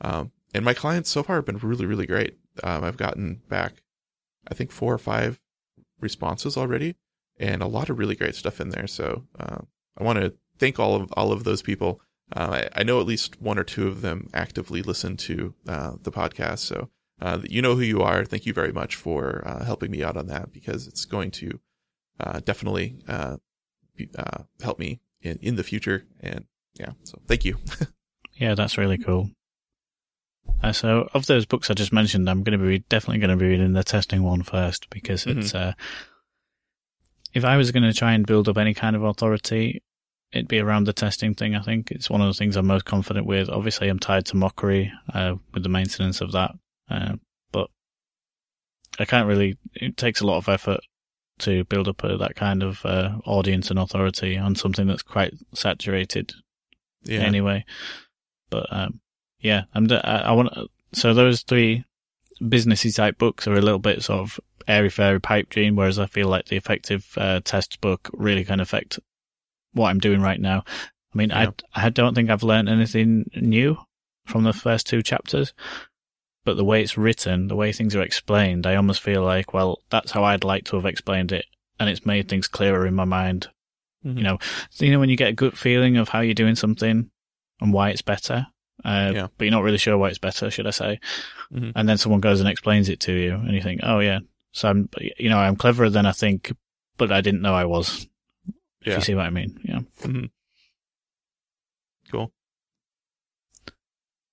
um, 0.00 0.32
and 0.54 0.64
my 0.64 0.74
clients 0.74 1.10
so 1.10 1.22
far 1.22 1.36
have 1.36 1.46
been 1.46 1.58
really, 1.58 1.86
really 1.86 2.06
great. 2.06 2.38
Um, 2.62 2.84
I've 2.84 2.96
gotten 2.96 3.42
back, 3.48 3.82
I 4.46 4.54
think, 4.54 4.70
four 4.70 4.94
or 4.94 4.98
five 4.98 5.40
responses 6.00 6.56
already, 6.56 6.96
and 7.38 7.62
a 7.62 7.66
lot 7.66 7.90
of 7.90 7.98
really 7.98 8.14
great 8.14 8.36
stuff 8.36 8.60
in 8.60 8.68
there. 8.70 8.86
So, 8.86 9.24
uh, 9.38 9.58
I 9.96 10.04
want 10.04 10.20
to 10.20 10.34
thank 10.58 10.78
all 10.78 10.94
of 10.94 11.12
all 11.16 11.32
of 11.32 11.44
those 11.44 11.62
people. 11.62 12.00
Uh, 12.34 12.60
I, 12.74 12.80
I 12.80 12.82
know 12.82 13.00
at 13.00 13.06
least 13.06 13.40
one 13.40 13.58
or 13.58 13.64
two 13.64 13.88
of 13.88 14.00
them 14.02 14.28
actively 14.34 14.82
listen 14.82 15.16
to 15.18 15.54
uh, 15.66 15.92
the 16.02 16.12
podcast, 16.12 16.58
so 16.58 16.90
uh, 17.20 17.40
you 17.44 17.62
know 17.62 17.74
who 17.74 17.82
you 17.82 18.02
are. 18.02 18.24
Thank 18.24 18.44
you 18.46 18.52
very 18.52 18.72
much 18.72 18.96
for 18.96 19.42
uh, 19.46 19.64
helping 19.64 19.90
me 19.90 20.02
out 20.04 20.16
on 20.16 20.26
that 20.26 20.52
because 20.52 20.86
it's 20.86 21.04
going 21.06 21.30
to 21.32 21.58
uh, 22.20 22.40
definitely 22.40 22.96
uh, 23.08 23.36
be, 23.96 24.08
uh, 24.18 24.42
help 24.62 24.78
me 24.78 25.00
in 25.22 25.38
in 25.42 25.56
the 25.56 25.64
future. 25.64 26.04
And 26.20 26.44
yeah, 26.78 26.92
so 27.04 27.18
thank 27.26 27.44
you. 27.44 27.56
Yeah, 28.40 28.54
that's 28.54 28.78
really 28.78 28.98
cool. 28.98 29.30
Uh, 30.62 30.70
so, 30.70 31.08
of 31.12 31.26
those 31.26 31.44
books 31.44 31.70
I 31.70 31.74
just 31.74 31.92
mentioned, 31.92 32.30
I'm 32.30 32.44
going 32.44 32.56
to 32.56 32.64
be 32.64 32.78
definitely 32.88 33.18
going 33.18 33.30
to 33.30 33.36
be 33.36 33.48
reading 33.48 33.72
the 33.72 33.82
testing 33.82 34.22
one 34.22 34.44
first 34.44 34.88
because 34.90 35.24
Mhm. 35.24 35.38
it's 35.38 35.56
uh, 35.56 35.72
if 37.34 37.44
I 37.44 37.56
was 37.56 37.72
going 37.72 37.82
to 37.82 37.92
try 37.92 38.12
and 38.12 38.24
build 38.24 38.48
up 38.48 38.56
any 38.56 38.74
kind 38.74 38.94
of 38.94 39.02
authority, 39.02 39.82
it'd 40.32 40.48
be 40.48 40.58
around 40.60 40.84
the 40.84 40.92
testing 40.92 41.34
thing. 41.34 41.54
I 41.54 41.62
think 41.62 41.90
it's 41.90 42.10
one 42.10 42.20
of 42.20 42.26
the 42.28 42.34
things 42.38 42.56
I'm 42.56 42.66
most 42.66 42.84
confident 42.84 43.26
with. 43.26 43.48
Obviously, 43.48 43.88
I'm 43.88 43.98
tied 43.98 44.26
to 44.26 44.36
Mockery 44.36 44.92
uh, 45.12 45.34
with 45.52 45.62
the 45.62 45.68
maintenance 45.68 46.20
of 46.20 46.32
that, 46.32 46.52
uh, 46.90 47.14
but 47.52 47.68
I 48.98 49.04
can't 49.04 49.28
really. 49.28 49.56
It 49.74 49.96
takes 49.96 50.20
a 50.20 50.26
lot 50.26 50.38
of 50.38 50.48
effort 50.48 50.80
to 51.40 51.64
build 51.64 51.88
up 51.88 52.02
a, 52.04 52.16
that 52.18 52.34
kind 52.34 52.62
of 52.62 52.84
uh, 52.84 53.18
audience 53.24 53.70
and 53.70 53.78
authority 53.78 54.36
on 54.36 54.54
something 54.56 54.86
that's 54.86 55.02
quite 55.02 55.34
saturated 55.54 56.32
Yeah. 57.04 57.20
anyway. 57.20 57.64
But 58.50 58.66
um, 58.70 59.00
yeah, 59.40 59.64
I'm. 59.74 59.86
d- 59.86 60.00
I, 60.02 60.18
I 60.20 60.32
want. 60.32 60.50
So 60.94 61.14
those 61.14 61.42
three 61.42 61.84
businessy 62.40 62.94
type 62.94 63.18
books 63.18 63.46
are 63.46 63.54
a 63.56 63.60
little 63.60 63.78
bit 63.78 64.02
sort 64.02 64.20
of 64.20 64.40
airy 64.66 64.90
fairy 64.90 65.20
pipe 65.20 65.48
dream, 65.48 65.76
whereas 65.76 65.98
I 65.98 66.06
feel 66.06 66.28
like 66.28 66.46
the 66.46 66.56
effective 66.56 67.06
uh, 67.16 67.40
test 67.44 67.80
book 67.80 68.10
really 68.12 68.44
can 68.44 68.60
affect 68.60 68.98
what 69.78 69.88
I'm 69.90 69.98
doing 70.00 70.20
right 70.20 70.40
now. 70.40 70.64
I 71.14 71.18
mean, 71.18 71.30
Yeah. 71.30 71.50
I 71.74 71.86
I 71.86 71.88
don't 71.90 72.14
think 72.14 72.28
I've 72.30 72.42
learned 72.42 72.68
anything 72.68 73.30
new 73.34 73.78
from 74.26 74.44
the 74.44 74.52
first 74.52 74.86
two 74.86 75.02
chapters. 75.02 75.54
But 76.44 76.56
the 76.56 76.64
way 76.64 76.82
it's 76.82 76.96
written, 76.96 77.48
the 77.48 77.56
way 77.56 77.72
things 77.72 77.94
are 77.94 78.00
explained, 78.02 78.66
I 78.66 78.76
almost 78.76 79.02
feel 79.02 79.22
like, 79.22 79.52
well, 79.52 79.80
that's 79.90 80.12
how 80.12 80.24
I'd 80.24 80.44
like 80.44 80.64
to 80.66 80.76
have 80.76 80.86
explained 80.86 81.30
it, 81.32 81.44
and 81.78 81.90
it's 81.90 82.06
made 82.06 82.28
things 82.28 82.48
clearer 82.48 82.86
in 82.86 82.94
my 82.94 83.04
mind 83.04 83.48
Mhm. 84.06 84.16
you 84.16 84.22
know, 84.22 84.38
so, 84.70 84.84
you 84.84 84.92
know 84.92 85.00
when 85.00 85.08
you 85.10 85.16
get 85.16 85.28
a 85.30 85.32
good 85.32 85.58
feeling 85.58 85.96
of 85.96 86.08
how 86.08 86.20
you're 86.20 86.32
doing 86.32 86.54
something 86.54 87.10
and 87.60 87.72
why 87.72 87.90
it's 87.90 88.00
better, 88.00 88.46
uh, 88.84 89.10
Yeah. 89.12 89.26
but 89.36 89.44
you're 89.44 89.50
not 89.50 89.64
really 89.64 89.76
sure 89.76 89.98
why 89.98 90.08
it's 90.08 90.18
better, 90.20 90.50
should 90.52 90.68
I 90.68 90.70
say? 90.70 91.00
Mhm. 91.52 91.72
And 91.74 91.88
then 91.88 91.98
someone 91.98 92.20
goes 92.20 92.38
and 92.40 92.48
explains 92.48 92.88
it 92.88 93.00
to 93.00 93.12
you, 93.12 93.34
and 93.34 93.52
you 93.52 93.60
think, 93.60 93.80
oh 93.82 93.98
yeah, 93.98 94.20
so 94.52 94.68
I'm, 94.70 94.88
you 95.18 95.28
know, 95.28 95.38
I'm 95.38 95.56
cleverer 95.56 95.90
than 95.90 96.06
I 96.06 96.12
think, 96.12 96.52
but 96.96 97.10
I 97.10 97.20
didn't 97.20 97.42
know 97.42 97.54
I 97.54 97.64
was. 97.64 98.06
If 98.80 98.86
Yeah. 98.86 98.94
you 98.96 99.00
see 99.02 99.14
what 99.14 99.26
I 99.26 99.30
mean, 99.30 99.60
yeah. 99.64 99.80
Mhm. 100.00 100.30
Cool. 102.10 102.32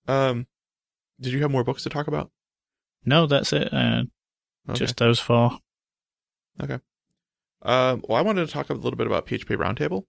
Um, 0.08 0.48
did 1.20 1.34
you 1.34 1.42
have 1.42 1.52
more 1.52 1.64
books 1.64 1.84
to 1.84 1.90
talk 1.90 2.08
about? 2.08 2.32
No, 3.06 3.26
that's 3.28 3.54
it. 3.54 3.74
Uh, 3.74 4.04
Okay. 4.68 4.80
Just 4.80 4.98
those 4.98 5.20
four. 5.20 5.60
Okay. 6.60 6.80
Um, 7.62 8.04
well, 8.08 8.18
I 8.18 8.22
wanted 8.22 8.48
to 8.48 8.52
talk 8.52 8.72
a 8.72 8.74
little 8.74 8.98
bit 8.98 9.06
about 9.06 9.28
PHP 9.28 9.56
Roundtable. 9.56 10.06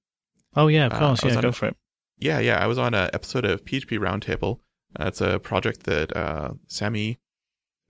Oh 0.54 0.68
yeah, 0.68 0.86
of 0.86 0.94
Uh, 0.94 0.98
course. 0.98 1.22
Was 1.22 1.34
yeah, 1.34 1.42
go 1.42 1.48
a- 1.48 1.52
for 1.52 1.66
it. 1.66 1.76
Yeah, 2.16 2.38
yeah. 2.38 2.56
I 2.56 2.66
was 2.66 2.78
on 2.78 2.94
an 2.94 3.10
episode 3.12 3.44
of 3.44 3.66
PHP 3.66 3.98
Roundtable. 3.98 4.60
Uh, 4.98 5.08
it's 5.08 5.20
a 5.20 5.38
project 5.38 5.82
that 5.82 6.16
uh, 6.16 6.54
Sammy, 6.68 7.18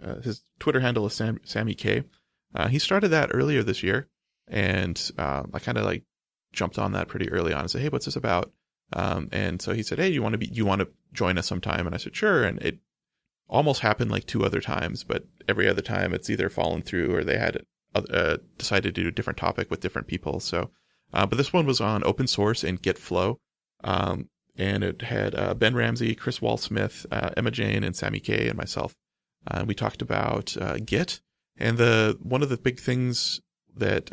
uh, 0.03 0.17
his 0.23 0.43
Twitter 0.59 0.81
handle 0.81 1.07
is 1.07 1.15
Sam, 1.15 1.39
Sammy 1.45 1.75
K. 1.75 2.03
Uh, 2.53 2.67
he 2.67 2.81
started 2.81 3.09
that 3.11 3.31
earlier 3.33 3.63
this 3.63 3.85
year, 3.85 4.09
and 4.49 5.11
uh, 5.17 5.45
I 5.55 5.61
kind 5.61 5.79
of 5.79 5.85
like 5.85 6.03
jumped 6.57 6.79
on 6.79 6.93
that 6.93 7.09
pretty 7.09 7.31
early 7.31 7.53
on 7.53 7.61
and 7.61 7.71
said, 7.71 7.83
"Hey, 7.83 7.89
what's 7.89 8.07
this 8.07 8.17
about?" 8.17 8.53
Um, 8.93 9.29
and 9.33 9.63
so 9.63 9.73
he 9.73 9.83
said, 9.83 9.99
"Hey, 9.99 10.09
you 10.09 10.23
want 10.23 10.33
to 10.33 10.39
be? 10.39 10.47
You 10.47 10.65
want 10.65 10.81
to 10.81 10.89
join 11.13 11.39
us 11.39 11.47
sometime?" 11.47 11.87
And 11.87 11.95
I 11.95 11.99
said, 11.99 12.17
"Sure." 12.17 12.45
And 12.45 12.61
it 12.63 12.79
almost 13.49 13.81
happened 13.81 14.11
like 14.11 14.27
two 14.27 14.45
other 14.45 14.61
times, 14.61 15.05
but 15.05 15.25
every 15.49 15.69
other 15.69 15.83
time 15.83 16.13
it's 16.13 16.31
either 16.31 16.49
fallen 16.49 16.83
through 16.83 17.15
or 17.15 17.23
they 17.23 17.39
had 17.39 17.63
uh, 17.95 18.39
decided 18.59 18.95
to 18.95 19.03
do 19.03 19.09
a 19.09 19.13
different 19.13 19.39
topic 19.39 19.71
with 19.71 19.81
different 19.81 20.09
people. 20.09 20.41
So, 20.41 20.71
uh, 21.13 21.27
but 21.27 21.37
this 21.37 21.53
one 21.53 21.67
was 21.67 21.81
on 21.81 22.03
open 22.05 22.27
source 22.27 22.65
and 22.65 22.83
Git 22.83 22.99
Flow. 22.99 23.39
Um, 23.85 24.29
and 24.59 24.83
it 24.83 25.03
had 25.03 25.35
uh, 25.35 25.55
Ben 25.55 25.75
Ramsey, 25.75 26.15
Kris 26.15 26.41
Wallsmith, 26.41 27.07
uh, 27.11 27.31
Emma 27.37 27.51
Jane, 27.51 27.85
and 27.85 27.95
Sammy 27.95 28.21
Kaye, 28.21 28.49
and 28.49 28.57
myself. 28.57 28.95
Uh, 29.49 29.65
we 29.67 29.75
talked 29.75 30.03
about 30.03 30.57
uh, 30.57 30.79
Git, 30.85 31.21
and 31.57 31.79
the 31.79 32.19
one 32.23 32.43
of 32.43 32.49
the 32.49 32.57
big 32.57 32.81
things 32.81 33.41
that 33.77 34.11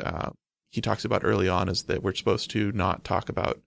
he 0.74 0.80
talks 0.80 1.04
about 1.04 1.24
early 1.24 1.48
on 1.48 1.68
is 1.68 1.84
that 1.84 2.02
we're 2.02 2.12
supposed 2.14 2.50
to 2.50 2.72
not 2.72 3.04
talk 3.04 3.28
about, 3.28 3.60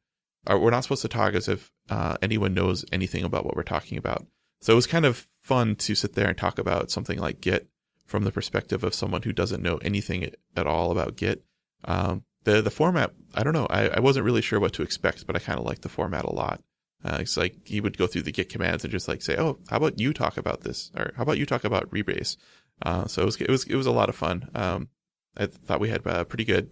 or 0.46 0.60
we're 0.60 0.72
not 0.72 0.84
supposed 0.84 1.04
to 1.04 1.08
talk 1.08 1.36
as 1.36 1.48
if 1.48 1.72
uh, 1.90 2.18
anyone 2.22 2.54
knows 2.54 2.84
anything 2.92 3.24
about 3.24 3.46
what 3.46 3.56
we're 3.56 3.64
talking 3.64 3.98
about. 3.98 4.28
So 4.60 4.74
it 4.74 4.76
was 4.76 4.88
kind 4.88 5.06
of 5.06 5.26
fun 5.42 5.78
to 5.78 5.96
sit 5.96 6.16
there 6.16 6.28
and 6.28 6.38
talk 6.38 6.60
about 6.60 6.92
something 6.92 7.18
like 7.18 7.40
Git 7.40 7.70
from 8.06 8.26
the 8.26 8.32
perspective 8.32 8.84
of 8.84 8.94
someone 8.94 9.22
who 9.22 9.32
doesn't 9.32 9.64
know 9.64 9.78
anything 9.78 10.30
at 10.58 10.68
all 10.68 10.92
about 10.92 11.16
Git. 11.16 11.46
Um, 11.86 12.26
the 12.44 12.62
the 12.62 12.72
format, 12.72 13.14
I 13.34 13.44
don't 13.44 13.54
know. 13.54 13.68
I, 13.70 13.88
I 13.88 14.00
wasn't 14.02 14.26
really 14.26 14.42
sure 14.42 14.60
what 14.60 14.74
to 14.74 14.84
expect, 14.84 15.26
but 15.26 15.38
I 15.38 15.40
kind 15.40 15.60
of 15.60 15.66
liked 15.66 15.84
the 15.84 15.90
format 15.90 16.26
a 16.26 16.34
lot. 16.34 16.62
Uh, 17.06 17.20
it's 17.22 17.38
like 17.38 17.56
he 17.64 17.80
would 17.80 17.98
go 17.98 18.06
through 18.06 18.24
the 18.24 18.34
Git 18.34 18.50
commands 18.50 18.84
and 18.84 18.92
just 18.92 19.08
like 19.08 19.22
say, 19.22 19.38
"Oh, 19.38 19.60
how 19.70 19.78
about 19.78 19.98
you 19.98 20.12
talk 20.12 20.36
about 20.36 20.62
this?" 20.62 20.92
or 20.98 21.14
"How 21.16 21.24
about 21.24 21.38
you 21.38 21.46
talk 21.46 21.64
about 21.64 21.90
rebase?" 21.90 22.36
Uh, 22.82 23.08
so 23.08 23.22
it 23.22 23.26
was 23.26 23.40
it 23.40 23.50
was 23.50 23.64
it 23.64 23.76
was 23.76 23.88
a 23.88 23.92
lot 23.92 24.10
of 24.10 24.16
fun. 24.16 24.50
Um, 24.54 24.90
I 25.38 25.46
thought 25.46 25.80
we 25.80 25.90
had 25.90 26.06
a 26.06 26.26
pretty 26.26 26.46
good 26.46 26.72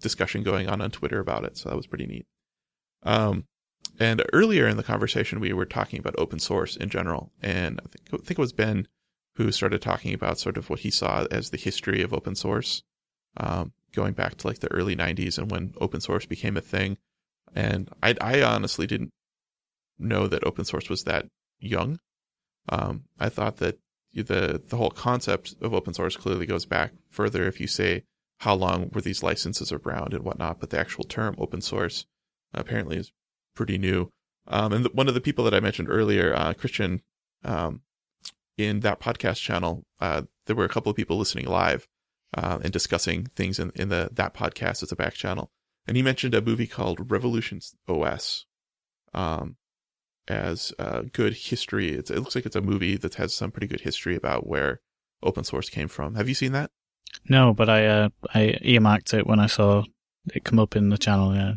discussion 0.00 0.42
going 0.42 0.68
on 0.68 0.80
on 0.80 0.90
Twitter 0.90 1.20
about 1.20 1.44
it, 1.44 1.56
so 1.56 1.68
that 1.68 1.76
was 1.76 1.86
pretty 1.86 2.06
neat. 2.06 2.26
Um, 3.02 3.44
and 3.98 4.22
earlier 4.32 4.66
in 4.66 4.76
the 4.76 4.82
conversation, 4.82 5.40
we 5.40 5.52
were 5.52 5.66
talking 5.66 5.98
about 5.98 6.14
open 6.18 6.38
source 6.38 6.76
in 6.76 6.88
general, 6.88 7.32
and 7.42 7.80
I 7.80 7.88
think, 7.88 8.08
I 8.12 8.24
think 8.24 8.38
it 8.38 8.38
was 8.38 8.52
Ben 8.52 8.88
who 9.36 9.52
started 9.52 9.80
talking 9.80 10.12
about 10.12 10.38
sort 10.38 10.56
of 10.56 10.68
what 10.68 10.80
he 10.80 10.90
saw 10.90 11.26
as 11.30 11.50
the 11.50 11.56
history 11.56 12.02
of 12.02 12.12
open 12.12 12.34
source, 12.34 12.82
um, 13.36 13.72
going 13.92 14.12
back 14.12 14.36
to 14.36 14.46
like 14.46 14.58
the 14.58 14.72
early 14.72 14.96
'90s 14.96 15.38
and 15.38 15.50
when 15.50 15.74
open 15.80 16.00
source 16.00 16.26
became 16.26 16.56
a 16.56 16.62
thing. 16.62 16.98
And 17.54 17.88
I, 18.02 18.14
I 18.20 18.42
honestly 18.42 18.86
didn't 18.86 19.12
know 19.98 20.26
that 20.28 20.46
open 20.46 20.64
source 20.64 20.88
was 20.88 21.04
that 21.04 21.26
young. 21.58 21.98
Um, 22.68 23.04
I 23.18 23.28
thought 23.28 23.56
that 23.58 23.78
the 24.12 24.60
the 24.66 24.76
whole 24.76 24.90
concept 24.90 25.54
of 25.60 25.74
open 25.74 25.94
source 25.94 26.16
clearly 26.16 26.46
goes 26.46 26.66
back 26.66 26.92
further 27.08 27.46
if 27.46 27.60
you 27.60 27.66
say 27.66 28.04
how 28.40 28.54
long 28.54 28.90
were 28.94 29.02
these 29.02 29.22
licenses 29.22 29.70
around 29.70 30.14
and 30.14 30.24
whatnot, 30.24 30.60
but 30.60 30.70
the 30.70 30.78
actual 30.78 31.04
term 31.04 31.34
open 31.38 31.60
source 31.60 32.06
apparently 32.54 32.96
is 32.96 33.12
pretty 33.54 33.76
new. 33.76 34.10
Um, 34.48 34.72
and 34.72 34.84
the, 34.86 34.90
one 34.94 35.08
of 35.08 35.14
the 35.14 35.20
people 35.20 35.44
that 35.44 35.54
I 35.54 35.60
mentioned 35.60 35.88
earlier, 35.90 36.34
uh, 36.34 36.54
Christian, 36.54 37.02
um, 37.44 37.82
in 38.56 38.80
that 38.80 38.98
podcast 38.98 39.40
channel, 39.40 39.84
uh, 40.00 40.22
there 40.46 40.56
were 40.56 40.64
a 40.64 40.70
couple 40.70 40.88
of 40.88 40.96
people 40.96 41.18
listening 41.18 41.46
live 41.46 41.86
uh, 42.34 42.58
and 42.62 42.72
discussing 42.72 43.26
things 43.36 43.58
in, 43.58 43.72
in 43.74 43.90
the 43.90 44.08
that 44.12 44.32
podcast 44.32 44.82
as 44.82 44.90
a 44.90 44.96
back 44.96 45.14
channel. 45.14 45.50
And 45.86 45.96
he 45.96 46.02
mentioned 46.02 46.34
a 46.34 46.40
movie 46.40 46.66
called 46.66 47.10
Revolutions 47.10 47.74
OS 47.88 48.46
um, 49.12 49.56
as 50.28 50.72
a 50.78 51.02
good 51.02 51.34
history. 51.34 51.90
It's, 51.90 52.10
it 52.10 52.18
looks 52.18 52.34
like 52.34 52.46
it's 52.46 52.56
a 52.56 52.62
movie 52.62 52.96
that 52.96 53.14
has 53.14 53.34
some 53.34 53.50
pretty 53.50 53.66
good 53.66 53.82
history 53.82 54.16
about 54.16 54.46
where 54.46 54.80
open 55.22 55.44
source 55.44 55.68
came 55.68 55.88
from. 55.88 56.14
Have 56.14 56.28
you 56.28 56.34
seen 56.34 56.52
that? 56.52 56.70
No, 57.28 57.52
but 57.54 57.68
I 57.68 57.86
uh, 57.86 58.08
I 58.34 58.56
earmarked 58.62 59.14
it 59.14 59.26
when 59.26 59.38
I 59.40 59.46
saw 59.46 59.84
it 60.34 60.44
come 60.44 60.58
up 60.58 60.76
in 60.76 60.88
the 60.88 60.98
channel. 60.98 61.34
Yeah, 61.34 61.54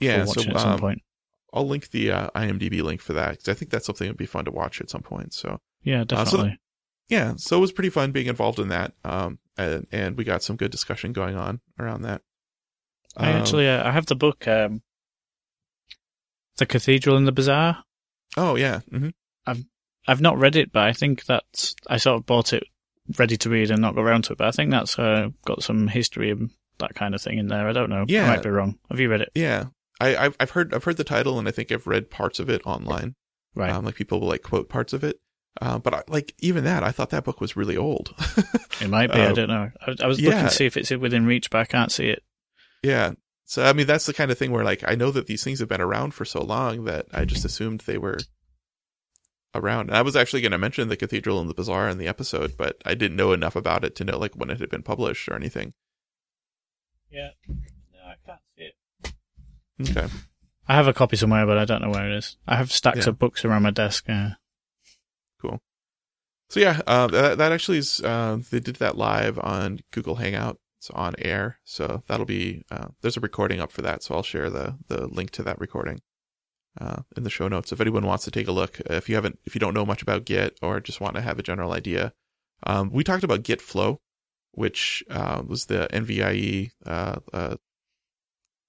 Yeah, 0.00 0.24
so 0.24 0.40
at 0.42 0.60
some 0.60 0.72
um, 0.72 0.78
point. 0.78 1.02
I'll 1.52 1.66
link 1.66 1.90
the 1.90 2.10
uh, 2.12 2.30
IMDb 2.34 2.82
link 2.82 3.00
for 3.00 3.14
that 3.14 3.30
because 3.32 3.48
I 3.48 3.54
think 3.54 3.70
that's 3.70 3.86
something 3.86 4.06
that'd 4.06 4.18
be 4.18 4.26
fun 4.26 4.44
to 4.44 4.50
watch 4.50 4.80
at 4.80 4.90
some 4.90 5.02
point. 5.02 5.32
So 5.34 5.58
Yeah, 5.82 6.00
so 6.00 6.04
the- 6.04 6.16
definitely. 6.24 6.58
yeah, 7.08 7.34
so 7.36 7.56
it 7.56 7.60
was 7.60 7.72
pretty 7.72 7.90
fun 7.90 8.12
being 8.12 8.26
involved 8.26 8.58
in 8.58 8.68
that. 8.68 8.92
Um, 9.04 9.38
and, 9.56 9.86
and 9.90 10.16
we 10.16 10.24
got 10.24 10.42
some 10.42 10.56
good 10.56 10.70
discussion 10.70 11.12
going 11.12 11.36
on 11.36 11.60
around 11.80 12.02
that. 12.02 12.20
I 13.16 13.30
Um, 13.32 13.36
actually 13.40 13.66
uh, 13.68 13.86
I 13.88 13.90
have 13.92 14.06
the 14.06 14.14
book, 14.14 14.46
um, 14.46 14.82
The 16.58 16.66
Cathedral 16.66 17.16
in 17.16 17.24
the 17.24 17.32
Bazaar. 17.32 17.82
oh 18.36 18.56
yeah, 18.56 18.80
hmm 18.90 19.08
I've 19.46 19.64
I've 20.06 20.20
not 20.20 20.38
read 20.38 20.54
it, 20.56 20.70
but 20.72 20.82
I 20.82 20.92
think 20.92 21.24
that's 21.24 21.74
I 21.86 21.96
sort 21.96 22.18
of 22.20 22.26
bought 22.26 22.52
it 22.52 22.64
ready 23.16 23.36
to 23.36 23.50
read 23.50 23.70
and 23.70 23.80
not 23.80 23.94
got 23.94 24.02
around 24.02 24.22
to 24.24 24.32
it. 24.32 24.38
But 24.38 24.48
I 24.48 24.50
think 24.50 24.70
that's 24.70 24.98
uh, 24.98 25.28
got 25.44 25.62
some 25.62 25.88
history 25.88 26.30
and 26.30 26.50
that 26.78 26.94
kind 26.94 27.14
of 27.14 27.22
thing 27.22 27.38
in 27.38 27.48
there. 27.48 27.68
I 27.68 27.72
don't 27.72 27.90
know. 27.90 28.04
Yeah. 28.08 28.24
I 28.24 28.36
might 28.36 28.42
be 28.42 28.50
wrong. 28.50 28.78
Have 28.90 29.00
you 29.00 29.10
read 29.10 29.22
it? 29.22 29.30
yeah. 29.34 29.66
I, 30.00 30.16
I've 30.16 30.36
I've 30.38 30.50
heard 30.50 30.74
I've 30.74 30.84
heard 30.84 30.96
the 30.96 31.04
title 31.04 31.38
and 31.38 31.48
I 31.48 31.50
think 31.50 31.72
I've 31.72 31.86
read 31.86 32.10
parts 32.10 32.38
of 32.38 32.48
it 32.48 32.62
online. 32.64 33.16
Right. 33.54 33.70
Um, 33.70 33.84
like 33.84 33.96
people 33.96 34.20
will 34.20 34.28
like 34.28 34.42
quote 34.42 34.68
parts 34.68 34.92
of 34.92 35.02
it. 35.02 35.18
Uh, 35.60 35.78
but 35.78 35.92
I, 35.92 36.02
like 36.06 36.34
even 36.38 36.64
that, 36.64 36.84
I 36.84 36.92
thought 36.92 37.10
that 37.10 37.24
book 37.24 37.40
was 37.40 37.56
really 37.56 37.76
old. 37.76 38.14
it 38.80 38.88
might 38.88 39.12
be. 39.12 39.20
I 39.20 39.26
um, 39.26 39.34
don't 39.34 39.48
know. 39.48 39.70
I, 39.84 39.96
I 40.00 40.06
was 40.06 40.20
looking 40.20 40.38
to 40.38 40.50
see 40.50 40.66
if 40.66 40.76
it's 40.76 40.90
within 40.90 41.26
reach, 41.26 41.50
but 41.50 41.58
I 41.58 41.64
can't 41.64 41.90
see 41.90 42.08
it. 42.08 42.22
yeah. 42.82 43.12
So 43.44 43.64
I 43.64 43.72
mean, 43.72 43.86
that's 43.86 44.06
the 44.06 44.12
kind 44.12 44.30
of 44.30 44.38
thing 44.38 44.52
where 44.52 44.62
like 44.62 44.84
I 44.86 44.94
know 44.94 45.10
that 45.10 45.26
these 45.26 45.42
things 45.42 45.58
have 45.60 45.68
been 45.68 45.80
around 45.80 46.12
for 46.12 46.24
so 46.24 46.42
long 46.42 46.84
that 46.84 47.06
I 47.12 47.24
just 47.24 47.44
assumed 47.44 47.80
they 47.80 47.98
were 47.98 48.18
around. 49.54 49.88
And 49.88 49.96
I 49.96 50.02
was 50.02 50.16
actually 50.16 50.40
going 50.42 50.52
to 50.52 50.58
mention 50.58 50.88
the 50.88 50.96
Cathedral 50.96 51.40
and 51.40 51.48
the 51.48 51.54
Bazaar 51.54 51.88
in 51.88 51.98
the 51.98 52.08
episode, 52.08 52.56
but 52.56 52.76
I 52.84 52.94
didn't 52.94 53.16
know 53.16 53.32
enough 53.32 53.56
about 53.56 53.84
it 53.84 53.94
to 53.96 54.04
know 54.04 54.18
like 54.18 54.34
when 54.34 54.50
it 54.50 54.60
had 54.60 54.70
been 54.70 54.82
published 54.82 55.28
or 55.28 55.34
anything. 55.34 55.74
Yeah. 57.10 57.30
No, 57.48 57.54
I 58.06 58.14
can't 58.26 58.40
see 58.56 58.64
it. 58.64 59.96
Okay. 59.96 60.12
I 60.68 60.74
have 60.74 60.86
a 60.86 60.92
copy 60.92 61.16
somewhere, 61.16 61.46
but 61.46 61.56
I 61.58 61.64
don't 61.64 61.80
know 61.80 61.90
where 61.90 62.10
it 62.10 62.16
is. 62.16 62.36
I 62.46 62.56
have 62.56 62.70
stacks 62.70 63.06
Yeah. 63.06 63.10
of 63.10 63.18
books 63.18 63.44
around 63.44 63.62
my 63.62 63.70
desk. 63.70 64.06
Cool. 65.40 65.60
So 66.50 66.60
yeah, 66.60 66.80
uh, 66.86 67.06
that, 67.08 67.38
that 67.38 67.52
actually 67.52 67.78
is. 67.78 68.00
Uh, 68.02 68.38
they 68.50 68.60
did 68.60 68.76
that 68.76 68.96
live 68.98 69.38
on 69.38 69.80
Google 69.92 70.16
Hangout. 70.16 70.58
It's 70.78 70.90
on 70.90 71.14
air, 71.18 71.58
so 71.64 72.02
that'll 72.06 72.26
be. 72.26 72.62
Uh, 72.70 72.88
there's 73.00 73.16
a 73.16 73.20
recording 73.20 73.60
up 73.60 73.72
for 73.72 73.82
that, 73.82 74.02
so 74.02 74.14
I'll 74.14 74.22
share 74.22 74.48
the 74.48 74.76
the 74.86 75.06
link 75.08 75.30
to 75.32 75.42
that 75.42 75.58
recording 75.58 76.00
uh, 76.80 77.02
in 77.16 77.24
the 77.24 77.30
show 77.30 77.48
notes. 77.48 77.72
If 77.72 77.80
anyone 77.80 78.06
wants 78.06 78.24
to 78.24 78.30
take 78.30 78.48
a 78.48 78.52
look, 78.52 78.80
if 78.86 79.08
you 79.08 79.14
haven't, 79.14 79.38
if 79.44 79.54
you 79.54 79.58
don't 79.58 79.74
know 79.74 79.86
much 79.86 80.02
about 80.02 80.24
Git 80.24 80.58
or 80.62 80.80
just 80.80 81.00
want 81.00 81.16
to 81.16 81.22
have 81.22 81.38
a 81.38 81.42
general 81.42 81.72
idea, 81.72 82.12
um, 82.64 82.90
we 82.92 83.04
talked 83.04 83.24
about 83.24 83.42
Git 83.42 83.60
Flow, 83.60 84.00
which 84.52 85.04
uh, 85.10 85.42
was 85.46 85.66
the 85.66 85.88
NVIE 85.92 86.70
uh, 86.86 87.16
uh, 87.32 87.56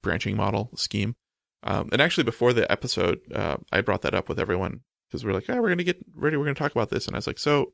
branching 0.02 0.36
model 0.36 0.72
scheme. 0.76 1.16
Um, 1.64 1.90
and 1.92 2.02
actually, 2.02 2.24
before 2.24 2.54
the 2.54 2.72
episode, 2.72 3.20
uh, 3.34 3.58
I 3.72 3.82
brought 3.82 4.04
that 4.04 4.14
up 4.14 4.30
with 4.30 4.40
everyone 4.40 4.82
because 5.10 5.26
we 5.26 5.32
are 5.32 5.34
like, 5.34 5.50
oh, 5.50 5.56
we're 5.56 5.68
going 5.68 5.80
to 5.80 5.84
get 5.84 6.00
ready. 6.16 6.38
We're 6.38 6.46
going 6.46 6.56
to 6.56 6.60
talk 6.60 6.72
about 6.72 6.90
this. 6.90 7.08
And 7.08 7.16
I 7.16 7.18
was 7.18 7.28
like, 7.28 7.40
so 7.40 7.74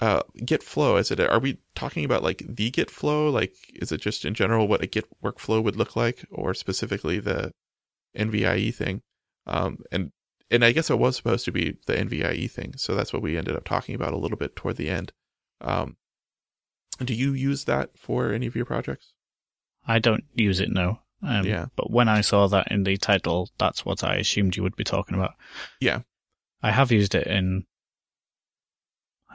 uh, 0.00 0.22
Git 0.44 0.62
flow, 0.62 0.96
is 0.96 1.10
it, 1.10 1.20
are 1.20 1.38
we 1.38 1.58
talking 1.74 2.04
about 2.04 2.22
like 2.22 2.42
the 2.48 2.70
Git 2.70 2.90
flow? 2.90 3.28
Like, 3.28 3.54
is 3.74 3.92
it 3.92 4.00
just 4.00 4.24
in 4.24 4.34
general 4.34 4.66
what 4.66 4.82
a 4.82 4.86
Git 4.86 5.06
workflow 5.22 5.62
would 5.62 5.76
look 5.76 5.94
like 5.94 6.24
or 6.30 6.54
specifically 6.54 7.20
the 7.20 7.52
NVIE 8.16 8.74
thing? 8.74 9.02
Um, 9.46 9.78
and, 9.90 10.10
and 10.50 10.64
I 10.64 10.72
guess 10.72 10.90
it 10.90 10.98
was 10.98 11.16
supposed 11.16 11.44
to 11.46 11.52
be 11.52 11.76
the 11.86 11.94
NVIE 11.94 12.50
thing. 12.50 12.74
So 12.76 12.94
that's 12.94 13.12
what 13.12 13.22
we 13.22 13.36
ended 13.36 13.56
up 13.56 13.64
talking 13.64 13.94
about 13.94 14.12
a 14.12 14.18
little 14.18 14.36
bit 14.38 14.54
toward 14.56 14.76
the 14.76 14.90
end. 14.90 15.12
Um, 15.60 15.96
do 17.02 17.14
you 17.14 17.32
use 17.32 17.64
that 17.64 17.90
for 17.98 18.32
any 18.32 18.46
of 18.46 18.54
your 18.54 18.64
projects? 18.66 19.12
I 19.86 19.98
don't 19.98 20.24
use 20.34 20.60
it, 20.60 20.70
no. 20.70 21.00
Um, 21.22 21.44
Yeah. 21.46 21.66
But 21.76 21.90
when 21.90 22.08
I 22.08 22.20
saw 22.20 22.46
that 22.48 22.70
in 22.70 22.84
the 22.84 22.96
title, 22.96 23.50
that's 23.58 23.84
what 23.84 24.04
I 24.04 24.16
assumed 24.16 24.56
you 24.56 24.62
would 24.62 24.76
be 24.76 24.84
talking 24.84 25.16
about. 25.16 25.34
Yeah. 25.80 26.00
I 26.62 26.70
have 26.70 26.92
used 26.92 27.14
it 27.14 27.26
in 27.26 27.64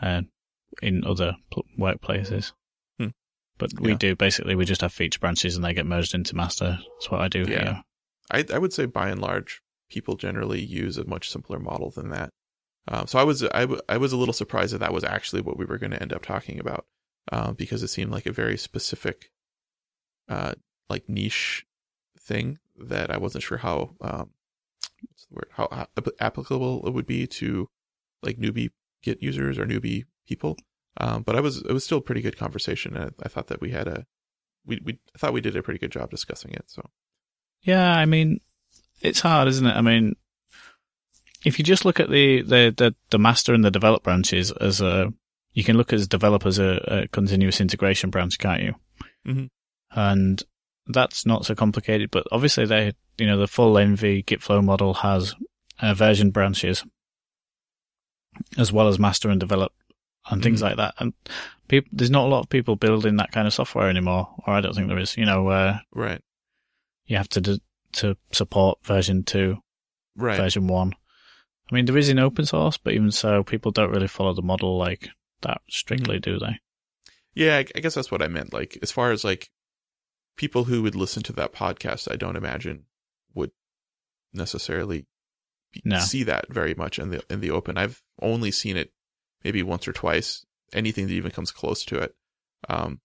uh, 0.01 0.21
in 0.81 1.03
other 1.05 1.35
pl- 1.51 1.65
workplaces. 1.79 2.51
Hmm. 2.99 3.07
But 3.57 3.71
we 3.79 3.91
Yeah. 3.91 3.97
do 3.97 4.15
basically 4.15 4.55
we 4.55 4.65
just 4.65 4.81
have 4.81 4.93
feature 4.93 5.19
branches 5.19 5.55
and 5.55 5.65
they 5.65 5.73
get 5.73 5.85
merged 5.85 6.13
into 6.13 6.35
master. 6.35 6.77
That's 6.97 7.09
what 7.11 7.21
I 7.21 7.27
do 7.27 7.39
Yeah. 7.41 7.63
here. 7.63 7.83
I, 8.31 8.45
I 8.53 8.57
would 8.59 8.73
say 8.73 8.85
by 8.85 9.09
and 9.09 9.19
large, 9.21 9.61
people 9.89 10.15
generally 10.15 10.63
use 10.63 10.97
a 10.97 11.05
much 11.05 11.29
simpler 11.29 11.59
model 11.59 11.89
than 11.91 12.09
that. 12.09 12.29
Um, 12.87 13.07
so 13.07 13.19
I 13.19 13.23
was 13.23 13.43
I, 13.43 13.61
w- 13.61 13.81
I 13.89 13.97
was 13.97 14.13
a 14.13 14.17
little 14.17 14.33
surprised 14.33 14.73
that 14.73 14.79
that 14.79 14.93
was 14.93 15.03
actually 15.03 15.41
what 15.41 15.57
we 15.57 15.65
were 15.65 15.77
going 15.77 15.91
to 15.91 16.01
end 16.01 16.13
up 16.13 16.23
talking 16.23 16.59
about, 16.59 16.85
uh, 17.31 17.51
because 17.51 17.83
it 17.83 17.89
seemed 17.89 18.11
like 18.11 18.25
a 18.25 18.31
very 18.31 18.57
specific, 18.57 19.31
uh, 20.29 20.53
like 20.89 21.09
niche 21.09 21.65
thing 22.19 22.59
that 22.77 23.11
I 23.11 23.17
wasn't 23.17 23.43
sure 23.43 23.57
how 23.57 23.95
um, 24.01 24.31
what's 25.01 25.25
the 25.25 25.35
word 25.35 25.47
how 25.51 25.67
ap- 25.71 26.07
applicable 26.19 26.87
it 26.87 26.93
would 26.93 27.07
be 27.07 27.27
to 27.27 27.67
like 28.23 28.37
newbie 28.37 28.71
Git 29.03 29.21
users 29.21 29.59
or 29.59 29.65
newbie 29.65 30.05
people. 30.27 30.57
Um, 30.99 31.21
but 31.21 31.35
I 31.35 31.41
was 31.41 31.57
it 31.57 31.71
was 31.71 31.83
still 31.83 31.99
a 31.99 32.01
pretty 32.01 32.21
good 32.21 32.37
conversation, 32.37 32.95
and 32.95 33.13
I, 33.19 33.25
I 33.25 33.27
thought 33.29 33.47
that 33.47 33.61
we 33.61 33.71
had 33.71 33.87
a 33.87 34.05
we 34.65 34.81
we 34.83 34.99
I 35.15 35.17
thought 35.17 35.33
we 35.33 35.41
did 35.41 35.55
a 35.55 35.63
pretty 35.63 35.79
good 35.79 35.91
job 35.91 36.09
discussing 36.09 36.51
it. 36.51 36.63
So 36.67 36.89
Yeah, 37.61 37.95
I 37.95 38.05
mean, 38.05 38.39
it's 39.01 39.19
hard, 39.21 39.47
isn't 39.47 39.65
it? 39.65 39.75
I 39.75 39.81
mean, 39.81 40.15
if 41.45 41.59
you 41.59 41.65
just 41.65 41.85
look 41.85 41.99
at 41.99 42.09
the, 42.09 42.41
the, 42.41 42.73
the, 42.75 42.95
the 43.11 43.19
master 43.19 43.53
and 43.53 43.63
the 43.63 43.71
develop 43.71 44.03
branches 44.03 44.51
as 44.51 44.81
a, 44.81 45.13
you 45.53 45.63
can 45.63 45.77
look 45.77 45.93
as 45.93 46.07
develop 46.07 46.45
as 46.45 46.59
a, 46.59 46.83
a 47.03 47.07
continuous 47.09 47.61
integration 47.61 48.09
branch, 48.09 48.37
can't 48.39 48.63
you? 48.63 48.75
Mhm. 49.25 49.49
And 49.91 50.43
that's 50.87 51.25
not 51.25 51.45
so 51.45 51.55
complicated, 51.55 52.11
but 52.11 52.25
obviously 52.31 52.65
they, 52.65 52.93
you 53.17 53.25
know, 53.27 53.37
the 53.37 53.47
full 53.47 53.73
NV 53.75 54.25
Git 54.25 54.41
flow 54.41 54.61
model 54.61 54.93
has 54.95 55.35
uh, 55.79 55.93
version 55.93 56.31
branches 56.31 56.83
as 58.57 58.71
well 58.71 58.87
as 58.87 58.99
master 58.99 59.29
and 59.29 59.39
develop 59.39 59.71
and 60.29 60.43
things 60.43 60.59
Mhm. 60.59 60.63
like 60.63 60.77
that. 60.77 60.93
And 60.99 61.13
people, 61.67 61.89
there's 61.93 62.11
not 62.11 62.25
a 62.25 62.29
lot 62.29 62.41
of 62.41 62.49
people 62.49 62.75
building 62.75 63.15
that 63.17 63.31
kind 63.31 63.47
of 63.47 63.53
software 63.53 63.89
anymore, 63.89 64.27
or 64.45 64.53
I 64.53 64.61
don't 64.61 64.75
think 64.75 64.87
there 64.87 64.99
is, 64.99 65.17
you 65.17 65.25
know, 65.25 65.43
where 65.43 65.81
right, 65.93 66.21
you 67.05 67.17
have 67.17 67.29
to 67.29 67.61
to 67.93 68.17
support 68.31 68.79
version 68.83 69.23
two, 69.23 69.57
right. 70.15 70.37
version 70.37 70.67
one. 70.67 70.93
I 71.71 71.75
mean, 71.75 71.85
there 71.85 71.97
is 71.97 72.09
in 72.09 72.19
open 72.19 72.45
source, 72.45 72.77
but 72.77 72.93
even 72.93 73.11
so, 73.11 73.43
people 73.43 73.71
don't 73.71 73.91
really 73.91 74.07
follow 74.07 74.33
the 74.33 74.41
model 74.41 74.77
like 74.77 75.09
that 75.41 75.61
strictly, 75.69 76.19
do 76.19 76.39
they? 76.39 76.59
Yeah, 77.33 77.57
I, 77.57 77.65
I 77.75 77.79
guess 77.81 77.93
that's 77.93 78.09
what 78.11 78.21
I 78.21 78.27
meant. 78.27 78.53
Like, 78.53 78.77
as 78.81 78.91
far 78.91 79.11
as 79.11 79.23
like 79.23 79.49
people 80.37 80.63
who 80.65 80.81
would 80.83 80.95
listen 80.95 81.23
to 81.23 81.33
that 81.33 81.53
podcast, 81.53 82.11
I 82.11 82.15
don't 82.15 82.37
imagine 82.37 82.85
would 83.33 83.51
necessarily 84.33 85.05
be- 85.73 85.81
No. 85.83 85.99
see 85.99 86.23
that 86.23 86.51
very 86.51 86.73
much 86.73 86.99
in 86.99 87.09
the 87.09 87.23
in 87.29 87.41
the 87.41 87.51
open. 87.51 87.77
I've 87.77 88.01
only 88.21 88.51
seen 88.51 88.77
it 88.77 88.91
maybe 89.43 89.61
once 89.61 89.87
or 89.87 89.93
twice. 89.93 90.45
Anything 90.73 91.07
that 91.07 91.13
even 91.13 91.31
comes 91.31 91.51
close 91.51 91.83
to 91.85 91.99
it. 91.99 92.15
Um. 92.69 93.01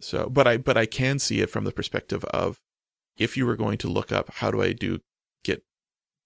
So, 0.00 0.28
but 0.28 0.46
I 0.46 0.56
but 0.56 0.76
I 0.76 0.86
can 0.86 1.18
see 1.18 1.40
it 1.40 1.50
from 1.50 1.64
the 1.64 1.72
perspective 1.72 2.24
of 2.26 2.60
if 3.18 3.36
you 3.36 3.46
were 3.46 3.56
going 3.56 3.78
to 3.78 3.88
look 3.88 4.12
up 4.12 4.30
how 4.32 4.50
do 4.50 4.62
I 4.62 4.72
do 4.72 5.00
Git 5.44 5.62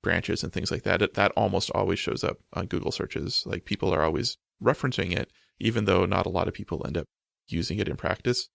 branches 0.03 0.43
and 0.43 0.53
things 0.53 0.71
like 0.71 0.83
that, 0.83 1.15
that 1.15 1.33
almost 1.33 1.71
always 1.71 1.99
shows 1.99 2.23
up 2.23 2.39
on 2.53 2.67
Google 2.67 2.93
searches. 2.93 3.43
Like 3.47 3.65
people 3.65 3.93
are 3.95 4.03
always 4.03 4.37
referencing 4.63 5.17
it, 5.17 5.31
even 5.59 5.85
though 5.85 6.05
not 6.05 6.27
a 6.27 6.31
lot 6.31 6.49
of 6.49 6.55
people 6.55 6.85
end 6.87 6.97
up 6.97 7.07
using 7.49 7.79
it 7.79 7.89
in 7.89 7.97
practice. 7.97 8.49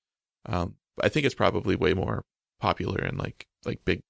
Um, 0.46 0.76
I 1.02 1.10
think 1.10 1.26
it's 1.26 1.36
probably 1.36 1.76
way 1.76 1.94
more 1.94 2.24
popular 2.60 3.04
in 3.04 3.18
like 3.18 3.46
like 3.66 3.82
big 3.86 4.02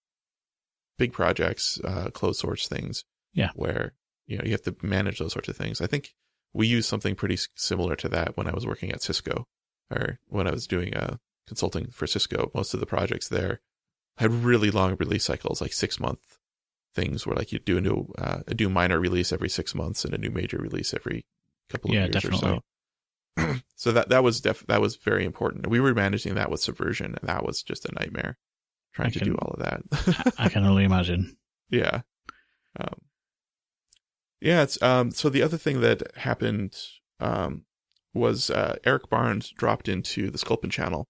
big 0.98 1.14
projects, 1.14 1.80
uh, 1.84 2.10
closed 2.12 2.40
source 2.40 2.68
things. 2.68 3.04
Yeah. 3.34 3.50
where 3.56 3.94
you 4.26 4.38
know 4.38 4.44
you 4.46 4.52
have 4.52 4.64
to 4.64 4.76
manage 4.82 5.20
those 5.20 5.34
sorts 5.34 5.50
of 5.50 5.56
things. 5.56 5.80
I 5.82 5.88
think 5.88 6.14
we 6.54 6.66
use 6.66 6.88
something 6.88 7.14
pretty 7.16 7.38
similar 7.56 7.96
to 7.98 8.10
that 8.10 8.36
when 8.36 8.48
I 8.48 8.54
was 8.54 8.66
working 8.66 8.92
at 8.92 9.04
Cisco, 9.04 9.46
or 9.92 10.20
when 10.28 10.48
I 10.48 10.52
was 10.52 10.66
doing 10.66 10.96
uh, 10.96 11.18
consulting 11.48 11.92
for 11.92 12.08
Cisco. 12.08 12.52
Most 12.56 12.74
of 12.74 12.80
the 12.80 12.86
projects 12.86 13.28
there 13.30 13.60
had 14.18 14.32
really 14.34 14.72
long 14.72 14.96
release 15.00 15.24
cycles, 15.26 15.62
like 15.62 15.74
six 15.74 16.00
month 16.00 16.38
things, 16.96 17.26
where 17.26 17.36
like 17.36 17.52
you 17.52 17.60
do 17.60 17.78
a 17.78 17.82
new 17.82 18.12
uh, 18.18 18.40
a 18.48 18.54
new 18.54 18.70
minor 18.70 19.00
release 19.00 19.32
every 19.32 19.50
six 19.50 19.74
months 19.76 20.04
and 20.06 20.14
a 20.14 20.18
new 20.18 20.32
major 20.32 20.58
release 20.58 20.94
every 20.94 21.26
couple 21.70 21.90
of 21.92 21.96
Yeah, 21.96 22.04
years 22.06 22.14
definitely. 22.16 22.50
or 22.50 22.62
so. 23.38 23.56
so 23.76 23.92
that 23.92 24.10
that 24.10 24.24
was 24.24 24.42
def- 24.42 24.66
that 24.68 24.82
was 24.82 24.96
very 24.96 25.26
important. 25.26 25.68
We 25.68 25.80
were 25.80 25.94
managing 25.94 26.36
that 26.36 26.50
with 26.50 26.62
Subversion, 26.62 27.16
and 27.20 27.30
that 27.30 27.46
was 27.46 27.62
just 27.62 27.86
a 27.86 27.94
nightmare 27.94 28.38
trying 28.94 29.12
to 29.12 29.20
do 29.20 29.36
all 29.36 29.52
of 29.52 29.60
that. 29.60 30.34
I 30.40 30.50
can 30.50 30.66
only 30.66 30.84
imagine. 30.84 31.38
yeah. 31.70 32.02
Um, 32.80 32.96
yeah, 34.42 34.64
it's 34.64 34.82
um 34.82 35.12
so 35.12 35.30
the 35.30 35.42
other 35.44 35.58
thing 35.58 35.82
that 35.82 36.16
happened 36.16 36.76
um 37.20 37.66
was 38.14 38.50
uh 38.50 38.78
Eric 38.84 39.10
Barnes 39.10 39.50
dropped 39.50 39.88
into 39.88 40.32
the 40.32 40.38
Sculpin 40.38 40.70
channel 40.72 41.08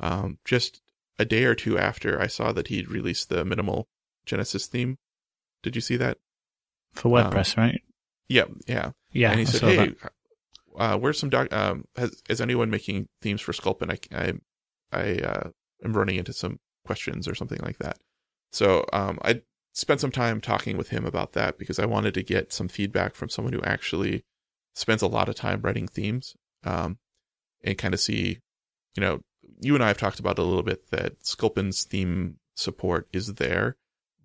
um 0.00 0.38
just 0.44 0.80
a 1.18 1.24
day 1.24 1.44
or 1.44 1.54
two 1.54 1.78
after 1.78 2.20
I 2.20 2.26
saw 2.26 2.52
that 2.52 2.68
he'd 2.68 2.90
released 2.90 3.28
the 3.28 3.44
minimal 3.44 3.88
Genesis 4.26 4.66
theme. 4.66 4.98
Did 5.62 5.74
you 5.74 5.80
see 5.80 5.96
that? 5.96 6.18
For 6.92 7.08
Um, 7.18 7.30
WordPress, 7.30 7.56
right? 7.56 7.82
Yeah, 8.28 8.44
yeah. 8.66 8.92
Yeah, 9.12 9.30
and 9.30 9.40
he 9.40 9.46
I 9.46 9.48
said, 9.48 9.62
"Hey, 9.62 9.94
uh, 10.76 10.98
where's 10.98 11.18
some 11.18 11.30
doc? 11.30 11.52
Um, 11.52 11.84
has 11.96 12.22
is 12.28 12.40
anyone 12.40 12.70
making 12.70 13.08
themes 13.22 13.40
for 13.40 13.52
Sculpin? 13.52 13.90
I 13.90 13.98
I 14.12 14.32
I 14.92 15.14
uh, 15.18 15.50
am 15.84 15.96
running 15.96 16.16
into 16.16 16.32
some 16.32 16.58
questions 16.84 17.26
or 17.26 17.34
something 17.34 17.60
like 17.62 17.78
that." 17.78 17.98
So 18.52 18.84
um, 18.92 19.18
I 19.22 19.42
spent 19.72 20.00
some 20.00 20.10
time 20.10 20.40
talking 20.40 20.76
with 20.76 20.88
him 20.90 21.04
about 21.06 21.32
that 21.32 21.58
because 21.58 21.78
I 21.78 21.86
wanted 21.86 22.14
to 22.14 22.22
get 22.22 22.52
some 22.52 22.68
feedback 22.68 23.14
from 23.14 23.28
someone 23.28 23.52
who 23.52 23.62
actually 23.62 24.24
spends 24.74 25.02
a 25.02 25.06
lot 25.08 25.28
of 25.28 25.34
time 25.34 25.60
writing 25.62 25.88
themes, 25.88 26.34
um, 26.64 26.98
and 27.62 27.78
kind 27.78 27.94
of 27.94 28.00
see, 28.00 28.38
you 28.94 29.00
know, 29.00 29.20
you 29.60 29.74
and 29.74 29.84
I 29.84 29.88
have 29.88 29.98
talked 29.98 30.20
about 30.20 30.38
a 30.38 30.44
little 30.44 30.62
bit 30.62 30.90
that 30.90 31.24
Sculpin's 31.24 31.84
theme 31.84 32.38
support 32.54 33.08
is 33.12 33.34
there, 33.34 33.76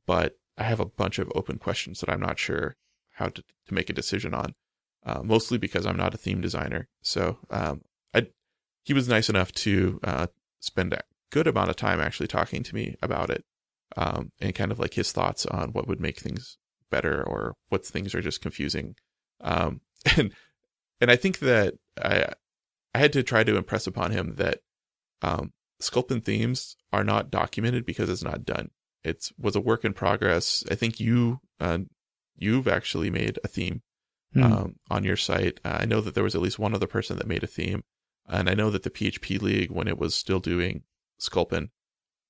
but 0.05 0.37
I 0.57 0.63
have 0.63 0.79
a 0.79 0.85
bunch 0.85 1.19
of 1.19 1.31
open 1.35 1.57
questions 1.57 1.99
that 1.99 2.09
I'm 2.09 2.21
not 2.21 2.39
sure 2.39 2.75
how 3.11 3.27
to, 3.27 3.43
to 3.67 3.73
make 3.73 3.89
a 3.89 3.93
decision 3.93 4.33
on 4.33 4.53
uh, 5.05 5.21
mostly 5.23 5.57
because 5.57 5.85
I'm 5.85 5.97
not 5.97 6.13
a 6.13 6.17
theme 6.17 6.41
designer. 6.41 6.87
So 7.01 7.39
um, 7.49 7.81
I, 8.13 8.27
he 8.83 8.93
was 8.93 9.07
nice 9.07 9.29
enough 9.29 9.51
to 9.53 9.99
uh, 10.03 10.27
spend 10.59 10.93
a 10.93 11.01
good 11.31 11.47
amount 11.47 11.69
of 11.69 11.75
time 11.75 11.99
actually 11.99 12.27
talking 12.27 12.63
to 12.63 12.75
me 12.75 12.95
about 13.01 13.29
it 13.29 13.43
um, 13.97 14.31
and 14.39 14.55
kind 14.55 14.71
of 14.71 14.79
like 14.79 14.93
his 14.93 15.11
thoughts 15.11 15.45
on 15.45 15.71
what 15.71 15.87
would 15.87 15.99
make 15.99 16.19
things 16.19 16.57
better 16.89 17.23
or 17.23 17.55
what 17.69 17.85
things 17.85 18.13
are 18.15 18.21
just 18.21 18.41
confusing. 18.41 18.95
Um, 19.41 19.81
and 20.17 20.33
and 21.01 21.11
I 21.11 21.15
think 21.15 21.39
that 21.39 21.73
I 22.01 22.27
I 22.93 22.99
had 22.99 23.13
to 23.13 23.23
try 23.23 23.43
to 23.43 23.57
impress 23.57 23.87
upon 23.87 24.11
him 24.11 24.35
that 24.35 24.59
um, 25.23 25.51
Sculpin 25.79 26.21
themes 26.21 26.75
are 26.91 27.03
not 27.03 27.31
documented 27.31 27.85
because 27.85 28.09
it's 28.09 28.23
not 28.23 28.45
done. 28.45 28.69
It 29.03 29.29
was 29.37 29.55
a 29.55 29.59
work 29.61 29.83
in 29.83 29.93
progress. 29.93 30.63
I 30.69 30.75
think 30.75 30.99
you 30.99 31.39
uh, 31.59 31.79
you've 32.35 32.67
actually 32.67 33.09
made 33.09 33.39
a 33.43 33.47
theme 33.47 33.81
Hmm. 34.33 34.43
um, 34.43 34.75
on 34.89 35.03
your 35.03 35.15
site. 35.17 35.59
Uh, 35.63 35.77
I 35.81 35.85
know 35.85 36.01
that 36.01 36.15
there 36.15 36.23
was 36.23 36.33
at 36.33 36.41
least 36.41 36.57
one 36.57 36.73
other 36.73 36.87
person 36.87 37.17
that 37.17 37.27
made 37.27 37.43
a 37.43 37.47
theme, 37.47 37.83
and 38.27 38.49
I 38.49 38.55
know 38.55 38.71
that 38.71 38.81
the 38.81 38.89
PHP 38.89 39.39
League, 39.39 39.69
when 39.69 39.87
it 39.87 39.99
was 39.99 40.15
still 40.15 40.39
doing 40.39 40.83
Sculpin, 41.19 41.69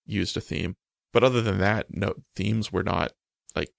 used 0.06 0.36
a 0.36 0.42
theme. 0.42 0.76
But 1.14 1.24
other 1.24 1.42
than 1.42 1.60
that, 1.60 1.88
no 1.92 2.16
themes 2.36 2.74
were 2.74 2.84
not 2.84 3.14
like 3.56 3.70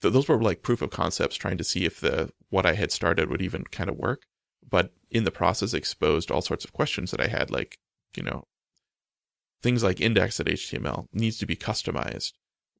th- 0.00 0.14
those 0.14 0.26
were 0.28 0.40
like 0.40 0.62
proof 0.62 0.80
of 0.80 0.88
concepts, 0.90 1.36
trying 1.36 1.58
to 1.58 1.64
see 1.64 1.84
if 1.84 2.00
the 2.00 2.30
what 2.48 2.64
I 2.64 2.72
had 2.74 2.92
started 2.92 3.28
would 3.28 3.42
even 3.42 3.64
kind 3.64 3.90
of 3.90 3.96
work. 3.96 4.22
But 4.66 4.92
in 5.10 5.24
the 5.24 5.30
process, 5.30 5.74
exposed 5.74 6.30
all 6.30 6.40
sorts 6.40 6.64
of 6.64 6.72
questions 6.72 7.10
that 7.10 7.20
I 7.20 7.26
had, 7.26 7.50
like 7.50 7.76
you 8.16 8.22
know 8.22 8.44
things 9.62 9.82
like 9.82 10.00
index.html 10.00 11.06
needs 11.12 11.38
to 11.38 11.46
be 11.46 11.56
customized, 11.56 12.32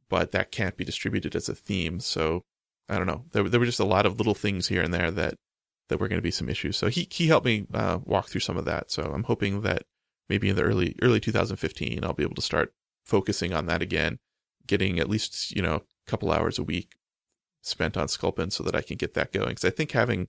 but 0.09 0.33
that 0.33 0.53
can't 0.53 0.77
be 0.77 0.85
distributed 0.85 1.35
as 1.35 1.49
a 1.49 1.55
theme. 1.55 2.01
So 2.01 2.45
I 2.89 2.97
don't 2.97 3.07
know. 3.07 3.25
There, 3.33 3.49
there 3.49 3.61
were 3.61 3.67
just 3.67 3.81
a 3.81 3.85
lot 3.85 4.07
of 4.07 4.19
little 4.19 4.35
things 4.35 4.69
here 4.69 4.83
and 4.83 4.95
there 4.95 5.11
that 5.11 5.35
that 5.89 6.01
were 6.01 6.09
going 6.09 6.19
to 6.19 6.23
be 6.23 6.31
some 6.31 6.49
issues. 6.49 6.77
So 6.77 6.89
he 6.89 7.09
he 7.11 7.27
helped 7.27 7.47
me 7.47 7.67
uh, 7.75 7.99
walk 8.05 8.29
through 8.29 8.41
some 8.41 8.57
of 8.57 8.65
that. 8.67 8.91
So 8.91 9.03
I'm 9.03 9.25
hoping 9.25 9.63
that 9.63 9.83
maybe 10.29 10.49
in 10.49 10.57
the 10.57 10.63
early 10.63 10.95
early 11.03 11.21
2015 11.21 12.05
I'll 12.05 12.13
be 12.13 12.23
able 12.23 12.35
to 12.35 12.43
start 12.43 12.73
focusing 13.05 13.53
on 13.53 13.67
that 13.67 13.83
again, 13.83 14.19
getting 14.67 14.99
at 14.99 15.09
least 15.09 15.55
you 15.55 15.63
know 15.63 15.77
a 15.77 16.11
couple 16.11 16.33
hours 16.33 16.59
a 16.59 16.63
week 16.63 16.95
spent 17.63 17.97
on 17.97 18.09
Sculpin 18.09 18.51
so 18.51 18.63
that 18.63 18.75
I 18.75 18.83
can 18.83 18.97
get 18.97 19.15
that 19.15 19.33
going. 19.33 19.51
Because 19.51 19.65
I 19.65 19.71
think 19.71 19.93
having 19.93 20.29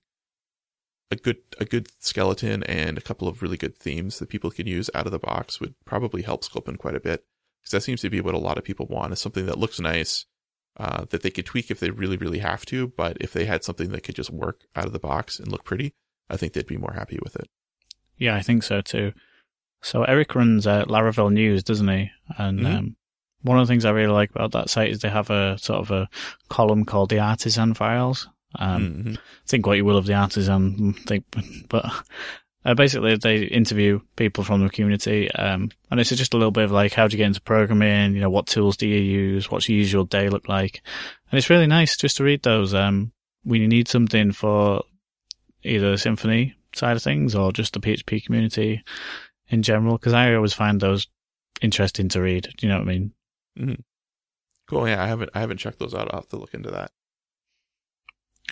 a 1.10 1.16
good 1.16 1.38
a 1.58 1.64
good 1.64 1.88
skeleton 2.00 2.62
and 2.64 2.96
a 2.96 3.00
couple 3.02 3.26
of 3.28 3.42
really 3.42 3.56
good 3.56 3.76
themes 3.76 4.18
that 4.18 4.28
people 4.28 4.50
can 4.50 4.66
use 4.66 4.88
out 4.94 5.06
of 5.06 5.12
the 5.12 5.18
box 5.18 5.60
would 5.60 5.74
probably 5.84 6.22
help 6.22 6.44
Sculpin 6.44 6.76
quite 6.76 6.94
a 6.96 7.00
bit. 7.00 7.24
Because 7.60 7.72
that 7.72 7.82
seems 7.82 8.00
to 8.02 8.10
be 8.10 8.20
what 8.20 8.34
a 8.34 8.38
lot 8.38 8.56
of 8.58 8.64
people 8.64 8.86
want 8.86 9.12
is 9.12 9.18
something 9.20 9.44
that 9.46 9.58
looks 9.58 9.78
nice, 9.80 10.24
uh, 10.78 11.04
that 11.10 11.22
they 11.22 11.30
could 11.30 11.46
tweak 11.46 11.70
if 11.70 11.80
they 11.80 11.90
really 11.90 12.16
really 12.16 12.38
have 12.38 12.64
to. 12.66 12.88
But 12.88 13.16
if 13.20 13.32
they 13.32 13.44
had 13.44 13.64
something 13.64 13.90
that 13.90 14.02
could 14.02 14.14
just 14.14 14.30
work 14.30 14.62
out 14.76 14.86
of 14.86 14.92
the 14.92 14.98
box 14.98 15.38
and 15.38 15.50
look 15.50 15.64
pretty, 15.64 15.94
I 16.30 16.36
think 16.36 16.52
they'd 16.52 16.66
be 16.66 16.76
more 16.78 16.94
happy 16.94 17.18
with 17.22 17.36
it. 17.36 17.48
Yeah, 18.16 18.36
I 18.36 18.42
think 18.42 18.62
so 18.62 18.80
too. 18.80 19.12
So 19.82 20.04
Eric 20.04 20.34
runs 20.34 20.66
uh, 20.66 20.84
Laravel 20.84 21.32
News, 21.32 21.62
doesn't 21.62 21.88
he? 21.88 22.10
And 22.38 22.60
Mhm. 22.60 22.76
um, 22.76 22.96
one 23.42 23.58
of 23.58 23.66
the 23.66 23.72
things 23.72 23.84
I 23.84 23.90
really 23.90 24.12
like 24.12 24.30
about 24.30 24.52
that 24.52 24.68
site 24.70 24.90
is 24.90 25.00
they 25.00 25.08
have 25.08 25.30
a 25.30 25.56
sort 25.58 25.80
of 25.80 25.90
a 25.90 26.08
column 26.48 26.84
called 26.84 27.08
the 27.08 27.18
Artisan 27.18 27.74
Files. 27.74 28.28
Um, 28.58 29.04
Mhm. 29.04 29.18
think 29.46 29.66
what 29.66 29.76
you 29.76 29.84
will 29.84 29.96
of 29.96 30.06
the 30.06 30.14
artisan 30.14 30.92
thing, 30.92 31.24
but 31.68 31.84
uh, 32.64 32.74
basically 32.74 33.16
they 33.16 33.44
interview 33.44 34.00
people 34.16 34.42
from 34.44 34.62
the 34.62 34.68
community, 34.70 35.30
um, 35.32 35.70
and 35.90 36.00
it's 36.00 36.10
just 36.10 36.34
a 36.34 36.36
little 36.36 36.50
bit 36.50 36.64
of 36.64 36.72
like, 36.72 36.92
how 36.92 37.06
do 37.06 37.12
you 37.12 37.18
get 37.18 37.26
into 37.28 37.40
programming? 37.40 38.14
You 38.14 38.20
know, 38.20 38.30
what 38.30 38.46
tools 38.48 38.76
do 38.76 38.88
you 38.88 39.00
use? 39.00 39.50
What's 39.50 39.68
your 39.68 39.78
usual 39.78 40.04
day 40.04 40.28
look 40.28 40.48
like? 40.48 40.82
And 41.30 41.38
it's 41.38 41.48
really 41.50 41.66
nice 41.68 41.96
just 41.96 42.16
to 42.16 42.24
read 42.24 42.42
those. 42.42 42.74
Um, 42.74 43.12
when 43.44 43.60
you 43.62 43.68
need 43.68 43.88
something 43.88 44.32
for 44.32 44.82
either 45.62 45.90
the 45.92 45.96
Symfony 45.96 46.54
side 46.74 46.96
of 46.96 47.02
things 47.02 47.34
or 47.34 47.52
just 47.52 47.72
the 47.72 47.80
PHP 47.80 48.24
community 48.24 48.82
in 49.48 49.62
general, 49.62 49.96
because 49.96 50.12
I 50.12 50.34
always 50.34 50.52
find 50.52 50.80
those 50.80 51.06
interesting 51.62 52.08
to 52.10 52.20
read. 52.20 52.48
Do 52.56 52.66
you 52.66 52.72
know 52.72 52.80
what 52.80 52.88
I 52.88 52.98
mean? 52.98 53.12
Cool. 54.66 54.88
Yeah, 54.88 55.02
I 55.02 55.06
haven't 55.06 55.30
I 55.34 55.40
haven't 55.40 55.58
checked 55.58 55.78
those 55.78 55.94
out. 55.94 56.12
I'll 56.12 56.20
have 56.20 56.28
to 56.30 56.36
look 56.36 56.54
into 56.54 56.70
that. 56.72 56.90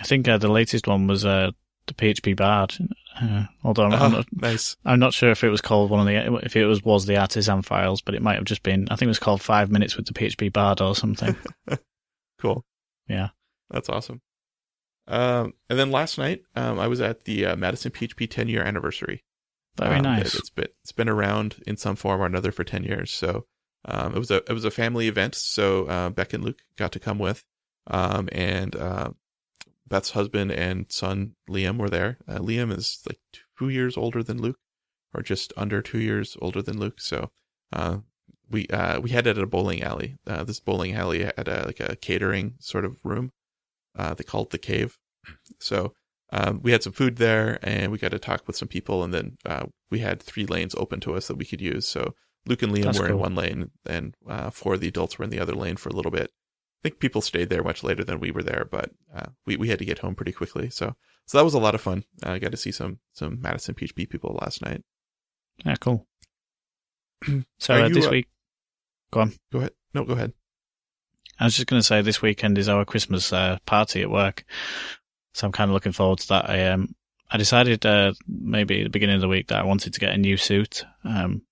I 0.01 0.05
think 0.05 0.29
uh, 0.29 0.39
the 0.39 0.49
latest 0.51 0.87
one 0.87 1.07
was 1.07 1.25
uh, 1.25 1.51
the 1.87 1.95
PHP 1.95 2.37
Bard. 2.37 2.75
Uh, 3.21 3.47
although 3.65 3.85
I'm, 3.85 3.93
I'm 3.95 4.03
Oh, 4.15 4.17
not, 4.19 4.27
nice. 4.33 4.77
I'm 4.85 5.01
not 5.01 5.13
sure 5.13 5.31
if 5.31 5.43
it 5.43 5.49
was 5.49 5.61
called 5.61 5.91
one 5.91 6.01
of 6.01 6.07
the 6.07 6.45
if 6.45 6.55
it 6.57 6.67
was 6.67 6.85
was 6.85 7.07
the 7.07 7.17
artisan 7.17 7.63
files, 7.63 8.01
but 8.01 8.15
it 8.15 8.23
might 8.23 8.37
have 8.37 8.45
just 8.45 8.63
been. 8.63 8.87
I 8.91 8.97
think 8.97 9.07
it 9.07 9.09
was 9.09 9.19
called 9.19 9.43
Five 9.43 9.71
Minutes 9.71 9.97
with 9.97 10.07
the 10.07 10.13
PHP 10.15 10.53
Bard 10.53 10.81
or 10.81 10.95
something. 10.95 11.37
Cool. 12.41 12.65
Yeah. 13.09 13.31
That's 13.71 13.89
awesome. 13.89 14.21
Um, 15.09 15.55
and 15.69 15.79
then 15.79 15.91
last 15.91 16.19
night, 16.19 16.43
um, 16.55 16.79
I 16.79 16.87
was 16.87 17.01
at 17.01 17.25
the 17.25 17.47
uh, 17.47 17.57
Madison 17.57 17.91
PHP 17.91 18.31
10 18.31 18.49
year 18.49 18.63
anniversary. 18.63 19.25
Very 19.77 19.97
Um, 19.97 20.03
nice. 20.03 20.35
It's 20.37 20.51
been 20.51 20.69
it's 20.83 20.93
been 20.93 21.09
around 21.09 21.57
in 21.67 21.77
some 21.77 21.97
form 21.97 22.21
or 22.21 22.27
another 22.27 22.53
for 22.53 22.63
10 22.65 22.85
years. 22.85 23.11
So 23.11 23.47
um, 23.87 24.15
it 24.15 24.19
was 24.19 24.31
a 24.31 24.37
it 24.37 24.53
was 24.53 24.65
a 24.65 24.71
family 24.71 25.09
event. 25.09 25.35
So 25.35 25.87
uh, 25.87 26.11
Beck 26.11 26.33
and 26.33 26.45
Luke 26.45 26.61
got 26.77 26.93
to 26.93 27.01
come 27.01 27.19
with, 27.19 27.43
um, 27.89 28.29
and 28.33 28.77
uh, 28.77 29.11
Beth's 29.89 30.11
husband 30.11 30.53
and 30.53 30.87
son 30.91 31.35
Liam 31.49 31.79
were 31.79 31.91
there. 31.91 32.19
Uh, 32.29 32.39
Liam 32.39 32.77
is 32.77 33.01
like 33.09 33.21
two 33.59 33.69
years 33.69 33.97
older 33.97 34.23
than 34.23 34.41
Luke, 34.41 34.59
or 35.15 35.23
just 35.23 35.53
under 35.57 35.83
two 35.83 35.99
years 35.99 36.37
older 36.41 36.63
than 36.63 36.79
Luke. 36.79 37.01
So 37.01 37.31
uh, 37.73 37.99
we 38.51 38.67
uh, 38.69 39.01
we 39.01 39.11
had 39.11 39.27
it 39.27 39.39
at 39.39 39.45
a 39.45 39.47
bowling 39.47 39.83
alley. 39.83 40.17
Uh, 40.27 40.45
this 40.45 40.61
bowling 40.61 40.95
alley 40.95 41.25
had 41.25 41.49
a, 41.49 41.67
like 41.67 41.81
a 41.81 41.97
catering 41.97 42.55
sort 42.61 42.85
of 42.85 42.99
room. 43.05 43.33
Uh, 43.97 44.15
they 44.15 44.25
called 44.25 44.49
it 44.49 44.51
the 44.51 44.59
cave. 44.59 44.97
So 45.61 45.95
um, 46.33 46.61
we 46.63 46.73
had 46.73 46.83
some 46.83 46.93
food 46.93 47.17
there, 47.17 47.59
and 47.63 47.91
we 47.91 47.99
got 47.99 48.11
to 48.13 48.19
talk 48.19 48.47
with 48.47 48.57
some 48.57 48.69
people, 48.69 49.03
and 49.03 49.13
then 49.13 49.37
uh, 49.47 49.67
we 49.91 50.01
had 50.01 50.23
three 50.23 50.47
lanes 50.47 50.75
open 50.77 51.01
to 51.01 51.15
us 51.15 51.29
that 51.29 51.37
we 51.37 51.45
could 51.45 51.61
use. 51.61 51.87
So 51.87 52.15
Luke 52.47 52.63
and 52.63 52.73
Liam 52.73 52.85
That's 52.85 52.99
were 52.99 53.09
in 53.09 53.19
one 53.19 53.35
lane, 53.35 53.71
and 53.87 54.15
uh, 54.29 54.51
four 54.51 54.75
of 54.75 54.81
the 54.81 54.89
adults 54.89 55.19
were 55.19 55.25
in 55.25 55.31
the 55.31 55.41
other 55.41 55.55
lane 55.55 55.77
for 55.77 55.89
a 55.89 55.95
little 55.95 56.11
bit. 56.11 56.31
I 56.81 56.89
think 56.89 57.01
people 57.01 57.21
stayed 57.21 57.49
there 57.51 57.65
much 57.65 57.83
later 57.83 58.05
than 58.05 58.21
we 58.21 58.31
were 58.31 58.43
there, 58.43 58.67
but 58.71 58.91
uh, 59.15 59.27
we 59.47 59.57
we 59.57 59.69
had 59.69 59.81
to 59.81 59.85
get 59.85 59.99
home 59.99 60.15
pretty 60.15 60.33
quickly. 60.33 60.71
So 60.71 60.95
so 61.27 61.39
that 61.39 61.45
was 61.45 61.55
a 61.55 61.59
lot 61.59 61.75
of 61.75 61.81
fun. 61.81 62.05
Uh, 62.25 62.33
I 62.33 62.39
got 62.39 62.53
to 62.53 62.57
see 62.57 62.73
some 62.73 62.99
some 63.13 63.41
Madison 63.41 63.75
PHP 63.75 64.09
people 64.09 64.39
last 64.41 64.63
night. 64.63 64.83
yeah, 65.65 65.75
cool. 65.81 66.07
so 67.59 67.75
uh, 67.75 67.87
you, 67.89 67.95
this 67.95 68.07
uh, 68.07 68.11
week, 68.11 68.29
go 69.11 69.21
on. 69.21 69.33
Go 69.53 69.59
ahead. 69.59 69.73
No, 69.93 70.05
go 70.05 70.15
ahead. 70.15 70.33
I 71.41 71.45
was 71.45 71.55
just 71.55 71.67
going 71.69 71.81
to 71.81 71.87
say 71.87 72.03
this 72.03 72.23
weekend 72.23 72.59
is 72.59 72.69
our 72.69 72.85
Christmas 72.85 73.33
uh, 73.33 73.59
party 73.67 74.03
at 74.03 74.11
work, 74.11 74.45
so 75.35 75.47
I'm 75.47 75.53
kind 75.53 75.71
of 75.71 75.75
looking 75.75 75.93
forward 75.93 76.21
to 76.21 76.29
that. 76.29 76.49
I 76.49 76.69
um 76.69 76.95
I 77.31 77.37
decided 77.37 77.85
uh, 77.85 78.15
maybe 78.27 78.81
at 78.81 78.85
the 78.85 78.91
beginning 78.91 79.17
of 79.17 79.21
the 79.21 79.29
week 79.29 79.49
that 79.49 79.59
I 79.59 79.65
wanted 79.65 79.95
to 79.95 80.01
get 80.01 80.15
a 80.15 80.19
new 80.19 80.37
suit. 80.37 80.85
Um, 81.05 81.43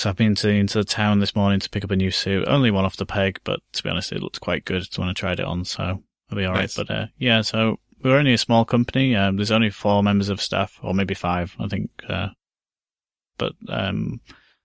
so 0.00 0.08
I've 0.08 0.16
been 0.16 0.34
to 0.36 0.48
into 0.48 0.78
the 0.78 0.84
town 0.84 1.20
this 1.20 1.36
morning 1.36 1.60
to 1.60 1.68
pick 1.68 1.84
up 1.84 1.90
a 1.90 1.96
new 1.96 2.10
suit. 2.10 2.48
Only 2.48 2.70
one 2.70 2.86
off 2.86 2.96
the 2.96 3.04
peg, 3.04 3.38
but 3.44 3.60
to 3.74 3.82
be 3.82 3.90
honest, 3.90 4.12
it 4.12 4.22
looked 4.22 4.40
quite 4.40 4.64
good 4.64 4.86
when 4.96 5.10
I 5.10 5.12
tried 5.12 5.40
it 5.40 5.44
on, 5.44 5.66
so 5.66 6.02
I'll 6.30 6.38
be 6.38 6.46
all 6.46 6.54
right. 6.54 6.62
Nice. 6.62 6.74
But 6.74 6.90
uh, 6.90 7.06
yeah, 7.18 7.42
so 7.42 7.78
we're 8.02 8.16
only 8.16 8.32
a 8.32 8.38
small 8.38 8.64
company. 8.64 9.14
Um, 9.14 9.36
there's 9.36 9.50
only 9.50 9.68
four 9.68 10.02
members 10.02 10.30
of 10.30 10.40
staff, 10.40 10.78
or 10.82 10.94
maybe 10.94 11.12
five, 11.12 11.54
I 11.60 11.68
think. 11.68 11.90
Uh, 12.08 12.28
but 13.36 13.52
um, 13.68 14.22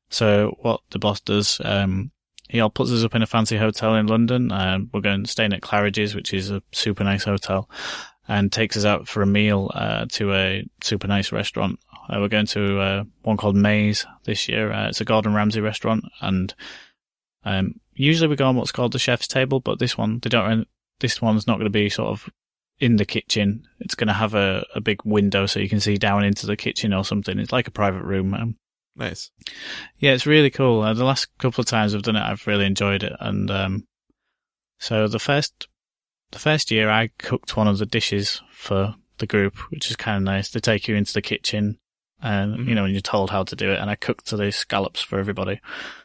so 0.09 0.55
what 0.61 0.79
the 0.91 0.99
boss 0.99 1.19
does, 1.19 1.59
um, 1.65 2.11
he 2.47 2.61
all 2.61 2.69
puts 2.69 2.91
us 2.91 3.03
up 3.03 3.13
in 3.13 3.21
a 3.21 3.27
fancy 3.27 3.57
hotel 3.57 3.95
in 3.95 4.07
London. 4.07 4.53
Um, 4.53 4.89
we're 4.93 5.01
going 5.01 5.25
staying 5.25 5.51
at 5.51 5.61
Claridge's, 5.61 6.15
which 6.15 6.33
is 6.33 6.49
a 6.49 6.63
super 6.71 7.03
nice 7.03 7.25
hotel, 7.25 7.69
and 8.25 8.53
takes 8.53 8.77
us 8.77 8.85
out 8.85 9.09
for 9.09 9.21
a 9.21 9.27
meal 9.27 9.69
uh, 9.73 10.05
to 10.11 10.33
a 10.33 10.65
super 10.81 11.07
nice 11.07 11.33
restaurant. 11.33 11.77
Uh, 12.09 12.19
we're 12.19 12.27
going 12.27 12.45
to 12.47 12.79
uh, 12.79 13.03
one 13.23 13.37
called 13.37 13.55
Maze 13.55 14.05
this 14.23 14.47
year. 14.47 14.71
Uh, 14.71 14.89
it's 14.89 15.01
a 15.01 15.05
Gordon 15.05 15.33
Ramsay 15.33 15.61
restaurant, 15.61 16.05
and 16.21 16.53
um, 17.43 17.79
usually 17.93 18.27
we 18.27 18.35
go 18.35 18.47
on 18.47 18.55
what's 18.55 18.71
called 18.71 18.91
the 18.93 18.99
chef's 18.99 19.27
table, 19.27 19.59
but 19.59 19.79
this 19.79 19.97
one 19.97 20.19
they 20.21 20.29
don't. 20.29 20.67
This 20.99 21.21
one's 21.21 21.47
not 21.47 21.55
going 21.55 21.65
to 21.65 21.69
be 21.69 21.89
sort 21.89 22.09
of 22.09 22.29
in 22.79 22.97
the 22.97 23.05
kitchen. 23.05 23.63
It's 23.79 23.95
going 23.95 24.07
to 24.07 24.13
have 24.13 24.33
a, 24.33 24.65
a 24.75 24.81
big 24.81 25.03
window 25.03 25.45
so 25.45 25.59
you 25.59 25.69
can 25.69 25.79
see 25.79 25.97
down 25.97 26.23
into 26.23 26.45
the 26.45 26.57
kitchen 26.57 26.93
or 26.93 27.03
something. 27.03 27.39
It's 27.39 27.51
like 27.51 27.67
a 27.67 27.71
private 27.71 28.03
room. 28.03 28.33
Um, 28.33 28.55
Nice. 28.97 29.29
yeah, 29.97 30.11
it's 30.13 30.25
really 30.25 30.49
cool. 30.49 30.81
Uh, 30.81 30.93
the 30.93 31.03
last 31.03 31.27
couple 31.37 31.61
of 31.61 31.67
times 31.67 31.93
I've 31.93 32.03
done 32.03 32.15
it, 32.15 32.23
I've 32.23 32.47
really 32.47 32.65
enjoyed 32.65 33.03
it. 33.03 33.11
And 33.19 33.51
um, 33.51 33.87
so 34.79 35.07
the 35.07 35.19
first 35.19 35.67
the 36.31 36.39
first 36.39 36.71
year, 36.71 36.89
I 36.89 37.09
cooked 37.17 37.57
one 37.57 37.67
of 37.67 37.77
the 37.77 37.85
dishes 37.85 38.41
for 38.49 38.95
the 39.17 39.27
group, 39.27 39.57
which 39.69 39.89
is 39.89 39.95
kind 39.95 40.17
of 40.17 40.23
nice. 40.23 40.49
They 40.49 40.59
take 40.59 40.87
you 40.87 40.95
into 40.95 41.13
the 41.13 41.21
kitchen, 41.21 41.77
and 42.25 42.57
Mhm. 42.57 42.67
you 42.69 42.75
know, 42.75 42.85
and 42.85 42.93
you're 42.93 43.01
told 43.01 43.29
how 43.29 43.43
to 43.43 43.55
do 43.55 43.71
it. 43.71 43.79
And 43.79 43.89
I 43.89 43.95
cooked 43.95 44.29
the 44.31 44.51
scallops 44.51 45.01
for 45.01 45.19
everybody. 45.19 45.59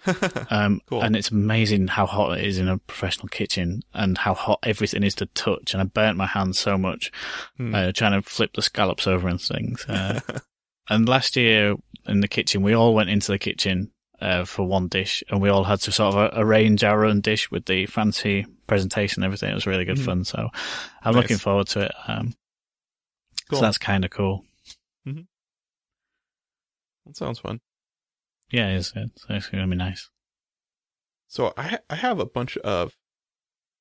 Um, 0.51 0.81
Cool. 0.87 1.03
And 1.03 1.17
it's 1.17 1.31
amazing 1.31 1.89
how 1.89 2.07
hot 2.07 2.39
it 2.39 2.45
is 2.45 2.59
in 2.59 2.69
a 2.69 2.79
professional 2.79 3.29
kitchen, 3.29 3.83
and 3.95 4.17
how 4.19 4.35
hot 4.35 4.59
everything 4.63 5.03
is 5.03 5.15
to 5.17 5.27
touch. 5.27 5.73
And 5.75 5.81
I 5.81 5.85
burnt 5.85 6.17
my 6.19 6.27
hands 6.27 6.59
so 6.59 6.77
much 6.79 7.11
Hmm. 7.57 7.75
uh, 7.75 7.93
trying 7.93 8.13
to 8.13 8.29
flip 8.29 8.53
the 8.55 8.63
scallops 8.63 9.07
over 9.07 9.29
and 9.29 9.41
things. 9.41 9.85
Uh, 9.89 10.21
and 10.91 11.09
last 11.09 11.37
year 11.37 11.75
in 12.07 12.21
the 12.21 12.29
kitchen, 12.29 12.63
we 12.63 12.75
all 12.75 12.95
went 12.95 13.11
into 13.11 13.33
the 13.33 13.39
kitchen 13.39 13.91
uh, 14.21 14.45
for 14.45 14.67
one 14.67 14.89
dish, 14.89 15.23
and 15.31 15.41
we 15.41 15.49
all 15.49 15.65
had 15.65 15.81
to 15.81 15.91
sort 15.93 16.15
of 16.15 16.31
arrange 16.39 16.85
our 16.85 17.05
own 17.07 17.21
dish 17.23 17.51
with 17.51 17.65
the 17.65 17.87
fancy 17.87 18.45
presentation 18.67 19.23
and 19.23 19.27
everything. 19.29 19.51
It 19.51 19.55
was 19.55 19.67
really 19.67 19.87
good 19.87 19.97
Mhm. 19.97 20.05
fun. 20.05 20.25
So 20.25 20.51
I'm 21.03 21.15
Nice. 21.15 21.23
looking 21.23 21.39
forward 21.39 21.69
to 21.69 21.81
it. 21.87 21.93
Um, 22.07 22.35
Cool. 23.49 23.59
So 23.61 23.65
that's 23.65 23.79
kind 23.79 24.05
of 24.05 24.11
cool. 24.13 24.45
That 27.07 27.17
sounds 27.17 27.39
fun. 27.39 27.61
Yeah, 28.51 28.69
it 28.69 28.77
is. 28.77 28.93
It's, 28.97 29.25
it's 29.29 29.49
going 29.49 29.63
to 29.63 29.71
be 29.71 29.77
nice. 29.77 30.11
So 31.29 31.53
I 31.57 31.79
I 31.89 31.95
have 31.95 32.19
a 32.19 32.27
bunch 32.27 32.57
of 32.59 32.97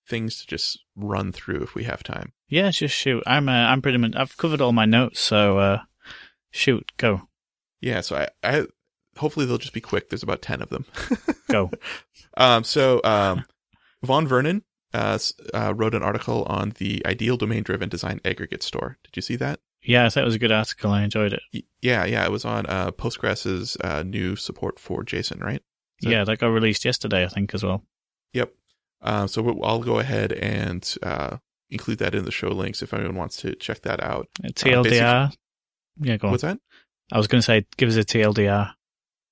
things 0.07 0.39
to 0.41 0.47
just 0.47 0.79
run 0.95 1.31
through 1.31 1.61
if 1.61 1.75
we 1.75 1.83
have 1.85 2.03
time. 2.03 2.33
Yeah, 2.47 2.69
just 2.71 2.95
shoot. 2.95 3.23
I'm 3.25 3.49
uh, 3.49 3.51
I'm 3.51 3.81
pretty 3.81 3.97
much 3.97 4.13
I've 4.15 4.37
covered 4.37 4.61
all 4.61 4.71
my 4.71 4.85
notes, 4.85 5.19
so 5.19 5.57
uh, 5.57 5.79
shoot, 6.51 6.91
go, 6.97 7.23
Yeah. 7.81 8.01
So 8.01 8.17
I, 8.17 8.27
I 8.43 8.65
hopefully 9.17 9.45
they'll 9.45 9.57
just 9.57 9.73
be 9.73 9.81
quick. 9.81 10.09
There's 10.09 10.23
about 10.23 10.41
ten 10.41 10.61
of 10.61 10.69
them. 10.69 10.85
go. 11.49 11.71
Um, 12.37 12.63
so 12.63 13.01
um, 13.03 13.45
Vaughn 14.03 14.27
Vernon 14.27 14.63
uh, 14.93 15.17
uh, 15.53 15.73
wrote 15.75 15.95
an 15.95 16.03
article 16.03 16.43
on 16.43 16.73
the 16.77 17.05
ideal 17.05 17.37
domain 17.37 17.63
driven 17.63 17.89
design 17.89 18.19
aggregate 18.25 18.63
store. 18.63 18.97
Did 19.03 19.15
you 19.15 19.21
see 19.21 19.35
that? 19.37 19.59
Yeah, 19.83 20.05
I 20.05 20.09
thought 20.09 20.21
it 20.23 20.25
was 20.25 20.35
a 20.35 20.39
good 20.39 20.51
article. 20.51 20.91
I 20.91 21.03
enjoyed 21.03 21.33
it. 21.33 21.41
Y- 21.53 21.63
Yeah, 21.81 22.05
yeah. 22.05 22.25
It 22.25 22.31
was 22.31 22.45
on 22.45 22.65
uh, 22.67 22.91
Postgres's 22.91 23.77
uh, 23.81 24.03
new 24.03 24.35
support 24.35 24.79
for 24.79 25.03
JSON, 25.03 25.41
right? 25.41 25.61
So- 26.01 26.09
Yeah, 26.09 26.23
that 26.25 26.39
got 26.39 26.47
released 26.47 26.85
yesterday, 26.85 27.23
I 27.23 27.27
think, 27.27 27.53
as 27.53 27.63
well. 27.63 27.83
Yep. 28.33 28.53
Uh, 29.01 29.27
so 29.27 29.61
I'll 29.63 29.79
go 29.81 29.99
ahead 29.99 30.33
and 30.33 30.83
uh, 31.01 31.37
include 31.69 31.99
that 31.99 32.13
in 32.15 32.25
the 32.25 32.31
show 32.31 32.49
links 32.49 32.81
if 32.81 32.93
anyone 32.93 33.15
wants 33.15 33.37
to 33.37 33.55
check 33.55 33.81
that 33.83 34.03
out. 34.03 34.27
TLDR. 34.43 35.33
yeah, 36.01 36.17
go 36.17 36.27
on. 36.27 36.31
What's 36.31 36.43
that? 36.43 36.59
I 37.11 37.17
was 37.17 37.27
going 37.27 37.39
to 37.41 37.45
say, 37.45 37.65
give 37.77 37.89
us 37.89 37.95
a 37.95 38.03
TLDR. 38.03 38.71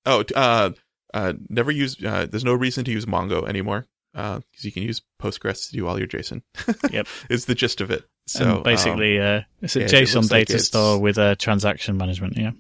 Oh, 0.06 0.24
uh, 0.36 0.72
uh, 1.14 1.34
never 1.50 1.70
use. 1.72 2.02
Uh, 2.04 2.26
there's 2.30 2.46
no 2.46 2.54
reason 2.54 2.86
to 2.86 2.92
use 2.92 3.06
Mongo 3.06 3.48
anymore 3.48 3.86
because 4.14 4.44
you 4.64 4.72
can 4.72 4.84
use 4.84 5.02
Postgres 5.22 5.68
to 5.68 5.74
do 5.78 5.88
all 5.88 5.98
your 6.00 6.08
JSON. 6.08 6.42
Yep. 6.92 7.08
it's 7.30 7.46
the 7.46 7.56
gist 7.56 7.82
of 7.82 7.92
it. 7.92 8.04
So 8.28 8.44
and 8.44 8.52
um, 8.58 8.64
basically, 8.64 9.20
uh, 9.20 9.42
it's 9.62 9.76
a 9.76 9.82
yeah, 9.82 9.88
JSON 9.88 10.22
like 10.24 10.48
data 10.48 10.54
it's- 10.54 10.68
store 10.68 11.00
with 11.00 11.18
a 11.18 11.36
transaction 11.36 11.98
management. 11.98 12.38
Yeah. 12.38 12.52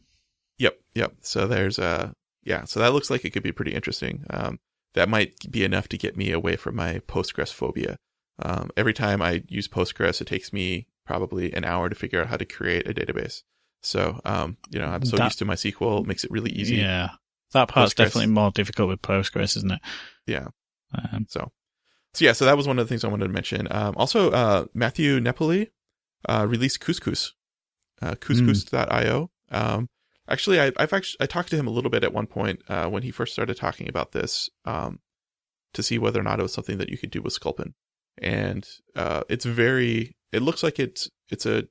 Yep, 0.59 0.79
yep. 0.95 1.13
So 1.21 1.47
there's 1.47 1.77
a 1.79 2.13
yeah, 2.43 2.63
so 2.65 2.79
that 2.79 2.93
looks 2.93 3.09
like 3.09 3.25
it 3.25 3.31
could 3.31 3.43
be 3.43 3.51
pretty 3.51 3.73
interesting. 3.73 4.23
Um 4.29 4.59
that 4.93 5.09
might 5.09 5.33
be 5.51 5.63
enough 5.63 5.87
to 5.89 5.97
get 5.97 6.17
me 6.17 6.31
away 6.31 6.55
from 6.55 6.75
my 6.75 6.99
Postgres 7.07 7.53
phobia. 7.53 7.97
Um, 8.39 8.71
every 8.75 8.93
time 8.93 9.21
I 9.21 9.43
use 9.47 9.67
Postgres, 9.67 10.21
it 10.21 10.25
takes 10.27 10.51
me 10.51 10.87
probably 11.05 11.53
an 11.53 11.65
hour 11.65 11.87
to 11.89 11.93
figure 11.95 12.21
out 12.21 12.27
how 12.27 12.37
to 12.37 12.45
create 12.45 12.87
a 12.89 12.93
database. 12.93 13.43
So, 13.83 14.19
um, 14.25 14.57
you 14.71 14.79
know, 14.79 14.87
I'm 14.87 15.05
so 15.05 15.17
That- 15.17 15.25
used 15.25 15.39
to 15.39 15.45
MySQL, 15.45 16.01
it 16.01 16.07
makes 16.07 16.23
it 16.23 16.31
really 16.31 16.51
easy. 16.51 16.77
Yeah. 16.77 17.09
That 17.53 17.67
part's 17.67 17.93
Postgres. 17.93 17.97
definitely 17.97 18.27
more 18.27 18.49
difficult 18.51 18.89
with 18.89 19.01
Postgres, 19.03 19.55
isn't 19.57 19.71
it? 19.71 19.81
Yeah. 20.25 20.47
Um, 20.93 21.25
So, 21.29 21.51
so 22.13 22.25
yeah, 22.25 22.33
so 22.33 22.45
that 22.45 22.57
was 22.57 22.67
one 22.67 22.79
of 22.79 22.85
the 22.85 22.89
things 22.89 23.03
I 23.03 23.09
wanted 23.09 23.27
to 23.27 23.33
mention. 23.33 23.67
Um, 23.71 23.93
also, 23.97 24.31
uh, 24.31 24.65
Matthieu 24.73 25.19
Napoli, 25.19 25.71
uh, 26.27 26.45
released 26.49 26.79
Couscous, 26.79 27.33
uh, 28.01 28.15
couscous.io. 28.15 29.29
Um, 29.51 29.89
actually, 30.27 30.59
I, 30.59 30.71
I've 30.77 30.93
actually, 30.93 31.17
I 31.21 31.25
talked 31.25 31.49
to 31.49 31.57
him 31.57 31.67
a 31.67 31.71
little 31.71 31.91
bit 31.91 32.03
at 32.03 32.13
one 32.13 32.27
point, 32.27 32.61
uh, 32.69 32.87
when 32.89 33.03
he 33.03 33.11
first 33.11 33.33
started 33.33 33.57
talking 33.57 33.87
about 33.87 34.11
this, 34.11 34.49
um, 34.65 34.99
to 35.73 35.83
see 35.83 35.99
whether 35.99 36.19
or 36.19 36.23
not 36.23 36.39
it 36.39 36.43
was 36.43 36.53
something 36.53 36.77
that 36.79 36.89
you 36.89 36.97
could 36.97 37.11
do 37.11 37.21
with 37.21 37.33
Sculpin. 37.33 37.73
And, 38.19 38.67
uh, 38.95 39.23
it's 39.29 39.45
very, 39.45 40.15
it 40.31 40.41
looks 40.41 40.63
like 40.63 40.79
it's, 40.79 41.09
it's 41.29 41.45
a, 41.45 41.67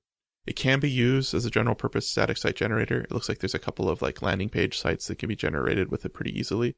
it 0.47 0.55
can 0.55 0.79
be 0.79 0.91
used 0.91 1.35
as 1.35 1.45
a 1.45 1.51
general 1.51 1.75
purpose 1.75 2.09
static 2.09 2.37
site 2.37 2.55
generator. 2.55 3.01
It 3.01 3.11
looks 3.11 3.29
like 3.29 3.39
there's 3.39 3.55
a 3.55 3.59
couple 3.59 3.91
of 3.91 4.01
like 4.01 4.23
landing 4.23 4.49
page 4.49 4.79
sites 4.79 5.09
that 5.09 5.19
can 5.19 5.29
be 5.29 5.35
generated 5.35 5.91
with 5.91 6.05
it 6.05 6.15
pretty 6.15 6.39
easily 6.39 6.77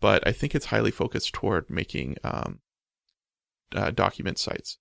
but 0.00 0.26
I 0.26 0.32
think 0.32 0.54
it's 0.54 0.66
highly 0.66 0.90
focused 0.90 1.32
toward 1.32 1.70
making 1.70 2.16
um, 2.24 2.60
uh, 3.74 3.90
document 3.90 4.38
sites. 4.38 4.78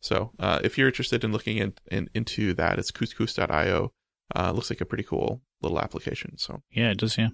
So 0.00 0.32
uh, 0.38 0.60
if 0.64 0.78
you're 0.78 0.88
interested 0.88 1.24
in 1.24 1.32
looking 1.32 1.58
in, 1.58 1.74
in, 1.90 2.08
into 2.14 2.54
that, 2.54 2.78
it's 2.78 2.90
couscous.io. 2.90 3.92
Uh, 4.34 4.52
looks 4.52 4.70
like 4.70 4.80
a 4.80 4.86
pretty 4.86 5.04
cool 5.04 5.42
little 5.60 5.80
application. 5.80 6.38
So 6.38 6.62
yeah, 6.70 6.90
it 6.90 6.98
does, 6.98 7.18
yeah. 7.18 7.28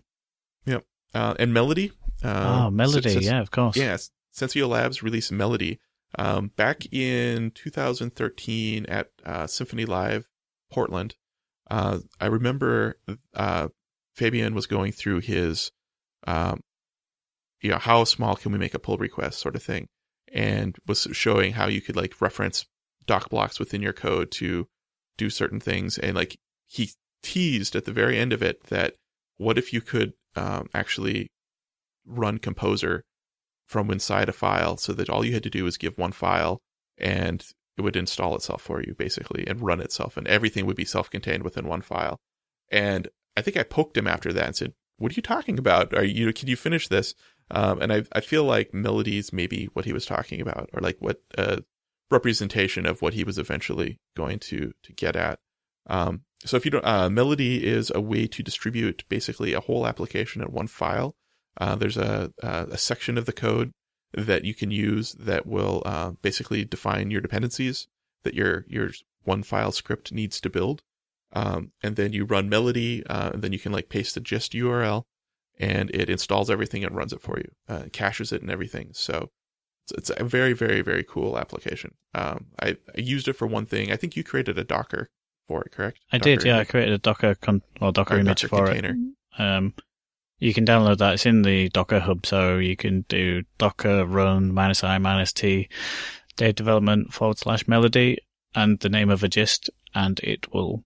uh, 1.14 1.34
and 1.38 1.52
Melody. 1.52 1.92
Uh, 2.24 2.64
oh, 2.66 2.70
Melody, 2.70 3.10
since- 3.10 3.26
yeah, 3.26 3.40
of 3.40 3.50
course. 3.50 3.76
Yes, 3.76 4.10
Sensio 4.34 4.68
Labs 4.68 5.02
released 5.02 5.30
Melody 5.30 5.78
um, 6.18 6.50
back 6.56 6.92
in 6.92 7.50
2013 7.52 8.86
at 8.86 9.10
uh, 9.24 9.44
Symfony 9.44 9.86
Live 9.86 10.28
Portland. 10.70 11.14
Uh, 11.70 11.98
I 12.20 12.26
remember 12.26 12.98
uh, 13.34 13.68
Fabien 14.14 14.54
was 14.54 14.66
going 14.66 14.92
through 14.92 15.20
his, 15.20 15.72
um, 16.26 16.60
you 17.66 17.72
know, 17.72 17.78
how 17.78 18.04
small 18.04 18.36
can 18.36 18.52
we 18.52 18.58
make 18.58 18.74
a 18.74 18.78
pull 18.78 18.96
request 18.96 19.40
sort 19.40 19.56
of 19.56 19.62
thing, 19.62 19.88
and 20.32 20.76
was 20.86 21.08
showing 21.10 21.52
how 21.52 21.66
you 21.66 21.80
could 21.80 21.96
like 21.96 22.20
reference 22.20 22.64
doc 23.06 23.28
blocks 23.28 23.58
within 23.58 23.82
your 23.82 23.92
code 23.92 24.30
to 24.30 24.68
do 25.16 25.28
certain 25.28 25.58
things, 25.58 25.98
and 25.98 26.14
like 26.14 26.38
he 26.66 26.90
teased 27.24 27.74
at 27.74 27.84
the 27.84 27.92
very 27.92 28.18
end 28.18 28.32
of 28.32 28.40
it 28.40 28.62
that 28.68 28.94
what 29.36 29.58
if 29.58 29.72
you 29.72 29.80
could 29.80 30.12
um, 30.36 30.68
actually 30.72 31.28
run 32.06 32.38
Composer 32.38 33.02
from 33.66 33.90
inside 33.90 34.28
a 34.28 34.32
file 34.32 34.76
so 34.76 34.92
that 34.92 35.10
all 35.10 35.24
you 35.24 35.32
had 35.32 35.42
to 35.42 35.50
do 35.50 35.64
was 35.64 35.76
give 35.76 35.98
one 35.98 36.12
file 36.12 36.60
and 36.98 37.44
it 37.76 37.82
would 37.82 37.96
install 37.96 38.36
itself 38.36 38.62
for 38.62 38.80
you 38.80 38.94
basically 38.96 39.44
and 39.44 39.60
run 39.60 39.80
itself 39.80 40.16
and 40.16 40.28
everything 40.28 40.66
would 40.66 40.76
be 40.76 40.84
self-contained 40.84 41.42
within 41.42 41.66
one 41.66 41.82
file. 41.82 42.16
And 42.70 43.08
I 43.36 43.42
think 43.42 43.56
I 43.56 43.64
poked 43.64 43.96
him 43.96 44.06
after 44.06 44.32
that 44.32 44.46
and 44.46 44.56
said, 44.56 44.72
"What 44.98 45.10
are 45.10 45.16
you 45.16 45.22
talking 45.22 45.58
about? 45.58 45.92
Are 45.94 46.04
you 46.04 46.32
can 46.32 46.48
you 46.48 46.56
finish 46.56 46.86
this?" 46.88 47.14
Um, 47.50 47.80
and 47.80 47.92
I 47.92 48.04
I 48.12 48.20
feel 48.20 48.44
like 48.44 48.74
melodies 48.74 49.32
maybe 49.32 49.66
what 49.72 49.84
he 49.84 49.92
was 49.92 50.06
talking 50.06 50.40
about 50.40 50.70
or 50.72 50.80
like 50.80 50.96
what 50.98 51.22
uh, 51.38 51.58
representation 52.10 52.86
of 52.86 53.02
what 53.02 53.14
he 53.14 53.24
was 53.24 53.38
eventually 53.38 53.98
going 54.16 54.38
to 54.40 54.72
to 54.82 54.92
get 54.92 55.16
at. 55.16 55.38
Um, 55.88 56.22
so 56.44 56.56
if 56.56 56.64
you 56.64 56.70
don't, 56.70 56.84
uh, 56.84 57.08
Melody 57.08 57.64
is 57.64 57.92
a 57.94 58.00
way 58.00 58.26
to 58.26 58.42
distribute 58.42 59.04
basically 59.08 59.52
a 59.52 59.60
whole 59.60 59.86
application 59.86 60.42
in 60.42 60.48
one 60.48 60.66
file. 60.66 61.14
Uh, 61.58 61.76
there's 61.76 61.96
a, 61.96 62.32
a 62.42 62.66
a 62.72 62.78
section 62.78 63.16
of 63.16 63.26
the 63.26 63.32
code 63.32 63.72
that 64.12 64.44
you 64.44 64.54
can 64.54 64.70
use 64.70 65.12
that 65.12 65.46
will 65.46 65.82
uh, 65.84 66.10
basically 66.22 66.64
define 66.64 67.10
your 67.10 67.20
dependencies 67.20 67.88
that 68.24 68.34
your 68.34 68.64
your 68.68 68.90
one 69.24 69.42
file 69.42 69.72
script 69.72 70.12
needs 70.12 70.40
to 70.40 70.50
build. 70.50 70.82
Um, 71.32 71.72
and 71.82 71.96
then 71.96 72.12
you 72.12 72.24
run 72.24 72.48
Melody, 72.48 73.04
uh, 73.06 73.30
and 73.34 73.42
then 73.42 73.52
you 73.52 73.58
can 73.58 73.72
like 73.72 73.88
paste 73.88 74.14
the 74.14 74.20
gist 74.20 74.52
URL, 74.52 75.04
and 75.58 75.90
it 75.90 76.10
installs 76.10 76.50
everything 76.50 76.84
and 76.84 76.94
runs 76.94 77.12
it 77.12 77.20
for 77.20 77.38
you, 77.38 77.50
uh, 77.68 77.84
caches 77.92 78.32
it 78.32 78.42
and 78.42 78.50
everything. 78.50 78.90
So 78.92 79.30
it's, 79.84 80.10
it's 80.10 80.20
a 80.20 80.24
very 80.24 80.52
very 80.52 80.82
very 80.82 81.04
cool 81.04 81.38
application. 81.38 81.94
Um, 82.14 82.46
I, 82.60 82.76
I 82.96 83.00
used 83.00 83.28
it 83.28 83.34
for 83.34 83.46
one 83.46 83.66
thing. 83.66 83.92
I 83.92 83.96
think 83.96 84.16
you 84.16 84.24
created 84.24 84.58
a 84.58 84.64
Docker 84.64 85.10
for 85.48 85.62
it, 85.62 85.72
correct? 85.72 86.00
I 86.12 86.18
did, 86.18 86.40
Docker 86.40 86.48
yeah. 86.48 86.58
I 86.58 86.64
created 86.64 86.94
a 86.94 86.98
Docker 86.98 87.34
con- 87.36 87.62
or 87.80 87.92
Docker 87.92 88.16
or 88.16 88.18
image 88.18 88.42
Docker 88.42 88.56
for 88.56 88.66
container. 88.66 88.96
it. 89.38 89.42
Um, 89.42 89.74
you 90.38 90.52
can 90.52 90.66
download 90.66 90.98
that. 90.98 91.14
It's 91.14 91.26
in 91.26 91.42
the 91.42 91.68
Docker 91.70 92.00
Hub, 92.00 92.26
so 92.26 92.58
you 92.58 92.76
can 92.76 93.06
do 93.08 93.42
Docker 93.58 94.04
run 94.04 94.52
minus 94.52 94.84
i 94.84 94.98
minus 94.98 95.32
t 95.32 95.68
data 96.36 96.52
development 96.52 97.12
forward 97.12 97.38
slash 97.38 97.66
melody 97.66 98.18
and 98.54 98.78
the 98.80 98.88
name 98.88 99.10
of 99.10 99.22
a 99.22 99.28
gist, 99.28 99.70
and 99.94 100.18
it 100.20 100.52
will 100.52 100.84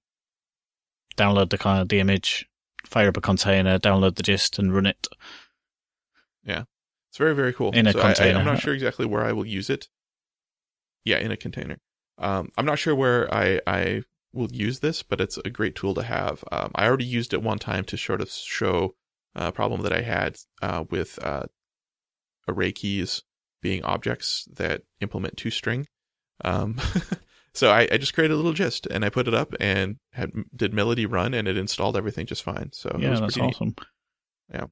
download 1.17 1.51
the 1.51 1.59
kind 1.59 1.83
of 1.83 1.89
the 1.89 2.01
image, 2.01 2.47
fire 2.91 3.09
up 3.09 3.17
a 3.17 3.21
container, 3.21 3.79
download 3.79 4.17
the 4.17 4.23
gist, 4.23 4.59
and 4.59 4.75
run 4.75 4.87
it. 4.87 5.07
Yeah, 6.45 6.65
it's 7.11 7.19
very 7.19 7.35
very 7.35 7.53
cool. 7.53 7.71
In 7.73 7.87
a 7.87 7.93
So 7.93 8.01
I- 8.01 8.03
I, 8.03 8.07
container. 8.15 8.39
am 8.41 8.45
not 8.47 8.61
sure 8.61 8.75
exactly 8.75 9.07
where 9.07 9.25
I 9.25 9.33
will 9.33 9.47
use 9.47 9.71
it. 9.71 9.89
Yeah, 11.05 11.19
in 11.19 11.31
a 11.31 11.37
container. 11.37 11.79
Um, 12.19 12.51
I'm 12.59 12.67
not 12.67 12.79
sure 12.79 12.95
where 12.95 13.33
I 13.33 13.61
I 13.67 14.03
will 14.33 14.51
use 14.53 14.81
this, 14.81 15.03
but 15.03 15.21
it's 15.21 15.39
a 15.39 15.51
great 15.51 15.75
tool 15.75 15.95
to 15.95 16.03
have. 16.03 16.45
Um, 16.53 16.71
I 16.75 16.87
already 16.87 17.05
used 17.07 17.33
it 17.33 17.43
one 17.43 17.59
time 17.59 17.85
to 17.85 17.97
sort 17.97 18.21
of 18.21 18.31
show 18.31 18.95
a 19.35 19.51
problem 19.53 19.83
that 19.83 19.93
I 19.93 20.03
had 20.03 20.37
uh, 20.63 20.85
with 20.91 21.19
uh, 21.23 21.45
array 22.49 22.73
keys 22.73 23.23
being 23.63 23.83
objects 23.85 24.47
that 24.55 24.83
implement 25.01 25.37
toString. 25.37 25.87
Um, 26.45 26.81
so 27.55 27.71
I, 27.71 27.89
I 27.91 27.97
just 27.99 28.15
created 28.15 28.35
a 28.35 28.37
little 28.37 28.53
gist 28.53 28.87
and 28.87 29.05
I 29.05 29.09
put 29.09 29.29
it 29.29 29.35
up 29.35 29.55
and 29.61 29.97
had 30.13 30.31
did 30.55 30.73
Melody 30.75 31.07
run 31.07 31.35
and 31.35 31.49
it 31.49 31.57
installed 31.57 31.97
everything 31.97 32.27
just 32.27 32.43
fine. 32.43 32.71
So 32.73 32.91
it 32.91 33.01
yeah, 33.01 33.11
was 33.11 33.21
that's 33.21 33.33
pretty 33.35 33.47
neat. 33.49 33.55
awesome. 33.57 33.75
Yeah. 34.53 34.65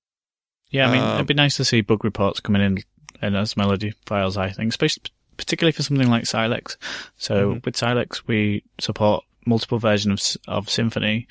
Yeah, 0.70 0.88
I 0.88 0.92
mean, 0.92 1.02
Um, 1.02 1.14
it'd 1.14 1.26
be 1.26 1.34
nice 1.34 1.56
to 1.56 1.64
see 1.64 1.80
bug 1.80 2.04
reports 2.04 2.40
coming 2.40 2.60
in, 2.62 2.78
in 3.22 3.34
as 3.34 3.56
melody 3.56 3.94
files, 4.06 4.36
I 4.36 4.50
think, 4.50 4.68
especially, 4.70 5.04
particularly 5.38 5.72
for 5.72 5.82
something 5.82 6.08
like 6.10 6.26
Silex. 6.26 6.76
So 7.16 7.54
Mhm. 7.54 7.64
with 7.64 7.76
Silex, 7.76 8.26
we 8.26 8.64
support 8.78 9.24
multiple 9.46 9.78
versions 9.78 10.36
of, 10.46 10.54
of 10.58 10.66
Symfony, 10.66 11.26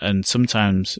and 0.00 0.24
sometimes, 0.24 0.98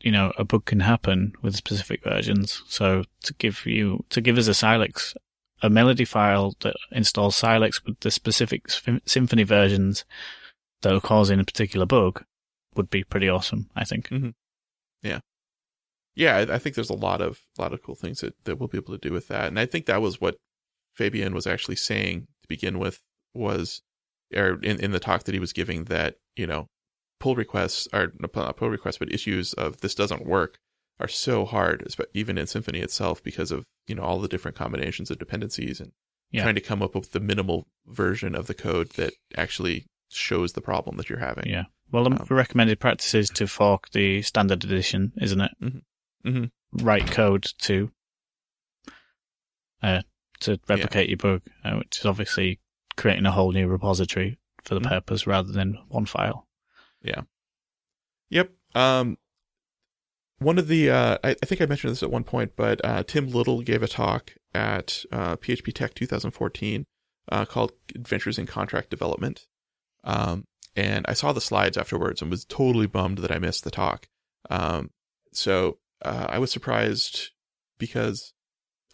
you 0.00 0.12
know, 0.12 0.30
a 0.36 0.44
bug 0.44 0.66
can 0.66 0.80
happen 0.80 1.32
with 1.40 1.56
specific 1.56 2.04
versions. 2.04 2.62
So 2.68 3.04
to 3.22 3.34
give 3.34 3.64
you, 3.64 4.04
to 4.10 4.20
give 4.20 4.36
us 4.36 4.46
a 4.46 4.54
Silex, 4.54 5.14
a 5.62 5.70
melody 5.70 6.04
file 6.04 6.54
that 6.60 6.76
installs 6.92 7.36
Silex 7.36 7.84
with 7.84 8.00
the 8.00 8.10
specific 8.10 8.66
Symfony 8.66 9.46
versions 9.46 10.04
that 10.82 10.94
are 10.94 11.00
causing 11.00 11.40
a 11.40 11.44
particular 11.44 11.86
bug 11.86 12.24
would 12.74 12.90
be 12.90 13.04
pretty 13.04 13.28
awesome, 13.28 13.70
I 13.74 13.84
think. 13.84 14.08
Mm-hmm. 14.08 14.30
yeah, 16.14 16.36
I, 16.36 16.54
I 16.54 16.58
think 16.58 16.74
there's 16.74 16.90
a 16.90 16.94
lot 16.94 17.20
of 17.20 17.40
a 17.58 17.62
lot 17.62 17.72
of 17.72 17.82
cool 17.82 17.94
things 17.94 18.20
that, 18.20 18.34
that 18.44 18.58
we'll 18.58 18.68
be 18.68 18.78
able 18.78 18.98
to 18.98 19.08
do 19.08 19.12
with 19.12 19.28
that. 19.28 19.46
And 19.46 19.58
I 19.60 19.66
think 19.66 19.86
that 19.86 20.02
was 20.02 20.20
what 20.20 20.36
Fabien 20.94 21.34
was 21.34 21.46
actually 21.46 21.76
saying 21.76 22.22
to 22.42 22.48
begin 22.48 22.78
with 22.78 23.00
was 23.34 23.82
or 24.34 24.58
in, 24.62 24.80
in 24.80 24.90
the 24.90 24.98
talk 24.98 25.24
that 25.24 25.34
he 25.34 25.40
was 25.40 25.52
giving 25.52 25.84
that, 25.84 26.16
you 26.34 26.46
know, 26.46 26.66
pull 27.20 27.36
requests 27.36 27.86
are 27.92 28.12
not 28.18 28.56
pull 28.56 28.70
requests, 28.70 28.98
but 28.98 29.12
issues 29.12 29.52
of 29.52 29.80
this 29.80 29.94
doesn't 29.94 30.26
work 30.26 30.58
are 30.98 31.08
so 31.08 31.44
hard, 31.44 31.86
even 32.14 32.38
in 32.38 32.46
Symfony 32.46 32.82
itself, 32.82 33.22
because 33.22 33.50
of, 33.50 33.64
you 33.86 33.94
know, 33.94 34.02
all 34.02 34.18
the 34.20 34.28
different 34.28 34.56
combinations 34.56 35.10
of 35.10 35.18
dependencies 35.18 35.80
and 35.80 35.92
Yeah. 36.30 36.42
trying 36.42 36.54
to 36.56 36.60
come 36.60 36.82
up 36.82 36.94
with 36.94 37.12
the 37.12 37.20
minimal 37.20 37.68
version 37.86 38.34
of 38.34 38.46
the 38.46 38.54
code 38.54 38.90
that 38.90 39.12
actually 39.36 39.86
shows 40.10 40.52
the 40.54 40.60
problem 40.60 40.96
that 40.96 41.08
you're 41.08 41.18
having. 41.18 41.48
Yeah. 41.48 41.64
Well, 41.90 42.04
the 42.04 42.10
Um, 42.20 42.26
recommended 42.30 42.80
practice 42.80 43.14
is 43.14 43.28
to 43.30 43.46
fork 43.46 43.90
the 43.90 44.22
standard 44.22 44.64
edition, 44.64 45.12
isn't 45.20 45.40
it? 45.40 45.82
Mhm. 46.24 46.50
Write 46.72 47.10
code 47.10 47.44
to 47.58 47.92
uh, 49.82 50.02
to 50.40 50.58
replicate 50.68 51.08
your 51.10 51.18
bug, 51.18 51.42
uh, 51.62 51.76
which 51.76 51.98
is 51.98 52.06
obviously 52.06 52.58
creating 52.96 53.26
a 53.26 53.30
whole 53.32 53.52
new 53.52 53.68
repository 53.68 54.38
for 54.62 54.74
the 54.74 54.80
Mhm. 54.80 54.88
purpose 54.88 55.26
rather 55.26 55.52
than 55.52 55.74
one 55.88 56.06
file. 56.06 56.48
Yeah. 57.02 57.22
Yep. 58.30 58.50
Um, 58.74 59.18
one 60.38 60.58
of 60.58 60.68
the, 60.68 60.90
uh, 60.90 61.18
I, 61.24 61.30
I 61.30 61.46
think 61.46 61.60
I 61.60 61.66
mentioned 61.66 61.92
this 61.92 62.02
at 62.02 62.10
one 62.10 62.24
point, 62.24 62.52
but 62.56 62.84
uh, 62.84 63.02
Tim 63.04 63.28
Lytle 63.28 63.62
gave 63.62 63.82
a 63.82 63.88
talk 63.88 64.32
at 64.54 65.04
uh, 65.12 65.36
PHP 65.36 65.72
Tech 65.72 65.94
2014 65.94 66.84
uh, 67.30 67.44
called 67.44 67.72
Adventures 67.94 68.38
in 68.38 68.46
Contract 68.46 68.90
Development. 68.90 69.46
Um, 70.04 70.44
and 70.74 71.06
I 71.08 71.14
saw 71.14 71.32
the 71.32 71.40
slides 71.40 71.78
afterwards 71.78 72.20
and 72.20 72.30
was 72.30 72.44
totally 72.44 72.86
bummed 72.86 73.18
that 73.18 73.32
I 73.32 73.38
missed 73.38 73.64
the 73.64 73.70
talk. 73.70 74.06
Um, 74.50 74.90
so 75.32 75.78
uh, 76.02 76.26
I 76.28 76.38
was 76.38 76.50
surprised 76.50 77.30
because 77.78 78.34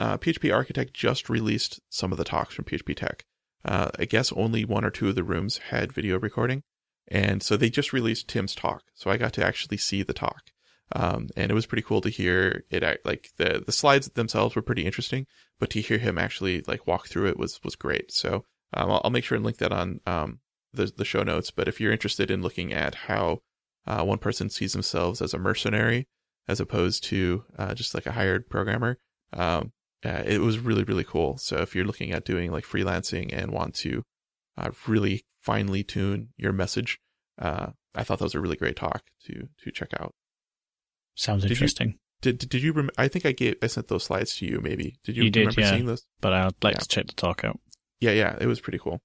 uh, 0.01 0.19
PHP 0.19 0.55
Architect 0.55 0.95
just 0.95 1.29
released 1.29 1.81
some 1.91 2.13
of 2.13 2.19
the 2.19 2.25
talks 2.25 2.55
from 2.55 2.65
PHP 2.65 2.97
Tech. 2.97 3.25
Uh, 3.65 3.91
I 3.99 4.05
guess 4.05 4.33
only 4.33 4.65
one 4.65 4.85
or 4.85 4.91
two 4.91 5.09
of 5.09 5.15
the 5.15 5.25
rooms 5.25 5.59
had 5.59 5.93
video 5.93 6.19
recording. 6.19 6.63
And 7.09 7.43
so 7.43 7.57
they 7.57 7.69
just 7.69 7.93
released 7.93 8.29
Tim's 8.29 8.55
talk. 8.55 8.85
So 8.95 9.11
I 9.11 9.17
got 9.17 9.33
to 9.35 9.45
actually 9.45 9.77
see 9.77 10.03
the 10.03 10.13
talk. 10.13 10.52
Um, 10.95 11.29
and 11.37 11.51
it 11.51 11.55
was 11.55 11.67
pretty 11.67 11.83
cool 11.83 12.01
to 12.03 12.11
hear 12.11 12.65
it. 12.71 13.01
Like 13.05 13.31
the 13.37 13.63
the 13.65 13.73
slides 13.73 14.09
themselves 14.11 14.55
were 14.55 14.63
pretty 14.63 14.85
interesting, 14.85 15.27
but 15.59 15.71
to 15.71 15.81
hear 15.81 15.99
him 15.99 16.19
actually 16.19 16.63
like 16.67 16.87
walk 16.87 17.09
through 17.09 17.29
it 17.29 17.39
was 17.39 17.61
was 17.65 17.77
great. 17.77 18.13
So 18.13 18.45
um, 18.75 18.91
I'll, 18.91 19.01
I'll 19.05 19.11
make 19.11 19.25
sure 19.25 19.37
and 19.37 19.45
link 19.45 19.59
that 19.59 19.73
on 19.73 20.01
um, 20.07 20.41
the 20.73 20.93
the 20.95 21.05
show 21.05 21.23
notes. 21.23 21.51
But 21.51 21.69
if 21.69 21.81
you're 21.81 21.93
interested 21.93 22.31
in 22.31 22.43
looking 22.43 22.73
at 22.73 22.95
how 22.95 23.41
uh, 23.87 24.05
one 24.05 24.19
person 24.19 24.51
sees 24.51 24.73
themselves 24.73 25.23
as 25.23 25.35
a 25.35 25.39
mercenary 25.39 26.09
as 26.49 26.61
opposed 26.61 27.05
to 27.05 27.45
uh, 27.59 27.75
just 27.75 27.95
like 27.95 28.07
a 28.07 28.13
hired 28.13 28.51
programmer, 28.51 28.99
um, 29.33 29.73
uh, 30.05 30.23
it 30.27 30.41
was 30.41 30.59
really 30.59 30.85
really 30.85 31.05
cool. 31.05 31.39
So 31.39 31.57
if 31.59 31.75
you're 31.75 31.87
looking 31.87 32.13
at 32.13 32.25
doing 32.25 32.53
like 32.53 32.65
freelancing 32.65 33.33
and 33.33 33.51
want 33.51 33.75
to 33.77 34.03
uh, 34.59 34.71
really 34.87 35.25
finely 35.41 35.83
tune 35.85 36.29
your 36.37 36.53
message, 36.53 36.99
uh, 37.39 37.69
I 37.95 38.05
thought 38.05 38.19
that 38.19 38.27
was 38.27 38.35
a 38.35 38.41
really 38.41 38.57
great 38.57 38.77
talk 38.77 39.05
to 39.25 39.49
to 39.65 39.71
check 39.71 39.91
out. 39.99 40.15
Sounds 41.15 41.43
Did 41.43 41.53
interesting, 41.53 41.99
Did 42.23 42.39
did, 42.39 42.49
did 42.49 42.63
you? 42.63 42.73
Rem- 42.73 42.91
I 42.97 43.09
think 43.09 43.27
I 43.27 43.33
gave 43.33 43.57
I 43.63 43.67
sent 43.67 43.89
those 43.89 44.05
slides 44.05 44.37
to 44.37 44.47
you. 44.47 44.61
Maybe 44.61 44.97
did 45.05 45.17
you, 45.17 45.25
You 45.25 45.31
did, 45.31 45.41
remember 45.41 45.61
yeah. 45.61 45.71
seeing 45.71 45.87
those? 45.87 46.07
but 46.21 46.33
I'd 46.33 46.53
like 46.63 46.75
Yeah. 46.75 46.81
to 46.81 46.89
check 46.89 47.07
the 47.09 47.13
talk 47.15 47.45
out. 47.45 47.61
Yeah, 48.01 48.13
yeah, 48.13 48.37
it 48.41 48.47
was 48.47 48.61
pretty 48.61 48.79
cool. 48.79 49.01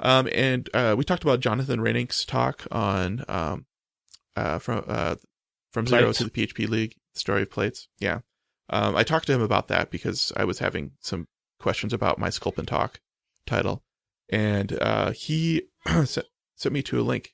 Um, 0.00 0.28
and 0.32 0.68
uh, 0.74 0.94
we 0.98 1.04
talked 1.04 1.22
about 1.22 1.40
Jonathan 1.40 1.78
Reinink's 1.80 2.24
talk 2.24 2.66
on 2.72 3.24
um, 3.28 3.66
uh, 4.36 4.58
from 4.58 4.84
uh, 4.88 5.14
from 5.70 5.86
zero 5.86 6.12
to 6.12 6.24
the 6.24 6.30
PHP 6.30 6.68
League, 6.68 6.96
the 7.14 7.20
story 7.20 7.42
of 7.42 7.50
plates. 7.50 7.88
Yeah, 8.00 8.20
um, 8.70 8.96
I 8.96 9.04
talked 9.04 9.26
to 9.28 9.32
him 9.32 9.40
about 9.42 9.68
that 9.68 9.90
because 9.90 10.32
I 10.36 10.44
was 10.44 10.58
having 10.58 10.92
some 11.00 11.26
questions 11.60 11.92
about 11.92 12.18
my 12.18 12.30
Sculpin 12.30 12.66
talk 12.66 12.98
title, 13.46 13.84
and 14.28 14.76
uh, 14.82 15.12
he 15.12 15.62
sent, 16.04 16.26
sent 16.56 16.72
me 16.72 16.82
to 16.82 17.00
a 17.00 17.02
link 17.02 17.32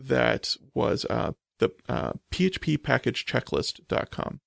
that 0.00 0.54
was 0.74 1.04
uh, 1.06 1.32
the 1.58 1.70
uh, 1.88 2.12
phppackageChecklist.com. 2.30 4.40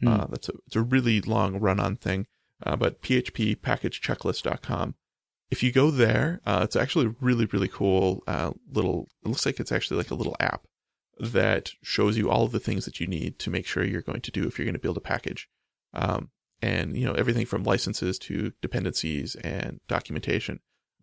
Hmm. 0.00 0.08
Uh, 0.08 0.26
that's 0.26 0.48
a, 0.48 0.52
it's 0.66 0.76
a 0.76 0.82
really 0.82 1.20
long 1.20 1.60
run 1.60 1.80
on 1.80 1.96
thing, 1.96 2.26
uh, 2.64 2.76
but 2.76 3.02
phppackageChecklist.com. 3.02 4.94
If 5.50 5.62
you 5.62 5.72
go 5.72 5.90
there, 5.90 6.40
uh, 6.46 6.60
it's 6.64 6.76
actually 6.76 7.14
really, 7.20 7.44
really 7.46 7.68
cool 7.68 8.22
uh, 8.26 8.52
little, 8.72 9.08
it 9.24 9.28
looks 9.28 9.46
like 9.46 9.60
it's 9.60 9.72
actually 9.72 9.98
like 9.98 10.10
a 10.10 10.16
little 10.16 10.36
app 10.40 10.66
that 11.20 11.70
shows 11.82 12.16
you 12.16 12.30
all 12.30 12.44
of 12.44 12.52
the 12.52 12.60
things 12.60 12.86
that 12.86 12.98
you 12.98 13.06
need 13.06 13.38
to 13.38 13.50
make 13.50 13.66
sure 13.66 13.84
you're 13.84 14.02
going 14.02 14.22
to 14.22 14.32
do 14.32 14.46
if 14.46 14.58
you're 14.58 14.66
going 14.66 14.74
to 14.74 14.80
build 14.80 14.96
a 14.96 15.02
package. 15.02 15.48
Um, 15.92 16.30
and, 16.60 16.96
you 16.96 17.04
know, 17.04 17.12
everything 17.12 17.46
from 17.46 17.62
licenses 17.62 18.18
to 18.20 18.52
dependencies 18.62 19.36
and 19.36 19.80
documentation. 19.86 20.60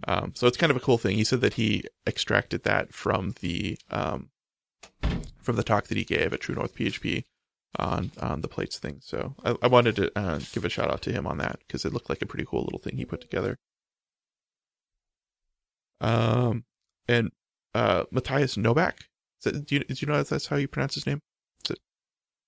Um, 0.07 0.33
so 0.35 0.47
it's 0.47 0.57
kind 0.57 0.71
of 0.71 0.77
a 0.77 0.81
cool 0.81 0.97
thing. 0.97 1.15
He 1.15 1.23
said 1.23 1.41
that 1.41 1.53
he 1.53 1.83
extracted 2.07 2.63
that 2.63 2.93
from 2.93 3.35
the, 3.41 3.77
um, 3.91 4.31
from 5.41 5.55
the 5.55 5.63
talk 5.63 5.87
that 5.87 5.97
he 5.97 6.03
gave 6.03 6.33
at 6.33 6.41
True 6.41 6.55
North 6.55 6.75
PHP 6.75 7.23
on 7.77 8.11
on 8.19 8.41
the 8.41 8.47
plates 8.47 8.77
thing. 8.79 8.99
So 9.01 9.35
I, 9.43 9.55
I 9.61 9.67
wanted 9.67 9.95
to 9.97 10.11
uh, 10.17 10.39
give 10.51 10.65
a 10.65 10.69
shout 10.69 10.91
out 10.91 11.01
to 11.03 11.11
him 11.11 11.25
on 11.27 11.37
that 11.39 11.59
because 11.67 11.85
it 11.85 11.93
looked 11.93 12.09
like 12.09 12.21
a 12.21 12.25
pretty 12.25 12.45
cool 12.45 12.63
little 12.63 12.79
thing 12.79 12.97
he 12.97 13.05
put 13.05 13.21
together. 13.21 13.57
Um, 15.99 16.65
and 17.07 17.31
uh, 17.73 18.03
Matthias 18.11 18.55
Noback. 18.55 19.01
Is 19.43 19.51
that, 19.51 19.65
do 19.65 19.75
you, 19.75 19.83
did 19.83 20.01
you 20.01 20.07
know 20.07 20.17
that 20.17 20.27
that's 20.27 20.47
how 20.47 20.55
you 20.55 20.67
pronounce 20.67 20.95
his 20.95 21.05
name? 21.05 21.21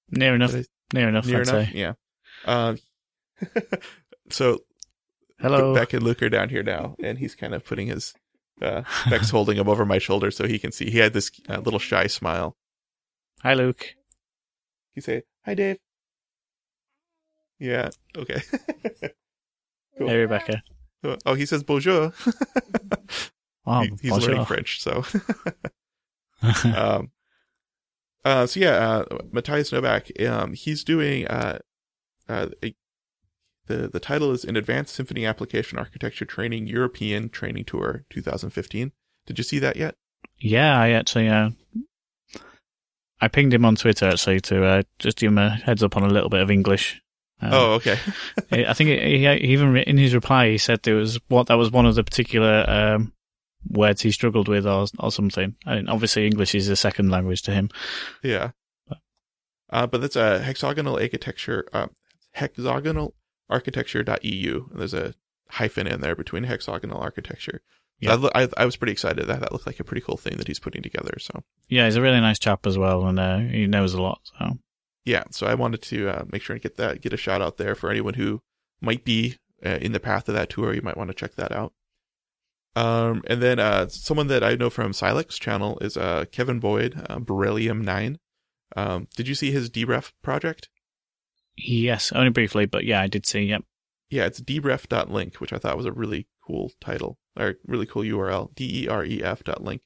Near 0.10 0.36
enough. 0.36 0.52
Did 0.52 0.68
Near 0.94 1.10
enough. 1.10 1.26
Near 1.26 1.42
I'd 1.42 1.48
enough. 1.48 1.70
say. 1.70 1.72
Yeah. 1.74 1.94
Um, 2.46 2.78
so 4.30 4.60
Hello. 5.40 5.74
Beck 5.74 5.94
and 5.94 6.04
Luke 6.04 6.22
are 6.22 6.30
down 6.30 6.50
here 6.50 6.64
now, 6.64 6.96
and 7.04 7.18
he's 7.18 7.36
kind 7.36 7.54
of 7.54 7.66
putting 7.66 7.88
his 7.88 8.14
uh, 8.62 8.84
Beck's 9.10 9.30
holding 9.32 9.58
him 9.58 9.68
over 9.68 9.86
my 9.86 9.98
shoulder 9.98 10.32
so 10.32 10.48
he 10.48 10.60
can 10.60 10.72
see. 10.72 10.90
He 10.90 11.00
had 11.00 11.14
this 11.14 11.32
uh, 11.50 11.60
little 11.60 11.80
shy 11.80 12.08
smile. 12.08 12.56
Hi, 13.44 13.54
Luke. 13.54 13.96
You 14.96 15.02
say, 15.02 15.24
"Hi, 15.46 15.54
Dave." 15.54 15.78
Yeah. 17.60 17.90
Okay. 18.18 18.42
Cool. 19.96 20.08
Hey, 20.08 20.18
Rebecca. 20.18 20.64
oh, 21.24 21.36
he 21.36 21.46
says 21.46 21.62
bonjour. 21.64 22.14
Oh, 23.66 23.82
He- 23.82 23.92
he's 24.02 24.10
bonjour. 24.12 24.30
learning 24.32 24.46
French, 24.46 24.82
so. 24.82 25.06
um, 26.76 27.12
uh, 28.26 28.46
so 28.48 28.60
yeah, 28.60 28.72
uh, 28.76 29.06
Matthias 29.32 29.70
Noback, 29.72 30.28
um, 30.28 30.54
he's 30.54 30.84
doing, 30.84 31.28
uh, 31.28 31.60
uh, 32.28 32.48
a, 32.64 32.76
the, 33.68 33.88
the 33.88 34.00
title 34.00 34.32
is 34.32 34.44
an 34.44 34.58
advanced 34.58 35.00
Symfony 35.00 35.30
application 35.30 35.78
architecture 35.78 36.26
training 36.26 36.66
European 36.68 37.30
training 37.30 37.64
tour 37.66 38.04
2015. 38.10 38.92
Did 39.28 39.38
you 39.38 39.44
see 39.44 39.60
that 39.60 39.78
yet? 39.78 39.96
yeah, 40.40 40.76
I 40.78 40.90
actually, 40.90 41.30
uh, 41.30 41.52
I 43.24 43.30
pinged 43.30 43.54
him 43.54 43.64
on 43.64 43.76
Twitter 43.76 44.10
actually 44.10 44.42
to 44.42 44.66
uh, 44.66 44.84
just 45.00 45.18
give 45.18 45.30
him 45.30 45.38
a 45.38 45.50
heads 45.50 45.82
up 45.82 45.96
on 45.96 46.04
a 46.04 46.10
little 46.10 46.30
bit 46.30 46.42
of 46.42 46.52
English. 46.52 47.02
Um, 47.42 47.54
oh, 47.54 47.74
okay. 47.74 47.98
I 48.52 48.74
think 48.74 48.90
he, 48.90 49.20
he 49.20 49.28
even 49.54 49.78
in 49.78 49.98
his 49.98 50.14
reply 50.14 50.50
he 50.50 50.58
said 50.58 50.84
there 50.84 50.96
was 50.96 51.20
what 51.30 51.48
that 51.48 51.58
was 51.58 51.72
one 51.72 51.86
of 51.86 51.96
the 51.96 52.04
particular 52.04 52.66
um, 52.68 53.14
words 53.70 54.02
he 54.02 54.12
struggled 54.12 54.50
with 54.50 54.68
or 54.68 54.88
or 55.00 55.12
something. 55.12 55.56
I 55.66 55.76
mean, 55.76 55.88
obviously 55.88 56.26
English 56.26 56.54
is 56.54 56.68
a 56.68 56.76
second 56.76 57.12
language 57.12 57.44
to 57.44 57.52
him. 57.52 57.70
yeah. 58.24 58.52
Uh, 59.70 59.88
but 59.88 60.02
that's 60.02 60.16
a 60.16 60.40
hexagonal 60.40 61.00
architecture, 61.00 61.66
uh, 61.74 61.88
hexagonal 62.34 63.16
architecture.eu. 63.50 64.66
There's 64.72 64.94
a 64.94 65.16
hyphen 65.50 65.88
in 65.88 66.02
there 66.02 66.16
between 66.16 66.44
hexagonal 66.44 67.00
architecture. 67.00 67.62
Yeah. 68.04 68.30
I, 68.36 68.48
I 68.58 68.66
was 68.66 68.76
pretty 68.76 68.92
excited 68.92 69.28
that 69.28 69.40
that 69.40 69.52
looked 69.52 69.66
like 69.66 69.80
a 69.80 69.84
pretty 69.84 70.02
cool 70.02 70.18
thing 70.18 70.38
that 70.38 70.48
he's 70.48 70.60
putting 70.60 70.82
together. 70.82 71.18
So 71.20 71.44
Yeah, 71.70 71.86
he's 71.86 71.96
a 71.96 72.02
really 72.02 72.20
nice 72.20 72.40
chap 72.40 72.66
as 72.66 72.78
well, 72.78 73.06
and 73.06 73.20
uh, 73.20 73.38
he 73.40 73.68
knows 73.68 73.94
a 73.94 74.02
lot. 74.02 74.20
So 74.38 74.58
yeah, 75.06 75.24
so 75.32 75.48
I 75.48 75.56
wanted 75.56 75.82
to 75.84 76.10
uh, 76.10 76.24
make 76.32 76.42
sure 76.42 76.54
and 76.54 76.64
get 76.64 76.78
that, 76.78 77.02
get 77.02 77.14
a 77.14 77.18
shout 77.18 77.42
out 77.42 77.58
there 77.58 77.76
for 77.76 77.90
anyone 77.90 78.14
who 78.14 78.42
might 78.82 79.04
be 79.04 79.38
uh, 79.66 79.78
in 79.82 79.92
the 79.92 80.00
path 80.00 80.28
of 80.30 80.36
that 80.36 80.50
tour. 80.50 80.74
You 80.74 80.82
might 80.82 80.98
want 80.98 81.10
to 81.10 81.14
check 81.14 81.36
that 81.36 81.52
out. 81.52 81.74
Um, 82.76 83.22
and 83.28 83.42
then 83.42 83.60
uh, 83.60 83.88
someone 83.88 84.28
that 84.28 84.44
I 84.44 84.56
know 84.56 84.70
from 84.70 84.94
Silex 84.94 85.38
channel 85.38 85.78
is 85.80 85.96
uh, 85.96 86.26
Kevin 86.32 86.60
Boyd, 86.60 87.06
uh, 87.08 87.20
Beryllium 87.20 87.84
Nine. 87.84 88.18
Um, 88.76 89.08
did 89.16 89.28
you 89.28 89.36
see 89.36 89.52
his 89.52 89.70
deref 89.70 90.12
project? 90.24 90.70
yes, 91.56 92.12
only 92.14 92.32
briefly, 92.32 92.66
but 92.66 92.84
yeah, 92.84 93.00
I 93.00 93.08
did 93.08 93.28
see. 93.28 93.44
Yep. 93.44 93.64
Yeah, 94.10 94.26
it's 94.26 94.42
deref.link, 94.42 95.36
which 95.36 95.54
I 95.54 95.58
thought 95.58 95.78
was 95.78 95.86
a 95.86 95.92
really 95.92 96.28
cool 96.46 96.72
title 96.82 97.18
or 97.38 97.56
really 97.66 97.86
cool 97.86 98.04
URL. 98.04 98.54
D 98.56 98.84
e 98.84 98.88
r 98.88 99.04
e 99.04 99.24
f 99.24 99.44
dot 99.44 99.64
link. 99.64 99.82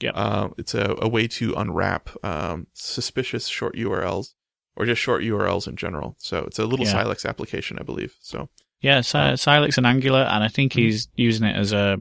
Yep. 0.00 0.16
Um, 0.16 0.54
it's 0.58 0.74
a, 0.74 0.94
a 0.98 1.08
way 1.08 1.26
to 1.28 1.54
unwrap 1.54 2.08
um, 2.24 2.66
suspicious 2.72 3.48
short 3.48 3.74
URLs 3.76 4.34
or 4.76 4.86
just 4.86 5.00
short 5.00 5.22
URLs 5.22 5.66
in 5.66 5.74
general. 5.76 6.14
So 6.18 6.44
it's 6.44 6.58
a 6.60 6.64
little 6.66 6.86
Yeah. 6.86 6.92
Silex 6.92 7.26
application, 7.26 7.78
I 7.78 7.82
believe. 7.82 8.14
So 8.20 8.48
Yeah, 8.80 9.00
Si- 9.00 9.18
Oh. 9.18 9.34
Silex 9.36 9.76
and 9.76 9.86
Angular, 9.86 10.20
and 10.22 10.44
I 10.44 10.48
think 10.48 10.72
Mhm. 10.72 10.76
he's 10.76 11.08
using 11.16 11.46
it 11.48 11.56
as 11.56 11.72
a 11.72 11.98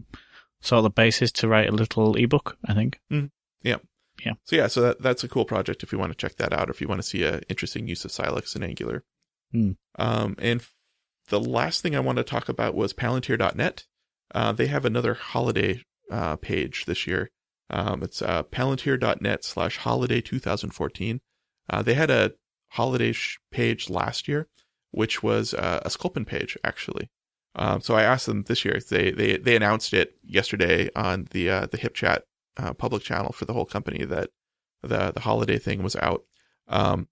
sort 0.62 0.78
of 0.78 0.84
the 0.84 0.90
basis 0.92 1.32
to 1.34 1.48
write 1.48 1.70
a 1.70 1.72
little 1.72 2.16
ebook. 2.16 2.56
I 2.68 2.74
think. 2.76 3.00
Yeah. 3.10 3.78
Yeah. 4.24 4.34
So 4.44 4.56
yeah, 4.56 4.68
so 4.68 4.82
that, 4.82 5.02
that's 5.02 5.24
a 5.24 5.28
cool 5.28 5.46
project 5.46 5.82
if 5.84 5.92
you 5.92 5.98
want 5.98 6.12
to 6.12 6.18
check 6.18 6.36
that 6.38 6.54
out. 6.54 6.70
If 6.70 6.80
you 6.82 6.88
want 6.88 7.00
to 7.02 7.08
see 7.08 7.24
a 7.24 7.42
interesting 7.50 7.88
use 7.88 8.06
of 8.06 8.12
Silex 8.12 8.54
and 8.56 8.64
Angular. 8.64 9.04
Hmm. 9.52 9.72
Um, 9.98 10.36
and 10.40 10.62
f- 10.62 10.74
the 11.30 11.40
last 11.40 11.82
thing 11.82 11.96
I 11.96 12.00
want 12.00 12.18
to 12.20 12.24
talk 12.24 12.48
about 12.50 12.76
was 12.76 12.94
Palantir.net. 12.94 13.86
Uh, 14.38 14.52
they 14.52 14.68
have 14.68 14.86
another 14.86 15.16
holiday 15.16 15.82
uh, 16.12 16.36
page 16.36 16.86
this 16.86 17.08
year. 17.08 17.32
Um, 17.72 18.04
it's 18.04 18.22
uh, 18.22 18.44
palantir.net 18.44 19.44
slash 19.44 19.78
holiday 19.78 20.22
2014. 20.22 21.22
Uh, 21.68 21.82
they 21.82 21.96
had 21.96 22.12
a 22.12 22.34
holiday 22.70 23.14
sh- 23.14 23.40
page 23.50 23.90
last 23.90 24.28
year, 24.28 24.48
which 24.92 25.24
was 25.24 25.56
uh, 25.56 25.80
a 25.84 25.90
Sculpin 25.90 26.24
page 26.24 26.56
actually. 26.64 27.10
Um, 27.56 27.82
so 27.82 27.96
I 27.96 28.04
asked 28.04 28.28
them 28.28 28.44
this 28.44 28.64
year. 28.64 28.80
They 28.88 29.10
they 29.10 29.38
they 29.38 29.56
announced 29.56 29.92
it 29.96 30.14
yesterday 30.22 30.92
on 30.96 31.28
the 31.32 31.50
uh, 31.50 31.66
the 31.66 31.80
HipChat 31.80 32.20
public 32.78 33.02
channel 33.02 33.32
for 33.32 33.46
the 33.46 33.54
whole 33.54 33.66
company 33.66 34.06
that 34.06 34.30
the 34.84 35.14
the 35.14 35.22
holiday 35.22 35.58
thing 35.58 35.82
was 35.82 35.96
out. 35.96 36.22
Um, 36.68 37.08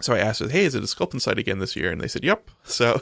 so 0.00 0.14
I 0.14 0.18
asked, 0.18 0.42
"Hey, 0.42 0.64
is 0.64 0.74
it 0.74 0.82
a 0.82 0.86
Sculpin 0.86 1.20
site 1.20 1.38
again 1.38 1.58
this 1.58 1.76
year?" 1.76 1.90
And 1.90 2.00
they 2.00 2.08
said, 2.08 2.24
"Yep." 2.24 2.50
So 2.64 3.00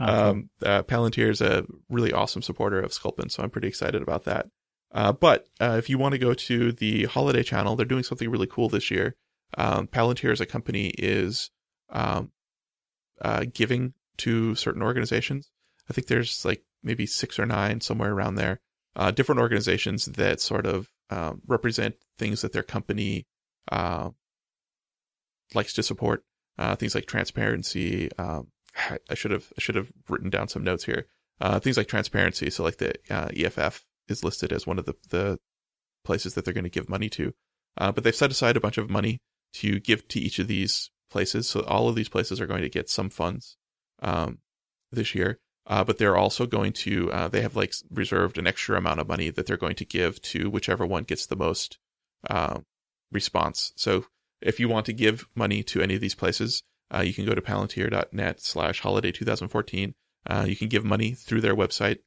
Oh, 0.00 0.30
um, 0.30 0.50
uh, 0.64 0.82
Palantir 0.82 1.28
is 1.28 1.40
a 1.40 1.66
really 1.90 2.12
awesome 2.12 2.42
supporter 2.42 2.80
of 2.80 2.92
Sculpin, 2.92 3.28
so 3.28 3.42
I'm 3.42 3.50
pretty 3.50 3.68
excited 3.68 4.00
about 4.02 4.24
that. 4.24 4.46
Uh, 4.92 5.12
but 5.12 5.46
uh, 5.60 5.76
if 5.78 5.90
you 5.90 5.98
want 5.98 6.12
to 6.12 6.18
go 6.18 6.32
to 6.32 6.72
the 6.72 7.04
holiday 7.04 7.42
channel, 7.42 7.76
they're 7.76 7.84
doing 7.84 8.04
something 8.04 8.30
really 8.30 8.46
cool 8.46 8.68
this 8.68 8.90
year. 8.90 9.16
Um, 9.58 9.88
Palantir 9.88 10.32
as 10.32 10.40
a 10.40 10.46
company 10.46 10.88
is 10.96 11.50
um, 11.90 12.30
uh, 13.20 13.44
giving 13.52 13.94
to 14.18 14.54
certain 14.54 14.82
organizations. 14.82 15.50
I 15.90 15.92
think 15.92 16.06
there's 16.06 16.44
like 16.44 16.62
maybe 16.82 17.06
six 17.06 17.38
or 17.38 17.46
nine 17.46 17.80
somewhere 17.80 18.12
around 18.12 18.36
there, 18.36 18.60
uh, 18.96 19.10
different 19.10 19.40
organizations 19.40 20.06
that 20.06 20.40
sort 20.40 20.66
of 20.66 20.88
um, 21.10 21.42
represent 21.46 21.96
things 22.18 22.42
that 22.42 22.52
their 22.52 22.62
company 22.62 23.26
uh, 23.70 24.10
likes 25.54 25.72
to 25.74 25.82
support. 25.82 26.24
Uh, 26.58 26.76
things 26.76 26.94
like 26.94 27.06
transparency. 27.06 28.10
Um, 28.18 28.48
I 29.10 29.14
should 29.14 29.30
have 29.30 29.52
I 29.56 29.60
should 29.60 29.74
have 29.74 29.92
written 30.08 30.30
down 30.30 30.48
some 30.48 30.64
notes 30.64 30.84
here. 30.84 31.06
Uh, 31.40 31.58
things 31.58 31.76
like 31.76 31.88
transparency. 31.88 32.50
So 32.50 32.62
like 32.62 32.78
the 32.78 32.94
uh, 33.10 33.28
EFF 33.36 33.84
is 34.08 34.24
listed 34.24 34.52
as 34.52 34.66
one 34.66 34.78
of 34.78 34.86
the 34.86 34.94
the 35.10 35.38
places 36.04 36.34
that 36.34 36.44
they're 36.44 36.54
going 36.54 36.64
to 36.64 36.70
give 36.70 36.88
money 36.88 37.08
to. 37.10 37.32
Uh, 37.76 37.90
but 37.90 38.04
they've 38.04 38.14
set 38.14 38.30
aside 38.30 38.56
a 38.56 38.60
bunch 38.60 38.78
of 38.78 38.90
money 38.90 39.18
to 39.54 39.80
give 39.80 40.06
to 40.08 40.20
each 40.20 40.38
of 40.38 40.46
these 40.46 40.90
places. 41.10 41.48
So 41.48 41.60
all 41.62 41.88
of 41.88 41.94
these 41.96 42.08
places 42.08 42.40
are 42.40 42.46
going 42.46 42.62
to 42.62 42.68
get 42.68 42.88
some 42.88 43.10
funds 43.10 43.56
um, 44.02 44.38
this 44.92 45.14
year. 45.14 45.38
Uh, 45.66 45.82
but 45.82 45.96
they're 45.96 46.16
also 46.16 46.44
going 46.44 46.72
to 46.72 47.10
uh, 47.10 47.28
they 47.28 47.40
have 47.40 47.56
like 47.56 47.72
reserved 47.90 48.36
an 48.36 48.46
extra 48.46 48.76
amount 48.76 49.00
of 49.00 49.08
money 49.08 49.30
that 49.30 49.46
they're 49.46 49.56
going 49.56 49.76
to 49.76 49.86
give 49.86 50.20
to 50.20 50.50
whichever 50.50 50.84
one 50.84 51.04
gets 51.04 51.26
the 51.26 51.36
most 51.36 51.78
uh, 52.28 52.58
response. 53.10 53.72
So 53.76 54.04
if 54.40 54.60
you 54.60 54.68
want 54.68 54.86
to 54.86 54.92
give 54.92 55.26
money 55.34 55.62
to 55.64 55.82
any 55.82 55.94
of 55.94 56.00
these 56.00 56.14
places, 56.14 56.62
uh, 56.94 57.00
you 57.00 57.14
can 57.14 57.24
go 57.24 57.34
to 57.34 57.40
palantir.net 57.40 58.40
slash 58.40 58.80
holiday 58.80 59.10
2014. 59.10 59.94
Uh, 60.26 60.44
you 60.46 60.56
can 60.56 60.68
give 60.68 60.84
money 60.84 61.12
through 61.12 61.40
their 61.40 61.56
website, 61.56 61.98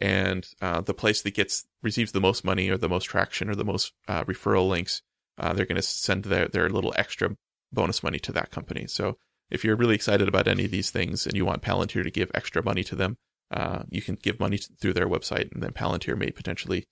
and 0.00 0.46
uh, 0.60 0.80
the 0.80 0.94
place 0.94 1.22
that 1.22 1.34
gets 1.34 1.64
receives 1.82 2.12
the 2.12 2.20
most 2.20 2.44
money 2.44 2.68
or 2.68 2.76
the 2.76 2.88
most 2.88 3.04
traction 3.04 3.50
or 3.50 3.54
the 3.54 3.64
most 3.64 3.92
referral 4.08 4.68
links, 4.68 5.02
they're 5.38 5.66
going 5.66 5.76
to 5.76 5.82
send 5.82 6.24
their 6.24 6.48
their 6.48 6.68
little 6.68 6.94
extra 6.96 7.36
bonus 7.72 8.02
money 8.02 8.18
to 8.18 8.32
that 8.32 8.50
company. 8.50 8.86
So 8.86 9.18
if 9.50 9.64
you're 9.64 9.76
really 9.76 9.94
excited 9.94 10.28
about 10.28 10.48
any 10.48 10.64
of 10.64 10.70
these 10.70 10.90
things 10.90 11.26
and 11.26 11.36
you 11.36 11.44
want 11.44 11.62
Palantir 11.62 12.02
to 12.02 12.10
give 12.10 12.30
extra 12.34 12.64
money 12.64 12.82
to 12.84 12.96
them, 12.96 13.16
uh, 13.50 13.84
you 13.90 14.02
can 14.02 14.16
give 14.16 14.40
money 14.40 14.58
through 14.58 14.94
their 14.94 15.08
website, 15.08 15.52
and 15.52 15.62
then 15.62 15.72
Palantir 15.72 16.16
may 16.16 16.30
potentially 16.30 16.86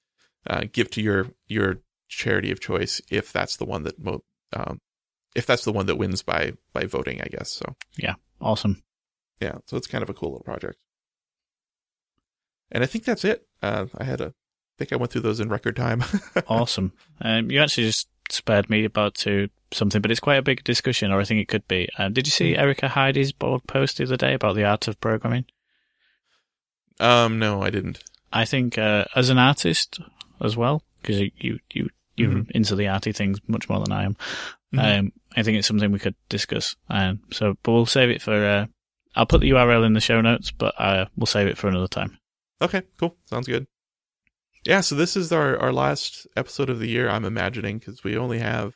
uh, 0.48 0.64
give 0.70 0.90
to 0.92 1.02
your 1.02 1.28
your 1.46 1.80
charity 2.08 2.50
of 2.52 2.60
choice 2.60 3.00
if 3.10 3.32
that's 3.32 3.56
the 3.56 3.64
one 3.64 3.82
that 3.82 3.98
mo- 3.98 4.22
um, 4.52 4.80
if 5.34 5.46
that's 5.46 5.64
the 5.64 5.72
one 5.72 5.86
that 5.86 5.96
wins 5.96 6.22
by 6.22 6.52
by 6.72 6.84
voting, 6.84 7.20
I 7.20 7.26
guess. 7.26 7.50
So 7.50 7.74
yeah, 7.96 8.14
awesome. 8.40 8.82
Yeah, 9.40 9.58
so 9.66 9.76
it's 9.76 9.86
kind 9.86 10.02
of 10.02 10.10
a 10.10 10.14
cool 10.14 10.30
little 10.30 10.44
project. 10.44 10.78
And 12.70 12.82
I 12.82 12.86
think 12.86 13.04
that's 13.04 13.24
it. 13.24 13.46
Uh, 13.62 13.86
I 13.98 14.04
had 14.04 14.20
a, 14.20 14.26
I 14.26 14.76
think 14.78 14.92
I 14.92 14.96
went 14.96 15.12
through 15.12 15.22
those 15.22 15.40
in 15.40 15.48
record 15.48 15.76
time. 15.76 16.02
awesome. 16.48 16.92
Um, 17.20 17.50
you 17.50 17.60
actually 17.60 17.86
just 17.86 18.08
spared 18.30 18.70
me 18.70 18.84
about 18.84 19.14
to 19.16 19.48
something, 19.72 20.00
but 20.00 20.10
it's 20.10 20.20
quite 20.20 20.36
a 20.36 20.42
big 20.42 20.64
discussion, 20.64 21.12
or 21.12 21.20
I 21.20 21.24
think 21.24 21.40
it 21.40 21.48
could 21.48 21.66
be. 21.68 21.88
Um, 21.98 22.12
did 22.12 22.26
you 22.26 22.30
see 22.30 22.54
hmm. 22.54 22.60
Erica 22.60 22.88
Heidi's 22.88 23.32
blog 23.32 23.66
post 23.66 23.98
the 23.98 24.04
other 24.04 24.16
day 24.16 24.34
about 24.34 24.56
the 24.56 24.64
art 24.64 24.88
of 24.88 25.00
programming? 25.00 25.44
Um, 27.00 27.38
no, 27.38 27.62
I 27.62 27.70
didn't. 27.70 28.02
I 28.32 28.44
think 28.44 28.78
uh, 28.78 29.04
as 29.14 29.30
an 29.30 29.38
artist 29.38 30.00
as 30.40 30.56
well, 30.56 30.82
because 31.00 31.20
you 31.20 31.30
you 31.36 31.58
you 31.72 31.90
you're 32.16 32.30
mm-hmm. 32.30 32.50
into 32.54 32.76
the 32.76 32.88
arty 32.88 33.12
things 33.12 33.40
much 33.46 33.68
more 33.68 33.80
than 33.80 33.92
I 33.92 34.04
am. 34.04 34.14
Mm-hmm. 34.74 35.06
Um, 35.06 35.12
I 35.36 35.42
think 35.42 35.58
it's 35.58 35.68
something 35.68 35.90
we 35.92 35.98
could 35.98 36.14
discuss. 36.28 36.76
Um, 36.88 37.20
so, 37.30 37.54
but 37.62 37.72
we'll 37.72 37.86
save 37.86 38.10
it 38.10 38.22
for. 38.22 38.32
Uh, 38.32 38.66
I'll 39.16 39.26
put 39.26 39.40
the 39.40 39.50
URL 39.50 39.86
in 39.86 39.92
the 39.92 40.00
show 40.00 40.20
notes, 40.20 40.50
but 40.50 40.74
uh, 40.78 41.06
we'll 41.16 41.26
save 41.26 41.46
it 41.46 41.58
for 41.58 41.68
another 41.68 41.88
time. 41.88 42.18
Okay, 42.60 42.82
cool. 42.98 43.16
Sounds 43.26 43.46
good. 43.46 43.66
Yeah, 44.64 44.80
so 44.80 44.94
this 44.94 45.16
is 45.16 45.30
our, 45.30 45.58
our 45.58 45.72
last 45.72 46.26
episode 46.36 46.70
of 46.70 46.78
the 46.78 46.88
year, 46.88 47.08
I'm 47.08 47.24
imagining, 47.24 47.78
because 47.78 48.02
we 48.02 48.16
only 48.16 48.38
have, 48.38 48.74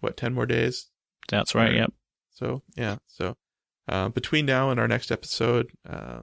what, 0.00 0.16
10 0.16 0.32
more 0.32 0.46
days? 0.46 0.88
That's 1.28 1.54
right, 1.54 1.74
yep. 1.74 1.92
So, 2.30 2.62
yeah. 2.74 2.96
So, 3.06 3.36
uh, 3.86 4.08
between 4.08 4.46
now 4.46 4.70
and 4.70 4.80
our 4.80 4.88
next 4.88 5.12
episode, 5.12 5.70
uh, 5.88 6.20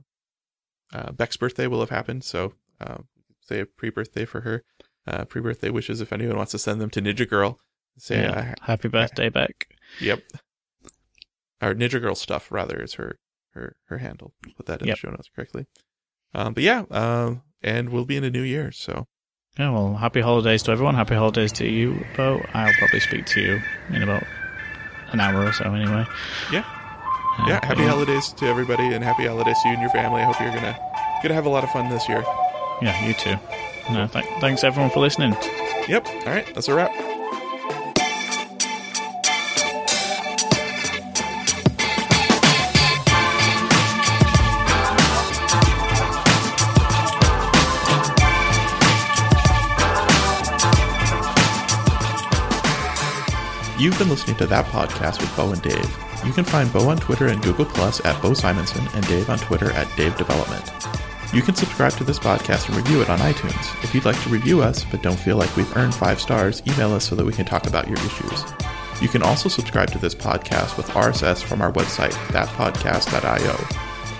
uh, 0.93 1.11
Beck's 1.11 1.37
birthday 1.37 1.67
will 1.67 1.81
have 1.81 1.91
happened. 1.91 2.23
So, 2.23 2.53
uh, 2.81 2.97
say 3.41 3.59
a 3.59 3.65
pre 3.65 3.89
birthday 3.91 4.25
for 4.25 4.41
her. 4.41 4.63
Uh, 5.07 5.25
pre 5.25 5.41
birthday 5.41 5.69
wishes 5.69 6.01
if 6.01 6.11
anyone 6.11 6.37
wants 6.37 6.51
to 6.51 6.59
send 6.59 6.81
them 6.81 6.89
to 6.89 7.01
Ninja 7.01 7.29
Girl. 7.29 7.59
Say, 7.97 8.21
yeah. 8.21 8.53
Uh, 8.59 8.65
happy 8.65 8.87
birthday, 8.87 9.29
Beck. 9.29 9.67
Yep. 10.01 10.23
Our 11.61 11.73
Ninja 11.73 12.01
Girl 12.01 12.15
stuff, 12.15 12.51
rather, 12.51 12.81
is 12.81 12.95
her, 12.95 13.19
her, 13.53 13.75
her 13.85 13.99
handle. 13.99 14.33
Put 14.57 14.65
that 14.65 14.81
in 14.81 14.87
yep. 14.87 14.97
the 14.97 14.99
show 14.99 15.09
notes 15.11 15.29
correctly. 15.33 15.67
Um, 16.33 16.53
but 16.53 16.63
yeah, 16.63 16.83
um, 16.91 17.43
and 17.61 17.89
we'll 17.89 18.05
be 18.05 18.17
in 18.17 18.23
a 18.23 18.29
new 18.29 18.41
year. 18.41 18.71
So, 18.71 19.07
yeah, 19.57 19.71
well, 19.71 19.95
happy 19.95 20.19
holidays 20.19 20.63
to 20.63 20.71
everyone. 20.71 20.95
Happy 20.95 21.15
holidays 21.15 21.53
to 21.53 21.67
you, 21.67 22.03
Beau. 22.17 22.41
I'll 22.53 22.73
probably 22.73 22.99
speak 22.99 23.25
to 23.27 23.41
you 23.41 23.61
in 23.89 24.03
about 24.03 24.23
an 25.13 25.21
hour 25.21 25.45
or 25.45 25.53
so, 25.53 25.73
anyway. 25.73 26.05
Yeah, 26.51 26.65
uh, 27.39 27.45
yeah. 27.47 27.65
Happy 27.65 27.83
yeah. 27.83 27.89
holidays 27.89 28.33
to 28.33 28.45
everybody, 28.47 28.93
and 28.93 29.01
happy 29.01 29.25
holidays 29.25 29.57
to 29.63 29.69
you 29.69 29.75
and 29.75 29.81
your 29.81 29.91
family. 29.91 30.21
I 30.21 30.25
hope 30.25 30.39
you're 30.41 30.53
gonna 30.53 30.77
gonna 31.23 31.35
have 31.35 31.45
a 31.45 31.49
lot 31.49 31.63
of 31.63 31.69
fun 31.69 31.89
this 31.89 32.07
year. 32.09 32.23
Yeah, 32.81 33.07
you 33.07 33.13
too. 33.13 33.37
No, 33.91 34.07
th- 34.07 34.25
thanks 34.41 34.63
everyone 34.63 34.89
for 34.89 34.99
listening. 34.99 35.33
Yep. 35.87 36.07
All 36.07 36.33
right, 36.33 36.45
that's 36.53 36.67
a 36.67 36.73
wrap. 36.73 36.91
You've 53.77 53.97
been 53.99 54.07
listening 54.09 54.37
to 54.37 54.47
that 54.47 54.65
podcast 54.67 55.19
with 55.19 55.35
Beau 55.35 55.51
and 55.51 55.61
Dave. 55.61 55.97
You 56.25 56.31
can 56.31 56.45
find 56.45 56.71
Beau 56.71 56.87
on 56.89 56.97
Twitter 56.97 57.27
and 57.27 57.43
Google 57.43 57.65
Plus 57.65 58.03
at 58.05 58.19
Beau 58.21 58.31
Simensen 58.31 58.91
and 58.95 59.05
Dave 59.05 59.29
on 59.29 59.37
Twitter 59.37 59.69
at 59.73 59.93
Dave 59.97 60.15
Development. 60.15 60.63
You 61.33 61.41
can 61.41 61.55
subscribe 61.55 61.93
to 61.93 62.03
this 62.03 62.19
podcast 62.19 62.67
and 62.67 62.77
review 62.77 63.01
it 63.01 63.09
on 63.09 63.19
iTunes. 63.19 63.83
If 63.83 63.93
you'd 63.93 64.05
like 64.05 64.21
to 64.23 64.29
review 64.29 64.61
us 64.61 64.85
but 64.85 65.01
don't 65.01 65.19
feel 65.19 65.37
like 65.37 65.55
we've 65.55 65.75
earned 65.75 65.93
five 65.93 66.19
stars, 66.19 66.61
email 66.67 66.93
us 66.93 67.07
so 67.07 67.15
that 67.15 67.25
we 67.25 67.33
can 67.33 67.45
talk 67.45 67.67
about 67.67 67.87
your 67.87 67.97
issues. 67.97 68.43
You 69.01 69.09
can 69.09 69.23
also 69.23 69.49
subscribe 69.49 69.91
to 69.91 69.97
this 69.97 70.15
podcast 70.15 70.77
with 70.77 70.87
RSS 70.89 71.43
from 71.43 71.61
our 71.61 71.71
website, 71.71 72.13
thatpodcast.io. 72.29 73.53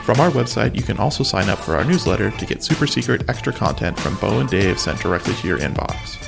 From 0.04 0.20
our 0.20 0.30
website, 0.30 0.76
you 0.76 0.84
can 0.84 0.98
also 0.98 1.24
sign 1.24 1.50
up 1.50 1.60
for 1.60 1.76
our 1.76 1.84
newsletter 1.84 2.30
to 2.32 2.46
get 2.46 2.64
super 2.64 2.86
secret 2.86 3.28
extra 3.30 3.54
content 3.54 4.00
from 4.00 4.16
Beau 4.18 4.40
and 4.40 4.50
Dave 4.50 4.80
sent 4.80 5.00
directly 5.00 5.34
to 5.36 5.48
your 5.48 5.60
inbox. 5.60 6.22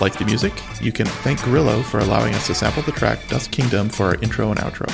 Like 0.00 0.18
the 0.18 0.24
music? 0.24 0.52
You 0.80 0.92
can 0.92 1.06
thank 1.06 1.42
Grillo 1.42 1.82
for 1.82 2.00
allowing 2.00 2.34
us 2.34 2.46
to 2.46 2.54
sample 2.54 2.82
the 2.82 2.92
track 2.92 3.28
Dust 3.28 3.50
Kingdom 3.50 3.88
for 3.90 4.06
our 4.06 4.14
intro 4.16 4.50
and 4.50 4.58
outro. 4.58 4.88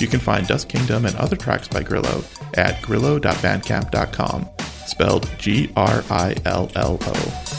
You 0.00 0.06
can 0.06 0.20
find 0.20 0.46
Dust 0.46 0.68
Kingdom 0.68 1.04
and 1.04 1.16
other 1.16 1.36
tracks 1.36 1.66
by 1.66 1.82
Grillo 1.82 2.22
at 2.54 2.80
grillo.bandcamp.com, 2.82 4.48
spelled 4.90 5.30
G 5.38 5.70
R 5.76 6.04
I 6.10 6.34
L 6.44 6.70
L 6.74 6.98
O. 7.00 7.49